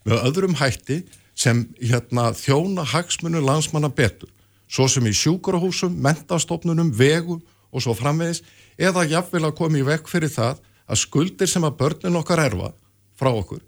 með 0.08 0.24
öðrum 0.30 0.58
hætti 0.60 1.02
sem 1.38 1.66
hérna, 1.78 2.32
þjóna 2.34 2.86
hagsmunu 2.88 3.42
landsmanna 3.46 3.90
betur, 3.94 4.30
svo 4.68 4.88
sem 4.90 5.06
í 5.06 5.14
sjúkurahúsum, 5.14 5.94
mentastofnunum, 6.02 6.90
vegum 6.98 7.44
og 7.70 7.84
svo 7.84 7.94
framvegis, 7.98 8.42
eða 8.78 9.06
jafnvel 9.06 9.46
að 9.46 9.58
koma 9.60 9.78
í 9.78 9.86
vekk 9.86 10.10
fyrir 10.10 10.34
það 10.34 10.64
að 10.88 11.02
skuldir 11.04 11.50
sem 11.52 11.66
að 11.68 11.78
börnin 11.82 12.18
okkar 12.18 12.42
erfa 12.48 12.72
frá 13.18 13.30
okkur 13.34 13.62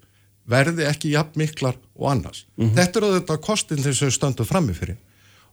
verði 0.50 0.86
ekki 0.88 1.12
jafn 1.14 1.38
miklar 1.38 1.76
og 1.94 2.10
annars. 2.10 2.44
Þetta 2.74 2.98
er 2.98 3.06
auðvitað 3.06 3.42
kostin 3.44 3.82
þess 3.84 4.02
að 4.06 4.14
stöndu 4.16 4.46
frammi 4.48 4.74
fyrir. 4.74 4.98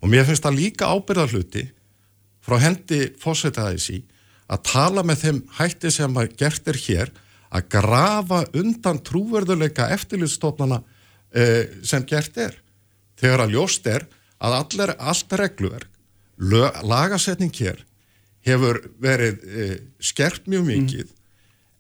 Og 0.01 0.11
mér 0.11 0.27
finnst 0.27 0.45
það 0.45 0.59
líka 0.59 0.89
ábyrða 0.91 1.27
hluti 1.31 1.63
frá 2.43 2.59
hendi 2.63 3.07
fósetaðis 3.19 3.89
í 3.95 4.01
að 4.47 4.63
tala 4.69 5.03
með 5.03 5.23
þeim 5.23 5.39
hætti 5.57 5.91
sem 5.91 6.19
að 6.19 6.35
gert 6.39 6.69
er 6.71 6.79
hér 6.85 7.11
að 7.47 7.67
grafa 7.71 8.43
undan 8.59 9.01
trúverðuleika 9.03 9.89
eftirlitstofnana 9.95 10.81
eh, 11.31 11.67
sem 11.83 12.05
gert 12.07 12.37
er. 12.39 12.55
Þegar 13.19 13.45
að 13.45 13.53
ljóst 13.55 13.87
er 13.89 14.07
að 14.37 14.57
allir, 14.61 14.93
allt 14.99 15.35
regluverk, 15.41 15.91
lög, 16.37 16.81
lagasetning 16.85 17.53
hér 17.57 17.81
hefur 18.47 18.79
verið 19.03 19.43
eh, 19.47 19.77
skert 19.99 20.45
mjög 20.47 20.67
mikið 20.67 21.13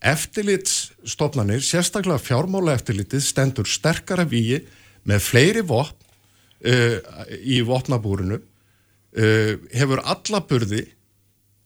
eftirlitsstofnanir, 0.07 1.63
sérstaklega 1.65 2.21
fjármála 2.21 2.75
eftirlitið, 2.77 3.23
stendur 3.23 3.69
sterkara 3.69 4.27
víi 4.29 4.59
með 5.07 5.23
fleiri 5.25 5.63
vopn 5.65 6.06
uh, 6.65 6.97
í 7.41 7.61
vopnabúrinu 7.65 8.39
uh, 8.39 9.53
hefur 9.73 10.03
alla 10.03 10.43
burði 10.47 10.83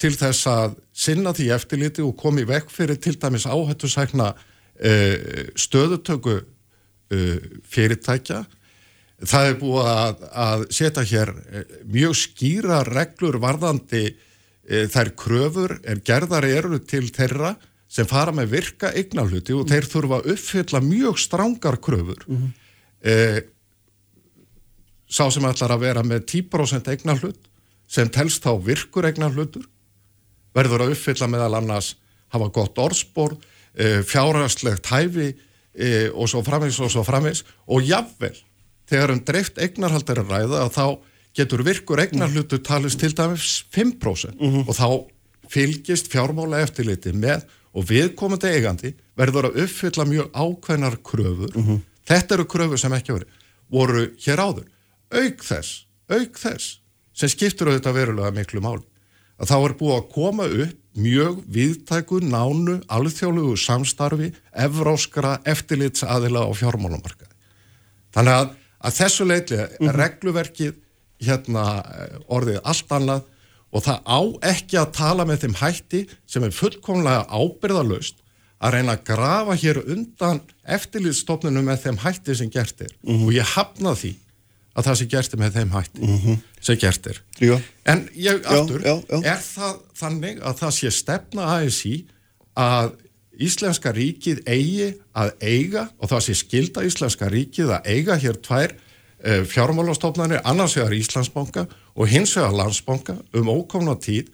til 0.01 0.13
þess 0.17 0.47
að 0.49 0.79
sinna 0.91 1.33
því 1.37 1.51
eftirliti 1.55 2.05
og 2.05 2.15
komi 2.17 2.45
vekk 2.49 2.71
fyrir 2.73 2.97
til 3.01 3.17
dæmis 3.21 3.45
áhættu 3.45 3.89
sækna 3.91 4.33
uh, 4.33 5.45
stöðutöku 5.55 6.41
fyrirtækja 7.67 8.37
það 9.27 9.47
er 9.49 9.55
búið 9.59 9.87
að, 9.91 10.21
að 10.31 10.61
setja 10.71 11.03
hér 11.09 11.31
mjög 11.83 12.13
skýra 12.15 12.77
reglur 12.87 13.35
varðandi 13.43 14.05
þær 14.63 15.11
kröfur 15.19 15.73
er 15.83 15.99
gerðar 16.07 16.47
eru 16.47 16.79
til 16.87 17.09
þeirra 17.11 17.51
sem 17.91 18.07
fara 18.07 18.31
með 18.35 18.53
virka 18.55 18.91
eignarhluti 18.95 19.55
og 19.55 19.67
þeir 19.69 19.87
þurfa 19.91 20.21
að 20.21 20.29
uppfylla 20.35 20.81
mjög 20.85 21.19
strángar 21.19 21.77
kröfur 21.83 22.23
mm 22.27 22.37
-hmm. 22.37 22.51
eh, 23.03 23.41
sá 25.11 25.27
sem 25.31 25.45
ætlar 25.47 25.75
að 25.75 25.85
vera 25.85 26.03
með 26.07 26.25
10% 26.31 26.89
eignarhlut 26.93 27.49
sem 27.91 28.09
telst 28.11 28.45
þá 28.45 28.55
virkur 28.63 29.09
eignarhlutur 29.09 29.67
verður 30.55 30.85
að 30.85 30.95
uppfylla 30.95 31.29
meðal 31.31 31.57
annars 31.59 31.93
hafa 32.31 32.47
gott 32.55 32.79
orðspor 32.79 33.35
eh, 33.75 33.99
fjárhastlegt 34.07 34.87
hæfi 34.91 35.31
eh, 35.31 36.07
og 36.11 36.31
svo 36.31 36.43
framvegs 36.47 36.79
og 36.83 36.91
svo 36.93 37.03
framvegs 37.07 37.43
og 37.67 37.83
jafnvel 37.87 38.35
þegar 38.91 39.15
um 39.15 39.23
dreift 39.27 39.59
eignarhald 39.61 40.11
er 40.11 40.23
að 40.23 40.35
ræða 40.35 40.65
að 40.65 40.75
þá 40.77 40.85
getur 41.37 41.63
virkur 41.63 42.03
eignarhlutur 42.03 42.63
talist 42.63 42.99
til 42.99 43.13
dæmis 43.15 43.61
5% 43.71 44.39
og 44.67 44.73
þá 44.75 44.87
fylgist 45.51 46.11
fjármála 46.11 46.63
eftirliti 46.63 47.11
með 47.15 47.43
og 47.75 47.87
viðkomandi 47.87 48.51
eigandi 48.51 48.91
verður 49.19 49.49
að 49.49 49.61
uppfylla 49.63 50.03
mjög 50.07 50.33
ákveðnar 50.35 50.97
kröfur. 51.07 51.53
Þetta 52.07 52.35
eru 52.35 52.45
kröfur 52.51 52.79
sem 52.79 52.95
ekki 52.95 53.15
voru 53.15 53.27
voru 53.71 54.05
hér 54.19 54.41
áður 54.43 54.67
auk 55.11 55.43
þess, 55.45 55.85
auk 56.11 56.39
þess 56.39 56.77
sem 57.17 57.31
skiptur 57.31 57.71
auðvitað 57.71 57.97
verulega 57.97 58.35
miklu 58.35 58.63
máli 58.63 58.85
að 59.41 59.51
þá 59.51 59.57
er 59.57 59.75
búið 59.79 59.97
að 59.97 60.07
koma 60.13 60.47
upp 60.47 60.77
mjög 61.01 61.37
viðtæku, 61.47 62.17
nánu, 62.19 62.81
alþjóðlugu 62.91 63.55
samstarfi, 63.57 64.33
evróskra 64.51 65.37
eftirlitsaðila 65.47 66.43
á 66.43 66.51
fjármálumarkaði 66.59 67.31
þannig 68.15 68.37
að, 68.37 68.55
að 68.83 68.97
þessu 68.99 69.27
leitli 69.27 69.61
er 69.61 69.99
regluverkið 70.01 70.79
hérna 71.21 71.65
orðið 72.31 72.59
allt 72.67 72.97
annað 72.97 73.27
og 73.71 73.85
það 73.85 74.01
á 74.03 74.19
ekki 74.51 74.79
að 74.81 74.91
tala 74.97 75.27
með 75.27 75.45
þeim 75.45 75.55
hætti 75.61 76.01
sem 76.29 76.43
er 76.43 76.55
fullkomlega 76.55 77.23
ábyrðalöst 77.31 78.19
að 78.61 78.75
reyna 78.75 78.97
að 78.97 79.05
grafa 79.09 79.55
hér 79.57 79.79
undan 79.81 80.41
eftirlýðstofnunum 80.75 81.65
með 81.65 81.85
þeim 81.85 82.01
hætti 82.03 82.35
sem 82.37 82.51
gert 82.53 82.83
er. 82.85 82.91
Og 83.09 83.31
ég 83.33 83.47
hafna 83.55 83.95
því 83.97 84.13
að 84.71 84.87
það 84.87 84.97
sem 84.99 85.11
gert 85.11 85.35
er 85.35 85.41
með 85.41 85.57
þeim 85.57 85.73
hætti 85.75 86.09
sem 86.61 86.79
gert 86.79 87.07
er. 87.11 87.21
Drífa? 87.37 87.59
en 87.91 88.03
ég 88.15 88.45
aftur, 88.45 88.83
já, 88.85 88.93
já. 89.09 89.17
er 89.33 89.41
það 89.43 89.79
þannig 90.01 90.43
að 90.47 90.59
það 90.61 90.75
sé 90.77 90.91
stefna 90.95 91.47
ASI 91.57 91.95
að 92.59 92.93
Íslenska 93.41 93.93
ríkið 93.95 94.43
eigi 94.45 94.87
að 95.17 95.31
eiga 95.41 95.87
og 95.97 96.11
það 96.11 96.23
sé 96.27 96.35
skilda 96.37 96.83
Íslenska 96.85 97.29
ríkið 97.31 97.71
að 97.77 97.87
eiga 97.89 98.17
hér 98.21 98.37
tvær 98.43 98.75
uh, 98.75 99.41
fjármálastofnanir 99.49 100.43
annars 100.47 100.75
vegar 100.77 100.93
Íslandsbanka 100.93 101.65
og 101.95 102.11
hins 102.11 102.35
vegar 102.37 102.53
landsbanka 102.59 103.17
um 103.37 103.49
ókomna 103.49 103.95
tíð 103.97 104.29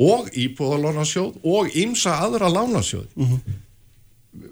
og 0.00 0.30
íbúðalónasjóð 0.32 1.40
og 1.44 1.74
ýmsa 1.76 2.16
aðra 2.24 2.48
lánasjóð. 2.52 3.08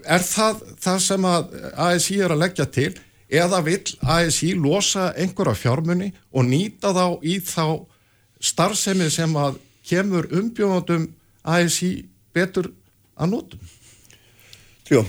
Er 0.04 0.24
það 0.24 0.64
það 0.82 0.98
sem 1.04 1.28
að 1.28 1.54
ASI 1.88 2.18
er 2.24 2.34
að 2.34 2.42
leggja 2.42 2.66
til 2.74 2.90
eða 3.28 3.60
vill 3.64 3.84
ASI 4.02 4.54
losa 4.56 5.12
einhverja 5.16 5.56
fjármunni 5.56 6.12
og 6.32 6.48
nýta 6.48 6.92
þá 6.96 7.06
í 7.22 7.38
þá 7.44 7.84
starfsemi 8.40 9.10
sem 9.12 9.34
að 9.36 9.58
kemur 9.88 10.28
umbjóðandum 10.32 11.08
ASI 11.44 11.92
betur 12.34 12.70
að 13.18 13.34
nótum 13.34 13.74
Tjó, 14.88 15.02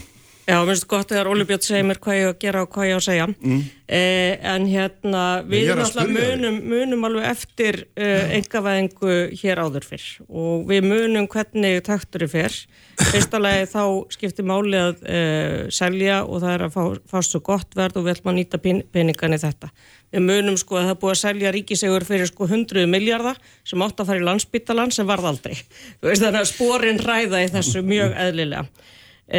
Já, 0.49 0.55
mér 0.57 0.71
finnst 0.71 0.87
gott 0.89 1.11
þegar 1.11 1.29
Óli 1.29 1.45
Björn 1.45 1.61
segir 1.61 1.85
mér 1.85 1.99
hvað 2.01 2.17
ég 2.17 2.25
á 2.25 2.31
að 2.31 2.39
gera 2.41 2.61
og 2.65 2.71
hvað 2.73 2.87
ég 2.89 2.97
á 2.97 2.99
að 2.99 3.05
segja. 3.05 3.27
Mm. 3.29 3.59
eh, 3.99 4.47
en 4.53 4.67
hérna 4.71 5.23
við 5.45 5.69
náttúrulega 5.77 6.15
munum, 6.15 6.59
munum 6.73 7.05
alveg 7.05 7.27
eftir 7.29 7.79
eh, 7.93 8.33
engavæðingu 8.39 9.17
hér 9.43 9.61
áður 9.61 9.85
fyrr. 9.91 10.07
Og 10.27 10.65
við 10.71 10.87
munum 10.89 11.29
hvernig 11.29 11.83
taktur 11.85 12.25
er 12.25 12.33
fyrr 12.33 12.57
fyrsta 12.99 13.39
lagi 13.39 13.67
þá 13.69 13.83
skiptir 14.11 14.47
máli 14.47 14.79
að 14.79 15.03
eh, 15.07 15.69
selja 15.73 16.19
og 16.25 16.41
það 16.43 16.53
er 16.55 16.65
að 16.65 16.75
fá, 16.75 16.83
fást 17.13 17.33
svo 17.33 17.41
gott 17.45 17.77
verð 17.77 18.01
og 18.01 18.09
ætlum 18.11 18.33
að 18.33 18.37
nýta 18.39 18.59
pen, 18.61 18.81
peningan 18.91 19.35
í 19.35 19.39
þetta. 19.41 19.71
Við 20.13 20.25
munum 20.25 20.57
sko 20.59 20.79
að 20.79 20.89
það 20.89 20.99
búið 21.03 21.13
að 21.13 21.21
selja 21.21 21.53
ríkisegur 21.55 22.05
fyrir 22.07 22.29
sko 22.29 22.47
100 22.49 22.89
miljardar 22.91 23.39
sem 23.67 23.85
átt 23.85 24.01
að 24.01 24.11
fara 24.11 24.21
í 24.21 24.27
landsbytalan 24.27 24.93
sem 24.95 25.09
varð 25.09 25.31
aldrei. 25.31 25.55
Þú 25.99 26.11
veist, 26.11 26.23
þannig 26.25 26.41
að 26.41 26.51
sporin 26.51 27.03
ræða 27.05 27.43
í 27.45 27.51
þessu 27.55 27.83
mjög 27.87 28.15
eðlilega. 28.25 28.65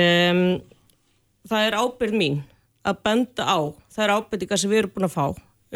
Um, 0.01 0.45
það 1.49 1.69
er 1.69 1.79
ábyrð 1.81 2.19
mín 2.21 2.43
að 2.89 3.01
benda 3.05 3.47
á 3.47 3.59
þær 3.95 4.15
ábyrtingar 4.19 4.61
sem 4.61 4.73
við 4.73 4.83
erum 4.85 4.93
búin 4.97 5.09
að 5.09 5.17
fá 5.17 5.25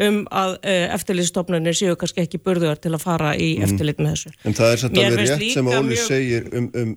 um 0.05 0.21
að 0.35 0.57
uh, 0.59 0.85
eftirlitstofnunir 0.97 1.77
séu 1.77 1.95
kannski 1.99 2.25
ekki 2.25 2.41
burðuðar 2.43 2.81
til 2.83 2.91
að 2.97 3.03
fara 3.05 3.31
í 3.39 3.53
eftirlit 3.63 4.01
með 4.01 4.15
þessu. 4.15 4.31
En 4.43 4.55
það 4.57 4.73
er 4.73 4.95
Mér 4.95 5.09
alveg 5.11 5.29
rétt 5.31 5.51
sem 5.53 5.69
Óli 5.71 5.83
mjög- 5.93 6.07
segir 6.09 6.49
um, 6.51 6.69
um, 6.81 6.95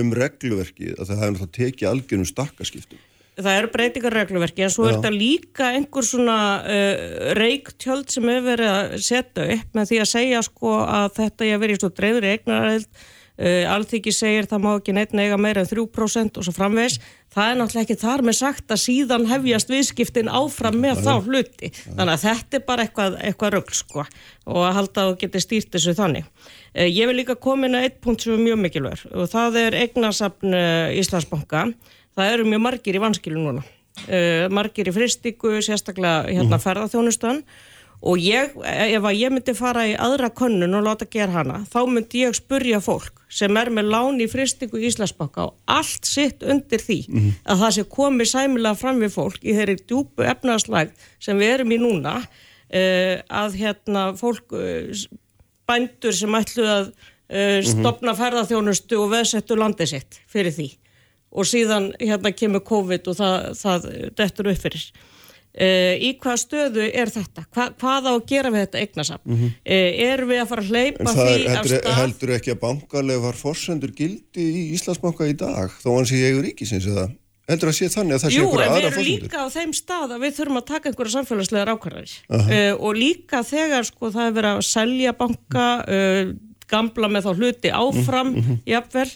um 0.00 0.12
regluverkið 0.16 0.94
að 0.96 1.10
það 1.10 1.22
hefur 1.22 1.34
náttúrulega 1.36 1.56
tekið 1.58 1.90
algjörum 1.90 2.30
stakkaskiptum. 2.30 3.02
Það 3.32 3.58
eru 3.58 3.68
breytingar 3.72 4.12
regluverki 4.16 4.64
en 4.64 4.72
svo 4.72 4.84
er 4.86 4.92
Já. 4.92 4.96
þetta 4.98 5.12
líka 5.16 5.68
einhver 5.72 6.04
svona 6.04 6.38
uh, 6.68 7.04
reiktjöld 7.38 8.12
sem 8.12 8.28
hefur 8.28 8.48
verið 8.50 8.72
að 8.72 8.96
setja 9.04 9.46
upp 9.56 9.78
með 9.78 9.92
því 9.92 10.00
að 10.02 10.10
segja 10.10 10.42
sko 10.48 10.74
að 10.84 11.06
þetta 11.16 11.48
ég 11.48 11.64
í 11.68 11.78
svo 11.80 11.92
dreifri 11.96 12.32
eignarhald 12.34 12.88
uh, 13.40 13.72
alþyggi 13.74 14.12
segir 14.14 14.48
það 14.50 14.62
má 14.64 14.70
ekki 14.74 14.94
neitt 14.96 15.14
eiga 15.16 15.38
meira 15.40 15.62
en 15.62 15.68
3% 15.70 16.38
og 16.40 16.46
svo 16.46 16.54
framvegs 16.56 16.98
það 17.32 17.48
er 17.48 17.58
náttúrulega 17.58 17.86
ekki 17.86 17.96
þar 18.02 18.24
með 18.26 18.36
sagt 18.38 18.74
að 18.74 18.80
síðan 18.82 19.28
hefjast 19.30 19.72
viðskiptin 19.72 20.30
áfram 20.32 20.78
með 20.82 21.04
þá 21.06 21.12
hluti. 21.24 21.72
Þannig 21.86 22.14
að 22.14 22.24
þetta 22.26 22.58
er 22.58 22.64
bara 22.68 22.86
eitthvað, 22.86 23.18
eitthvað 23.24 23.54
rögl 23.56 23.76
sko 23.78 24.04
og 24.04 24.62
að 24.66 24.76
halda 24.80 25.06
að 25.06 25.14
geti 25.22 25.44
stýrt 25.44 25.72
þessu 25.72 25.96
þannig. 25.98 26.28
Uh, 26.76 26.88
ég 26.88 27.08
vil 27.08 27.18
líka 27.20 27.38
koma 27.40 27.68
inn 27.68 27.78
að 27.78 27.88
eitt 27.88 28.00
punkt 28.04 28.24
sem 28.24 28.36
er 28.36 28.42
mjög 28.42 28.62
mikilvægur 28.66 29.16
og 29.16 29.30
það 29.32 29.60
er 29.66 29.78
eignasafn 29.82 30.56
uh, 30.56 30.96
Íslandsbanka. 31.00 31.68
Það 32.12 32.34
eru 32.34 32.50
mjög 32.50 32.66
margir 32.68 32.98
í 32.98 33.02
vanskilu 33.02 33.40
núna. 33.40 33.64
Uh, 34.06 34.48
margir 34.52 34.88
í 34.88 34.94
fristíku, 34.94 35.58
sérstaklega 35.64 36.26
hérna 36.28 36.60
ferðarþjónustan 36.60 37.42
og 38.02 38.18
ég, 38.18 38.54
ef 38.58 39.04
að 39.06 39.18
ég 39.18 39.30
myndi 39.30 39.54
fara 39.54 39.84
í 39.86 39.92
aðra 39.94 40.32
könnun 40.34 40.74
og 40.74 40.86
láta 40.86 41.06
gera 41.10 41.38
hana, 41.38 41.60
þá 41.70 41.80
myndi 41.86 42.24
ég 42.24 42.34
spurja 42.34 42.80
fólk 42.82 43.22
sem 43.32 43.56
er 43.56 43.70
með 43.72 43.90
lán 43.94 44.20
í 44.20 44.26
fristíku 44.28 44.80
í 44.80 44.88
Íslandsbanka 44.90 45.46
og 45.46 45.54
allt 45.70 46.08
sitt 46.08 46.42
undir 46.42 46.82
því 46.82 46.98
að 47.46 47.62
það 47.62 47.74
sé 47.76 47.84
komið 47.94 48.30
sæmilega 48.32 48.80
fram 48.80 49.00
við 49.00 49.14
fólk 49.14 49.46
í 49.46 49.54
þeirri 49.56 49.78
djúpu 49.86 50.26
efnaðslæg 50.28 50.92
sem 51.22 51.38
við 51.40 51.54
erum 51.54 51.72
í 51.72 51.80
núna 51.80 52.18
uh, 52.18 53.16
að 53.42 53.56
hérna 53.62 54.04
fólk 54.18 54.56
uh, 54.58 55.06
bændur 55.70 56.16
sem 56.16 56.38
ætlu 56.38 56.66
að 56.68 56.92
uh, 56.92 57.58
stopna 57.66 58.16
ferðarþjónustu 58.18 59.00
og 59.00 59.12
veðsettu 59.14 59.58
landið 59.58 59.94
sitt 59.94 60.20
fyrir 60.30 60.54
því. 60.56 60.68
Og 61.32 61.48
síðan 61.48 61.92
hérna 61.96 62.34
kemur 62.36 62.60
COVID 62.68 63.08
og 63.08 63.16
það, 63.16 63.36
það 63.56 63.86
dettur 64.18 64.50
upp 64.52 64.64
fyrir. 64.66 64.90
Uh, 65.52 65.98
í 66.00 66.14
hvað 66.16 66.38
stöðu 66.40 66.84
er 66.88 67.10
þetta? 67.12 67.42
Hva, 67.52 67.66
hvað 67.76 68.06
á 68.08 68.12
að 68.14 68.22
gera 68.30 68.52
við 68.54 68.62
þetta 68.62 68.84
eignasafn? 68.86 69.26
Mm 69.28 69.40
-hmm. 69.40 69.50
erum 70.08 70.30
við 70.30 70.38
að 70.40 70.46
fara 70.48 70.62
að 70.62 70.70
hleypa 70.70 71.04
það 71.04 71.18
því 71.18 71.32
er, 71.32 71.48
heldur, 71.52 71.74
stað? 71.82 71.98
heldur 71.98 72.32
ekki 72.38 72.54
að 72.54 72.62
bankarlega 72.62 73.24
var 73.26 73.36
forsendur 73.36 73.92
gildi 73.92 74.46
í 74.48 74.62
Íslandsbanka 74.78 75.28
í 75.28 75.34
dag 75.36 75.74
þó 75.82 75.90
hann 75.98 76.08
sé 76.08 76.22
eigur 76.24 76.46
ríkisins 76.46 76.88
eða 76.88 77.10
heldur 77.50 77.72
að 77.72 77.76
sé 77.76 77.90
þannig 77.92 78.16
að 78.16 78.22
það 78.22 78.32
sé 78.32 78.38
Jú, 78.38 78.46
einhverja 78.46 78.66
en 78.66 78.72
við 78.72 78.86
aðra 78.86 78.92
erum 78.92 79.08
líka 79.08 79.42
á 79.42 79.46
þeim 79.52 79.74
stað 79.76 80.14
að 80.14 80.24
við 80.24 80.34
þurfum 80.38 80.60
að 80.60 80.66
taka 80.70 80.90
einhverja 80.90 81.14
samfélagslegar 81.16 81.72
ákvarðanir 81.74 82.14
uh, 82.38 82.72
og 82.78 82.98
líka 82.98 83.42
þegar 83.46 83.88
sko 83.88 84.12
það 84.14 84.28
er 84.28 84.36
verið 84.38 84.52
að 84.52 84.66
selja 84.68 85.14
banka 85.18 85.68
uh, 85.82 86.32
gamla 86.72 87.10
með 87.12 87.26
þá 87.26 87.32
hluti 87.42 87.72
áfram 87.74 88.30
jafnvel, 88.72 89.08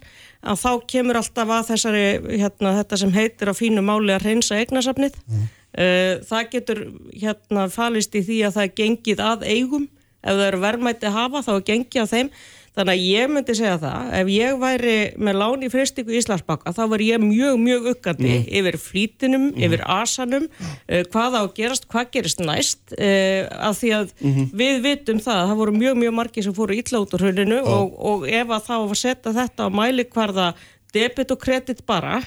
að 0.47 0.63
þá 0.63 0.71
kemur 0.93 1.21
alltaf 1.21 1.53
að 1.57 1.69
þessari, 1.71 2.07
hérna, 2.35 2.75
þetta 2.81 3.01
sem 3.01 3.15
heitir 3.15 3.53
á 3.53 3.55
fínu 3.57 3.85
máli 3.87 4.13
að 4.17 4.27
reynsa 4.27 4.59
eignasafnið 4.61 5.17
uh, 5.23 5.47
það 5.77 6.51
getur 6.53 6.79
hérna 7.13 7.67
falist 7.69 8.15
í 8.17 8.23
því 8.25 8.37
að 8.47 8.55
það 8.55 8.67
er 8.67 8.77
gengið 8.81 9.25
að 9.25 9.43
eigum, 9.51 9.89
ef 10.23 10.39
það 10.39 10.47
eru 10.47 10.61
verðmætti 10.63 11.09
að 11.11 11.19
hafa 11.19 11.43
þá 11.45 11.51
er 11.57 11.67
gengið 11.73 12.05
að 12.05 12.15
þeim. 12.15 12.31
Þannig 12.77 12.93
að 12.93 13.05
ég 13.09 13.31
myndi 13.33 13.55
segja 13.57 13.77
það, 13.81 14.09
ef 14.19 14.31
ég 14.35 14.57
væri 14.61 14.97
með 15.17 15.37
lán 15.41 15.63
í 15.65 15.69
fristingu 15.73 16.13
Íslandsbaka, 16.19 16.75
þá 16.77 16.83
væri 16.93 17.07
ég 17.09 17.23
mjög, 17.23 17.55
mjög 17.63 17.87
uggandi 17.95 18.35
yfir 18.61 18.77
flýtinum, 18.77 19.47
yfir 19.57 19.85
asanum, 19.95 20.45
uh, 20.45 21.01
hvað 21.09 21.39
á 21.41 21.41
að 21.41 21.55
gerast, 21.57 21.87
hvað 21.89 22.11
gerist 22.19 22.43
næst, 22.45 22.83
uh, 22.93 23.49
af 23.71 23.81
því 23.81 23.95
að 23.97 24.13
við 24.61 24.83
vitum 24.85 25.23
það, 25.25 25.41
að 25.41 25.49
það 25.55 25.63
voru 25.63 25.77
mjög, 25.79 25.97
mjög 26.03 26.17
margir 26.19 26.45
sem 26.45 26.57
fóru 26.61 26.77
illa 26.77 27.01
út 27.01 27.17
úr 27.17 27.25
hruninu 27.25 27.63
og, 27.65 27.97
og 28.13 28.29
ef 28.29 28.53
að 28.59 28.69
þá 28.69 28.77
að 28.77 28.95
setja 29.07 29.37
þetta 29.41 29.71
á 29.73 29.77
mæli 29.81 30.09
hverða 30.13 30.51
debit 30.93 31.33
og 31.33 31.41
kredit 31.41 31.81
bara, 31.89 32.21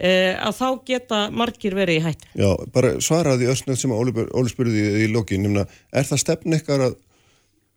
að 0.00 0.56
þá 0.56 0.66
geta 0.88 1.20
margir 1.34 1.76
verið 1.76 2.00
í 2.00 2.04
hættu. 2.08 2.32
Já, 2.40 2.50
bara 2.72 2.96
svaraði 3.04 3.50
össnögt 3.52 3.82
sem 3.82 3.92
Óli, 3.92 4.14
spurði 4.48 5.04
í 5.04 5.12
lokin, 5.12 5.44
nefna, 5.44 5.66
er 5.92 6.08
það 6.08 6.22
stefn 6.24 6.56
ykkar 6.56 6.88
að 6.88 6.98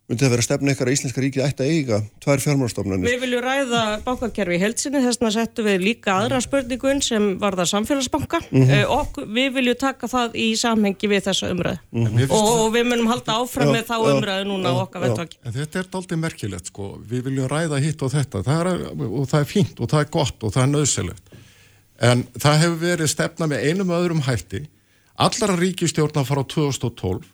myndi 0.10 0.26
það 0.26 0.34
vera 0.34 0.44
stefn 0.44 0.72
ykkar 0.74 0.90
að 0.90 0.96
Íslenska 0.98 1.22
ríkið 1.24 1.44
ætti 1.46 1.64
að 1.64 1.70
eiga 1.74 1.98
tvær 2.24 2.42
fjármálstofnanir? 2.44 3.08
Við 3.08 3.22
viljum 3.24 3.44
ræða 3.46 3.84
bankakerfi 4.04 4.58
í 4.58 4.60
heilsinni, 4.62 5.02
þess 5.04 5.20
vegna 5.22 5.32
settum 5.36 5.68
við 5.70 5.86
líka 5.88 6.16
aðra 6.18 6.42
spurningun 6.44 7.00
sem 7.06 7.28
var 7.42 7.58
það 7.60 7.70
samfélagsbanka 7.72 8.42
mm 8.52 8.74
og 8.94 9.20
við 9.32 9.54
viljum 9.56 9.78
taka 9.80 10.10
það 10.12 10.36
í 10.44 10.48
samhengi 10.60 11.10
við 11.10 11.24
þessa 11.30 11.52
umræðu. 11.54 11.80
En 11.94 12.10
mér 12.10 12.28
finnst 12.28 12.36
og, 12.36 12.60
og 12.66 12.74
við 12.76 12.88
munum 12.90 13.10
halda 13.14 13.38
áfram 13.40 13.72
Já, 13.72 13.74
með 13.78 13.86
þá 13.88 13.96
umræðu 14.12 14.48
núna 14.50 14.74
já, 14.74 14.80
okkar 14.84 15.06
vettvaki. 15.06 15.40
En 15.44 15.56
þetta 15.56 15.80
er 15.80 15.90
aldrei 16.00 16.20
merkilegt 16.20 16.72
sko, 16.72 16.90
við 17.10 17.30
viljum 17.30 17.48
ræða 17.52 17.80
hitt 17.84 18.04
og 18.04 18.12
þetta. 18.14 18.44
Það 18.44 18.72
er, 18.74 18.84
og 19.08 19.30
það 19.32 19.40
er 19.40 19.50
fínt 19.50 19.80
og 19.80 19.92
það 19.94 20.04
er 20.04 20.12
gott 20.18 20.44
og 20.44 20.56
það 20.56 20.66
er 20.66 20.72
nöðsilegt. 20.74 21.33
En 22.02 22.26
það 22.34 22.60
hefur 22.64 22.80
verið 22.82 23.12
stefna 23.12 23.48
með 23.50 23.68
einum 23.70 23.94
öðrum 23.94 24.24
hætti, 24.26 24.66
allra 25.14 25.58
ríkistjórna 25.60 26.24
frá 26.26 26.42
2012 26.42 27.28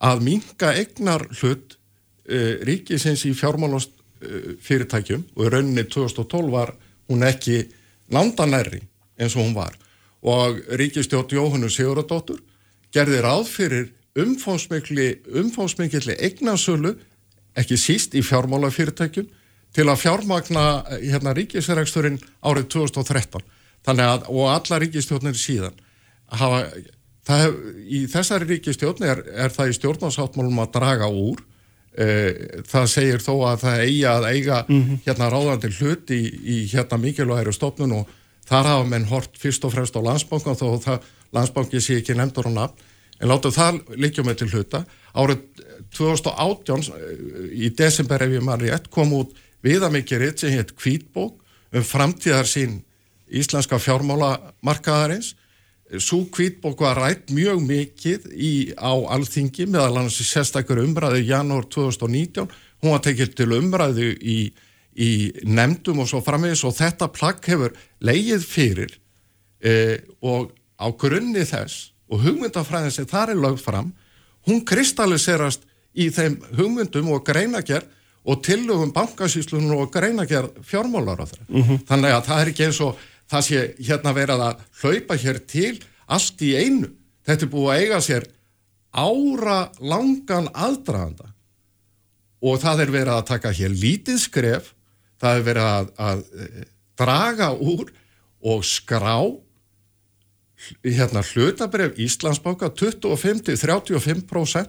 að 0.00 0.22
minka 0.24 0.72
egnar 0.80 1.26
hlut 1.42 1.76
uh, 1.76 2.54
ríkisins 2.64 3.26
í 3.28 3.34
fjármálast 3.36 3.92
uh, 3.92 4.56
fyrirtækjum 4.64 5.26
og 5.36 5.44
í 5.44 5.52
rauninni 5.52 5.84
2012 5.84 6.54
var 6.54 6.72
hún 7.10 7.26
ekki 7.28 7.66
landanærri 8.10 8.80
eins 9.20 9.36
og 9.36 9.44
hún 9.44 9.58
var 9.58 9.76
og 10.22 10.60
ríkistjórn 10.80 11.36
Jóhannu 11.36 11.68
Sigurðardóttur 11.72 12.40
gerði 12.92 13.20
ráð 13.24 13.46
fyrir 13.48 13.90
umfómsmikli 14.18 16.16
eignasölu, 16.18 16.96
ekki 17.54 17.76
síst 17.78 18.14
í 18.18 18.22
fjármálafyrirtækjum, 18.26 19.28
til 19.70 19.86
að 19.86 20.00
fjármagna 20.02 20.64
eh, 20.90 21.06
hérna, 21.12 21.34
ríkisregsturinn 21.36 22.18
árið 22.42 22.68
2013. 22.74 23.44
Þannig 23.86 24.10
að, 24.12 24.26
og 24.28 24.48
alla 24.52 24.80
ríkistjórnir 24.82 25.38
síðan, 25.40 25.78
hafa, 26.40 26.64
það 27.26 27.44
hef, 27.44 27.60
í 27.80 28.00
þessari 28.12 28.48
ríkistjórn 28.50 29.06
er, 29.08 29.22
er 29.46 29.54
það 29.54 29.72
í 29.72 29.76
stjórnarsáttmálum 29.78 30.60
að 30.64 30.72
draga 30.76 31.08
úr, 31.08 31.40
eh, 31.96 32.60
það 32.68 32.90
segir 32.92 33.24
þó 33.24 33.32
að 33.52 33.64
það 33.64 33.84
eigi 33.86 34.04
að 34.10 34.28
eiga 34.30 34.60
hérna 35.06 35.30
ráðandi 35.32 35.72
hlut 35.78 36.12
í, 36.14 36.20
í 36.28 36.58
hérna 36.72 37.00
mikilvægri 37.00 37.56
stofnun 37.56 37.96
og 38.02 38.12
þar 38.50 38.70
hafa 38.74 38.86
menn 38.92 39.08
hort 39.08 39.40
fyrst 39.40 39.64
og 39.64 39.74
fremst 39.74 39.96
á 39.96 40.00
landsbankan 40.04 40.58
þó 40.58 40.66
að 40.74 40.84
það, 40.86 41.10
landsbanki 41.36 41.80
sé 41.80 42.00
ekki 42.00 42.16
nefndur 42.18 42.50
á 42.50 42.52
nafn. 42.52 42.86
En 43.20 43.28
látum 43.28 43.52
það 43.52 43.82
líkjum 44.00 44.26
með 44.26 44.38
til 44.40 44.48
hluta. 44.48 44.78
Árið 45.12 45.42
2018 45.96 46.86
eh, 46.96 47.24
í 47.64 47.72
desember 47.76 48.22
ef 48.24 48.36
ég 48.36 48.44
maður 48.44 48.70
rétt 48.70 48.90
kom 48.92 49.12
út 49.16 49.34
viðamikið 49.64 50.22
rétt 50.24 50.40
sem 50.42 50.54
hétt 50.54 50.72
kvítbók 50.76 51.40
um 51.70 51.84
framtíðar 51.86 52.48
sín 52.48 52.80
íslenska 53.30 53.78
fjármálamarkaðarins 53.78 55.34
Sú 55.98 56.30
kvítbók 56.30 56.78
var 56.78 56.98
rætt 57.02 57.32
mjög 57.34 57.64
mikið 57.66 58.26
í, 58.30 58.50
á 58.78 58.94
alþingi 59.10 59.66
meðal 59.66 59.98
annars 59.98 60.20
í 60.22 60.26
sérstakur 60.28 60.78
umræðu 60.84 61.24
janúar 61.26 61.66
2019. 61.66 62.46
Hún 62.78 62.94
var 62.94 63.02
tekið 63.02 63.32
til 63.34 63.48
umræðu 63.56 64.12
í, 64.22 64.38
í 64.94 65.10
nefndum 65.42 66.04
og 66.04 66.10
svo 66.12 66.22
framvegis 66.22 66.62
og 66.68 66.76
þetta 66.78 67.10
plagg 67.10 67.42
hefur 67.42 67.74
leið 68.06 68.46
fyrir 68.46 68.94
eh, 69.66 69.98
og 70.22 70.54
á 70.78 70.86
grunni 70.94 71.42
þess 71.42 71.90
og 72.06 72.22
hugmyndafræðin 72.22 72.94
sem 72.94 73.10
þar 73.10 73.34
er 73.34 73.42
lögð 73.42 73.66
fram, 73.66 73.90
hún 74.46 74.62
kristalliserast 74.66 75.66
í 75.98 76.06
þeim 76.14 76.38
hugmyndum 76.54 77.10
og 77.10 77.26
greinagerð 77.26 77.90
og 78.30 78.44
tillögum 78.46 78.94
bankasýslunum 78.94 79.80
og 79.80 79.90
greinagerð 79.90 80.62
fjármálar 80.62 81.18
á 81.18 81.26
þeirra. 81.26 81.46
Þannig 81.88 82.14
að 82.14 82.26
það 82.28 82.40
er 82.40 82.50
ekki 82.52 82.66
eins 82.68 82.80
og 82.84 83.06
það 83.30 83.46
sé 83.46 83.62
hérna 83.78 84.12
verið 84.16 84.44
að 84.46 84.64
hlaupa 84.82 85.18
hér 85.22 85.38
til 85.48 85.74
allt 86.10 86.42
í 86.42 86.54
einu. 86.58 86.88
Þetta 87.26 87.46
er 87.46 87.52
búið 87.52 87.70
að 87.70 87.82
eiga 87.84 88.00
sér 88.04 88.26
ára 88.90 89.58
langan 89.78 90.48
aðdraganda 90.50 91.28
og 92.40 92.58
það 92.62 92.82
er 92.86 92.90
verið 92.94 93.14
að 93.14 93.28
taka 93.28 93.52
hér 93.54 93.72
lítið 93.76 94.18
skref, 94.18 94.72
það 95.20 95.36
er 95.36 95.44
verið 95.46 95.66
að, 95.68 95.86
að 96.00 96.18
eh, 96.40 96.64
draga 96.98 97.48
úr 97.54 97.92
og 98.40 98.64
skrá 98.66 99.16
hérna 100.84 101.22
hlutabref 101.24 101.98
Íslandsbáka 102.00 102.70
25-35% 102.76 104.68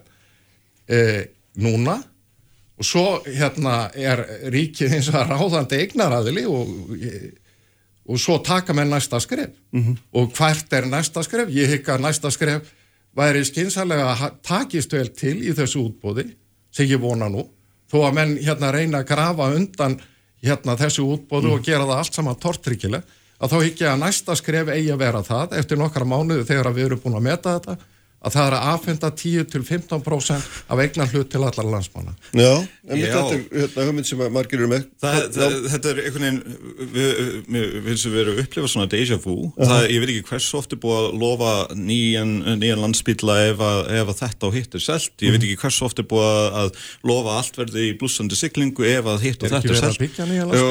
eh, 0.92 1.24
núna 1.60 1.98
og 2.80 2.86
svo 2.88 3.22
hérna 3.26 3.90
er 3.96 4.24
ríkið 4.52 4.94
eins 4.98 5.10
og 5.12 5.16
ráðandi 5.30 5.76
eignaraðili 5.84 6.46
og, 6.50 6.68
og 8.12 8.20
svo 8.20 8.38
taka 8.44 8.76
með 8.76 8.92
næsta 8.92 9.20
skref. 9.24 9.56
Og 10.14 10.32
hvert 10.36 10.74
er 10.74 10.88
næsta 10.92 11.24
skref? 11.24 11.50
Ég 11.50 11.72
að 11.96 12.04
næsta 12.06 12.32
skref 12.32 12.70
væri 13.16 13.44
skynsalega 13.48 14.12
að 14.12 14.38
takist 14.44 14.94
vel 14.94 15.10
til 15.16 15.38
í 15.44 15.56
þessu 15.56 15.86
útbóði 15.88 16.28
sem 16.72 16.88
ég 16.88 17.00
vona 17.00 17.30
nú. 17.30 17.48
Þó 17.92 18.08
að 18.08 18.14
menn 18.16 18.38
hérna 18.40 18.72
reyna 18.72 19.02
að 19.02 19.10
grafa 19.12 19.50
undan 19.56 19.98
hérna 20.42 20.78
þessu 20.80 21.06
útbóðu 21.08 21.56
og 21.56 21.66
gera 21.66 21.88
það 21.88 21.98
allt 21.98 22.20
saman 22.20 22.40
tortryggileg 22.40 23.04
að 23.42 23.52
þá 23.52 23.58
að 23.90 24.02
næsta 24.04 24.36
skref 24.38 24.70
eigi 24.70 24.92
að 24.94 25.02
vera 25.02 25.24
það 25.26 25.58
eftir 25.60 25.78
nokkara 25.82 26.06
mánuðu 26.06 26.46
þegar 26.46 26.74
við 26.76 26.86
erum 26.86 27.02
búin 27.04 27.18
að 27.18 27.28
meta 27.28 27.56
þetta 27.58 27.78
að 28.22 28.36
það 28.36 28.48
er 28.48 28.56
að 28.58 28.66
aðfenda 28.72 29.10
10-15% 29.18 30.50
af 30.72 30.82
eignan 30.84 31.10
hlut 31.10 31.30
til 31.34 31.40
allar 31.42 31.66
landsmána. 31.66 32.12
Já, 32.38 32.52
en 32.86 33.00
mitt 33.00 33.08
Já. 33.08 33.16
þetta 33.18 33.38
er 33.38 33.62
hérna, 33.64 33.86
hugmynd 33.88 34.08
sem 34.10 34.22
að 34.22 34.30
margir 34.36 34.60
eru 34.62 34.70
með. 34.70 34.84
Það, 35.02 35.18
það, 35.38 35.56
þetta 35.74 35.90
er 35.92 36.02
einhvern 36.04 36.26
veginn, 36.28 36.42
við, 36.94 37.10
við, 37.56 37.66
við 37.88 37.98
sem 38.02 38.14
við 38.14 38.22
erum 38.24 38.36
að 38.36 38.44
upplifa 38.46 38.72
svona 38.76 38.90
déjà 38.92 39.18
vu, 39.24 39.36
það, 39.58 39.86
ég 39.96 40.04
veit 40.04 40.12
ekki 40.14 40.28
hversu 40.30 40.60
oft 40.60 40.76
er 40.76 40.82
búið 40.84 41.00
að 41.00 41.18
lofa 41.24 41.54
nýjan, 41.82 42.34
nýjan 42.62 42.84
landsbíla 42.86 43.38
ef, 43.48 43.64
að, 43.72 43.82
ef 44.02 44.14
að 44.14 44.22
þetta 44.22 44.50
og 44.52 44.58
hitt 44.60 44.78
er 44.78 44.86
selt, 44.86 45.16
ég 45.26 45.36
veit 45.36 45.42
ekki 45.48 45.60
hversu 45.64 45.88
oft 45.90 46.04
er 46.04 46.08
búið 46.12 46.30
að, 46.30 46.60
að 46.62 46.70
lofa 47.12 47.38
allt 47.42 47.60
verði 47.64 47.88
í 47.90 47.96
blúsandi 48.02 48.38
siglingu 48.38 48.86
ef 48.92 49.10
að 49.16 49.26
hitt 49.26 49.42
og 49.42 49.50
Er 49.50 49.58
ekki 49.58 49.74
þetta 49.74 49.74
er 49.74 49.76
verið 49.76 49.90
að 49.90 49.96
selt. 49.96 50.04
byggja 50.06 50.30
nýjan 50.30 50.54
Já, 50.62 50.66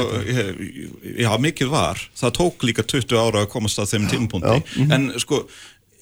Já, 1.26 1.30
mikið 1.42 1.72
var, 1.72 2.00
það 2.20 2.34
tók 2.38 2.64
líka 2.68 2.84
20 2.86 3.18
ára 3.20 3.44
að 3.44 3.50
komast 3.52 3.80
að 3.82 3.90
þeim 3.94 4.08
tímapunkti, 4.12 4.86
en 4.94 5.10
sko, 5.20 5.42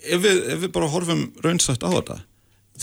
ef 0.08 0.24
við, 0.24 0.42
ef 0.54 0.64
við 0.64 0.74
bara 0.74 0.90
horfum 0.92 1.24
raunsætt 1.44 1.86
á 1.86 1.90
þetta, 1.92 2.18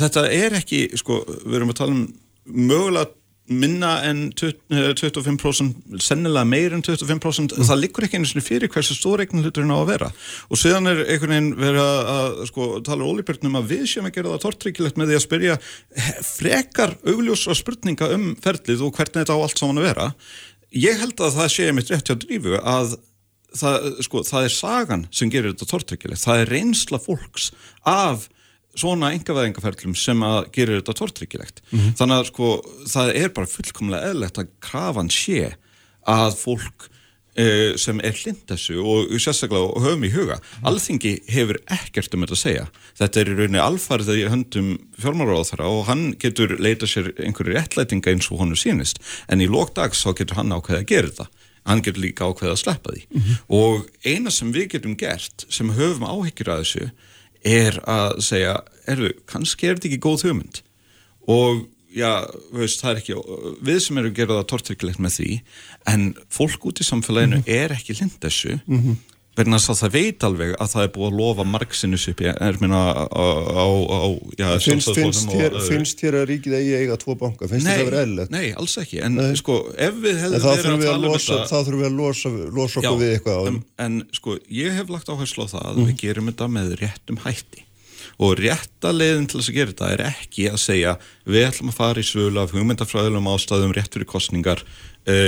þetta 0.01 0.25
er 0.31 0.57
ekki, 0.61 0.87
sko, 0.99 1.21
við 1.45 1.59
erum 1.59 1.73
að 1.73 1.79
tala 1.81 1.97
um 1.97 2.07
mögulega 2.45 3.11
minna 3.45 3.99
en 4.03 4.31
20, 4.33 4.57
eh, 4.73 4.93
25%, 4.97 5.99
sennilega 6.01 6.45
meir 6.49 6.73
en 6.73 6.81
25%, 6.81 7.53
það 7.53 7.81
liggur 7.81 8.07
ekki 8.07 8.17
einu 8.17 8.25
sinni 8.29 8.41
fyrir 8.41 8.71
hversu 8.73 8.95
stór 8.97 9.21
eignin 9.21 9.45
hluturinn 9.45 9.73
á 9.73 9.77
að 9.77 9.91
vera. 9.91 10.09
Og 10.49 10.57
síðan 10.57 10.89
er 10.89 11.03
einhvern 11.05 11.35
veginn 11.35 11.51
verið 11.59 11.81
að, 11.83 11.99
að 12.15 12.41
sko, 12.49 12.69
tala 12.87 13.05
ólíbjörnum 13.05 13.59
að 13.61 13.69
við 13.69 13.85
séum 13.91 14.09
að 14.09 14.15
gera 14.17 14.33
það 14.33 14.43
tortryggilegt 14.47 14.97
með 14.97 15.11
því 15.11 15.19
að 15.19 15.25
spyrja 15.27 15.57
frekar 16.25 16.95
augljósra 17.05 17.57
spurninga 17.61 18.09
um 18.17 18.27
ferlið 18.41 18.85
og 18.87 18.97
hvernig 18.97 19.21
þetta 19.21 19.37
á 19.37 19.43
allt 19.45 19.61
saman 19.61 19.81
að 19.83 19.89
vera. 19.91 20.07
Ég 20.73 21.03
held 21.03 21.21
að 21.21 21.37
það 21.37 21.51
sé 21.53 21.69
mitt 21.71 21.93
rétt 21.93 22.09
hjá 22.09 22.17
drífu 22.17 22.57
að 22.57 22.97
það, 23.59 23.89
sko, 24.07 24.23
það 24.27 24.47
er 24.47 24.55
sagan 24.55 25.05
sem 25.15 25.31
gerir 25.33 25.53
þetta 25.53 25.69
tortryggilegt, 25.71 26.23
það 26.23 26.41
er 26.43 26.53
reynsla 26.55 27.01
fólks 27.01 27.51
af 27.89 28.29
svona 28.75 29.13
engaveðingaferlum 29.15 29.95
sem 29.97 30.23
að 30.25 30.49
gerir 30.55 30.81
þetta 30.81 30.97
tortryggilegt. 30.99 31.61
Þannig 31.99 32.17
að 32.17 32.27
sko, 32.31 32.49
það 32.91 33.13
er 33.21 33.31
bara 33.37 33.51
fullkomlega 33.51 34.11
eðlegt 34.11 34.41
að 34.41 34.51
krafan 34.63 35.11
sé 35.13 35.53
að 36.05 36.35
fólk 36.37 36.89
eh, 37.39 37.75
sem 37.79 38.01
er 38.03 38.17
hlind 38.19 38.43
þessu 38.49 38.77
og 38.83 39.15
sérstaklega 39.15 39.71
og 39.71 39.85
höfum 39.85 40.05
í 40.05 40.11
huga 40.13 40.37
alþingi 40.67 41.15
hefur 41.31 41.59
ekkert 41.71 42.13
um 42.13 42.25
þetta 42.25 42.37
að 42.37 42.43
segja. 42.43 42.67
Þetta 42.99 43.21
er 43.21 43.31
í 43.31 43.37
rauninni 43.39 43.63
alfarið 43.63 44.11
í 44.19 44.27
höndum 44.31 44.69
fjármálaráðara 44.99 45.71
og 45.71 45.87
hann 45.89 46.05
getur 46.21 46.57
leita 46.59 46.89
sér 46.89 47.13
einhverju 47.15 47.55
réttlætinga 47.55 48.13
eins 48.13 48.29
og 48.31 48.43
honum 48.43 48.59
sínist 48.59 49.01
en 49.31 49.43
í 49.43 49.49
lókdags 49.49 50.03
þá 50.03 50.13
getur 50.19 50.41
hann 50.41 50.55
ákveðið 50.55 50.83
að 50.83 50.89
gera 50.91 51.11
þetta 51.13 51.44
hann 51.65 51.81
getur 51.85 52.03
líka 52.05 52.29
ákveðið 52.29 52.53
að 52.55 52.61
sleppa 52.61 52.95
því. 52.95 53.05
Og 53.57 53.87
eina 54.05 54.31
sem 54.33 54.51
við 54.53 54.67
getum 54.75 54.97
gert 54.99 55.45
sem 55.49 55.73
höfum 55.77 56.05
áhyggjur 56.05 56.51
að 56.53 56.63
þessu 56.63 56.89
er 57.45 57.79
að 57.89 58.19
segja, 58.25 58.59
erðu, 58.89 59.11
kannski 59.29 59.67
er 59.69 59.77
þetta 59.77 59.89
ekki 59.91 60.03
góð 60.05 60.27
hugmynd. 60.27 60.61
Og 61.29 61.65
já, 61.95 62.11
veist, 62.53 62.81
það 62.83 62.91
er 62.91 63.01
ekki 63.01 63.17
við 63.65 63.81
sem 63.85 63.97
erum 64.01 64.11
að 64.11 64.17
gera 64.19 64.37
það 64.39 64.47
tortryggilegt 64.51 65.01
með 65.05 65.17
því 65.19 65.29
en 65.93 66.07
fólk 66.33 66.65
út 66.69 66.81
í 66.81 66.87
samfélaginu 66.87 67.41
er 67.47 67.73
ekki 67.77 67.95
lind 67.99 68.17
þessu 68.21 68.57
verðin 69.35 69.57
að 69.57 69.65
það 69.79 69.91
veit 69.95 70.25
alveg 70.27 70.53
að 70.63 70.69
það 70.71 70.85
er 70.85 70.91
búið 70.95 71.09
að 71.09 71.17
lofa 71.19 71.45
margsinnis 71.51 72.05
upp 72.11 72.23
í 72.23 72.29
ermina 72.31 72.81
á, 72.95 72.95
á, 73.11 73.65
á 73.67 74.07
já, 74.39 74.47
Finnst, 74.65 75.99
þér, 75.99 76.17
að 76.21 76.25
ríkið 76.31 76.57
eigi 76.59 76.77
eiga 76.79 76.97
tvo 77.01 77.17
banka? 77.19 77.49
Finnst 77.51 77.67
þér 77.67 77.81
það 77.81 77.89
verið 77.89 78.01
eðlilegt? 78.05 78.33
nei, 78.35 78.47
alls 78.55 78.77
ekki, 78.81 79.01
en 79.05 79.19
Nei. 79.19 79.35
sko 79.41 79.59
ef 79.75 79.99
við 79.99 80.23
hefðum 80.23 80.39
verið 80.39 80.47
að 80.47 80.55
að 80.55 80.63
tala 80.63 81.11
um 81.11 81.17
þetta 81.19 81.51
þá 81.51 81.57
þurfum 81.57 81.83
við 81.83 81.89
að 81.89 81.99
losa, 81.99 82.33
losa 82.55 82.81
okkur 82.81 82.99
við 83.03 83.13
eitthvað 83.17 83.51
en, 83.51 83.59
þeim. 83.59 83.61
en 83.85 84.01
sko, 84.15 84.39
ég 84.63 84.79
hef 84.79 84.95
lagt 84.95 85.11
áherslu 85.11 85.47
á 85.47 85.53
það 85.53 85.69
að 85.71 85.83
við 85.83 85.95
gerum 86.05 86.31
þetta 86.31 86.51
með 86.55 86.75
réttum 86.81 87.23
hætti 87.25 87.65
og 88.21 88.37
rétta 88.39 88.91
leiðin 88.95 89.27
til 89.27 89.41
þess 89.41 89.51
að 89.51 89.57
gera 89.57 89.73
þetta 89.73 89.87
er 89.91 90.03
ekki 90.07 90.45
að 90.47 90.59
segja 90.63 90.93
við 91.27 91.47
ætlum 91.49 91.71
að 91.73 91.79
fara 91.81 91.99
í 91.99 92.07
svölu 92.07 92.39
af 92.39 92.53
hugmyndafræðilegum 92.55 93.31
ástæðum 93.33 93.73
rétt 93.75 93.95
fyrir 93.95 94.07
kostningar 94.07 94.63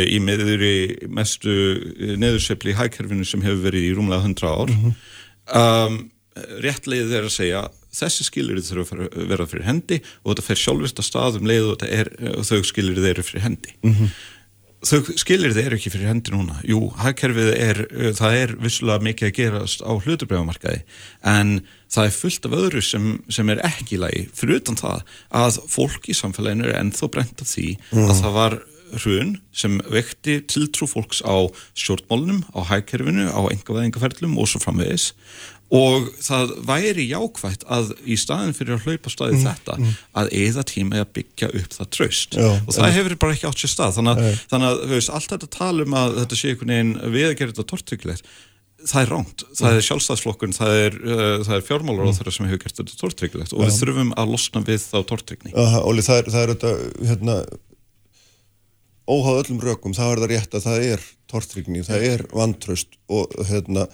í 0.09 0.19
meður 0.23 0.63
í 0.65 0.77
mestu 1.13 1.53
uh, 1.53 2.13
neðursefli 2.19 2.73
í 2.73 2.77
hækerfinu 2.77 3.27
sem 3.27 3.43
hefur 3.45 3.65
verið 3.67 3.89
í 3.89 3.95
rúmlega 3.97 4.25
100 4.25 4.47
ár. 4.49 4.73
Um, 5.57 5.99
rétt 6.63 6.87
leiðið 6.89 7.17
er 7.17 7.27
að 7.27 7.35
segja 7.35 7.65
þessi 7.97 8.27
skilirði 8.27 8.65
þurfa 8.67 8.97
að 9.07 9.29
vera 9.31 9.47
fyrir 9.49 9.67
hendi 9.67 9.99
og 10.21 10.31
þetta 10.31 10.47
fer 10.47 10.61
sjálfvist 10.61 11.01
að 11.01 11.07
staðum 11.07 11.47
leið 11.49 11.69
og, 11.71 11.85
er, 11.87 12.11
og 12.35 12.45
þau 12.45 12.59
skilirði 12.67 13.13
eru 13.13 13.25
fyrir 13.25 13.45
hendi. 13.47 13.73
Þau 14.85 14.99
skilir 15.17 15.55
þið 15.55 15.63
eru 15.65 15.77
ekki 15.79 15.89
fyrir 15.89 16.11
hendi 16.11 16.33
núna. 16.35 16.59
Jú, 16.67 16.83
hagkerfið 17.01 17.47
er, 17.55 17.79
það 18.19 18.35
er 18.37 18.51
vissulega 18.61 19.05
mikið 19.07 19.27
að 19.27 19.35
gerast 19.39 19.81
á 19.81 19.91
hluturbregamarkaði 19.97 20.83
en 21.31 21.53
það 21.89 22.09
er 22.09 22.17
fullt 22.19 22.45
af 22.45 22.57
öðru 22.59 22.83
sem, 22.85 23.07
sem 23.33 23.49
er 23.49 23.63
ekki 23.65 23.97
í 23.97 24.01
lagi, 24.03 24.27
fyrir 24.37 24.61
utan 24.61 24.77
það 24.77 25.01
að 25.41 25.59
fólk 25.73 26.05
í 26.11 26.17
samfélaginu 26.17 26.69
er 26.69 26.77
ennþá 26.83 27.09
brent 27.15 27.41
af 27.41 27.49
því 27.49 27.71
að 28.05 28.13
það 28.21 28.37
var 28.37 28.59
hrun 29.01 29.35
sem 29.55 29.77
vekti 29.91 30.39
tiltrú 30.49 30.87
fólks 30.89 31.21
á 31.25 31.47
stjórnmálunum, 31.77 32.41
á 32.55 32.59
hagkerfinu 32.71 33.29
á 33.29 33.41
engaveðingaferlum 33.51 34.37
og 34.39 34.49
svo 34.51 34.63
framvegis. 34.63 35.11
Og 35.67 36.05
það 36.23 36.53
væri 36.63 37.09
jákvætt 37.09 37.65
að 37.67 37.89
í 38.07 38.15
staðin 38.15 38.55
fyrir 38.55 38.77
að 38.77 38.85
hlaupa 38.87 39.11
staðið 39.11 39.41
þetta 39.49 39.73
að 40.15 40.29
eða 40.39 40.63
tíma 40.69 40.95
í 40.95 41.01
að 41.03 41.09
byggja 41.17 41.49
upp 41.59 41.73
það 41.75 41.89
traust. 41.97 42.37
Já, 42.39 42.51
og 42.55 42.69
það 42.77 42.93
hefur 42.95 43.17
bara 43.19 43.35
ekki 43.35 43.49
átt 43.49 43.63
sér 43.63 43.73
stað. 43.73 43.97
Þannig 43.97 44.13
að, 44.21 44.43
þannig 44.53 44.69
að 44.69 44.85
veist, 44.93 45.11
allt 45.11 45.33
þetta 45.33 45.49
tal 45.57 45.73
um 45.83 45.97
að 45.99 46.21
þetta 46.21 46.39
sé 46.39 46.53
einhvern 46.53 46.71
veginn 46.71 46.93
við 47.17 47.27
að 47.27 47.35
gera 47.41 47.51
þetta 47.51 47.67
tortryggilegt 47.73 48.31
það 48.85 49.03
er 49.03 49.11
ránt, 49.11 49.43
það 49.57 49.75
er 49.77 49.85
sjálfstæðsflokkun 49.87 50.55
það 50.55 50.79
er, 50.83 50.97
uh, 51.01 51.51
er 51.55 51.63
fjármálar 51.65 52.09
á 52.09 52.13
þeirra 52.17 52.33
sem 52.35 52.47
hefur 52.47 52.61
gert 52.63 52.79
þetta 52.79 52.99
tortryggilegt 52.99 53.55
og 53.55 53.63
við 53.63 53.79
þurfum 53.81 54.11
að 54.19 54.33
losna 54.35 54.61
við 54.67 54.83
þá 54.83 54.97
tortryggni. 55.09 55.53
Aha, 55.57 55.81
Óli, 55.87 56.03
það 56.05 56.21
er, 56.21 56.29
það 56.35 56.43
er 56.43 56.53
þetta, 56.53 56.73
hérna, 57.09 57.37
óháð 59.07 59.39
öllum 59.43 59.61
rökum, 59.63 59.93
það 59.95 60.11
er 60.11 60.21
það 60.23 60.31
rétt 60.33 60.57
að 60.57 60.65
það 60.67 60.83
er 60.91 61.05
tortryggni, 61.31 61.85
það 61.87 62.05
er 62.09 62.25
vantraust 62.35 62.97
og, 63.07 63.33
hérna, 63.47 63.87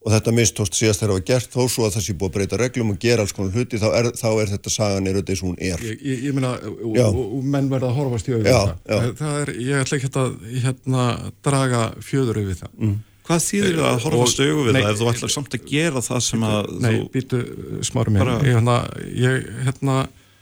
og 0.00 0.14
þetta 0.14 0.32
mistóst 0.34 0.78
síðast 0.78 1.02
þegar 1.02 1.10
það 1.12 1.18
var 1.18 1.26
gert 1.30 1.52
þó 1.54 1.60
svo 1.68 1.84
að 1.86 1.94
það 1.96 2.04
sé 2.06 2.14
búið 2.20 2.30
að 2.30 2.36
breyta 2.38 2.60
reglum 2.60 2.92
og 2.94 2.98
gera 3.02 3.24
alls 3.26 3.34
konar 3.36 3.56
hluti, 3.58 3.80
þá 3.82 3.88
er, 3.98 4.08
þá 4.16 4.28
er 4.30 4.52
þetta 4.54 4.72
sagan 4.74 5.10
er 5.10 5.18
þetta 5.20 5.34
eins 5.34 5.42
og 5.44 5.50
hún 5.50 5.60
er. 5.60 5.84
Ég, 5.84 6.02
ég, 6.06 6.24
ég 6.30 7.04
og 7.10 7.44
menn 7.44 7.70
verða 7.70 7.90
að 7.90 7.98
horfast 8.00 8.30
í 8.30 8.34
auðvitað. 8.34 8.72
Já, 8.86 8.96
já. 8.96 9.14
Það 9.20 9.38
er, 9.42 9.52
ég 9.68 9.84
ætla 9.84 10.00
ekki 10.00 10.12
að 10.22 10.34
hérna, 10.64 11.06
draga 11.46 11.82
fjöður 12.06 12.42
yfir 12.44 12.60
það. 12.64 12.74
Mm. 12.80 12.98
hvað 13.30 13.42
þýðir 13.46 13.76
það 13.78 13.88
að 13.90 14.04
horfa 14.06 14.22
Og- 14.24 14.30
stögu 14.32 14.62
við 14.66 14.72
nei, 14.74 14.80
það 14.82 14.92
ef 14.92 15.00
þú 15.00 15.10
ætlar 15.12 15.30
samt 15.30 15.52
að 15.54 15.66
gera 15.70 16.00
það 16.02 16.22
sem 16.26 16.46
að 16.48 16.70
Nei, 16.80 16.92
þú 16.96 17.10
býtu 17.14 17.42
smári 17.86 18.14
mér. 18.14 18.24
Bara- 18.24 18.38
Ég, 18.40 18.54
hérna, 18.56 18.76
ég 19.14 19.50
hérna, 19.66 19.98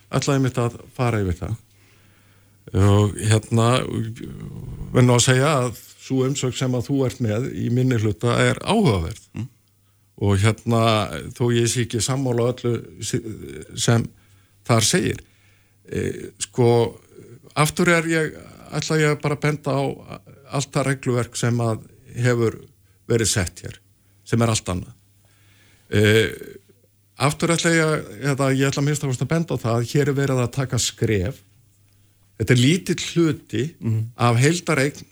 ætlaði 0.09 0.45
mitt 0.47 0.61
að 0.63 0.79
fara 0.97 1.21
yfir 1.21 1.37
það. 1.43 1.57
Og 2.77 3.15
hérna, 3.17 3.69
nú 4.93 5.15
að 5.15 5.25
segja 5.25 5.53
að 5.63 5.79
svo 6.09 6.25
umsögn 6.27 6.57
sem 6.57 6.77
að 6.77 6.89
þú 6.89 6.99
ert 7.07 7.23
með 7.25 7.49
í 7.57 7.69
minni 7.73 7.99
hluta 8.01 8.37
er 8.43 8.61
áhugaverð. 8.65 9.25
Og 10.19 10.41
hérna, 10.43 10.83
þó 11.37 11.45
ég 11.55 11.69
sé 11.71 11.87
ekki 11.87 12.03
sammála 12.03 12.51
öllu 12.53 12.75
sem 13.79 14.07
þar 14.69 14.85
segir. 14.85 15.21
E, 15.89 16.31
sko, 16.43 16.99
aftur 17.57 17.93
er 17.95 18.09
ég, 18.11 18.39
ætla 18.75 19.01
ég 19.01 19.21
bara 19.23 19.39
að 19.39 19.45
benda 19.47 19.77
á 19.77 19.85
allt 20.59 20.73
það 20.75 20.89
regluverk 20.91 21.37
sem 21.37 21.61
að 21.61 21.85
hefur 22.19 22.59
verið 23.09 23.31
sett 23.31 23.63
hér, 23.65 23.77
sem 24.29 24.43
er 24.43 24.53
allt 24.53 24.73
annað. 24.73 24.95
E, 25.89 26.03
aftur 27.17 27.55
ætla 27.55 27.73
ég, 27.73 28.09
eða 28.35 28.51
ég 28.53 28.69
ætla 28.69 28.83
að 28.83 28.89
minnst 28.89 29.07
að 29.09 29.31
benda 29.31 29.57
á 29.57 29.63
það 29.63 29.77
að 29.79 29.93
hér 29.93 30.11
er 30.11 30.19
verið 30.19 30.43
að 30.43 30.57
taka 30.59 30.81
skref 30.83 31.45
þetta 32.39 32.55
er 32.55 32.63
lítill 32.63 33.05
hluti 33.13 33.65
af 34.17 34.39
heildareign 34.39 35.03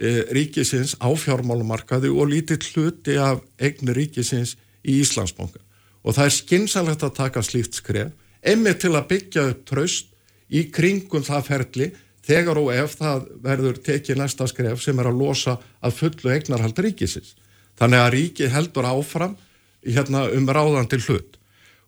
e, 0.00 0.10
ríkisins 0.32 0.96
á 0.98 1.08
fjármálumarkaði 1.12 2.10
og 2.12 2.32
lítill 2.32 2.62
hluti 2.72 3.18
af 3.20 3.42
eign 3.60 3.92
ríkisins 3.92 4.56
í 4.82 4.98
Íslandsbanka. 5.02 5.60
Og 6.02 6.16
það 6.16 6.28
er 6.28 6.36
skinsalegt 6.38 7.04
að 7.06 7.18
taka 7.20 7.42
slíkt 7.46 7.78
skref 7.78 8.12
emmi 8.42 8.72
til 8.74 8.96
að 8.96 9.08
byggja 9.12 9.44
upp 9.52 9.66
traust 9.68 10.08
í 10.50 10.64
kringum 10.74 11.22
það 11.22 11.46
ferli 11.46 11.92
þegar 12.26 12.58
og 12.58 12.72
ef 12.74 12.96
það 12.98 13.28
verður 13.42 13.78
tekið 13.86 14.18
næsta 14.18 14.48
skref 14.50 14.82
sem 14.82 14.98
er 14.98 15.10
að 15.10 15.20
losa 15.20 15.56
að 15.82 15.96
fullu 16.00 16.34
eignarhald 16.34 16.78
ríkisins. 16.78 17.36
Þannig 17.78 18.02
að 18.02 18.12
ríkið 18.16 18.52
heldur 18.52 18.88
áfram 18.88 19.36
hérna, 19.82 20.26
um 20.30 20.46
ráðandi 20.46 21.00
hlut. 21.06 21.38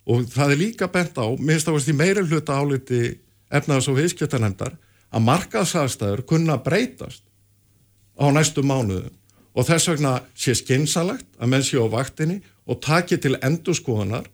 Og 0.04 0.26
það 0.28 0.54
er 0.54 0.60
líka 0.60 0.88
bent 0.92 1.16
á, 1.16 1.26
minnst 1.38 1.68
ást 1.70 1.88
í 1.88 1.96
meiri 1.96 2.24
hluta 2.26 2.58
áliti 2.60 3.14
efnaðs 3.54 3.88
og 3.90 3.98
viðskiptanemdar 4.00 4.74
að 5.14 5.26
markaðsæðstæður 5.28 6.24
kunna 6.28 6.58
breytast 6.62 7.22
á 8.18 8.26
næstu 8.34 8.64
mánuðum 8.66 9.14
og 9.54 9.68
þess 9.68 9.90
vegna 9.92 10.14
sé 10.34 10.56
skinsalegt 10.58 11.28
að 11.38 11.50
menn 11.52 11.66
sé 11.66 11.78
á 11.78 11.86
vaktinni 11.90 12.40
og 12.66 12.80
taki 12.82 13.18
til 13.22 13.36
endurskoðunar 13.38 14.26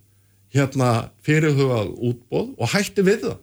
hérna 0.55 1.11
fyrirhugað 1.25 1.93
útbóð 2.11 2.55
og 2.57 2.73
hætti 2.73 3.05
við 3.07 3.27
það 3.29 3.39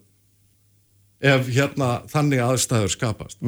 ef 1.28 1.48
hérna 1.49 1.90
þannig 2.12 2.41
aðstæður 2.45 2.91
skapast. 2.94 3.40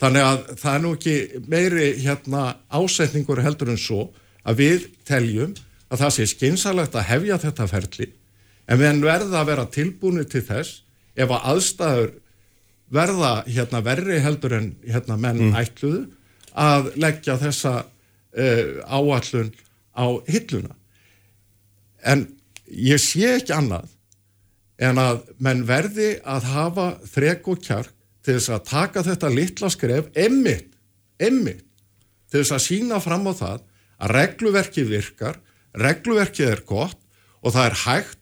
Þannig 0.00 0.24
að 0.24 0.38
það 0.56 0.74
er 0.74 0.82
nú 0.84 0.92
ekki 0.96 1.16
meiri 1.44 1.88
hérna 2.00 2.44
ásetningur 2.72 3.42
heldur 3.44 3.72
en 3.74 3.80
svo 3.80 4.06
að 4.48 4.62
við 4.62 4.86
teljum 5.04 5.56
að 5.88 6.04
það 6.04 6.14
sé 6.16 6.26
skynsalegt 6.32 6.96
að 6.96 7.08
hefja 7.10 7.40
þetta 7.42 7.66
ferli 7.68 8.08
en 8.68 8.80
við 8.80 9.02
verða 9.04 9.40
að 9.40 9.50
vera 9.50 9.66
tilbúinu 9.72 10.24
til 10.28 10.44
þess 10.44 10.82
ef 11.18 11.34
að 11.34 11.46
aðstæður 11.52 12.10
verða 12.94 13.32
hérna 13.48 13.82
verri 13.84 14.20
heldur 14.24 14.54
en 14.56 14.72
hérna 14.86 15.18
menn 15.20 15.52
ætluðu 15.58 16.06
að 16.58 16.90
leggja 16.98 17.36
þessa 17.40 17.74
uh, 17.84 18.66
áallun 18.88 19.52
á 19.92 20.06
hilluna. 20.30 20.74
En 22.06 22.26
ég 22.68 23.00
sé 23.02 23.34
ekki 23.36 23.54
annað 23.56 23.90
en 24.78 25.00
að 25.02 25.24
menn 25.42 25.64
verði 25.66 26.16
að 26.22 26.50
hafa 26.52 26.88
þrek 27.10 27.50
og 27.50 27.62
kjark 27.66 27.94
til 28.22 28.36
þess 28.36 28.52
að 28.54 28.68
taka 28.68 29.02
þetta 29.06 29.32
litla 29.32 29.70
skref 29.72 30.12
emmitt, 30.18 30.70
emmitt 31.18 31.64
til 32.30 32.42
þess 32.42 32.54
að 32.54 32.64
sína 32.66 33.00
fram 33.02 33.26
á 33.26 33.32
það 33.34 33.64
að 33.98 34.14
regluverkið 34.14 34.90
virkar, 34.92 35.38
regluverkið 35.74 36.52
er 36.52 36.62
gott 36.68 36.98
og 37.42 37.54
það 37.54 37.70
er 37.70 37.78
hægt 37.84 38.18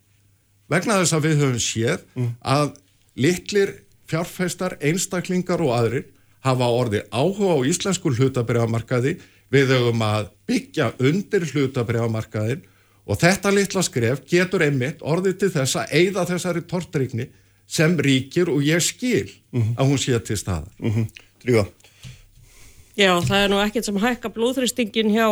vegna 0.72 0.98
þess 1.02 1.16
að 1.16 1.26
við 1.26 1.42
höfum 1.42 1.62
séð 1.62 2.06
að 2.40 2.72
litlir 3.16 3.72
fjárfæstar, 4.10 4.76
einstaklingar 4.80 5.62
og 5.64 5.74
aðrir 5.76 6.06
hafa 6.46 6.68
orðið 6.70 7.08
áhuga 7.10 7.56
á 7.58 7.66
íslensku 7.66 8.12
hlutabriðamarkaði 8.14 9.16
við 9.52 9.72
höfum 9.74 10.04
að 10.06 10.30
byggja 10.46 10.92
undir 11.02 11.46
hlutabriðamarkaðin 11.50 12.62
og 13.06 13.20
þetta 13.22 13.52
litla 13.54 13.82
skref 13.86 14.22
getur 14.30 14.66
einmitt 14.66 15.02
orðið 15.02 15.40
til 15.42 15.52
þess 15.58 15.80
að 15.82 15.96
eigða 15.98 16.26
þessari 16.30 16.62
tortrykni 16.70 17.28
sem 17.66 17.96
ríkir 17.98 18.50
og 18.50 18.62
ég 18.62 18.82
skil 18.82 19.26
að 19.74 19.88
hún 19.88 19.98
sé 19.98 20.18
til 20.22 20.38
staðar. 20.38 20.70
Drífa, 21.42 21.66
Já, 22.96 23.12
það 23.20 23.42
er 23.42 23.50
nú 23.52 23.58
ekkert 23.60 23.84
sem 23.84 23.98
hækka 24.00 24.30
blóðþristingin 24.32 25.10
hjá 25.12 25.26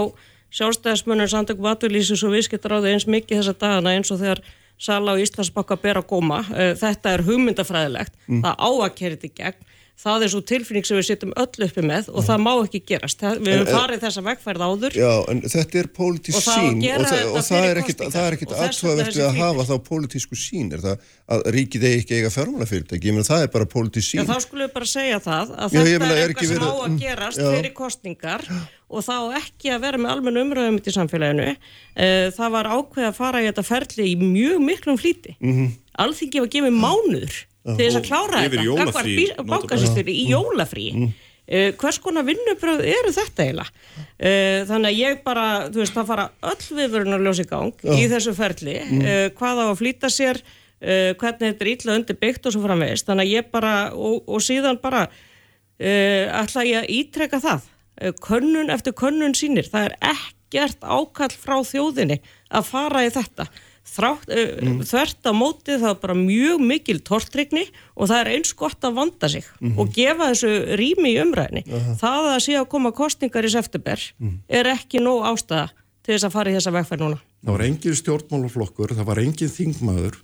sjálfstæðismönnum 0.54 1.30
samtökum 1.32 1.70
atvinnlýsins 1.70 2.22
og 2.26 2.34
viðskiptaráði 2.34 2.92
eins 2.92 3.06
mikið 3.08 3.40
þessa 3.40 3.54
dagana 3.62 3.94
eins 3.96 4.12
og 4.12 4.20
þegar 4.20 4.42
Sala 4.78 5.12
og 5.14 5.20
Íslandsbakka 5.22 5.76
ber 5.80 6.00
að 6.02 6.06
góma. 6.10 6.40
Eh, 6.54 6.74
Þetta 6.74 7.12
er 7.14 7.22
hugmyndafræðilegt, 7.22 8.12
það 8.28 8.54
á 8.58 8.68
að 8.68 8.94
kerja 8.98 9.16
þetta 9.16 9.26
í 9.30 9.34
gegn. 9.38 9.70
Það 9.94 10.22
er 10.26 10.30
svo 10.32 10.40
tilfinning 10.42 10.84
sem 10.84 10.96
við 10.98 11.04
sittum 11.06 11.30
öll 11.38 11.64
uppi 11.64 11.82
með 11.86 12.08
og 12.10 12.24
það 12.26 12.40
má 12.42 12.50
ekki 12.66 12.80
gerast. 12.90 13.20
Það- 13.22 13.38
Við 13.46 13.52
höfum 13.54 13.76
farið 13.78 14.00
þessa 14.02 14.22
vegferð 14.26 14.64
áður. 14.66 14.92
já, 14.98 15.12
en 15.30 15.40
þetta 15.40 15.78
er 15.80 15.86
pólitísk 15.94 16.42
sín 16.44 16.80
og, 16.98 17.04
það, 17.06 17.22
og 17.30 17.44
það 17.46 17.64
er 17.70 17.78
ekkit, 17.80 18.02
það 18.10 18.26
er 18.26 18.32
ekkit 18.36 18.54
aðtöðavert 18.58 19.14
við 19.14 19.24
að 19.28 19.38
hafa 19.38 19.64
þá 19.70 19.74
pólitísku 19.88 20.34
sín, 20.36 20.72
er 20.74 20.82
það 20.82 20.98
að 21.30 21.44
ríkið 21.54 21.86
eigi 21.88 22.00
ekki 22.02 22.18
eiga 22.18 22.32
fjármálafyrirtæki, 22.34 23.06
ég 23.08 23.14
meina 23.14 23.28
það 23.30 23.42
er 23.46 23.52
bara 23.54 23.64
pólitísk 23.70 24.18
Já, 24.18 24.20
sín. 24.24 24.28
þá 24.34 24.36
skulum 24.44 24.66
við 24.66 24.74
bara 24.74 24.90
segja 24.92 25.20
það 25.24 25.54
að 25.54 25.70
Já, 25.78 25.80
þetta 25.84 26.10
er 26.10 26.28
eitthvað 26.28 26.48
sem 26.52 26.58
á 26.58 26.72
að 26.74 26.90
mm, 26.90 26.98
gerast 27.06 27.38
já. 27.38 27.48
fyrir 27.54 27.72
kostningar 27.78 28.44
og 28.90 29.00
þá 29.06 29.16
ekki 29.40 29.72
að 29.72 29.80
vera 29.86 29.98
með 30.04 30.10
almenn 30.18 30.42
umröðum 30.42 30.78
í 30.84 30.92
samfélaginu. 30.98 31.56
Eh, 31.96 32.30
Það 32.34 32.50
var 32.50 32.64
ákveð 32.66 33.08
að 33.08 33.14
fara 33.14 33.40
í 33.40 33.46
þetta 33.48 33.64
ferli 33.64 34.04
í 34.12 34.16
mjög 34.18 34.58
miklum 34.60 34.98
flýti. 35.00 35.36
Mm 35.40 35.54
Mhm. 35.54 35.72
Alþingi 36.02 36.40
var 36.42 36.48
gefið 36.50 36.74
mánuður 36.74 37.34
til 37.64 37.76
þess 37.80 37.96
að 38.00 38.08
klára 38.08 38.40
þetta. 38.44 38.64
jólafrí, 38.68 39.14
Bankasýslunni 39.48 40.14
í 40.14 40.26
jólafrí. 40.30 40.88
Mhm. 40.94 41.14
Uh, 41.44 41.72
hvers 41.76 41.98
konar 42.00 42.24
vinnubröð 42.24 42.78
eru 42.88 43.10
þetta 43.12 43.44
eiginlega? 43.44 43.68
Uh, 44.16 44.64
þannig 44.64 44.88
að 44.88 44.96
ég 44.96 45.18
bara, 45.26 45.42
þú 45.68 45.82
veist, 45.82 45.92
það 45.92 46.06
fara 46.08 46.30
öll 46.42 46.68
viðvörun 46.78 47.16
að 47.18 47.24
ljósa 47.26 47.44
í 47.44 47.48
gang 47.50 47.72
í 48.00 48.06
þessu 48.08 48.32
ferli, 48.34 48.76
Mhm. 48.80 49.02
uh, 49.04 49.28
hvað 49.36 49.60
á 49.60 49.64
að 49.68 49.76
flýta 49.82 50.08
sér, 50.08 50.40
uh, 50.40 51.12
hvernig 51.20 51.52
þetta 51.52 51.60
er 51.66 51.72
illa 51.74 51.96
undir 51.98 52.16
byggt 52.16 52.46
og 52.48 52.52
svo 52.56 52.62
framvegist, 52.64 53.04
þannig 53.04 53.26
að 53.28 53.34
ég 53.36 53.50
bara, 53.52 53.74
og, 53.92 54.24
og 54.26 54.40
síðan 54.40 54.80
bara 54.80 55.02
uh, 55.04 56.24
ætla 56.40 56.64
ég 56.64 56.80
að 56.80 56.88
ítreka 56.96 57.40
það, 57.44 57.60
uh, 58.00 58.12
könnun 58.24 58.72
eftir 58.72 58.96
könnun 58.96 59.36
sínir, 59.36 59.68
það 59.68 59.90
er 59.90 59.96
ekkert 60.14 60.80
ákall 60.80 61.36
frá 61.36 61.60
þjóðinni 61.60 62.20
að 62.54 62.64
fara 62.72 63.04
í 63.04 63.10
þetta. 63.12 63.48
Þrátt, 63.84 64.30
uh, 64.32 64.72
þvert 64.88 65.28
á 65.28 65.32
móti 65.36 65.76
það 65.76 65.90
er 65.90 66.00
bara 66.02 66.16
mjög 66.18 66.64
mikil 66.64 66.98
tortrygni 67.04 67.66
og 67.94 68.08
það 68.10 68.20
er 68.22 68.30
eins 68.32 68.54
gott 68.56 68.86
að 68.86 68.96
vanda 68.96 69.30
sig 69.30 69.46
og 69.76 69.92
gefa 69.94 70.30
þessu 70.32 70.52
rými 70.80 71.12
í 71.12 71.20
umræðinni. 71.22 71.64
Það 72.00 72.28
að 72.32 72.42
sé 72.46 72.58
að 72.58 72.70
koma 72.72 72.94
kostningar 72.96 73.46
í 73.46 73.52
september 73.52 74.02
er 74.48 74.70
ekki 74.72 75.04
nóg 75.04 75.26
ástæða 75.30 75.68
til 76.04 76.14
þess 76.14 76.28
að 76.28 76.36
fara 76.36 76.52
í 76.52 76.56
þessa 76.58 76.74
vegferð 76.74 77.04
núna. 77.04 77.20
Það 77.44 77.56
var 77.56 77.64
engin 77.66 77.98
stjórnmálaflokkur, 78.00 78.94
það 78.96 79.08
var 79.08 79.20
engin 79.22 79.52
þingmaður 79.52 80.18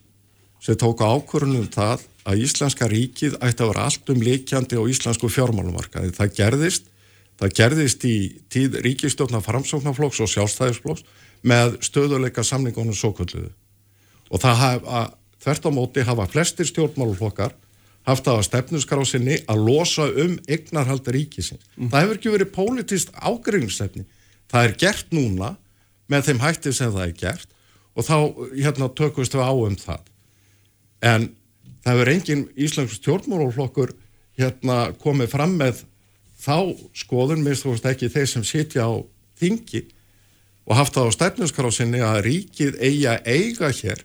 sem 0.61 0.77
tók 0.81 1.01
ákvörðunum 1.01 1.69
það 1.73 2.05
að 2.28 2.43
Íslenska 2.45 2.89
ríkið 2.91 3.37
ætti 3.41 3.65
að 3.65 3.70
vera 3.73 3.85
allt 3.89 4.12
um 4.12 4.24
leikjandi 4.24 4.77
á 4.77 4.82
íslensku 4.93 5.31
fjármálumarkaði. 5.32 6.12
Það 6.16 6.35
gerðist, 6.37 6.91
það 7.41 7.57
gerðist 7.57 8.05
í 8.05 8.17
tíð 8.53 8.79
ríkistjórna 8.85 9.41
framsóknarflokks 9.45 10.21
og 10.21 10.31
sjálfstæðisflokks 10.35 11.07
með 11.47 11.79
stöðuleika 11.85 12.45
samningunum 12.45 12.97
sókvölduðu. 12.97 13.51
Og 14.31 14.43
það 14.43 14.61
hafa, 14.61 15.03
þvert 15.41 15.67
á 15.67 15.71
móti 15.73 16.05
hafa 16.07 16.29
flestir 16.31 16.69
stjórnmálaflokkar 16.69 17.57
haft 18.09 18.29
að 18.31 18.43
stefnusgrá 18.47 19.03
sinni 19.09 19.41
að 19.51 19.65
losa 19.67 20.07
um 20.09 20.37
eignarhaldi 20.49 21.15
ríkisins. 21.17 21.65
Það 21.77 22.05
hefur 22.05 22.19
ekki 22.19 22.35
verið 22.35 22.53
pólitíst 22.55 23.12
ágreiningsstefni. 23.17 24.07
Það 24.51 24.69
er 24.69 24.77
gert 24.85 25.12
núna 25.15 25.55
með 26.11 26.31
þeim 26.31 26.45
hætti 26.45 26.73
sem 26.77 26.93
það 26.93 27.07
er 27.07 27.17
gert 27.19 27.57
og 27.97 28.07
þá 28.07 28.17
hérna 28.55 28.89
tökumst 28.97 29.35
við 29.37 29.45
á 29.45 29.53
um 29.53 29.77
það. 29.79 30.03
En 31.01 31.29
það 31.85 31.95
hefur 31.95 32.12
engin 32.15 32.47
íslensk 32.57 32.97
stjórnmálaflokkur 32.99 33.95
hérna 34.41 34.79
komið 35.01 35.33
fram 35.35 35.57
með 35.61 35.85
þá 36.41 36.57
skoðun, 36.97 37.45
minnst 37.45 37.67
þú 37.67 37.75
veist 37.75 37.89
ekki 37.91 38.11
þeir 38.12 38.29
sem 38.31 38.45
sitja 38.47 38.89
á 38.89 38.93
þingi 39.41 39.85
og 40.71 40.77
haft 40.79 40.97
það 40.97 41.11
á 41.11 41.17
stefnusgrásinni 41.17 42.03
að 42.05 42.21
ríkið 42.29 42.79
eigi 42.81 43.07
að 43.11 43.31
eiga 43.31 43.73
hér 43.75 44.05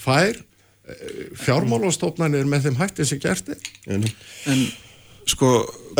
tvær 0.00 0.38
fjármálastofnanir 1.38 2.48
með 2.48 2.68
þeim 2.68 2.78
hætti 2.80 3.06
sem 3.06 3.20
gert 3.22 3.50
er. 3.52 3.60
En, 3.90 4.06
En 4.50 4.64
sko, 5.28 5.50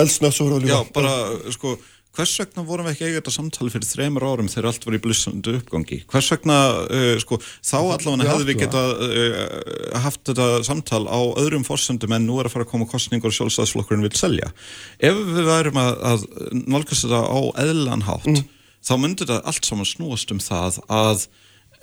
eldsnögt 0.00 0.36
svo 0.36 0.48
fyrir 0.50 0.72
já, 0.72 0.78
bara, 0.94 1.14
sko, 1.54 1.76
hvers 2.16 2.32
vegna 2.40 2.64
vorum 2.66 2.86
við 2.88 2.94
ekki 2.94 3.06
eiga 3.06 3.18
þetta 3.20 3.32
samtali 3.34 3.72
fyrir 3.72 3.86
þreymur 3.86 4.26
árum 4.26 4.48
þegar 4.50 4.68
allt 4.70 4.86
var 4.86 4.96
í 4.96 5.00
blissandi 5.04 5.54
uppgangi? 5.60 5.98
Hvers 6.10 6.30
vegna, 6.34 6.56
uh, 6.90 7.12
sko, 7.22 7.38
þá 7.38 7.76
allavega 7.78 8.28
hefðu 8.32 8.48
við 8.48 8.62
getað 8.64 9.04
uh, 9.06 10.00
haft 10.04 10.22
þetta 10.30 10.48
samtal 10.66 11.04
á 11.06 11.20
öðrum 11.42 11.66
forsendum 11.66 12.16
en 12.16 12.26
nú 12.26 12.40
er 12.40 12.50
að 12.50 12.56
fara 12.56 12.66
að 12.66 12.72
koma 12.72 12.88
kostningur 12.90 13.30
og 13.30 13.36
sjálfstæðsflokkurinn 13.38 14.06
vil 14.08 14.14
selja. 14.18 14.50
Ef 14.98 15.20
við 15.30 15.50
værum 15.50 15.78
að, 15.80 15.92
að 16.12 16.26
nálgast 16.64 17.06
þetta 17.06 17.22
á 17.30 17.40
eðlan 17.62 18.06
hátt, 18.08 18.44
þá 18.82 18.94
myndi 18.98 19.24
þetta 19.24 19.42
allt 19.46 19.70
saman 19.70 19.88
snúast 19.88 20.34
um 20.34 20.42
það 20.42 20.80
að, 20.90 21.28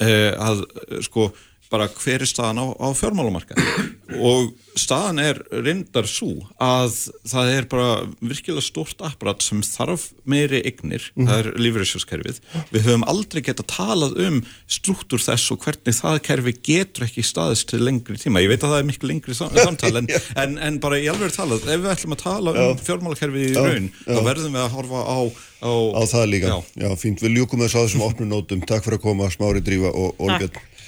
uh, 0.04 0.32
að 0.50 0.66
sko, 1.08 1.32
bara 1.72 1.90
hver 1.92 2.24
er 2.24 2.30
staðan 2.30 2.62
á, 2.64 2.66
á 2.80 2.88
fjármálamarkaði? 2.96 3.86
Og 4.24 4.54
staðan 4.80 5.20
er 5.20 5.40
reyndar 5.52 6.08
svo 6.08 6.30
að 6.64 6.94
það 7.28 7.52
er 7.52 7.68
bara 7.72 7.90
virkilega 8.22 8.64
stort 8.64 9.02
apparat 9.04 9.44
sem 9.44 9.64
þarf 9.66 10.10
meiri 10.30 10.62
eignir, 10.68 11.10
það 11.18 11.40
er 11.42 11.50
lífeyrisjóskerfið 11.60 12.40
við 12.72 12.88
höfum 12.88 13.06
aldrei 13.10 13.42
geta 13.46 13.66
talað 13.68 14.16
um 14.28 14.40
struktúr 14.72 15.24
þess 15.24 15.52
og 15.54 15.66
hvernig 15.66 15.98
það 15.98 16.22
kerfi 16.30 16.56
getur 16.70 17.08
ekki 17.08 17.26
staðist 17.26 17.68
til 17.72 17.82
lengri 17.84 18.20
tíma. 18.22 18.44
Ég 18.44 18.54
veit 18.54 18.64
að 18.64 18.76
það 18.76 18.84
er 18.84 18.90
miklu 18.92 19.12
lengri 19.12 19.38
sam 19.38 19.60
samtal 19.68 19.94
en, 20.02 20.10
en, 20.40 20.58
en 20.70 20.80
bara 20.84 21.02
í 21.02 21.10
alveg 21.12 21.36
talað, 21.36 21.68
ef 21.68 21.84
við 21.84 21.94
ætlum 21.96 22.16
að 22.18 22.24
tala 22.24 22.56
um 22.64 22.82
fjármálakerfið 22.88 23.50
í 23.50 23.54
raun, 23.58 23.92
þá 24.08 24.20
verðum 24.30 24.58
við 24.58 24.64
að 24.64 24.74
horfa 24.78 25.04
á 25.04 25.20
á, 25.62 25.72
á 25.74 26.02
það 26.06 26.26
líka. 26.32 26.54
Já. 26.54 26.58
Já, 26.86 26.90
fínt, 27.02 27.22
við 27.24 27.38
ljúkum 27.38 27.64
þess 27.66 27.78
að 27.78 27.88
þessum 27.88 28.06
opnum 28.10 28.34
nótum. 28.34 28.66
Takk 28.68 28.86
fyrir 28.86 29.00
að 29.00 29.06
koma, 29.08 29.30
Smári 29.34 29.64
Drífa 29.66 29.94
og 29.94 30.28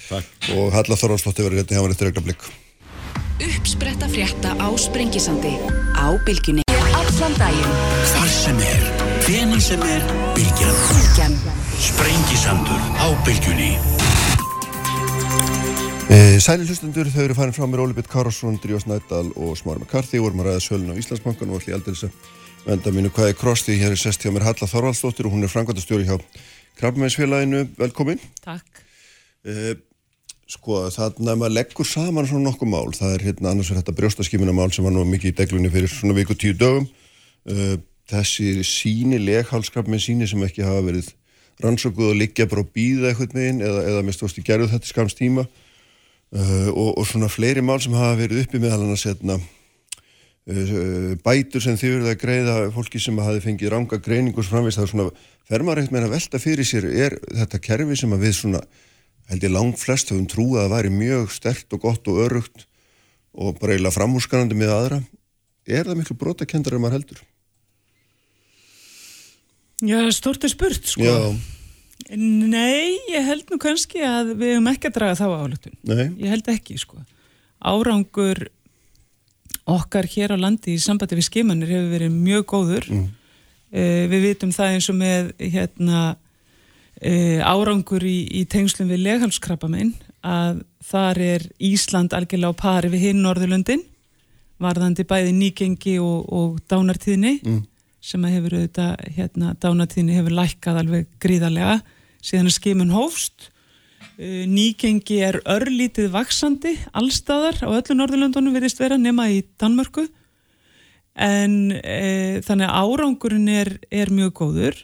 Olbjörn. 0.09 0.57
Og 0.57 0.71
Halla 0.73 0.97
Þorvaldsdóttir 0.97 1.45
verður 1.45 1.61
hérna 1.61 1.75
hjá 1.77 1.83
hann 1.83 1.93
eftir 1.93 2.09
augnablik. 2.09 2.45
Uppspretta 3.39 4.09
frétta 4.11 4.55
á 4.57 4.67
Sprengisandi 4.75 5.53
á 5.95 6.07
Bylgjunni 6.25 6.65
Allan 6.97 7.35
daginn 7.39 7.75
Hvar 8.09 8.27
sem 8.27 8.57
er, 8.59 8.83
hvenær 9.23 9.61
sem 9.63 9.83
er, 9.85 10.03
bylgjan. 10.35 10.75
Bylgjan 10.89 11.37
Sprengisandur 11.79 12.81
á 12.99 13.07
bylgjunni. 13.27 13.71
E, 16.09 16.39
Sæli 16.41 16.65
hlustundur, 16.65 17.07
þau 17.13 17.23
eru 17.27 17.37
farin 17.37 17.55
frá 17.55 17.67
mér 17.69 17.83
Óli 17.85 17.95
Bitt 17.95 18.09
Kárásson, 18.09 18.57
Drífa 18.59 18.81
Snædal 18.81 19.29
og 19.37 19.53
Smári 19.59 19.83
McCarthy 19.83 20.19
vorum 20.19 20.41
að 20.41 20.49
ræða 20.49 20.63
sölun 20.65 20.91
á 20.91 20.99
Íslandsbankan 20.99 21.53
og 21.53 21.61
allir 21.61 21.77
aldils 21.77 22.07
að 22.07 22.15
venda 22.65 22.93
mínu 22.95 23.11
hvað 23.13 23.29
er 23.31 23.37
kross 23.37 23.67
því 23.67 23.77
hér 23.83 23.93
er 23.93 24.01
sest 24.01 24.25
hjá 24.25 24.33
mér 24.33 24.47
Halla 24.49 24.67
Þorvaldsdóttir 24.71 25.29
og 25.29 25.35
hún 25.35 25.45
er 25.45 25.53
frangvæntastjóri 25.53 26.09
hjá 26.09 26.17
Krabbmeinsfélaginu, 26.81 27.67
velkomin 27.77 28.19
Takk. 28.41 28.81
e, 29.45 29.75
Sko, 30.49 30.87
þannig 30.89 31.29
að 31.29 31.41
maður 31.43 31.55
leggur 31.59 31.85
saman 31.85 32.25
svona 32.25 32.47
nokkuð 32.47 32.71
mál, 32.71 32.89
það 32.97 33.11
er 33.13 33.25
hérna 33.27 33.51
annars 33.51 33.69
er 33.69 33.77
þetta 33.83 33.93
brjóstaskimunamál 33.99 34.71
sem 34.73 34.87
var 34.87 34.95
nú 34.95 35.03
mikið 35.05 35.29
í 35.29 35.37
deglunni 35.37 35.69
fyrir 35.69 35.91
svona 35.93 36.15
viku 36.17 36.33
tíu 36.33 36.55
dögum. 36.57 36.87
E, 37.45 37.75
þessi 38.09 38.63
síni, 38.65 39.19
leghálskrabbmein 39.21 40.01
síni 40.01 40.29
sem 40.29 40.41
ekki 40.47 40.65
hafa 40.65 40.81
verið 40.87 41.11
rannsókuð 41.61 42.13
og 42.13 42.17
liggja 42.17 42.47
bara 42.49 42.63
og 42.63 42.71
býða 42.73 43.11
eitthvað 43.11 43.35
megin 43.37 43.61
eða, 43.65 43.85
eða 43.91 44.15
ást 44.15 44.41
í 44.41 44.45
gerðu 44.47 44.71
þetta 44.73 44.89
skams 44.89 45.17
tíma. 45.19 45.45
Uh, 46.29 46.69
og, 46.69 46.89
og 47.01 47.07
svona 47.09 47.25
fleiri 47.25 47.61
mál 47.65 47.79
sem 47.81 47.95
hafa 47.97 48.19
verið 48.19 48.43
uppi 48.43 48.59
meðal 48.61 48.83
annars 48.83 49.07
hérna, 49.07 49.39
uh, 49.41 51.15
bætur 51.25 51.63
sem 51.63 51.77
þið 51.79 51.95
verður 51.95 52.11
að 52.11 52.19
greiða 52.21 52.57
fólki 52.75 53.01
sem 53.01 53.17
hafi 53.17 53.41
fengið 53.47 53.71
ranga 53.73 53.97
greiningu 53.97 54.37
og 54.37 54.45
svo 54.45 54.53
framvegis, 54.53 54.77
það 54.77 54.85
er 54.85 54.91
svona, 54.91 55.23
fer 55.49 55.65
maður 55.65 55.81
eitt 55.81 55.95
með 55.95 56.05
að 56.05 56.13
velta 56.13 56.41
fyrir 56.43 56.69
sér, 56.69 56.85
er 56.85 57.17
þetta 57.39 57.61
kerfi 57.65 57.97
sem 57.97 58.13
að 58.13 58.27
við 58.27 58.35
svona, 58.37 58.61
held 59.29 59.45
ég 59.45 59.53
langt 59.53 59.79
flest 59.81 60.11
höfum 60.11 60.27
trúið 60.29 60.63
að 60.63 60.73
væri 60.73 60.91
mjög 60.93 61.31
stert 61.35 61.75
og 61.75 61.83
gott 61.85 62.07
og 62.09 62.21
örugt 62.25 62.65
og 63.39 63.59
bara 63.59 63.75
eiginlega 63.75 63.95
framúrskanandi 63.95 64.57
með 64.57 64.73
aðra, 64.73 64.99
er 65.69 65.85
það 65.85 65.99
miklu 66.01 66.17
brotakendar 66.17 66.75
en 66.75 66.83
maður 66.83 66.97
heldur? 66.97 67.21
Já, 69.85 69.99
stort 70.11 70.43
er 70.43 70.51
spurt, 70.51 70.83
sko. 70.91 71.05
Já, 71.05 71.37
Nei, 72.09 72.95
ég 73.11 73.25
held 73.27 73.51
nú 73.51 73.59
kannski 73.61 73.99
að 74.01 74.31
við 74.39 74.55
höfum 74.55 74.69
ekki 74.71 74.87
að 74.89 74.95
draga 74.95 75.17
þá 75.19 75.25
álutun. 75.29 75.75
nei, 75.85 76.07
Ég 76.23 76.31
held 76.31 76.47
ekki, 76.49 76.77
sko. 76.79 76.97
Árangur 77.59 78.47
okkar 79.69 80.07
hér 80.09 80.33
á 80.33 80.37
landi 80.39 80.73
í 80.73 80.81
sambandi 80.81 81.19
við 81.19 81.27
skimanir 81.27 81.69
hefur 81.69 81.91
verið 81.91 82.15
mjög 82.15 82.45
góður. 82.49 82.87
Mm. 82.89 83.09
við 84.09 84.23
vitum 84.25 84.49
það 84.55 84.71
eins 84.73 84.87
og 84.89 84.95
með 84.97 85.27
hérna, 85.37 85.99
uh, 86.99 87.39
árangur 87.47 88.03
í, 88.05 88.27
í 88.41 88.45
tengslum 88.49 88.89
við 88.91 89.03
leghalskrabaminn 89.05 89.93
að 90.25 90.63
þar 90.89 91.21
er 91.23 91.45
Ísland 91.63 92.13
algjörlega 92.15 92.55
á 92.55 92.61
pari 92.61 92.91
við 92.91 93.09
hinn 93.09 93.23
Norðurlöndin 93.23 93.85
varðandi 94.59 95.05
bæði 95.07 95.35
nýgengi 95.37 95.99
og, 96.03 96.25
og 96.27 96.57
dánartíðni 96.67 97.39
Mm. 97.45 97.61
sem 98.01 98.23
að 98.23 98.35
hefur 98.35 98.55
auðvitað, 98.57 99.07
hérna, 99.15 99.53
dánartíðni 99.59 100.17
hefur 100.17 100.35
lækkað 100.35 100.81
alveg 100.81 101.07
gríðarlega 101.19 101.79
síðan 102.23 102.51
að 102.51 102.55
skimun 102.57 102.93
hófst. 102.95 103.49
Uh, 104.19 104.43
nýgengi 104.47 105.21
er 105.23 105.39
örlítið 105.47 106.11
vaksandi 106.11 106.75
allstaðar 106.91 107.59
á 107.63 107.69
öllu 107.71 107.95
Norðurlöndunum 107.95 108.55
virðist 108.55 108.79
vera 108.79 108.99
nema 108.99 109.29
í 109.31 109.43
Danmörku. 109.59 110.07
En 111.19 111.73
e, 111.75 112.39
þannig 112.45 112.69
að 112.69 112.93
árangurinn 112.93 113.49
er, 113.51 113.73
er 113.91 114.11
mjög 114.13 114.29
góður 114.39 114.77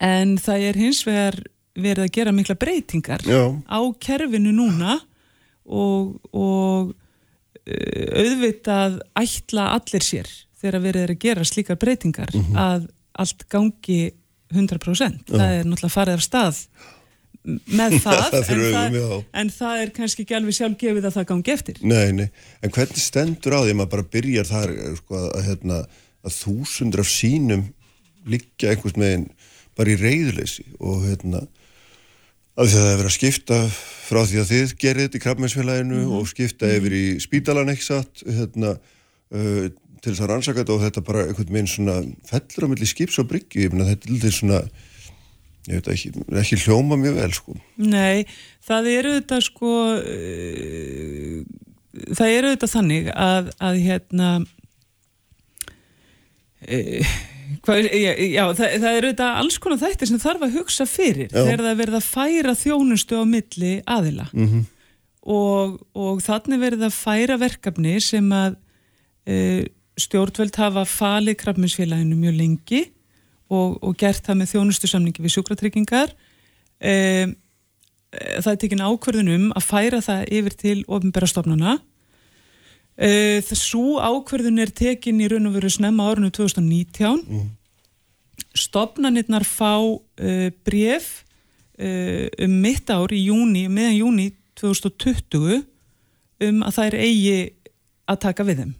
en 0.00 0.36
það 0.40 0.66
er 0.70 0.80
hins 0.80 1.02
vegar 1.06 1.40
verið 1.80 2.06
að 2.06 2.14
gera 2.16 2.34
mikla 2.34 2.56
breytingar 2.60 3.24
já, 3.24 3.42
á 3.68 3.80
kerfinu 4.02 4.52
núna 4.52 4.98
og, 5.64 6.16
og 6.34 6.92
uh, 6.92 8.06
auðvitað 8.20 9.00
ætla 9.20 9.70
allir 9.76 10.04
sér 10.04 10.30
þegar 10.60 10.84
verið 10.84 11.04
er 11.06 11.12
að 11.14 11.22
gera 11.24 11.44
slíkar 11.48 11.78
breytingar 11.80 12.32
að 12.58 12.88
allt 13.20 13.46
gangi 13.52 14.10
100%. 14.50 15.30
Það 15.30 15.52
er 15.54 15.68
náttúrulega 15.68 15.94
farið 15.94 16.18
af 16.18 16.24
stað 16.26 16.58
með 17.70 17.96
það, 18.04 18.22
Það 18.34 18.50
en, 18.52 18.62
það 18.74 18.96
já. 18.98 19.18
en 19.40 19.52
það 19.56 19.82
er 19.82 19.92
kannski 19.96 20.24
ekki 20.26 20.36
alveg 20.36 20.56
sjálfgefið 20.58 21.08
að 21.08 21.16
það 21.16 21.28
gangi 21.30 21.52
eftir. 21.54 21.78
nei, 21.80 22.08
nei, 22.18 22.26
en 22.60 22.74
hvernig 22.74 23.00
stendur 23.00 23.56
á 23.56 23.60
því 23.62 23.72
að 23.72 23.78
maður 23.78 23.92
bara 23.94 24.08
byrjar 24.16 24.50
þar, 24.50 24.74
eh, 24.76 24.96
sko, 24.98 25.22
að, 25.30 25.44
hérna, 25.48 25.78
að 26.26 26.36
þúsundur 26.36 27.04
af 27.04 27.12
sínum 27.14 27.64
liggja 28.28 28.74
einhvers 28.74 28.98
meginn 29.00 29.30
bara 29.80 29.94
í 29.94 29.98
reyðuleysi 30.00 30.66
og 30.78 31.06
hérna, 31.08 31.42
að 32.60 32.74
það 32.74 32.88
verið 32.90 33.08
að 33.08 33.16
skipta 33.16 33.60
frá 34.10 34.20
því 34.28 34.40
að 34.42 34.50
þið 34.50 34.74
gerir 34.82 35.06
þetta 35.06 35.18
í 35.18 35.24
krabbmeinsfélaginu 35.24 36.00
og 36.18 36.28
skipta 36.28 36.68
yfir 36.76 36.96
í 36.98 37.04
spítalan 37.22 37.72
ekki 37.72 37.86
satt, 37.86 38.24
hérna, 38.26 38.74
uh, 39.32 39.64
til 40.00 40.12
þess 40.12 40.24
að 40.24 40.30
rannsaka 40.32 40.62
þetta 40.62 40.76
og 40.76 40.84
þetta 40.84 41.04
bara 41.06 41.24
einhvern 41.28 41.54
veginn 41.54 41.70
svona 41.70 41.96
fellur 42.28 42.68
á 42.68 42.70
milli 42.72 42.88
skips 42.88 43.20
og 43.22 43.28
bryggju, 43.30 43.64
ég 43.64 43.74
meina 43.74 43.88
þetta 43.88 44.08
er 44.08 44.14
lítið 44.16 44.36
svona, 44.36 44.60
ég 45.70 45.80
veit 45.80 45.90
ekki, 45.94 46.12
ekki 46.42 46.60
hljóma 46.66 47.00
mjög 47.00 47.18
vel, 47.20 47.32
sko. 47.36 47.56
Nei, 47.80 48.28
það 48.66 48.92
eru 48.98 49.16
þetta 49.18 49.42
sko 49.48 49.74
uh, 49.96 51.42
það 52.20 52.36
eru 52.36 52.54
þetta 52.54 52.72
þannig 52.76 53.12
að, 53.16 53.52
að 53.70 53.82
hérna 53.86 54.30
uh, 56.68 57.18
hvað, 57.66 57.86
já, 57.90 58.10
já, 58.16 58.42
það, 58.58 58.74
það 58.82 58.98
eru 58.98 59.12
þetta 59.12 59.30
alls 59.40 59.56
konar 59.62 59.80
þættir 59.80 60.10
sem 60.10 60.20
þarf 60.22 60.44
að 60.46 60.58
hugsa 60.58 60.86
fyrir 60.88 61.30
Já. 61.30 61.40
þegar 61.40 61.64
það 61.64 61.72
er 61.72 61.80
verið 61.80 61.98
að 62.00 62.10
færa 62.10 62.54
þjónustu 62.58 63.20
á 63.20 63.24
milli 63.28 63.72
aðila. 63.86 64.28
Mm 64.34 64.68
og, 65.26 65.76
og 65.96 66.22
þannig 66.24 66.62
verið 66.62 66.86
að 66.86 66.96
færa 66.96 67.36
verkefni 67.40 67.98
sem 68.02 68.30
að 68.32 68.56
uh, 69.28 69.62
stjórnvöld 70.00 70.56
hafa 70.56 70.86
falið 70.88 71.38
krabbminsfélaginu 71.42 72.16
mjög 72.16 72.38
lengi 72.38 72.82
og, 73.50 73.76
og 73.82 73.96
gert 74.00 74.24
það 74.24 74.40
með 74.40 74.52
þjónustu 74.54 74.90
samningi 74.90 75.24
við 75.24 75.36
sjúkratryggingar. 75.36 76.14
Um, 76.80 77.36
það 78.10 78.52
er 78.54 78.60
tekin 78.62 78.82
ákvörðun 78.82 79.34
um 79.34 79.48
að 79.58 79.66
færa 79.66 80.00
það 80.02 80.22
yfir 80.38 80.56
til 80.58 80.78
ofnbæra 80.88 81.28
stofnana 81.30 81.76
uh, 83.00 83.38
þessu 83.48 83.84
ákvörðun 83.98 84.60
er 84.62 84.74
tekin 84.76 85.22
í 85.22 85.30
raun 85.30 85.48
og 85.50 85.56
veru 85.56 85.72
snemma 85.72 86.10
árinu 86.10 86.30
2019 86.34 87.48
stofnanirnar 88.56 89.44
fá 89.46 89.76
uh, 89.80 90.50
bref 90.66 91.22
uh, 91.80 92.26
um 92.44 92.60
mitt 92.62 92.90
ár 92.90 93.12
í 93.14 93.24
júni, 93.28 93.66
meðan 93.70 93.98
júni 94.00 94.28
2020 94.60 95.64
um 96.40 96.62
að 96.64 96.76
það 96.76 96.86
er 96.86 96.98
eigi 97.04 97.40
að 98.10 98.20
taka 98.24 98.46
við 98.48 98.62
þeim. 98.62 98.76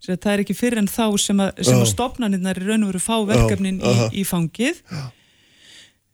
Sér 0.00 0.16
að 0.16 0.20
það 0.24 0.32
er 0.32 0.42
ekki 0.44 0.56
fyrir 0.56 0.80
en 0.80 0.88
þá 0.88 1.06
sem 1.20 1.40
að, 1.42 1.50
sem 1.60 1.76
að 1.76 1.88
Já. 1.88 1.92
stofnanirnar 1.92 2.60
í 2.60 2.66
raun 2.66 2.84
og 2.86 2.92
veru 2.92 3.02
fá 3.04 3.16
verkefnin 3.28 3.80
í, 3.82 3.90
aha. 3.90 4.06
í 4.16 4.22
fangið. 4.24 4.80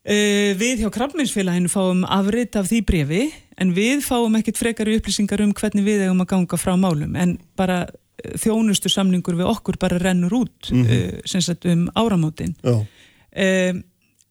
Uh, 0.07 0.51
við 0.59 0.83
hjá 0.83 0.91
Krabbmeinsfélaginu 0.95 1.71
fáum 1.71 2.05
afrit 2.17 2.59
af 2.59 2.69
því 2.71 2.81
brefi 2.87 3.23
en 3.61 3.73
við 3.77 4.03
fáum 4.05 4.37
ekkit 4.39 4.61
frekari 4.61 4.97
upplýsingar 4.99 5.43
um 5.45 5.55
hvernig 5.57 5.87
við 5.87 6.07
eigum 6.07 6.23
að 6.25 6.33
ganga 6.35 6.61
frá 6.61 6.75
málum. 6.81 7.17
En 7.17 7.37
bara 7.59 7.85
uh, 7.87 8.33
þjónustu 8.41 8.93
samningur 8.93 9.39
við 9.39 9.51
okkur 9.53 9.81
bara 9.83 10.01
rennur 10.03 10.35
út 10.43 10.73
uh, 10.73 11.21
sem 11.29 11.45
sagt 11.45 11.69
um 11.71 11.87
áramótin. 11.97 12.57
Uh, 12.67 13.81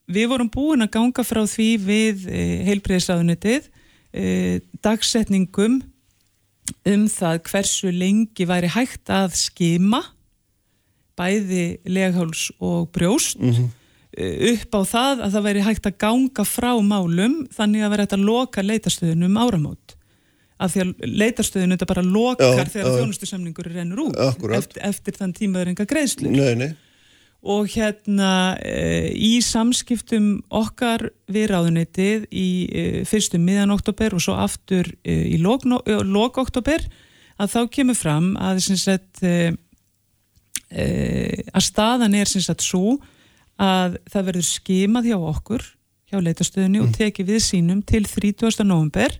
við 0.06 0.30
vorum 0.30 0.50
búin 0.52 0.86
að 0.86 0.94
ganga 0.98 1.26
frá 1.26 1.42
því 1.50 1.70
við 1.82 2.26
uh, 2.30 2.42
heilbreyðisraðunitið 2.70 3.70
uh, 3.70 4.58
dagsetningum 4.86 5.80
um 6.86 7.08
það 7.10 7.40
hversu 7.46 7.90
lengi 7.94 8.46
væri 8.48 8.70
hægt 8.74 9.10
að 9.12 9.34
skima 9.38 10.02
bæði 11.16 11.78
legháls 11.88 12.48
og 12.60 12.90
brjóst 12.94 13.40
uh, 13.40 13.66
upp 14.16 14.76
á 14.76 14.80
það 14.88 15.22
að 15.26 15.34
það 15.36 15.46
væri 15.46 15.66
hægt 15.66 15.88
að 15.90 15.98
ganga 16.06 16.46
frá 16.48 16.70
málum 16.80 17.36
þannig 17.52 17.84
að 17.84 17.92
vera 17.92 18.06
hægt 18.06 18.16
að 18.16 18.26
loka 18.30 18.64
leitastöðunum 18.64 19.28
um 19.30 19.38
áramót. 19.44 19.96
Af 20.56 20.72
því 20.72 20.82
að 20.86 21.06
leitastöðunum 21.20 21.76
þetta 21.76 21.88
bara 21.90 22.04
lokar 22.06 22.56
Já, 22.56 22.70
þegar 22.72 22.94
þjónustusamningur 22.96 23.70
rennur 23.74 24.02
út 24.06 24.16
eftir, 24.56 24.82
eftir 24.88 25.18
þann 25.18 25.34
tíma 25.36 25.60
er 25.60 25.72
enga 25.74 25.84
nei, 26.32 26.70
og 27.46 27.68
hérna 27.70 28.30
e, 28.64 29.10
í 29.12 29.34
samskiptum 29.44 30.30
okkar 30.48 31.10
við 31.30 31.50
ráðuneytið 31.52 32.24
í 32.32 32.48
e, 32.72 32.86
fyrstum 33.06 33.44
miðan 33.44 33.74
oktober 33.74 34.16
og 34.16 34.24
svo 34.24 34.38
aftur 34.40 34.88
e, 35.04 35.18
í 35.34 35.36
lok, 35.44 35.68
no- 35.68 35.82
lok 36.08 36.40
oktober 36.40 36.82
að 37.36 37.52
þá 37.52 37.60
kemur 37.76 37.98
fram 38.00 38.32
að 38.40 38.62
að 41.52 41.66
staðan 41.68 42.16
er 42.16 42.32
sem 42.32 42.42
sagt 42.42 42.64
svo 42.64 42.96
að 43.56 43.98
það 44.12 44.28
verður 44.30 44.48
skimað 44.50 45.10
hjá 45.10 45.18
okkur 45.18 45.66
hjá 46.06 46.20
leitastöðunni 46.22 46.82
og 46.84 46.92
tekið 46.94 47.32
við 47.32 47.42
sínum 47.42 47.82
til 47.82 48.04
30. 48.06 48.62
november 48.64 49.16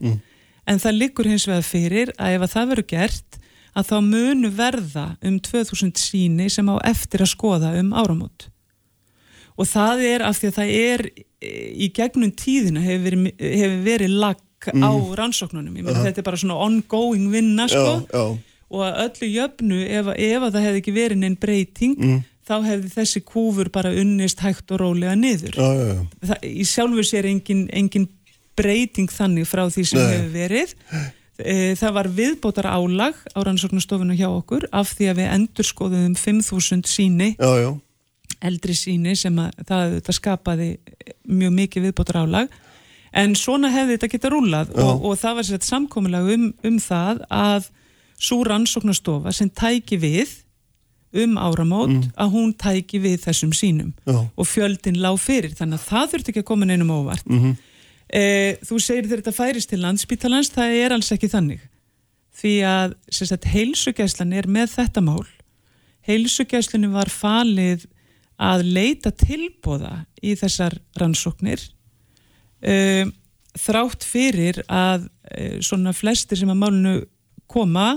en 0.67 0.83
það 0.83 0.99
liggur 1.01 1.29
hins 1.31 1.47
vegar 1.49 1.67
fyrir 1.67 2.13
að 2.19 2.37
ef 2.37 2.47
að 2.47 2.53
það 2.55 2.69
verður 2.73 2.89
gert 2.93 3.39
að 3.77 3.89
þá 3.91 3.97
munu 4.07 4.51
verða 4.57 5.07
um 5.27 5.39
2000 5.45 5.97
síni 6.01 6.49
sem 6.53 6.69
á 6.73 6.77
eftir 6.89 7.25
að 7.25 7.33
skoða 7.35 7.75
um 7.81 7.93
áramót. 7.93 8.49
Og 9.57 9.69
það 9.69 10.03
er 10.05 10.25
af 10.25 10.39
því 10.39 10.49
að 10.51 10.57
það 10.57 10.73
er 10.77 11.05
e, 11.13 11.51
í 11.87 11.91
gegnum 11.97 12.33
tíðina 12.37 12.83
hefur 12.85 13.05
verið, 13.07 13.29
hefur 13.41 13.79
verið 13.87 14.17
lag 14.23 14.43
á 14.67 14.93
rannsóknunum, 15.21 15.77
ég 15.77 15.85
meina 15.85 16.03
þetta 16.03 16.23
er 16.23 16.27
bara 16.27 16.41
svona 16.41 16.57
ongoing 16.65 17.29
vinna 17.31 17.69
já, 17.69 17.77
sko. 17.77 17.93
Já, 18.11 18.57
og 18.73 18.83
að 18.83 18.97
öllu 19.05 19.29
jöfnu 19.31 19.83
ef, 19.85 20.09
ef 20.17 20.47
að 20.47 20.57
það 20.57 20.67
hefði 20.67 20.81
ekki 20.81 20.95
verið 20.97 21.21
neinn 21.21 21.37
breyting 21.39 21.95
þá 22.47 22.57
hefði 22.67 22.93
þessi 22.95 23.23
kúfur 23.27 23.71
bara 23.75 23.93
unnist 23.97 24.43
hægt 24.45 24.71
og 24.75 24.83
rólega 24.85 25.17
niður. 25.19 25.57
Já, 25.59 25.67
já, 25.67 25.87
já. 25.91 26.03
það, 26.31 26.49
í 26.49 26.67
sjálfur 26.71 27.09
sér 27.09 27.29
engin, 27.31 27.67
engin 27.75 28.09
breyting 28.57 29.13
þannig 29.13 29.49
frá 29.49 29.67
því 29.69 29.87
sem 29.91 30.01
Nei. 30.01 30.11
hefur 30.15 30.35
verið. 30.35 30.77
E, 31.37 31.57
það 31.77 31.97
var 31.99 32.11
viðbótar 32.17 32.69
álag 32.71 33.19
á 33.37 33.39
rannsóknastofuna 33.45 34.17
hjá 34.17 34.29
okkur 34.31 34.69
af 34.73 34.95
því 34.97 35.11
að 35.11 35.19
við 35.21 35.33
endurskoðum 35.35 36.15
5.000 36.17 36.89
síni 36.89 37.35
eldri 38.45 38.77
síni 38.77 39.13
sem 39.17 39.37
að 39.41 39.67
það, 39.69 39.99
það 40.07 40.17
skapaði 40.17 40.71
mjög 41.29 41.53
mikið 41.59 41.87
viðbótar 41.89 42.23
álag 42.23 42.57
en 43.17 43.37
svona 43.37 43.69
hefði 43.73 43.99
þetta 43.99 44.11
geta 44.15 44.33
rúlað 44.33 44.73
og, 44.81 45.05
og 45.11 45.21
það 45.21 45.39
var 45.39 45.49
sér 45.51 45.63
samkomulag 45.69 46.33
um, 46.33 46.49
um 46.65 46.81
það 46.81 47.23
að 47.33 47.69
svo 48.17 48.41
rannsóknastofa 48.49 49.33
sem 49.37 49.53
tæki 49.53 50.01
við 50.01 50.33
um 51.23 51.39
áramót 51.39 52.11
að 52.17 52.35
hún 52.35 52.53
tæki 52.59 53.01
við 53.03 53.23
þessum 53.25 53.55
sínum 53.57 53.95
Já. 54.05 54.19
og 54.25 54.49
fjöldin 54.49 55.01
lág 55.03 55.19
fyrir 55.23 55.55
þannig 55.57 55.81
að 55.81 55.89
það 55.91 56.13
þurfti 56.13 56.33
ekki 56.33 56.45
að 56.45 56.51
koma 56.51 56.69
neinum 56.69 56.93
óvart. 56.93 57.27
Mm 57.27 57.41
þú 58.63 58.77
segir 58.79 59.09
þegar 59.09 59.23
þetta 59.23 59.33
færist 59.35 59.69
til 59.71 59.81
landspítalans 59.83 60.53
það 60.55 60.75
er 60.79 60.93
alls 60.95 61.13
ekki 61.13 61.29
þannig. 61.29 61.61
Því 62.37 62.55
að 62.69 62.95
sagt, 63.11 63.49
heilsugæslan 63.49 64.33
er 64.33 64.47
með 64.47 64.69
þetta 64.77 65.01
mál. 65.01 65.25
Heilsugjæslunni 66.07 66.91
var 66.93 67.11
falið 67.11 67.87
að 68.37 68.67
leita 68.77 69.11
tilbóða 69.11 70.05
í 70.23 70.37
þessar 70.37 70.77
rannsóknir. 71.01 71.63
Um, 72.61 73.13
þrátt 73.57 74.05
fyrir 74.05 74.61
að 74.69 75.09
uh, 75.09 75.59
svona 75.65 75.95
flestir 75.97 76.39
sem 76.39 76.51
að 76.53 76.61
málunu 76.61 76.97
koma 77.49 77.97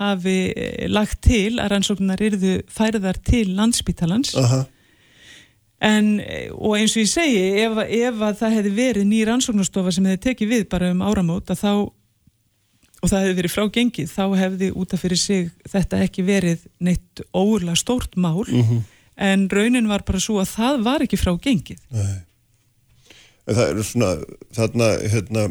hafi 0.00 0.38
uh, 0.50 0.86
lagt 0.90 1.20
til 1.26 1.58
að 1.62 1.74
rannsóknar 1.74 2.22
yrðu 2.24 2.54
færðar 2.72 3.20
til 3.24 3.48
landsbítalans 3.58 4.34
Aha. 4.40 4.64
En, 5.84 6.20
eh, 6.20 6.48
og 6.54 6.78
eins 6.78 6.94
og 6.96 7.02
ég 7.02 7.10
segi, 7.10 7.40
ef, 7.64 7.76
ef 7.82 8.22
að 8.24 8.38
það 8.38 8.56
hefði 8.58 8.72
verið 8.78 9.06
ný 9.10 9.20
rannsóknarstofa 9.28 9.92
sem 9.92 10.06
hefði 10.08 10.22
tekið 10.28 10.52
við 10.54 10.64
bara 10.72 10.90
um 10.94 11.02
áramót 11.04 11.52
að 11.52 11.60
þá, 11.60 11.72
og 13.02 13.10
það 13.10 13.24
hefði 13.24 13.38
verið 13.40 13.52
frágengið, 13.52 14.12
þá 14.14 14.24
hefði 14.40 14.70
út 14.80 14.94
af 14.96 15.04
fyrir 15.04 15.20
sig 15.20 15.50
þetta 15.68 16.00
ekki 16.06 16.24
verið 16.24 16.64
neitt 16.80 17.24
óurlega 17.36 17.76
stórt 17.76 18.16
mál, 18.16 18.46
en 19.28 19.48
raunin 19.52 19.90
var 19.90 20.06
bara 20.08 20.22
svo 20.22 20.38
að 20.40 20.54
það 20.54 20.80
var 20.86 21.04
ekki 21.04 21.20
frágengið. 21.20 21.82
Nei. 21.92 22.14
En 23.44 23.58
það 23.58 23.66
er 23.66 23.84
svona, 23.84 24.12
þarna, 24.56 24.90
hérna, 25.12 25.48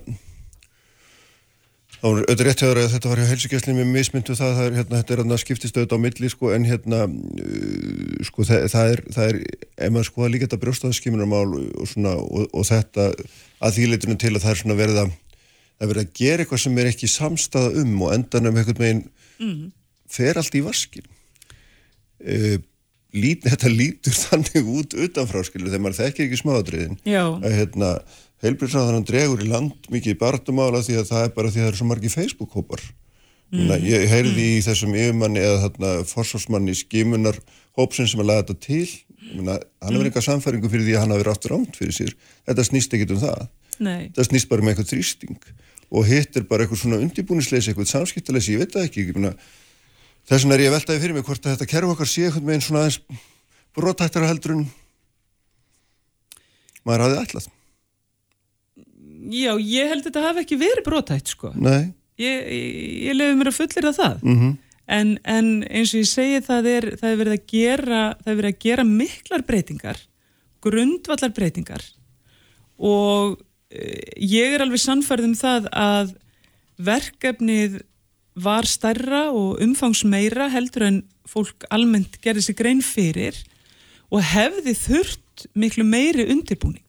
þá 2.04 2.08
er 2.10 2.18
auðvitað 2.20 2.48
rétt 2.50 2.62
hefur 2.66 2.80
að 2.82 2.90
þetta 2.92 3.10
var 3.10 3.20
hjá 3.22 3.30
helsugjæslinni 3.30 3.80
með 3.80 3.94
mismyndu 3.96 4.36
það, 4.36 4.50
það 4.58 4.66
er, 4.66 4.74
hérna, 4.76 4.98
þetta 5.00 5.14
er 5.14 5.20
hérna 5.22 5.38
skiptist 5.40 5.78
auðvitað 5.78 5.96
á 5.96 6.04
milli, 6.04 6.32
sko, 6.34 6.50
en 6.52 6.66
hérna, 6.68 7.00
uh, 7.08 8.18
sko, 8.28 8.48
það, 8.50 8.66
það 8.74 8.92
er, 8.92 9.02
það 9.16 9.30
er, 9.30 9.40
ef 9.88 9.94
maður 9.96 10.10
sko 10.10 10.26
að 10.26 10.34
líka 10.34 10.48
þetta 10.50 10.60
brjóstaðskimunarmál 10.66 11.54
og 11.62 11.88
svona, 11.88 12.18
og, 12.20 12.50
og 12.52 12.68
þetta 12.68 13.06
að 13.64 13.78
því 13.78 13.88
leitunum 13.94 14.20
til 14.20 14.34
að 14.34 14.42
það 14.44 14.52
er 14.52 14.62
svona 14.64 14.78
verið 14.82 15.00
að, 15.06 15.16
það 15.48 15.88
er 15.88 15.94
verið 15.94 16.04
að 16.04 16.20
gera 16.20 16.44
eitthvað 16.44 16.64
sem 16.66 16.84
er 16.84 16.92
ekki 16.92 17.12
samstaða 17.14 17.72
um 17.86 17.96
og 18.04 18.14
endanum 18.18 18.60
einhvern 18.60 18.84
veginn 18.84 19.64
fer 20.12 20.42
allt 20.44 20.60
í 20.60 20.66
vaskin. 20.68 21.08
Uh, 22.20 22.60
lít, 23.16 23.48
þetta 23.48 23.72
lítur 23.72 24.20
þannig 24.26 24.76
út 24.76 25.00
utanfrá 25.08 25.48
skilu 25.48 25.72
þegar 25.72 25.88
maður 25.88 26.02
þekkir 26.02 26.28
ekki 26.28 26.44
smáadriðin 26.44 27.00
að 27.08 27.58
hérna, 27.62 27.96
heilbjörnsræðan 28.44 29.08
dregur 29.08 29.42
í 29.44 29.48
land 29.48 29.88
mikið 29.94 30.20
barndumála 30.20 30.84
því 30.84 31.00
að 31.00 31.10
það 31.12 31.26
er 31.28 31.34
bara 31.38 31.52
því 31.52 31.62
að 31.62 31.64
það 31.64 31.72
eru 31.72 31.80
svo 31.80 31.90
margi 31.90 32.12
Facebook-hópar. 32.12 32.84
Mm. 33.54 33.74
ég 33.86 34.08
heyrði 34.10 34.46
í 34.58 34.62
þessum 34.66 34.96
yfirmanni 34.98 35.42
eða 35.44 35.60
þarna 35.68 35.90
forsvarsmanni 36.10 36.74
skimunar 36.74 37.38
hópsin 37.78 38.10
sem 38.10 38.24
að 38.24 38.32
laga 38.32 38.48
þetta 38.48 38.66
til. 38.66 38.88
Myna, 39.34 39.60
hann 39.84 39.94
hefur 39.94 40.10
enga 40.10 40.24
samfæringu 40.26 40.72
fyrir 40.74 40.88
því 40.88 40.96
að 40.98 41.04
hann 41.04 41.14
hafi 41.14 41.28
aftur 41.32 41.54
ánt 41.60 41.78
fyrir 41.78 41.96
sér. 41.96 42.16
Þetta 42.50 42.66
snýst 42.68 42.96
ekkit 42.98 43.14
um 43.14 43.22
það. 43.22 43.44
Nei. 43.82 44.12
það 44.14 44.28
snýst 44.30 44.50
bara 44.52 44.62
um 44.62 44.70
eitthvað 44.70 44.90
þrýsting 44.92 45.52
og 45.94 46.08
hitt 46.10 46.38
er 46.38 46.46
bara 46.50 46.66
eitthvað 46.66 46.82
svona 46.84 47.00
undirbúnisleysi 47.02 47.72
eitthvað 47.72 47.90
samskiptaleysi, 47.92 48.56
ég 48.56 48.64
veit 48.64 48.74
það 48.74 48.88
ekki. 48.90 49.06
Meina, 49.14 49.34
þess 50.30 50.46
vegna 50.46 50.58
er 50.58 50.64
ég 50.66 50.72
að 50.72 50.78
veltaði 50.78 51.04
fyrir 51.04 51.18
mig 51.18 51.26
hvort 51.28 51.46
að 51.46 51.56
þetta 51.56 51.70
kerfu 51.70 51.94
okkar 51.94 52.10
sé 52.10 52.28
eitthvað 52.28 52.48
með 52.48 52.58
einn 52.58 52.66
svona 52.68 52.84
aðeins 52.84 53.00
brotættara 53.78 54.30
heldur 54.30 54.56
en 54.58 54.64
maður 56.86 57.06
hafði 57.08 57.22
ætlað 57.24 57.53
Já, 59.32 59.54
ég 59.60 59.88
held 59.92 60.02
að 60.04 60.08
þetta 60.10 60.24
hafi 60.28 60.42
ekki 60.44 60.58
verið 60.60 60.84
brotætt, 60.88 61.28
sko. 61.36 61.54
Nei, 61.56 61.94
Ég, 62.22 62.44
ég, 63.08 63.14
lefi 63.18 63.36
mér 63.40 63.50
að 63.50 63.56
fullir 63.58 63.88
það. 63.96 64.20
mhm, 64.22 64.52
En, 64.86 65.14
en 65.24 65.64
eins 65.72 65.94
og 65.96 66.02
ég 66.02 66.08
segi 66.10 66.42
það 66.44 66.66
er, 66.68 66.86
það 67.00 67.10
er 67.14 67.20
verið 67.22 67.34
að 67.38 67.46
gera 67.48 68.02
það 68.20 68.32
er 68.34 68.36
verið 68.42 68.52
að 68.52 68.64
gera 68.66 68.84
miklar 68.84 69.44
breytingar 69.48 70.02
grundvallar 70.62 71.32
breytingar 71.32 71.86
og 72.84 73.38
e, 73.72 73.86
ég 74.20 74.58
er 74.58 74.66
alveg 74.66 74.82
sannfærð 74.84 75.30
um 75.30 75.36
það 75.40 75.70
að 75.72 76.12
verkefnið 76.84 77.80
var 78.44 78.66
stærra 78.68 79.28
og 79.32 79.62
umfangsmeira 79.64 80.50
heldur 80.52 80.88
en 80.90 81.00
fólk 81.30 81.64
almennt 81.74 82.20
gerði 82.24 82.44
sig 82.50 82.58
grein 82.60 82.82
fyrir 82.84 83.38
og 84.12 84.20
hefði 84.34 84.74
þurft 84.78 85.48
miklu 85.56 85.86
meiri 85.88 86.28
undirbúning 86.34 86.84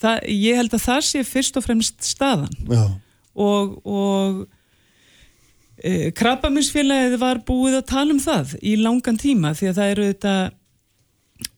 það, 0.00 0.24
ég 0.32 0.58
held 0.60 0.74
að 0.76 0.84
það 0.86 1.02
sé 1.08 1.22
fyrst 1.28 1.58
og 1.60 1.66
fremst 1.66 2.06
staðan. 2.06 2.52
Já, 2.70 2.84
og, 3.40 3.76
og 3.86 4.40
e, 5.78 6.10
krabbaminsfélagið 6.16 7.18
var 7.20 7.42
búið 7.46 7.80
að 7.80 7.88
tala 7.92 8.16
um 8.16 8.22
það 8.22 8.56
í 8.60 8.76
langan 8.80 9.20
tíma 9.20 9.54
því 9.56 9.70
að 9.70 9.80
það 9.80 9.94
eru 9.94 10.08
þetta 10.10 10.36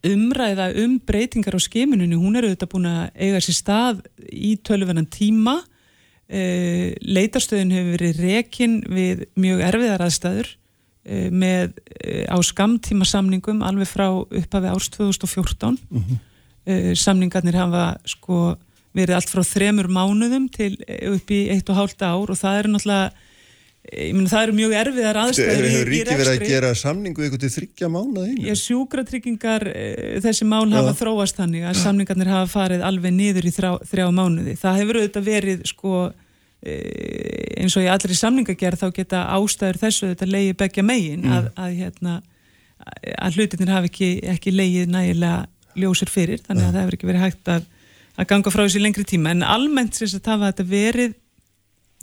umræða 0.06 0.68
um 0.78 0.96
breytingar 1.02 1.56
á 1.58 1.60
skimuninu, 1.62 2.20
hún 2.20 2.38
eru 2.38 2.52
þetta 2.52 2.70
búin 2.70 2.88
að 2.90 3.04
eiga 3.18 3.42
sér 3.42 3.58
stað 3.58 4.02
í 4.30 4.54
tölvunan 4.62 5.08
tíma. 5.10 5.58
E, 6.32 6.94
leitarstöðin 7.02 7.74
hefur 7.74 7.96
verið 7.98 8.20
rekin 8.22 8.76
við 8.88 9.26
mjög 9.36 9.64
erfiðar 9.66 10.04
aðstæður 10.06 10.52
e, 11.04 11.16
með 11.28 11.74
e, 11.98 12.22
á 12.30 12.38
skamtíma 12.46 13.04
samningum 13.04 13.60
alveg 13.66 13.90
frá 13.90 14.06
upphafi 14.14 14.70
árs 14.70 14.88
2014 14.94 15.76
mm 15.90 16.20
samningarnir 16.98 17.58
hafa 17.58 17.86
sko 18.06 18.52
verið 18.96 19.18
allt 19.18 19.32
frá 19.32 19.42
þremur 19.46 19.88
mánuðum 19.92 20.48
til 20.52 20.74
eh, 20.86 21.10
upp 21.12 21.32
í 21.32 21.44
eitt 21.52 21.68
og 21.72 21.78
hálft 21.80 22.02
ár 22.04 22.32
og 22.32 22.38
það 22.38 22.58
eru 22.60 22.72
náttúrulega 22.74 23.06
eh, 23.08 24.08
ég 24.08 24.16
meina 24.16 24.32
það 24.32 24.46
eru 24.46 24.56
mjög 24.58 24.74
erfiðar 24.80 25.20
aðstæður 25.22 25.68
hefur 25.68 25.92
ríki 25.92 26.16
verið 26.18 26.32
að 26.32 26.44
gera 26.50 26.72
samningu 26.78 27.24
eitthvað 27.24 27.44
til 27.44 27.52
þryggja 27.56 27.92
einu? 27.92 28.26
Ég 28.48 28.58
sjúkratryggingar, 28.60 29.68
þessi 30.26 30.48
mál 30.48 30.66
hafa 30.74 30.96
þróast 30.98 31.40
þannig 31.40 31.68
að 31.70 31.80
samningarnir 31.80 32.32
hafa 32.34 32.50
farið 32.52 32.84
alveg 32.88 33.16
niður 33.16 33.48
í 33.48 33.54
þrjá, 33.56 33.72
þrjá 33.88 34.10
mánuði. 34.12 34.58
Það 34.60 34.82
hefur 34.82 35.00
auðvitað 35.00 35.30
verið 35.30 35.64
sko 35.72 36.02
eins 36.62 37.74
og 37.74 37.82
í 37.82 37.88
allri 37.90 38.14
samningagerð 38.14 38.84
þá 38.84 38.92
geta 38.94 39.24
ástæður 39.34 39.80
þessu 39.80 40.12
þetta 40.12 40.28
leiði 40.28 40.52
begja 40.60 40.84
megin 40.86 41.24
að, 41.26 41.48
að, 41.58 41.72
hérna, 41.80 42.12
að 43.16 43.40
hlutinir 43.40 43.72
hafi 43.72 43.90
ekki, 43.90 44.10
ekki 44.30 44.54
leiðið 44.54 44.92
nægilega 44.94 45.40
ljósir 45.78 46.10
fyrir 46.12 46.42
þannig 46.44 46.66
að 46.66 46.74
það 46.74 46.82
hefur 46.82 46.96
ekki 46.98 47.08
verið 47.10 47.24
hægt 47.26 47.52
að, 47.52 47.68
að 48.16 48.28
ganga 48.32 48.52
frá 48.54 48.62
þessi 48.64 48.82
lengri 48.82 49.04
tíma. 49.08 49.32
En 49.32 49.46
almennt 49.46 49.96
sem 49.96 50.10
sagt 50.10 50.30
hafa 50.30 50.50
þetta 50.50 50.68
verið 50.68 51.14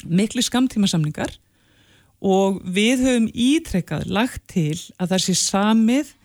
miklu 0.07 0.43
skamtíma 0.45 0.89
samningar 0.89 1.35
og 2.19 2.59
við 2.63 3.03
höfum 3.05 3.27
ítrekkað 3.31 4.09
lagt 4.11 4.43
til 4.51 4.75
að 4.99 5.13
það 5.13 5.25
sé 5.25 5.35
samið 5.39 6.15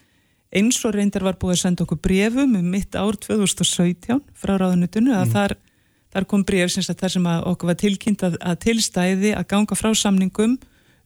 eins 0.54 0.78
og 0.86 0.94
reyndar 0.94 1.24
var 1.26 1.38
búið 1.38 1.56
að 1.56 1.62
senda 1.64 1.84
okkur 1.84 2.00
brefum 2.02 2.54
um 2.58 2.70
mitt 2.70 2.94
ár 2.94 3.16
2017 3.18 4.22
frá 4.38 4.54
ráðunutunum 4.60 5.16
að 5.18 5.34
þar, 5.34 5.56
þar 6.14 6.28
kom 6.30 6.44
bref 6.46 6.74
sem 6.74 6.86
sagt, 6.86 7.02
þar 7.02 7.14
sem 7.16 7.28
að 7.30 7.46
okkur 7.50 7.70
var 7.72 7.78
tilkynnt 7.80 8.24
að, 8.26 8.38
að 8.38 8.60
tilstæði 8.66 9.34
að 9.34 9.48
ganga 9.50 9.78
frá 9.78 9.90
samningum 9.98 10.56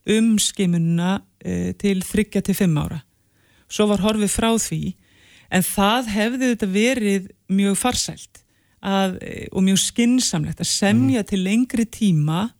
um 0.08 0.30
skimununa 0.40 1.18
e, 1.40 1.74
til 1.80 2.02
3 2.04 2.42
til 2.44 2.56
5 2.56 2.80
ára. 2.80 3.02
Svo 3.68 3.88
var 3.90 4.04
horfið 4.04 4.32
frá 4.32 4.50
því 4.56 4.82
en 5.48 5.64
það 5.64 6.12
hefði 6.14 6.52
þetta 6.52 6.68
verið 6.72 7.30
mjög 7.48 7.78
farsælt 7.80 8.42
að, 8.84 9.18
e, 9.22 9.48
og 9.52 9.64
mjög 9.66 9.80
skinsamlegt 9.82 10.60
að 10.62 10.70
semja 10.70 11.24
til 11.26 11.42
lengri 11.44 11.86
tíma 11.88 12.50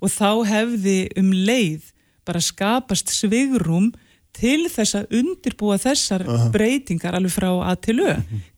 og 0.00 0.12
þá 0.12 0.46
hefði 0.48 0.98
um 1.20 1.32
leið 1.34 1.90
bara 2.24 2.40
skapast 2.40 3.10
svigrum 3.12 3.90
til 4.36 4.68
þess 4.70 4.94
að 4.94 5.16
undirbúa 5.20 5.76
þessar 5.82 6.24
breytingar 6.54 7.16
alveg 7.18 7.34
frá 7.34 7.50
að 7.50 7.80
til 7.88 7.98
ö. 8.04 8.12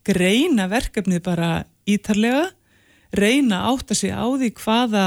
Greina 0.04 0.68
verkefnið 0.68 1.22
bara 1.24 1.64
ítarlega, 1.88 2.50
reyna 3.12 3.64
átta 3.70 3.94
sig 3.96 4.12
á 4.12 4.24
því 4.28 4.52
hvaða 4.60 5.06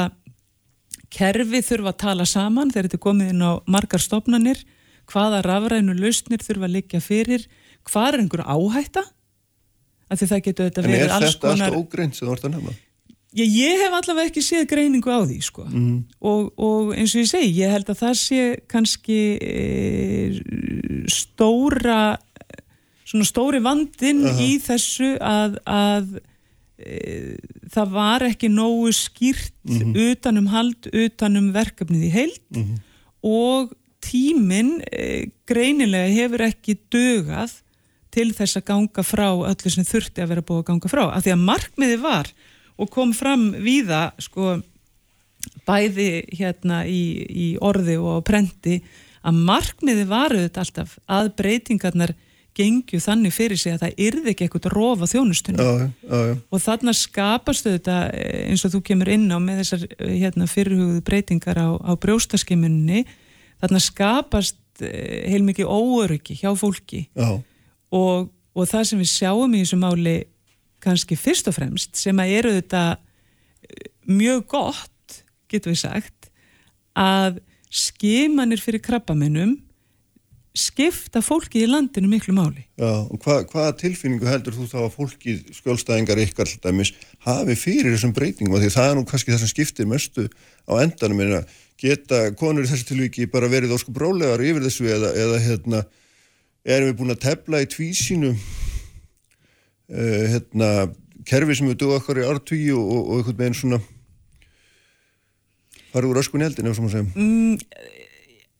kerfi 1.13 1.61
þurfa 1.63 1.93
að 1.93 2.01
tala 2.01 2.25
saman 2.25 2.71
þegar 2.71 2.89
þetta 2.89 2.97
er 2.97 3.05
komið 3.05 3.29
inn 3.33 3.45
á 3.45 3.51
margar 3.69 4.01
stopnanir, 4.01 4.59
hvaða 5.05 5.43
rafrænu 5.45 5.95
lausnir 5.95 6.41
þurfa 6.43 6.67
að 6.67 6.75
liggja 6.79 7.01
fyrir, 7.03 7.45
hvað 7.89 8.09
er 8.09 8.23
einhver 8.23 8.43
áhætta? 8.45 9.05
Það 10.15 10.41
getur 10.45 10.67
þetta 10.69 10.81
En 10.81 10.85
er 10.85 10.93
verið 10.93 11.15
alls 11.15 11.31
þetta 11.33 11.47
konar... 11.49 11.71
allt 11.71 11.79
ógreint 11.81 12.17
sem 12.17 12.27
þú 12.27 12.35
ert 12.35 12.45
að 12.45 12.53
nefna? 12.55 12.75
Ég, 13.35 13.49
ég 13.51 13.81
hef 13.83 13.95
allavega 13.97 14.29
ekki 14.29 14.43
séð 14.45 14.67
greiningu 14.71 15.11
á 15.11 15.19
því 15.27 15.39
sko. 15.43 15.65
og, 16.23 16.53
og 16.55 16.93
eins 16.95 17.15
og 17.17 17.25
ég 17.25 17.31
segi 17.33 17.49
ég 17.57 17.73
held 17.73 17.89
að 17.91 17.99
það 18.03 18.13
sé 18.21 18.43
kannski 18.71 19.19
e, 19.43 19.55
stóra 21.11 22.15
svona 23.05 23.27
stóri 23.27 23.59
vandinn 23.63 24.23
í 24.39 24.55
þessu 24.63 25.15
að, 25.19 25.59
að 25.67 26.15
e, 26.79 27.35
það 27.75 27.91
var 27.97 28.25
ekki 28.29 28.49
nógu 28.53 28.93
skýrt 28.95 29.53
utanum 29.91 30.47
hald, 30.53 30.87
utanum 30.93 31.51
verkefnið 31.55 32.07
í 32.07 32.13
heild 32.15 32.63
og 33.25 33.75
tíminn 34.05 34.77
e, 34.87 35.27
greinilega 35.49 36.13
hefur 36.13 36.47
ekki 36.47 36.79
dögað 36.93 37.59
til 38.15 38.29
þess 38.35 38.59
að 38.59 38.67
ganga 38.71 39.03
frá 39.05 39.27
öllu 39.35 39.71
sem 39.71 39.87
þurfti 39.87 40.23
að 40.23 40.31
vera 40.33 40.45
búið 40.45 40.63
að 40.63 40.69
ganga 40.71 40.91
frá. 40.91 41.03
Af 41.09 41.25
því 41.25 41.35
að 41.35 41.45
markmiði 41.49 41.97
var 42.03 42.31
og 42.75 42.91
kom 42.91 43.13
fram 43.15 43.49
víða 43.63 44.05
sko 44.23 44.59
bæði 45.67 46.09
hérna 46.35 46.83
í, 46.89 47.01
í 47.25 47.47
orði 47.61 47.97
og 48.01 48.23
prenti 48.27 48.79
að 49.25 49.41
markmiði 49.47 50.05
var 50.09 50.33
auðvitað 50.35 50.63
alltaf 50.63 50.95
að 51.09 51.31
breytingarnar 51.39 52.13
gengju 52.55 53.01
þannig 53.03 53.33
fyrir 53.35 53.59
sig 53.59 53.75
að 53.75 53.81
það 53.83 54.01
yrði 54.05 54.31
ekki 54.31 54.45
eitthvað 54.45 54.67
rof 54.71 55.01
á 55.03 55.07
þjónustunni. 55.11 55.63
Já, 55.65 55.89
já, 56.07 56.19
já. 56.29 56.35
og 56.39 56.61
þarna 56.63 56.93
skapast 56.95 57.67
auðvitað 57.67 58.03
eh, 58.15 58.43
eins 58.51 58.63
og 58.63 58.75
þú 58.75 58.81
kemur 58.89 59.11
inn 59.11 59.25
á 59.27 59.37
með 59.43 59.61
þessar 59.63 59.83
eh, 59.89 60.13
hérna, 60.21 60.47
fyrirhugðu 60.47 61.01
breytingar 61.09 61.59
á, 61.59 61.69
á 61.75 61.91
brjóstaskimunni 61.99 63.03
þarna 63.63 63.81
skapast 63.83 64.85
eh, 64.85 65.25
heilmikið 65.33 65.67
óöryggi 65.67 66.37
hjá 66.39 66.53
fólki. 66.59 67.05
Já, 67.11 67.41
og, 67.95 68.31
og 68.55 68.69
það 68.69 68.87
sem 68.89 69.01
við 69.01 69.11
sjáum 69.11 69.55
í 69.55 69.63
þessu 69.63 69.79
máli 69.81 70.15
kannski 70.85 71.17
fyrst 71.17 71.49
og 71.49 71.57
fremst 71.57 71.97
sem 71.97 72.19
að 72.21 72.33
eru 72.39 72.55
þetta 72.59 72.83
mjög 74.05 74.45
gott, 74.51 75.21
getur 75.49 75.73
við 75.73 75.81
sagt 75.85 76.29
að 76.95 77.39
skimanir 77.73 78.61
fyrir 78.61 78.83
krabbamennum 78.83 79.57
skipta 80.55 81.19
fólki 81.19 81.65
í 81.65 81.67
landinu 81.67 82.07
miklu 82.07 82.31
máli. 82.35 82.63
Já, 82.79 83.03
og 83.03 83.19
hva, 83.25 83.41
hvaða 83.49 83.73
tilfinningu 83.81 84.27
heldur 84.29 84.55
þú 84.55 84.67
þá 84.71 84.77
að 84.85 84.93
fólki 84.93 85.35
skjólstæðingar 85.57 86.21
ykkar 86.23 86.51
dæmis 86.63 86.93
hafi 87.25 87.57
fyrir 87.59 87.91
þessum 87.91 88.13
breytingum? 88.15 88.55
Því 88.61 88.71
það 88.77 88.91
er 88.91 88.95
nú 88.95 89.03
kannski 89.09 89.33
það 89.33 89.43
sem 89.43 89.51
skiptir 89.51 89.89
mestu 89.91 90.29
á 90.63 90.73
endanum 90.79 91.25
en 91.25 91.35
að 91.41 91.59
geta 91.81 92.21
konur 92.39 92.63
í 92.63 92.71
þessu 92.71 92.87
tilviki 92.87 93.27
bara 93.31 93.51
verið 93.51 93.75
ósku 93.75 93.91
brólegar 93.95 94.43
yfir 94.47 94.63
þessu 94.63 94.87
eða, 94.95 95.11
eða 95.25 95.41
hérna 95.43 95.83
erum 96.65 96.89
við 96.89 96.97
búin 96.99 97.13
að 97.13 97.23
tefla 97.25 97.61
í 97.63 97.67
tvísínu 97.69 98.31
uh, 98.33 100.23
hérna 100.33 100.69
kerfi 101.25 101.57
sem 101.57 101.69
við 101.69 101.81
duða 101.83 101.99
okkar 101.99 102.21
í 102.21 102.25
artugi 102.29 102.71
og, 102.75 102.85
og, 102.85 103.03
og 103.03 103.19
einhvern 103.19 103.39
veginn 103.41 103.59
svona 103.59 103.81
farið 105.93 106.11
úr 106.11 106.21
öskun 106.21 106.45
eldin 106.45 106.69
ef 106.69 106.77
svo 106.77 106.85
maður 106.85 106.97
segja 106.97 107.07
mm, 107.13 107.53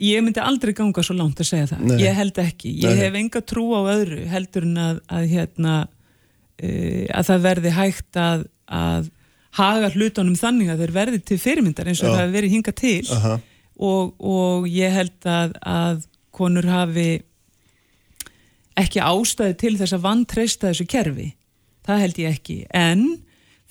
ég 0.06 0.24
myndi 0.26 0.44
aldrei 0.44 0.74
ganga 0.78 1.04
svo 1.06 1.18
langt 1.18 1.42
að 1.42 1.52
segja 1.52 1.72
það 1.74 1.84
Nei. 1.90 1.98
ég 2.04 2.18
held 2.20 2.40
ekki, 2.46 2.72
ég 2.84 2.94
Nei. 2.96 3.04
hef 3.04 3.20
enga 3.22 3.44
trú 3.46 3.68
á 3.76 3.82
öðru 3.96 4.24
heldur 4.32 4.70
en 4.70 4.80
að, 4.86 5.04
að 5.20 5.28
hérna 5.34 5.76
uh, 5.86 7.04
að 7.10 7.30
það 7.32 7.46
verði 7.50 7.76
hægt 7.76 8.22
að, 8.22 8.48
að 8.70 9.12
haga 9.56 9.92
hlutunum 9.94 10.40
þannig 10.40 10.72
að 10.72 10.82
þeir 10.84 10.96
verði 10.96 11.22
til 11.24 11.40
fyrirmyndar 11.40 11.90
eins 11.92 12.02
og 12.04 12.10
Já. 12.10 12.16
það 12.16 12.24
hefur 12.24 12.36
verið 12.40 12.56
hingað 12.58 12.80
til 12.82 13.06
og, 13.76 14.12
og 14.20 14.68
ég 14.72 14.94
held 14.96 15.30
að, 15.32 15.56
að 15.68 16.04
konur 16.36 16.68
hafi 16.68 17.10
ekki 18.78 19.00
ástæði 19.04 19.58
til 19.62 19.74
þess 19.80 19.96
að 19.96 20.04
vantreista 20.06 20.70
þessu 20.72 20.86
kerfi. 20.92 21.30
Það 21.86 22.02
held 22.02 22.20
ég 22.20 22.36
ekki, 22.36 22.58
en 22.74 23.06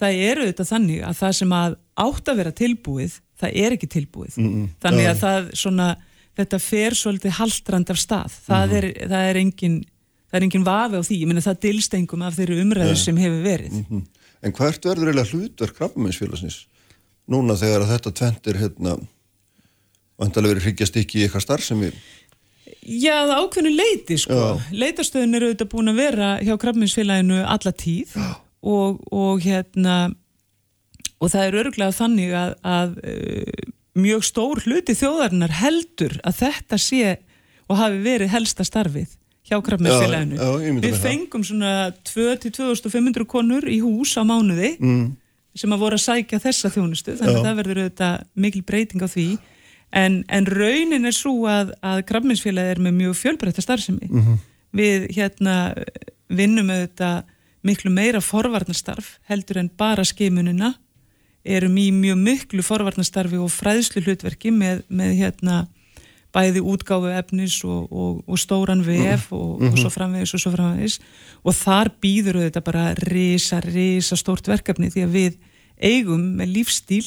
það 0.01 0.19
eru 0.31 0.49
þetta 0.49 0.65
þannig 0.71 1.01
að 1.05 1.17
það 1.21 1.33
sem 1.41 1.55
að 1.59 1.77
átt 2.05 2.29
að 2.31 2.37
vera 2.41 2.53
tilbúið, 2.53 3.17
það 3.41 3.57
er 3.65 3.77
ekki 3.77 3.89
tilbúið. 3.91 4.37
Mm, 4.39 4.51
mm. 4.55 4.69
þannig 4.85 5.09
að 5.11 5.23
það 5.25 5.51
svona 5.61 5.89
þetta 6.35 6.59
fer 6.63 6.97
svolítið 6.99 7.37
haldrand 7.39 7.91
af 7.91 7.99
stað. 7.99 8.39
Það, 8.47 8.65
Mhm. 8.69 8.77
er, 8.77 9.09
það 9.09 9.31
er 9.31 9.37
engin 9.37 9.77
það 10.35 10.41
er 10.41 10.45
engin 10.49 10.65
vafi 10.67 10.99
á 10.99 11.03
því, 11.07 11.17
ég 11.21 11.27
meina 11.31 11.41
það 11.41 11.61
dilstengum 11.63 12.23
af 12.27 12.35
þeirri 12.35 12.57
umræðu 12.65 12.97
sem 12.97 13.17
hefur 13.17 13.43
verið. 13.45 13.75
Mhm. 13.85 14.01
En 14.43 14.53
hvert 14.53 14.83
verður 14.83 15.09
eiginlega 15.13 15.31
hlutverk 15.31 15.77
krabbamennsfélagsins 15.79 16.67
núna 17.31 17.55
þegar 17.57 17.87
þetta 17.87 18.11
tvent 18.13 18.47
er 18.51 18.55
hérna 18.59 18.97
vantalega 20.21 20.55
verið 20.55 20.67
hryggjast 20.69 20.97
ekki 21.01 21.21
í 21.21 21.25
eitthvað 21.27 21.45
starf 21.47 21.65
sem 21.65 21.81
við 21.81 21.95
Já, 22.65 23.15
það 23.29 23.39
ákveðinu 23.39 23.73
leiti 23.77 24.17
sko. 24.21 24.37
Já. 24.37 24.75
Leitastöðin 24.83 25.37
eru 25.39 25.51
auðvitað 25.51 25.71
búin 25.73 25.93
að 25.93 26.01
vera 26.01 26.29
hjá 26.45 26.55
krabminsfélaginu 26.61 27.41
alla 27.45 27.73
tíð 27.77 28.15
og, 28.21 29.01
og 29.13 29.43
hérna 29.45 29.97
og 31.21 31.33
það 31.33 31.47
er 31.47 31.59
örglega 31.63 31.97
þannig 31.97 32.33
að, 32.37 32.55
að 32.69 32.95
uh, 33.05 33.67
mjög 34.05 34.25
stór 34.27 34.63
hluti 34.65 34.97
þjóðarinnar 34.99 35.55
heldur 35.61 36.17
að 36.27 36.41
þetta 36.43 36.81
sé 36.81 37.19
og 37.69 37.79
hafi 37.81 38.01
verið 38.05 38.33
helsta 38.35 38.67
starfið 38.67 39.13
hjá 39.45 39.59
krabminsfélaginu. 39.65 40.81
Við 40.85 40.97
fengum 41.01 41.45
svona 41.45 41.93
2-2500 42.09 43.29
konur 43.29 43.69
í 43.69 43.81
hús 43.85 44.15
á 44.17 44.25
mánuði 44.25 44.75
mm. 44.79 45.05
sem 45.57 45.75
að 45.75 45.85
voru 45.85 46.01
að 46.01 46.07
sækja 46.07 46.41
þessa 46.47 46.73
þjónustu 46.73 47.17
þannig 47.19 47.37
Já. 47.37 47.41
að 47.41 47.49
það 47.49 47.59
verður 47.61 47.83
auðvitað 47.83 48.25
mikil 48.47 48.65
breyting 48.65 49.05
á 49.05 49.09
því 49.09 49.29
en, 49.95 50.23
en 50.29 50.49
raunin 50.51 51.07
er 51.07 51.15
svo 51.15 51.45
að, 51.51 51.73
að 51.85 52.03
krabminsfélagi 52.09 52.75
er 52.75 52.83
með 52.83 52.99
mjög 53.03 53.21
fjölbreytta 53.21 53.65
starfsemi. 53.65 54.11
Mhm. 54.11 54.43
við 54.75 55.05
hérna 55.15 55.55
vinnum 56.35 56.71
auðvitað 56.75 57.29
miklu 57.63 57.93
meira 57.95 58.19
forvarnastarf 58.21 59.19
heldur 59.31 59.61
en 59.61 59.71
bara 59.79 60.03
skimunina. 60.05 60.75
Erum 61.45 61.77
í 61.79 61.91
mjög 61.95 62.19
miklu 62.19 62.65
forvarnastarfi 62.65 63.39
og 63.39 63.53
fræðslu 63.53 64.03
hlutverki 64.03 64.51
með, 64.51 64.83
með 64.89 65.15
hérna 65.21 65.61
bæði 66.35 66.65
útgáfu 66.67 67.13
efnis 67.15 67.61
og, 67.63 67.93
og, 67.93 68.23
og 68.27 68.41
stóran 68.41 68.83
vef 68.83 69.29
og, 69.37 69.63
og 69.63 69.77
svo 69.79 69.93
framvegis 69.93 70.35
og 70.35 70.43
svo 70.43 70.55
framvegis. 70.57 70.99
Og 71.45 71.55
þar 71.55 71.93
býður 72.03 72.41
þetta 72.43 72.65
bara 72.65 72.87
risa, 72.99 73.61
risa 73.63 74.19
stórt 74.19 74.49
verkefni 74.51 74.91
því 74.91 75.05
að 75.07 75.15
við 75.15 75.39
eigum 75.79 76.33
með 76.41 76.57
lífstíl 76.59 77.05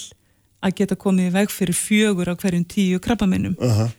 að 0.63 0.75
geta 0.79 0.95
komið 0.99 1.29
í 1.29 1.33
veg 1.35 1.51
fyrir 1.53 1.77
fjögur 1.77 2.31
á 2.33 2.35
hverjum 2.39 2.65
tíu 2.65 2.99
krabbamennum. 3.03 3.55
Aha. 3.61 3.89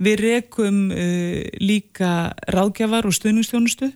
Við 0.00 0.20
rekum 0.24 0.86
uh, 0.94 1.42
líka 1.60 2.32
ráðgjafar 2.48 3.04
og 3.08 3.12
stuðningstjónustu 3.18 3.90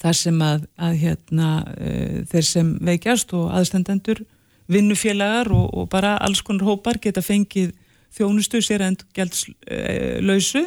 þar 0.00 0.16
sem 0.16 0.38
að, 0.44 0.66
að 0.76 0.98
hérna, 1.00 1.48
uh, 1.72 2.18
þeir 2.30 2.46
sem 2.48 2.74
veikjast 2.84 3.32
og 3.36 3.50
aðstendendur, 3.56 4.20
vinnufélagar 4.68 5.50
og, 5.52 5.66
og 5.76 5.88
bara 5.92 6.14
alls 6.24 6.40
konar 6.44 6.68
hópar 6.68 7.00
geta 7.00 7.20
fengið 7.24 7.72
þjónustu 8.14 8.60
sér 8.64 8.84
end 8.86 9.02
gældslausu, 9.16 10.62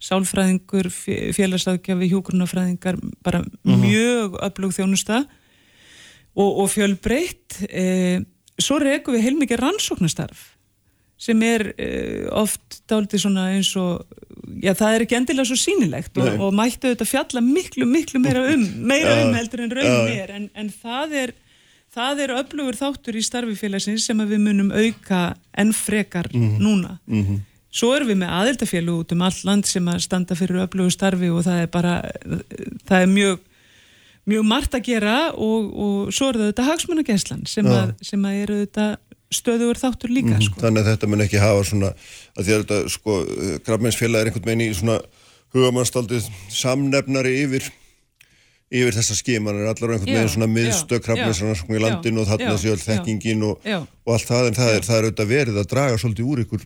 sálfræðingur, 0.00 0.88
fé- 0.92 1.30
félagsráðgjafi, 1.36 2.08
hjúgrunafræðingar, 2.10 2.96
bara 3.24 3.42
mjög 3.68 4.38
öflug 4.48 4.72
þjónusta 4.74 5.20
og, 6.34 6.50
og 6.64 6.68
fjölbreytt. 6.72 7.60
Eh, 7.68 8.24
svo 8.64 8.78
rekum 8.82 9.16
við 9.16 9.26
heilmikið 9.28 9.62
rannsóknastarf 9.64 10.48
sem 11.20 11.42
er 11.44 11.66
uh, 11.74 12.30
oft 12.40 12.80
dálítið 12.88 13.26
svona 13.26 13.50
eins 13.52 13.74
og 13.76 14.06
já 14.64 14.72
það 14.76 14.94
er 14.94 15.04
ekki 15.04 15.18
endilega 15.18 15.50
svo 15.50 15.58
sýnilegt 15.60 16.16
og, 16.20 16.30
og 16.46 16.54
mættu 16.56 16.94
þetta 16.94 17.06
fjalla 17.08 17.42
miklu 17.44 17.86
miklu 17.88 18.22
meira 18.22 18.46
um 18.54 18.64
meira 18.88 19.18
um 19.26 19.36
heldur 19.36 19.66
en 19.66 19.74
raunin 19.76 20.08
Já. 20.08 20.22
er. 20.24 20.32
En, 20.38 20.48
en 20.54 20.72
það 20.72 21.14
er 21.24 21.34
það 21.90 22.24
er 22.24 22.32
öflugur 22.38 22.78
þáttur 22.78 23.18
í 23.18 23.22
starfi 23.26 23.56
félagsins 23.58 24.06
sem 24.06 24.18
við 24.22 24.40
munum 24.46 24.72
auka 24.72 25.34
enn 25.58 25.72
frekar 25.76 26.30
núna. 26.32 26.98
Mhm. 27.06 27.40
svo 27.70 27.92
erum 27.94 28.08
við 28.10 28.18
með 28.22 28.32
aðildafélag 28.34 28.96
út 29.04 29.12
um 29.14 29.22
all 29.22 29.40
land 29.46 29.66
sem 29.66 29.86
að 29.92 30.00
standa 30.06 30.34
fyrir 30.34 30.64
öflugur 30.64 30.90
starfi 30.94 31.28
og 31.30 31.44
það 31.46 31.60
er 31.62 31.68
bara 31.70 31.94
það 32.88 33.02
er 33.04 33.12
mjög 33.12 33.38
mjög 34.28 34.44
margt 34.44 34.74
að 34.74 34.84
gera 34.90 35.14
og, 35.32 35.70
og 35.74 36.10
svo 36.12 36.28
er 36.28 36.38
það 36.40 36.50
þetta 36.52 36.66
hagsmunagæslan 36.68 37.46
sem, 37.48 37.66
Já. 37.66 37.94
sem 38.02 38.22
að 38.28 38.42
eru 38.44 38.58
þetta 38.66 38.88
stöðugur 39.30 39.78
þáttur 39.78 40.10
líka 40.10 40.34
Mhm. 40.36 40.42
sko. 40.42 40.60
Þannig 40.60 40.82
að 40.84 40.90
þetta 40.96 41.08
mun 41.08 41.20
ekki 41.24 41.38
hafa 41.40 41.64
svona 41.64 41.92
að 42.36 42.44
því 42.44 42.52
að 42.54 42.62
þetta 42.64 42.78
sko 42.90 43.18
krabbmennsfélag 43.64 44.20
er 44.20 44.26
einhvern 44.30 44.44
veginn 44.50 44.66
í 44.66 44.74
svona 44.74 45.00
hugamannstaldið 45.54 46.26
samnefnari 46.50 47.36
yfir 47.44 47.70
yfir 48.70 48.94
þessa 48.94 49.16
skimanir, 49.18 49.66
allar 49.66 49.90
á 49.90 49.92
einhvern 49.96 50.10
Já, 50.12 50.18
veginn 50.20 50.30
svona 50.34 50.46
já, 50.46 50.54
miðstök 50.58 51.02
krabbmennsrannsókn 51.06 51.74
í 51.74 51.78
já, 51.80 51.82
landinu 51.88 52.20
og 52.22 52.28
þarna 52.30 52.52
já, 52.54 52.58
séu 52.62 52.70
all 52.70 52.78
já. 52.78 52.86
þekkingin 52.90 53.42
og, 53.48 53.64
Já. 53.66 53.78
og 54.06 54.12
allt 54.14 54.28
það 54.30 54.46
en 54.50 54.54
það 54.60 54.70
er, 54.76 54.80
það 54.86 54.98
er 55.00 55.08
auðvitað 55.08 55.30
verið 55.32 55.58
að 55.62 55.66
draga 55.72 55.96
svolítið 55.98 56.28
úr 56.30 56.42
ykkur 56.44 56.62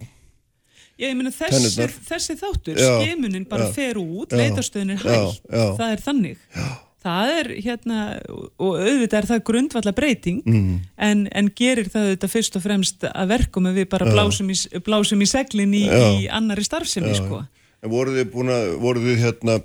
Já, 0.95 1.09
ég 1.09 1.17
meina 1.19 1.31
þessi, 1.35 1.87
þessi 2.07 2.37
þáttur, 2.39 2.77
Já, 2.79 2.91
skimunin 3.03 3.47
bara 3.49 3.65
já, 3.67 3.73
fer 3.75 3.97
út, 3.99 4.31
já, 4.31 4.37
leitastöðin 4.39 4.93
er 4.95 5.01
já, 5.01 5.17
hægt, 5.17 5.41
já. 5.51 5.65
það 5.81 5.89
er 5.97 6.03
þannig. 6.05 6.37
Já. 6.55 6.69
Það 7.05 7.31
er 7.35 7.49
hérna, 7.67 8.03
og 8.33 8.79
auðvitað 8.81 9.19
er 9.19 9.27
það 9.29 9.43
grundvalla 9.51 9.93
breyting, 9.93 10.39
mm. 10.49 10.77
en, 11.05 11.27
en 11.37 11.51
gerir 11.53 11.91
það 11.93 12.07
auðvitað 12.09 12.33
fyrst 12.33 12.57
og 12.57 12.65
fremst 12.65 13.05
að 13.11 13.35
verkum 13.35 13.69
að 13.69 13.83
við 13.83 13.91
bara 13.93 14.09
blásum 14.09 14.49
í, 14.49 14.57
blásum 14.87 15.21
í 15.21 15.29
seglin 15.29 15.75
í, 15.77 15.85
í 15.85 16.25
annari 16.33 16.65
starfsemi, 16.65 17.13
sko. 17.19 17.43
En 17.85 17.93
voruð 17.93 18.23
þið 18.23 18.31
búin 18.33 18.55
að, 18.55 18.71
voruð 18.81 19.11
þið 19.11 19.21
hérna 19.27 19.59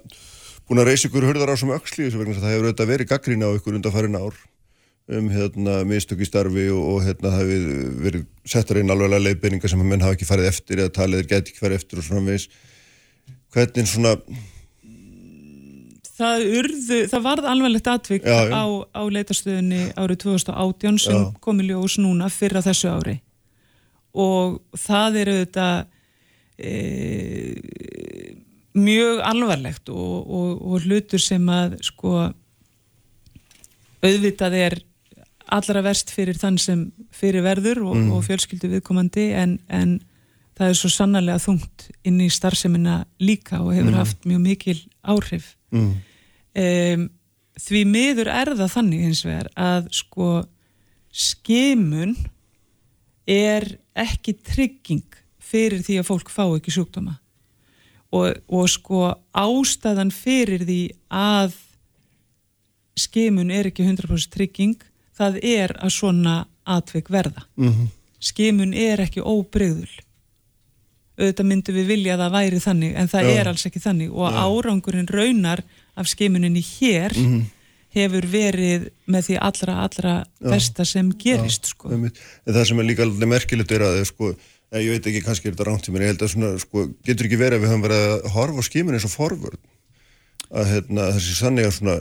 búin 0.69 0.83
að 0.83 0.91
reysa 0.91 1.07
ykkur 1.07 1.25
hurðar 1.25 1.49
á 1.49 1.55
sem 1.57 1.71
öxli 1.73 2.05
þessu 2.05 2.19
vegna 2.21 2.37
það 2.37 2.51
hefur 2.53 2.67
auðvitað 2.67 2.91
verið 2.91 3.09
gaggrín 3.09 3.45
á 3.47 3.49
ykkur 3.55 3.77
undanfærin 3.79 4.19
ár 4.19 4.35
um 5.09 5.29
hérna 5.33 5.79
mistök 5.89 6.21
í 6.21 6.27
starfi 6.27 6.67
og, 6.69 6.83
og 6.91 6.99
hérna 7.07 7.31
það 7.33 7.47
hefur 7.55 7.95
verið 8.03 8.25
settar 8.53 8.77
inn 8.81 8.93
alveg 8.93 9.15
leiðbeiningar 9.23 9.71
sem 9.71 9.81
að 9.81 9.89
menn 9.89 10.05
hafa 10.05 10.17
ekki 10.17 10.27
farið 10.29 10.49
eftir 10.51 10.83
eða 10.83 10.93
talið 10.99 11.23
er 11.23 11.29
geti 11.31 11.53
ekki 11.53 11.63
farið 11.63 11.79
eftir 11.81 12.01
og 12.01 12.05
svona 12.05 12.21
veis 12.27 12.45
hvernig 13.55 13.89
svona 13.89 14.13
Það, 16.19 16.41
urðu, 16.59 16.97
það 17.13 17.21
varð 17.23 17.45
alveglegt 17.47 17.87
atvik 17.87 18.25
Já, 18.27 18.39
á, 18.51 18.63
á 18.91 19.01
leitastöðinni 19.07 19.85
árið 19.95 20.17
2018 20.25 20.97
sem 21.05 21.15
Já. 21.15 21.27
kom 21.39 21.61
í 21.63 21.67
ljós 21.69 21.95
núna 22.01 22.27
fyrir 22.33 22.59
þessu 22.65 22.89
ári. 22.91 23.13
Og 24.19 24.57
það 24.75 25.19
er 25.21 25.31
auðvitað 25.31 25.77
e, 26.59 26.73
mjög 28.79 29.21
alvarlegt 29.31 29.89
og, 29.93 30.17
og, 30.27 30.51
og 30.73 30.85
hlutur 30.85 31.21
sem 31.23 31.47
að 31.53 31.77
sko 31.87 32.13
auðvitað 34.03 34.55
er 34.59 34.77
allra 35.49 35.81
verst 35.83 36.11
fyrir 36.13 36.37
þann 36.39 36.59
sem 36.61 36.83
fyrir 37.15 37.43
verður 37.45 37.81
og, 37.87 37.95
Mm. 37.97 38.11
og 38.13 38.23
fjölskyldu 38.27 38.69
viðkomandi 38.75 39.31
en, 39.33 39.55
en 39.67 39.95
það 40.59 40.67
er 40.73 40.77
svo 40.77 40.91
sannarlega 40.93 41.41
þungt 41.41 41.87
inn 42.05 42.19
í 42.21 42.29
starfsemina 42.29 43.05
líka 43.23 43.61
og 43.63 43.73
hefur 43.73 43.97
haft 43.97 44.27
mjög 44.29 44.43
mikil 44.43 44.77
áhrif. 45.03 45.55
Mm, 45.73 45.95
um, 46.55 47.07
því 47.59 47.85
miður 47.85 48.31
er 48.31 48.53
það 48.55 48.73
þannig 48.75 49.05
hins 49.07 49.23
vegar 49.27 49.49
að 49.59 49.89
sko 49.99 50.29
skimun 51.09 52.15
er 53.29 53.65
ekki 53.97 54.35
trygging 54.45 55.05
fyrir 55.39 55.81
því 55.85 55.99
að 56.01 56.09
fólk 56.09 56.29
fá 56.31 56.45
ekki 56.47 56.73
sjúkdóma 56.73 57.17
og, 58.15 58.39
og 58.47 58.69
sko 58.71 59.09
ástæðan 59.37 60.13
fyrir 60.13 60.65
því 60.65 60.81
að 61.13 61.57
skimun 62.99 63.51
er 63.53 63.69
ekki 63.69 63.85
100% 63.85 64.33
trygging 64.33 64.77
það 65.17 65.39
er 65.45 65.73
að 65.79 65.95
svona 65.95 66.35
atvik 66.69 67.09
verða 67.11 67.45
mm 67.55 67.69
-hmm. 67.69 67.89
skimun 68.19 68.73
er 68.73 69.01
ekki 69.05 69.21
óbreyðul 69.21 69.89
auðvitað 71.19 71.45
myndum 71.45 71.75
við 71.75 71.87
vilja 71.87 72.15
að 72.15 72.21
það 72.23 72.35
væri 72.37 72.59
þannig 72.63 72.95
en 72.95 73.11
það 73.11 73.23
Já. 73.27 73.31
er 73.35 73.47
alls 73.51 73.65
ekki 73.67 73.79
þannig 73.83 74.11
og 74.11 74.31
Já. 74.31 74.39
árangurinn 74.45 75.11
raunar 75.11 75.63
af 75.99 76.07
skimuninni 76.09 76.61
hér 76.63 77.15
Mhm. 77.17 77.41
hefur 77.95 78.25
verið 78.29 78.89
með 79.09 79.27
því 79.29 79.37
allra 79.41 79.75
allra 79.85 80.13
Já. 80.41 80.49
besta 80.53 80.85
sem 80.85 81.11
gerist 81.17 81.65
sko. 81.73 81.89
Einmitt. 81.89 82.19
En 82.45 82.53
það 82.53 82.67
sem 82.69 82.79
er 82.79 82.83
líka 82.89 83.03
alveg 83.07 83.27
merkilegt 83.31 83.71
er 83.71 83.81
að 83.87 84.03
sko, 84.05 84.29
eh, 84.71 84.79
ég 84.83 84.91
veit 84.93 85.07
ekki, 85.09 85.23
kannski 85.25 85.49
er 85.49 85.55
þetta 85.57 85.65
rámt 85.71 85.89
í 85.89 85.93
mér 85.95 86.05
ég 86.05 86.11
held 86.13 86.21
að 86.27 86.33
svona, 86.35 86.51
sko, 86.61 86.85
getur 87.03 87.25
ekki 87.25 87.39
verið 87.41 87.57
að 87.57 87.63
við 87.65 87.71
höfum 87.73 87.85
verið 87.87 88.05
að 88.13 88.29
horfa 88.35 88.61
á 88.61 88.67
skímin 88.69 88.93
eins 88.99 89.05
og 89.09 89.15
forvörð 89.17 89.57
að 90.51 90.65
hérna, 90.73 91.09
þessi 91.17 91.35
sannig 91.37 91.65
að 91.65 91.75
svona 91.79 91.95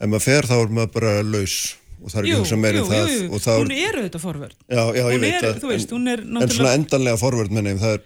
ef 0.00 0.08
maður 0.08 0.24
fer 0.28 0.42
þá 0.48 0.54
er 0.60 0.72
maður 0.76 0.92
bara 0.96 1.12
laus 1.24 1.56
og 2.02 2.10
það 2.12 2.18
er 2.20 2.26
ekki 2.26 2.36
Jú, 2.36 2.56
að 2.56 2.60
meira 2.60 2.76
jú, 2.76 2.82
um 2.84 2.90
það 2.92 3.08
jú, 3.08 3.16
jú. 3.24 3.38
þá 3.40 3.52
hún 3.56 3.72
er 3.76 3.96
auðvitað 3.96 4.24
forvörð 4.26 4.56
já, 4.68 4.82
já, 4.92 5.04
ég 5.16 5.20
veit 5.20 5.36
það 5.36 5.48
er 5.48 5.56
en 5.56 6.34
náttúrulega 6.36 6.56
svona 6.56 6.74
endanlega 6.76 7.20
forvörð 7.22 7.54
menna 7.56 7.72
ég, 7.72 7.80
það 7.80 7.94
er 7.96 8.02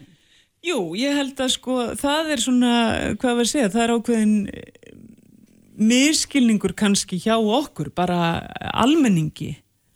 Jú, 0.63 0.95
ég 0.99 1.15
held 1.17 1.39
að 1.41 1.53
sko, 1.55 1.77
það 1.97 2.33
er 2.35 2.43
svona, 2.45 2.73
hvað 3.17 3.37
var 3.39 3.47
að 3.47 3.53
segja, 3.53 3.71
það 3.73 3.85
er 3.87 3.93
ákveðin 3.97 4.35
eh, 4.53 4.95
miskilningur 5.81 6.75
kannski 6.77 7.17
hjá 7.23 7.37
okkur, 7.41 7.89
bara 7.97 8.19
almenningi 8.77 9.55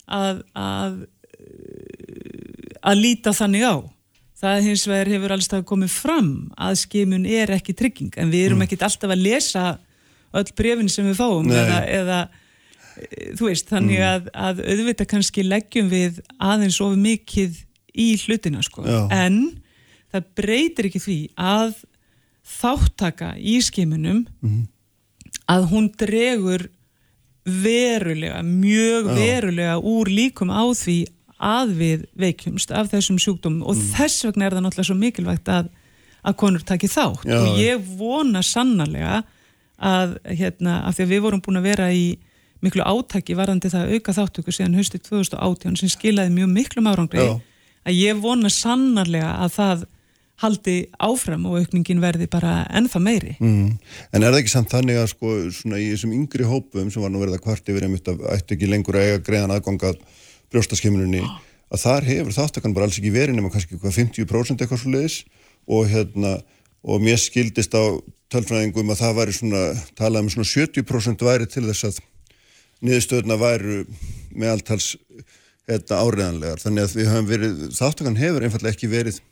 að, 0.09 0.41
að, 0.57 1.03
eh, 1.37 2.79
að 2.81 3.03
líta 3.03 3.35
þannig 3.37 3.67
á. 3.69 3.77
Það 4.45 4.63
hins 4.67 4.85
vegar 4.89 5.09
hefur 5.13 5.33
alls 5.37 5.49
það 5.49 5.67
komið 5.69 5.93
fram 5.95 6.31
að 6.61 6.79
skimun 6.83 7.27
er 7.29 7.53
ekki 7.55 7.75
trygging, 7.77 8.13
en 8.21 8.33
við 8.33 8.47
erum 8.49 8.59
Mm. 8.61 8.67
ekkit 8.67 8.83
alltaf 8.89 9.11
að 9.15 9.23
lesa 9.25 9.79
öll 10.35 10.51
brefin 10.57 10.89
sem 10.91 11.05
við 11.07 11.17
fáum 11.21 11.47
eða, 11.53 11.79
eða 11.87 12.19
eh, 12.97 13.33
þú 13.37 13.49
veist, 13.51 13.69
þannig 13.69 14.01
Mm. 14.01 14.09
að, 14.09 14.31
að 14.35 14.65
auðvitað 14.65 15.07
kannski 15.13 15.45
leggjum 15.45 15.89
við 15.93 16.21
aðeins 16.41 16.81
of 16.81 16.97
mikið 16.97 17.61
í 17.95 18.09
hlutina 18.25 18.63
sko, 18.65 18.83
Já. 18.85 19.09
en 19.13 19.61
það 20.15 20.29
breytir 20.39 20.89
ekki 20.91 21.01
því 21.03 21.19
að 21.37 21.75
þáttaka 22.61 23.35
í 23.41 23.59
skimunum 23.65 24.27
Mhm. 24.43 24.63
að 25.49 25.69
hún 25.73 25.91
dregur 25.99 26.69
verulega, 27.45 28.41
mjög 28.43 29.05
Já. 29.09 29.15
verulega 29.19 29.77
úr 29.83 30.07
líkum 30.09 30.49
á 30.51 30.65
því 30.73 31.07
að 31.41 31.73
við 31.77 32.05
veikjumst 32.17 32.71
af 32.73 32.89
þessum 32.93 33.19
sjúkdómum 33.21 33.67
og 33.67 33.77
Mm. 33.77 33.91
þess 33.93 34.25
vegna 34.25 34.47
er 34.47 34.51
það 34.53 34.63
náttúrulega 34.65 34.89
svo 34.89 34.97
mikilvægt 34.97 35.45
að, 35.49 35.69
að 36.25 36.37
konur 36.37 36.63
taki 36.65 36.87
þátt 36.89 37.25
Já. 37.25 37.37
og 37.37 37.59
ég 37.59 37.97
vona 37.99 38.41
sannarlega 38.43 39.25
að 39.79 40.19
hérna, 40.25 40.87
af 40.87 40.97
því 40.97 41.03
að 41.05 41.09
við 41.13 41.21
vorum 41.21 41.41
búin 41.43 41.59
að 41.59 41.63
vera 41.69 41.91
í 41.93 42.19
miklu 42.63 42.81
átaki 42.83 43.35
varðandi 43.37 43.69
það 43.69 43.83
að 43.85 43.93
auka 43.95 44.13
þáttöku 44.13 44.53
síðan 44.55 44.77
haustið 44.79 45.03
2018 45.03 45.77
sem 45.77 45.89
skilaði 45.89 46.33
mjög 46.33 46.51
miklum 46.55 46.87
árangri 46.89 47.21
Já. 47.21 47.41
að 47.85 47.93
ég 47.93 48.21
vona 48.23 48.49
sannarlega 48.49 49.37
að 49.45 49.51
það 49.53 49.85
haldi 50.43 50.77
áfram 50.99 51.47
og 51.47 51.61
aukningin 51.61 52.03
verði 52.03 52.27
bara 52.31 52.65
ennþá 52.75 53.01
meiri. 53.03 53.37
Mm. 53.39 53.77
En 54.11 54.23
er 54.23 54.33
það 54.33 54.41
ekki 54.41 54.53
samt 54.55 54.73
þannig 54.75 54.99
að 54.99 55.11
sko 55.13 55.35
svona 55.55 55.79
í 55.79 55.91
þessum 55.93 56.15
yngri 56.17 56.49
hópum 56.49 56.91
sem 56.91 57.05
var 57.05 57.13
nú 57.15 57.23
verið 57.23 57.39
að 57.39 57.45
kvart 57.47 57.71
yfir 57.71 57.87
einmitt 57.87 58.11
að 58.11 58.25
ætti 58.35 58.57
ekki 58.57 58.71
lengur 58.71 58.99
að 58.99 59.09
eiga 59.09 59.23
greiðan 59.29 59.55
aðganga 59.55 59.93
brjóstaskimuninni 60.53 61.23
að 61.25 61.85
þar 61.85 62.09
hefur 62.09 62.37
þáttakann 62.37 62.75
bara 62.75 62.89
alls 62.89 62.99
ekki 62.99 63.15
verið 63.15 63.39
nema 63.39 63.53
kannski 63.53 63.79
hvað 63.79 63.99
50% 64.01 64.65
eitthvað 64.65 64.83
svo 64.83 64.95
leiðis 64.95 65.21
og 65.71 65.87
hérna 65.91 66.35
og 66.85 67.01
mér 67.03 67.21
skildist 67.21 67.75
á 67.75 67.85
tölfræðingum 68.35 68.91
að 68.93 69.01
það 69.01 69.17
væri 69.21 69.37
svona 69.37 69.63
talað 69.97 70.27
um 70.27 70.33
svona 70.35 70.51
70% 70.51 71.25
væri 71.25 71.49
til 71.51 71.65
þess 71.69 71.89
að 71.89 72.01
niðurstöðuna 72.85 73.39
væru 73.41 73.79
meðaltals 74.35 74.95
hérna 75.71 76.03
áriðanlegar 76.03 76.61
þannig 76.61 76.99
að 76.99 77.71
þáttakann 77.79 78.21
hefur 78.21 78.45
einfallega 78.45 78.75
ekki 78.75 78.91
verið 78.93 79.23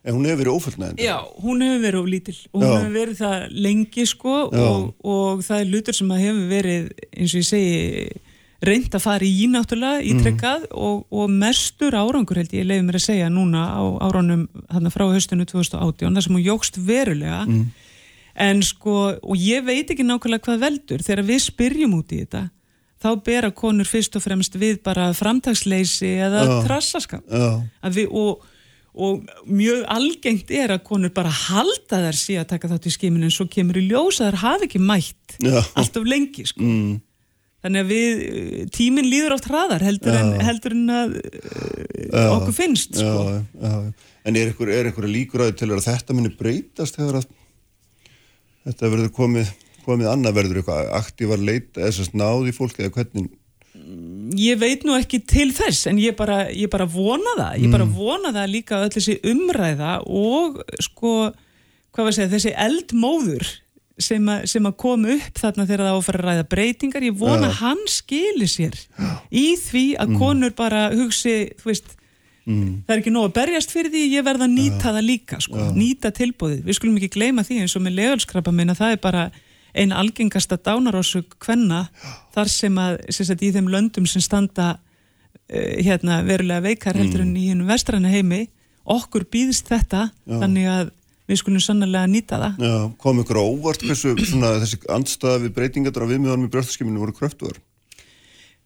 en 0.00 0.16
hún 0.16 0.26
hefur 0.28 0.40
verið 0.40 0.56
ófullnæðandi 0.56 1.04
Já, 1.04 1.16
hún 1.42 1.62
hefur 1.64 1.84
verið 1.84 2.00
of 2.00 2.10
lítil 2.14 2.36
og 2.52 2.62
hún 2.62 2.74
hefur 2.76 2.96
verið 2.96 3.20
það 3.20 3.46
lengi 3.66 4.06
sko 4.08 4.34
og, 4.48 4.90
og 5.04 5.44
það 5.46 5.62
er 5.62 5.72
lutur 5.74 5.98
sem 5.98 6.12
að 6.14 6.22
hefur 6.26 6.50
verið 6.54 6.90
eins 7.10 7.34
og 7.34 7.42
ég 7.42 7.48
segi 7.50 8.20
reynd 8.60 8.92
að 8.92 9.04
fara 9.04 9.24
í 9.24 9.46
náttúrulega 9.48 10.04
ítrekkað 10.04 10.66
og, 10.76 11.04
og 11.08 11.30
mestur 11.32 11.96
árangur 11.96 12.40
held 12.40 12.52
ég 12.52 12.66
leiði 12.68 12.86
mér 12.86 12.98
að 12.98 13.06
segja 13.06 13.28
núna 13.32 13.62
á 13.72 13.82
áránum 14.04 14.46
þarna 14.68 14.92
frá 14.92 15.06
höstunum 15.08 15.48
2018 15.48 16.18
þar 16.18 16.26
sem 16.26 16.36
hún 16.36 16.44
jógst 16.44 16.76
verulega. 16.76 17.46
En 18.40 18.60
sko, 18.64 18.96
og 19.20 19.40
ég 19.40 19.64
veit 19.66 19.90
ekki 19.90 20.04
nákvæmlega 20.06 20.44
hvað 20.44 20.60
veldur. 20.62 21.02
Þegar 21.04 21.24
við 21.28 21.40
spyrjum 21.46 21.96
út 21.98 22.12
í 22.12 22.20
þetta 22.22 22.44
þá 23.00 23.08
bera 23.24 23.50
konur 23.56 23.88
fyrst 23.88 24.16
og 24.16 24.24
fremst 24.24 24.56
við 24.60 24.82
bara 24.84 25.08
framtagsleysi 25.16 26.12
eða 26.20 26.44
við, 27.96 28.12
og, 28.12 28.44
og 28.94 29.22
mjög 29.46 29.84
algengt 29.92 30.50
er 30.50 30.72
að 30.74 30.82
konur 30.88 31.12
bara 31.14 31.30
halda 31.30 32.00
þær 32.08 32.18
síðan 32.18 32.44
að 32.44 32.50
taka 32.54 32.70
þátt 32.72 32.88
í 32.90 32.94
skiminu 32.94 33.28
en 33.28 33.34
svo 33.34 33.46
kemur 33.50 33.78
í 33.78 33.86
ljós 33.86 34.18
að 34.18 34.32
þær 34.32 34.40
hafi 34.42 34.66
ekki 34.66 34.82
mætt 34.82 35.36
Já. 35.38 35.60
alltaf 35.78 36.08
lengi 36.10 36.46
sko. 36.48 36.64
mm. 36.66 36.96
þannig 37.62 37.84
að 37.84 37.92
við, 37.94 38.24
tíminn 38.74 39.10
líður 39.10 39.36
oft 39.36 39.46
hraðar 39.50 39.86
heldur, 39.86 40.16
en, 40.18 40.32
Já. 40.34 40.44
heldur 40.48 40.74
en 40.74 40.94
að 40.96 41.16
Já. 41.20 42.24
uh, 42.24 42.36
okkur 42.40 42.56
finnst 42.56 42.98
já, 42.98 43.06
sko. 43.06 43.26
já, 43.30 43.42
já. 43.70 44.06
En 44.20 44.36
er 44.36 44.50
einhver, 44.50 44.68
er 44.68 44.90
einhver 44.90 45.08
líkur 45.08 45.46
að 45.46 45.62
þetta 45.86 46.12
muni 46.16 46.34
breytast 46.36 46.98
þegar 46.98 47.22
að 47.22 47.30
þetta 48.66 48.90
verður 48.92 49.12
komið, 49.16 49.52
komið 49.86 50.10
annað 50.10 50.36
verður 50.36 50.60
eitthvað 50.60 50.90
aktívar 50.98 51.40
leita 51.40 51.86
eða 51.86 52.10
náði 52.20 52.52
fólk 52.52 52.82
eða 52.82 52.92
hvernig 52.98 53.30
ég 54.38 54.58
veit 54.60 54.84
nú 54.86 54.94
ekki 54.98 55.22
til 55.26 55.48
þess 55.56 55.88
en 55.90 55.98
ég 56.02 56.16
bara, 56.18 56.44
ég 56.52 56.70
bara 56.70 56.86
vona 56.86 57.36
það. 57.38 57.56
Ég 57.64 57.72
bara 57.72 57.88
vona 57.88 58.34
það 58.36 58.52
líka 58.52 58.82
öll 58.84 58.92
þessi 58.94 59.16
umræða 59.30 59.96
og 60.06 60.60
sko 60.82 61.14
hvað 61.90 62.06
var 62.06 62.12
að 62.12 62.18
segja, 62.18 62.32
þessi 62.34 62.52
eldmóður 62.66 63.48
sem, 64.00 64.26
að- 64.32 64.46
sem 64.48 64.66
að 64.68 64.76
koma 64.80 65.14
upp 65.16 65.40
þarna 65.40 65.66
þegar 65.66 65.84
það 65.84 65.92
á 65.92 65.98
að 65.98 66.04
fara 66.06 66.20
að 66.20 66.28
ræða 66.28 66.48
breytingar 66.54 67.06
ég 67.06 67.16
vona 67.20 67.46
Já. 67.46 67.50
að 67.50 67.58
hann 67.60 67.82
skili 67.90 68.48
sér 68.48 68.76
í 69.30 69.46
því 69.60 69.86
að 70.00 70.14
konur 70.20 70.54
bara 70.56 70.84
hugsi, 70.94 71.34
þú 71.60 71.68
veist 71.68 71.90
mm. 72.46 72.84
það 72.86 72.94
er 72.94 73.02
ekki 73.02 73.14
nóg 73.14 73.28
að 73.28 73.36
berjast 73.40 73.74
fyrir 73.74 73.92
því 73.92 74.04
ég 74.14 74.26
verða 74.26 74.48
að 74.48 74.56
nýta 74.56 74.94
það 74.94 75.06
líka, 75.10 75.40
sko, 75.44 75.68
nýta 75.76 76.12
tilbúðið 76.16 76.64
við 76.64 76.78
skulum 76.78 76.98
ekki 77.00 77.12
gleyma 77.18 77.44
því 77.46 77.60
eins 77.64 77.76
og 77.76 77.84
með 77.84 77.98
legalskrabba 78.00 78.54
minna 78.54 78.78
það 78.78 78.96
er 78.96 79.02
bara 79.04 79.26
einn 79.74 79.94
algengasta 79.96 80.58
dánarósug 80.58 81.36
kvenna 81.42 81.86
þar 82.34 82.52
sem 82.52 82.78
að 82.80 83.00
sem 83.14 83.28
sagt, 83.28 83.42
í 83.42 83.52
þeim 83.54 83.70
löndum 83.72 84.08
sem 84.10 84.24
standa 84.24 84.72
uh, 84.76 85.74
hérna 85.80 86.22
verulega 86.26 86.64
veikar 86.70 86.98
heldur 86.98 87.24
en 87.26 87.36
í 87.36 87.50
hennum 87.50 87.70
vestræna 87.70 88.12
heimi 88.12 88.46
okkur 88.90 89.28
býðist 89.30 89.68
þetta 89.70 90.08
þannig 90.26 90.70
að 90.70 90.92
við 91.30 91.38
skulum 91.38 91.62
sannlega 91.62 92.08
nýta 92.10 92.40
það. 92.42 92.62
Já, 92.66 92.76
kom 92.98 93.20
ykkur 93.22 93.38
á 93.38 93.44
óvart 93.46 93.82
hversu 93.86 94.16
svona, 94.30 94.56
þessi 94.64 94.80
andstaða 94.90 95.44
við 95.44 95.56
breytingar 95.58 95.94
á 96.02 96.10
viðmiðanum 96.10 96.48
í 96.48 96.54
brjóstaskiminu 96.54 97.02
voru 97.04 97.14
kröftuðar 97.14 97.60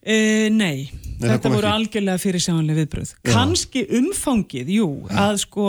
Uh, 0.04 0.50
nei, 0.52 0.90
það 1.16 1.30
þetta 1.30 1.50
voru 1.54 1.64
ekki. 1.64 1.74
algjörlega 1.78 2.20
fyrir 2.20 2.42
sjáanlega 2.44 2.76
viðbröð. 2.82 3.12
Kanski 3.24 3.84
umfangið, 3.96 4.72
jú, 4.74 4.88
að 5.08 5.38
sko, 5.40 5.68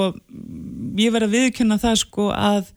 ég 0.99 1.13
verð 1.15 1.29
að 1.29 1.35
viðkynna 1.37 1.77
það 1.79 1.95
sko 2.01 2.25
að, 2.35 2.73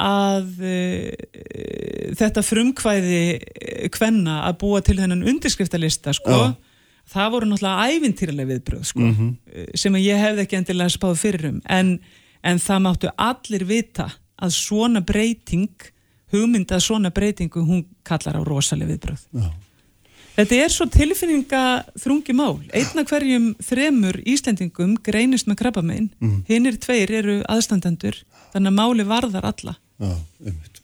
að 0.00 0.64
uh, 0.64 2.14
þetta 2.18 2.44
frumkvæði 2.46 3.20
uh, 3.36 3.86
kvenna 3.94 4.40
að 4.48 4.58
búa 4.64 4.82
til 4.84 4.98
þennan 5.00 5.26
undirskriftalista 5.30 6.14
sko, 6.16 6.40
Já. 6.40 6.82
það 7.14 7.36
voru 7.36 7.50
náttúrulega 7.50 7.94
ævintýralega 7.94 8.52
viðbröð 8.54 8.88
sko, 8.90 9.12
uh, 9.12 9.30
sem 9.78 9.96
að 9.98 10.06
ég 10.08 10.24
hefði 10.24 10.46
ekki 10.46 10.60
endilega 10.60 10.96
spáð 10.96 11.16
fyrir 11.22 11.48
um, 11.52 11.62
en, 11.68 11.94
en 12.42 12.62
það 12.62 12.84
máttu 12.88 13.14
allir 13.30 13.66
vita 13.68 14.10
að 14.40 14.54
svona 14.56 15.04
breyting, 15.04 15.90
hugmynd 16.32 16.70
að 16.72 16.86
svona 16.86 17.10
breytingu, 17.12 17.64
hún 17.66 17.84
kallar 18.06 18.40
á 18.40 18.42
rosalega 18.46 18.94
viðbröð. 18.94 19.26
Já. 19.36 19.50
Þetta 20.40 20.58
er 20.62 20.72
svo 20.72 20.86
tilfinninga 20.88 21.62
þrungi 22.00 22.34
mál. 22.36 22.60
Einna 22.72 23.04
hverjum 23.04 23.50
þremur 23.60 24.20
Íslendingum 24.24 24.94
greinist 25.04 25.50
með 25.50 25.58
krabbamein. 25.60 26.06
Mm. 26.22 26.38
Hinnir 26.48 26.78
tveir 26.80 27.12
eru 27.18 27.34
aðstandendur, 27.50 28.16
þannig 28.54 28.72
að 28.72 28.78
máli 28.78 29.06
varðar 29.08 29.50
alla. 29.50 29.74
Já, 30.00 30.16
einmitt. 30.46 30.80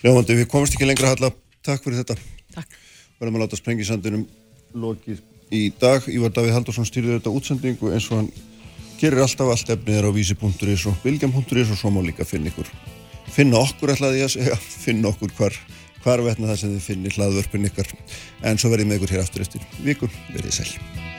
Ljómandi, 0.00 0.36
við 0.38 0.48
komumst 0.48 0.76
ekki 0.76 0.88
lengra 0.88 1.12
Halla, 1.12 1.28
takk 1.66 1.84
fyrir 1.84 2.00
þetta. 2.00 2.16
Takk. 2.54 2.76
verðum 3.20 3.38
að 3.38 3.42
láta 3.44 3.58
sprengisandinum 3.58 4.26
lokið 4.76 5.20
í 5.52 5.70
dag. 5.80 6.04
Ívar 6.08 6.32
Davíð 6.36 6.56
Haldursson 6.56 6.88
stýrði 6.88 7.18
þetta 7.18 7.32
útsendingu 7.36 7.92
eins 7.92 8.08
og 8.10 8.22
hann 8.22 8.30
gerir 9.00 9.24
alltaf. 9.24 9.52
Allt 9.52 9.72
efnið 9.76 10.00
er 10.00 10.08
á 10.08 10.10
vísi.is 10.16 10.86
og 10.88 11.00
bilgjam.is 11.04 11.72
og 11.72 11.80
svo 11.80 11.92
má 11.92 12.00
líka 12.04 12.28
finna 12.28 12.52
ykkur. 12.52 12.70
Finna 13.36 13.60
okkur 13.60 13.92
ætlaði 13.96 14.22
ég 14.22 14.30
að 14.30 14.36
segja. 14.38 14.60
Finna 14.86 15.12
okkur 15.12 15.34
hvar, 15.36 15.58
hvar 16.04 16.24
vetna 16.24 16.52
það 16.52 16.62
sem 16.62 16.76
þið 16.76 16.88
finnir 16.90 17.18
hlaðvörpin 17.18 17.68
ykkar. 17.72 17.92
En 18.44 18.60
svo 18.60 18.72
verðið 18.72 18.92
með 18.92 19.02
ykkur 19.02 19.16
hér 19.16 19.26
aftur 19.26 19.44
eftir 19.44 19.68
viku, 19.84 20.12
verðið 20.32 20.60
sæl 20.60 21.15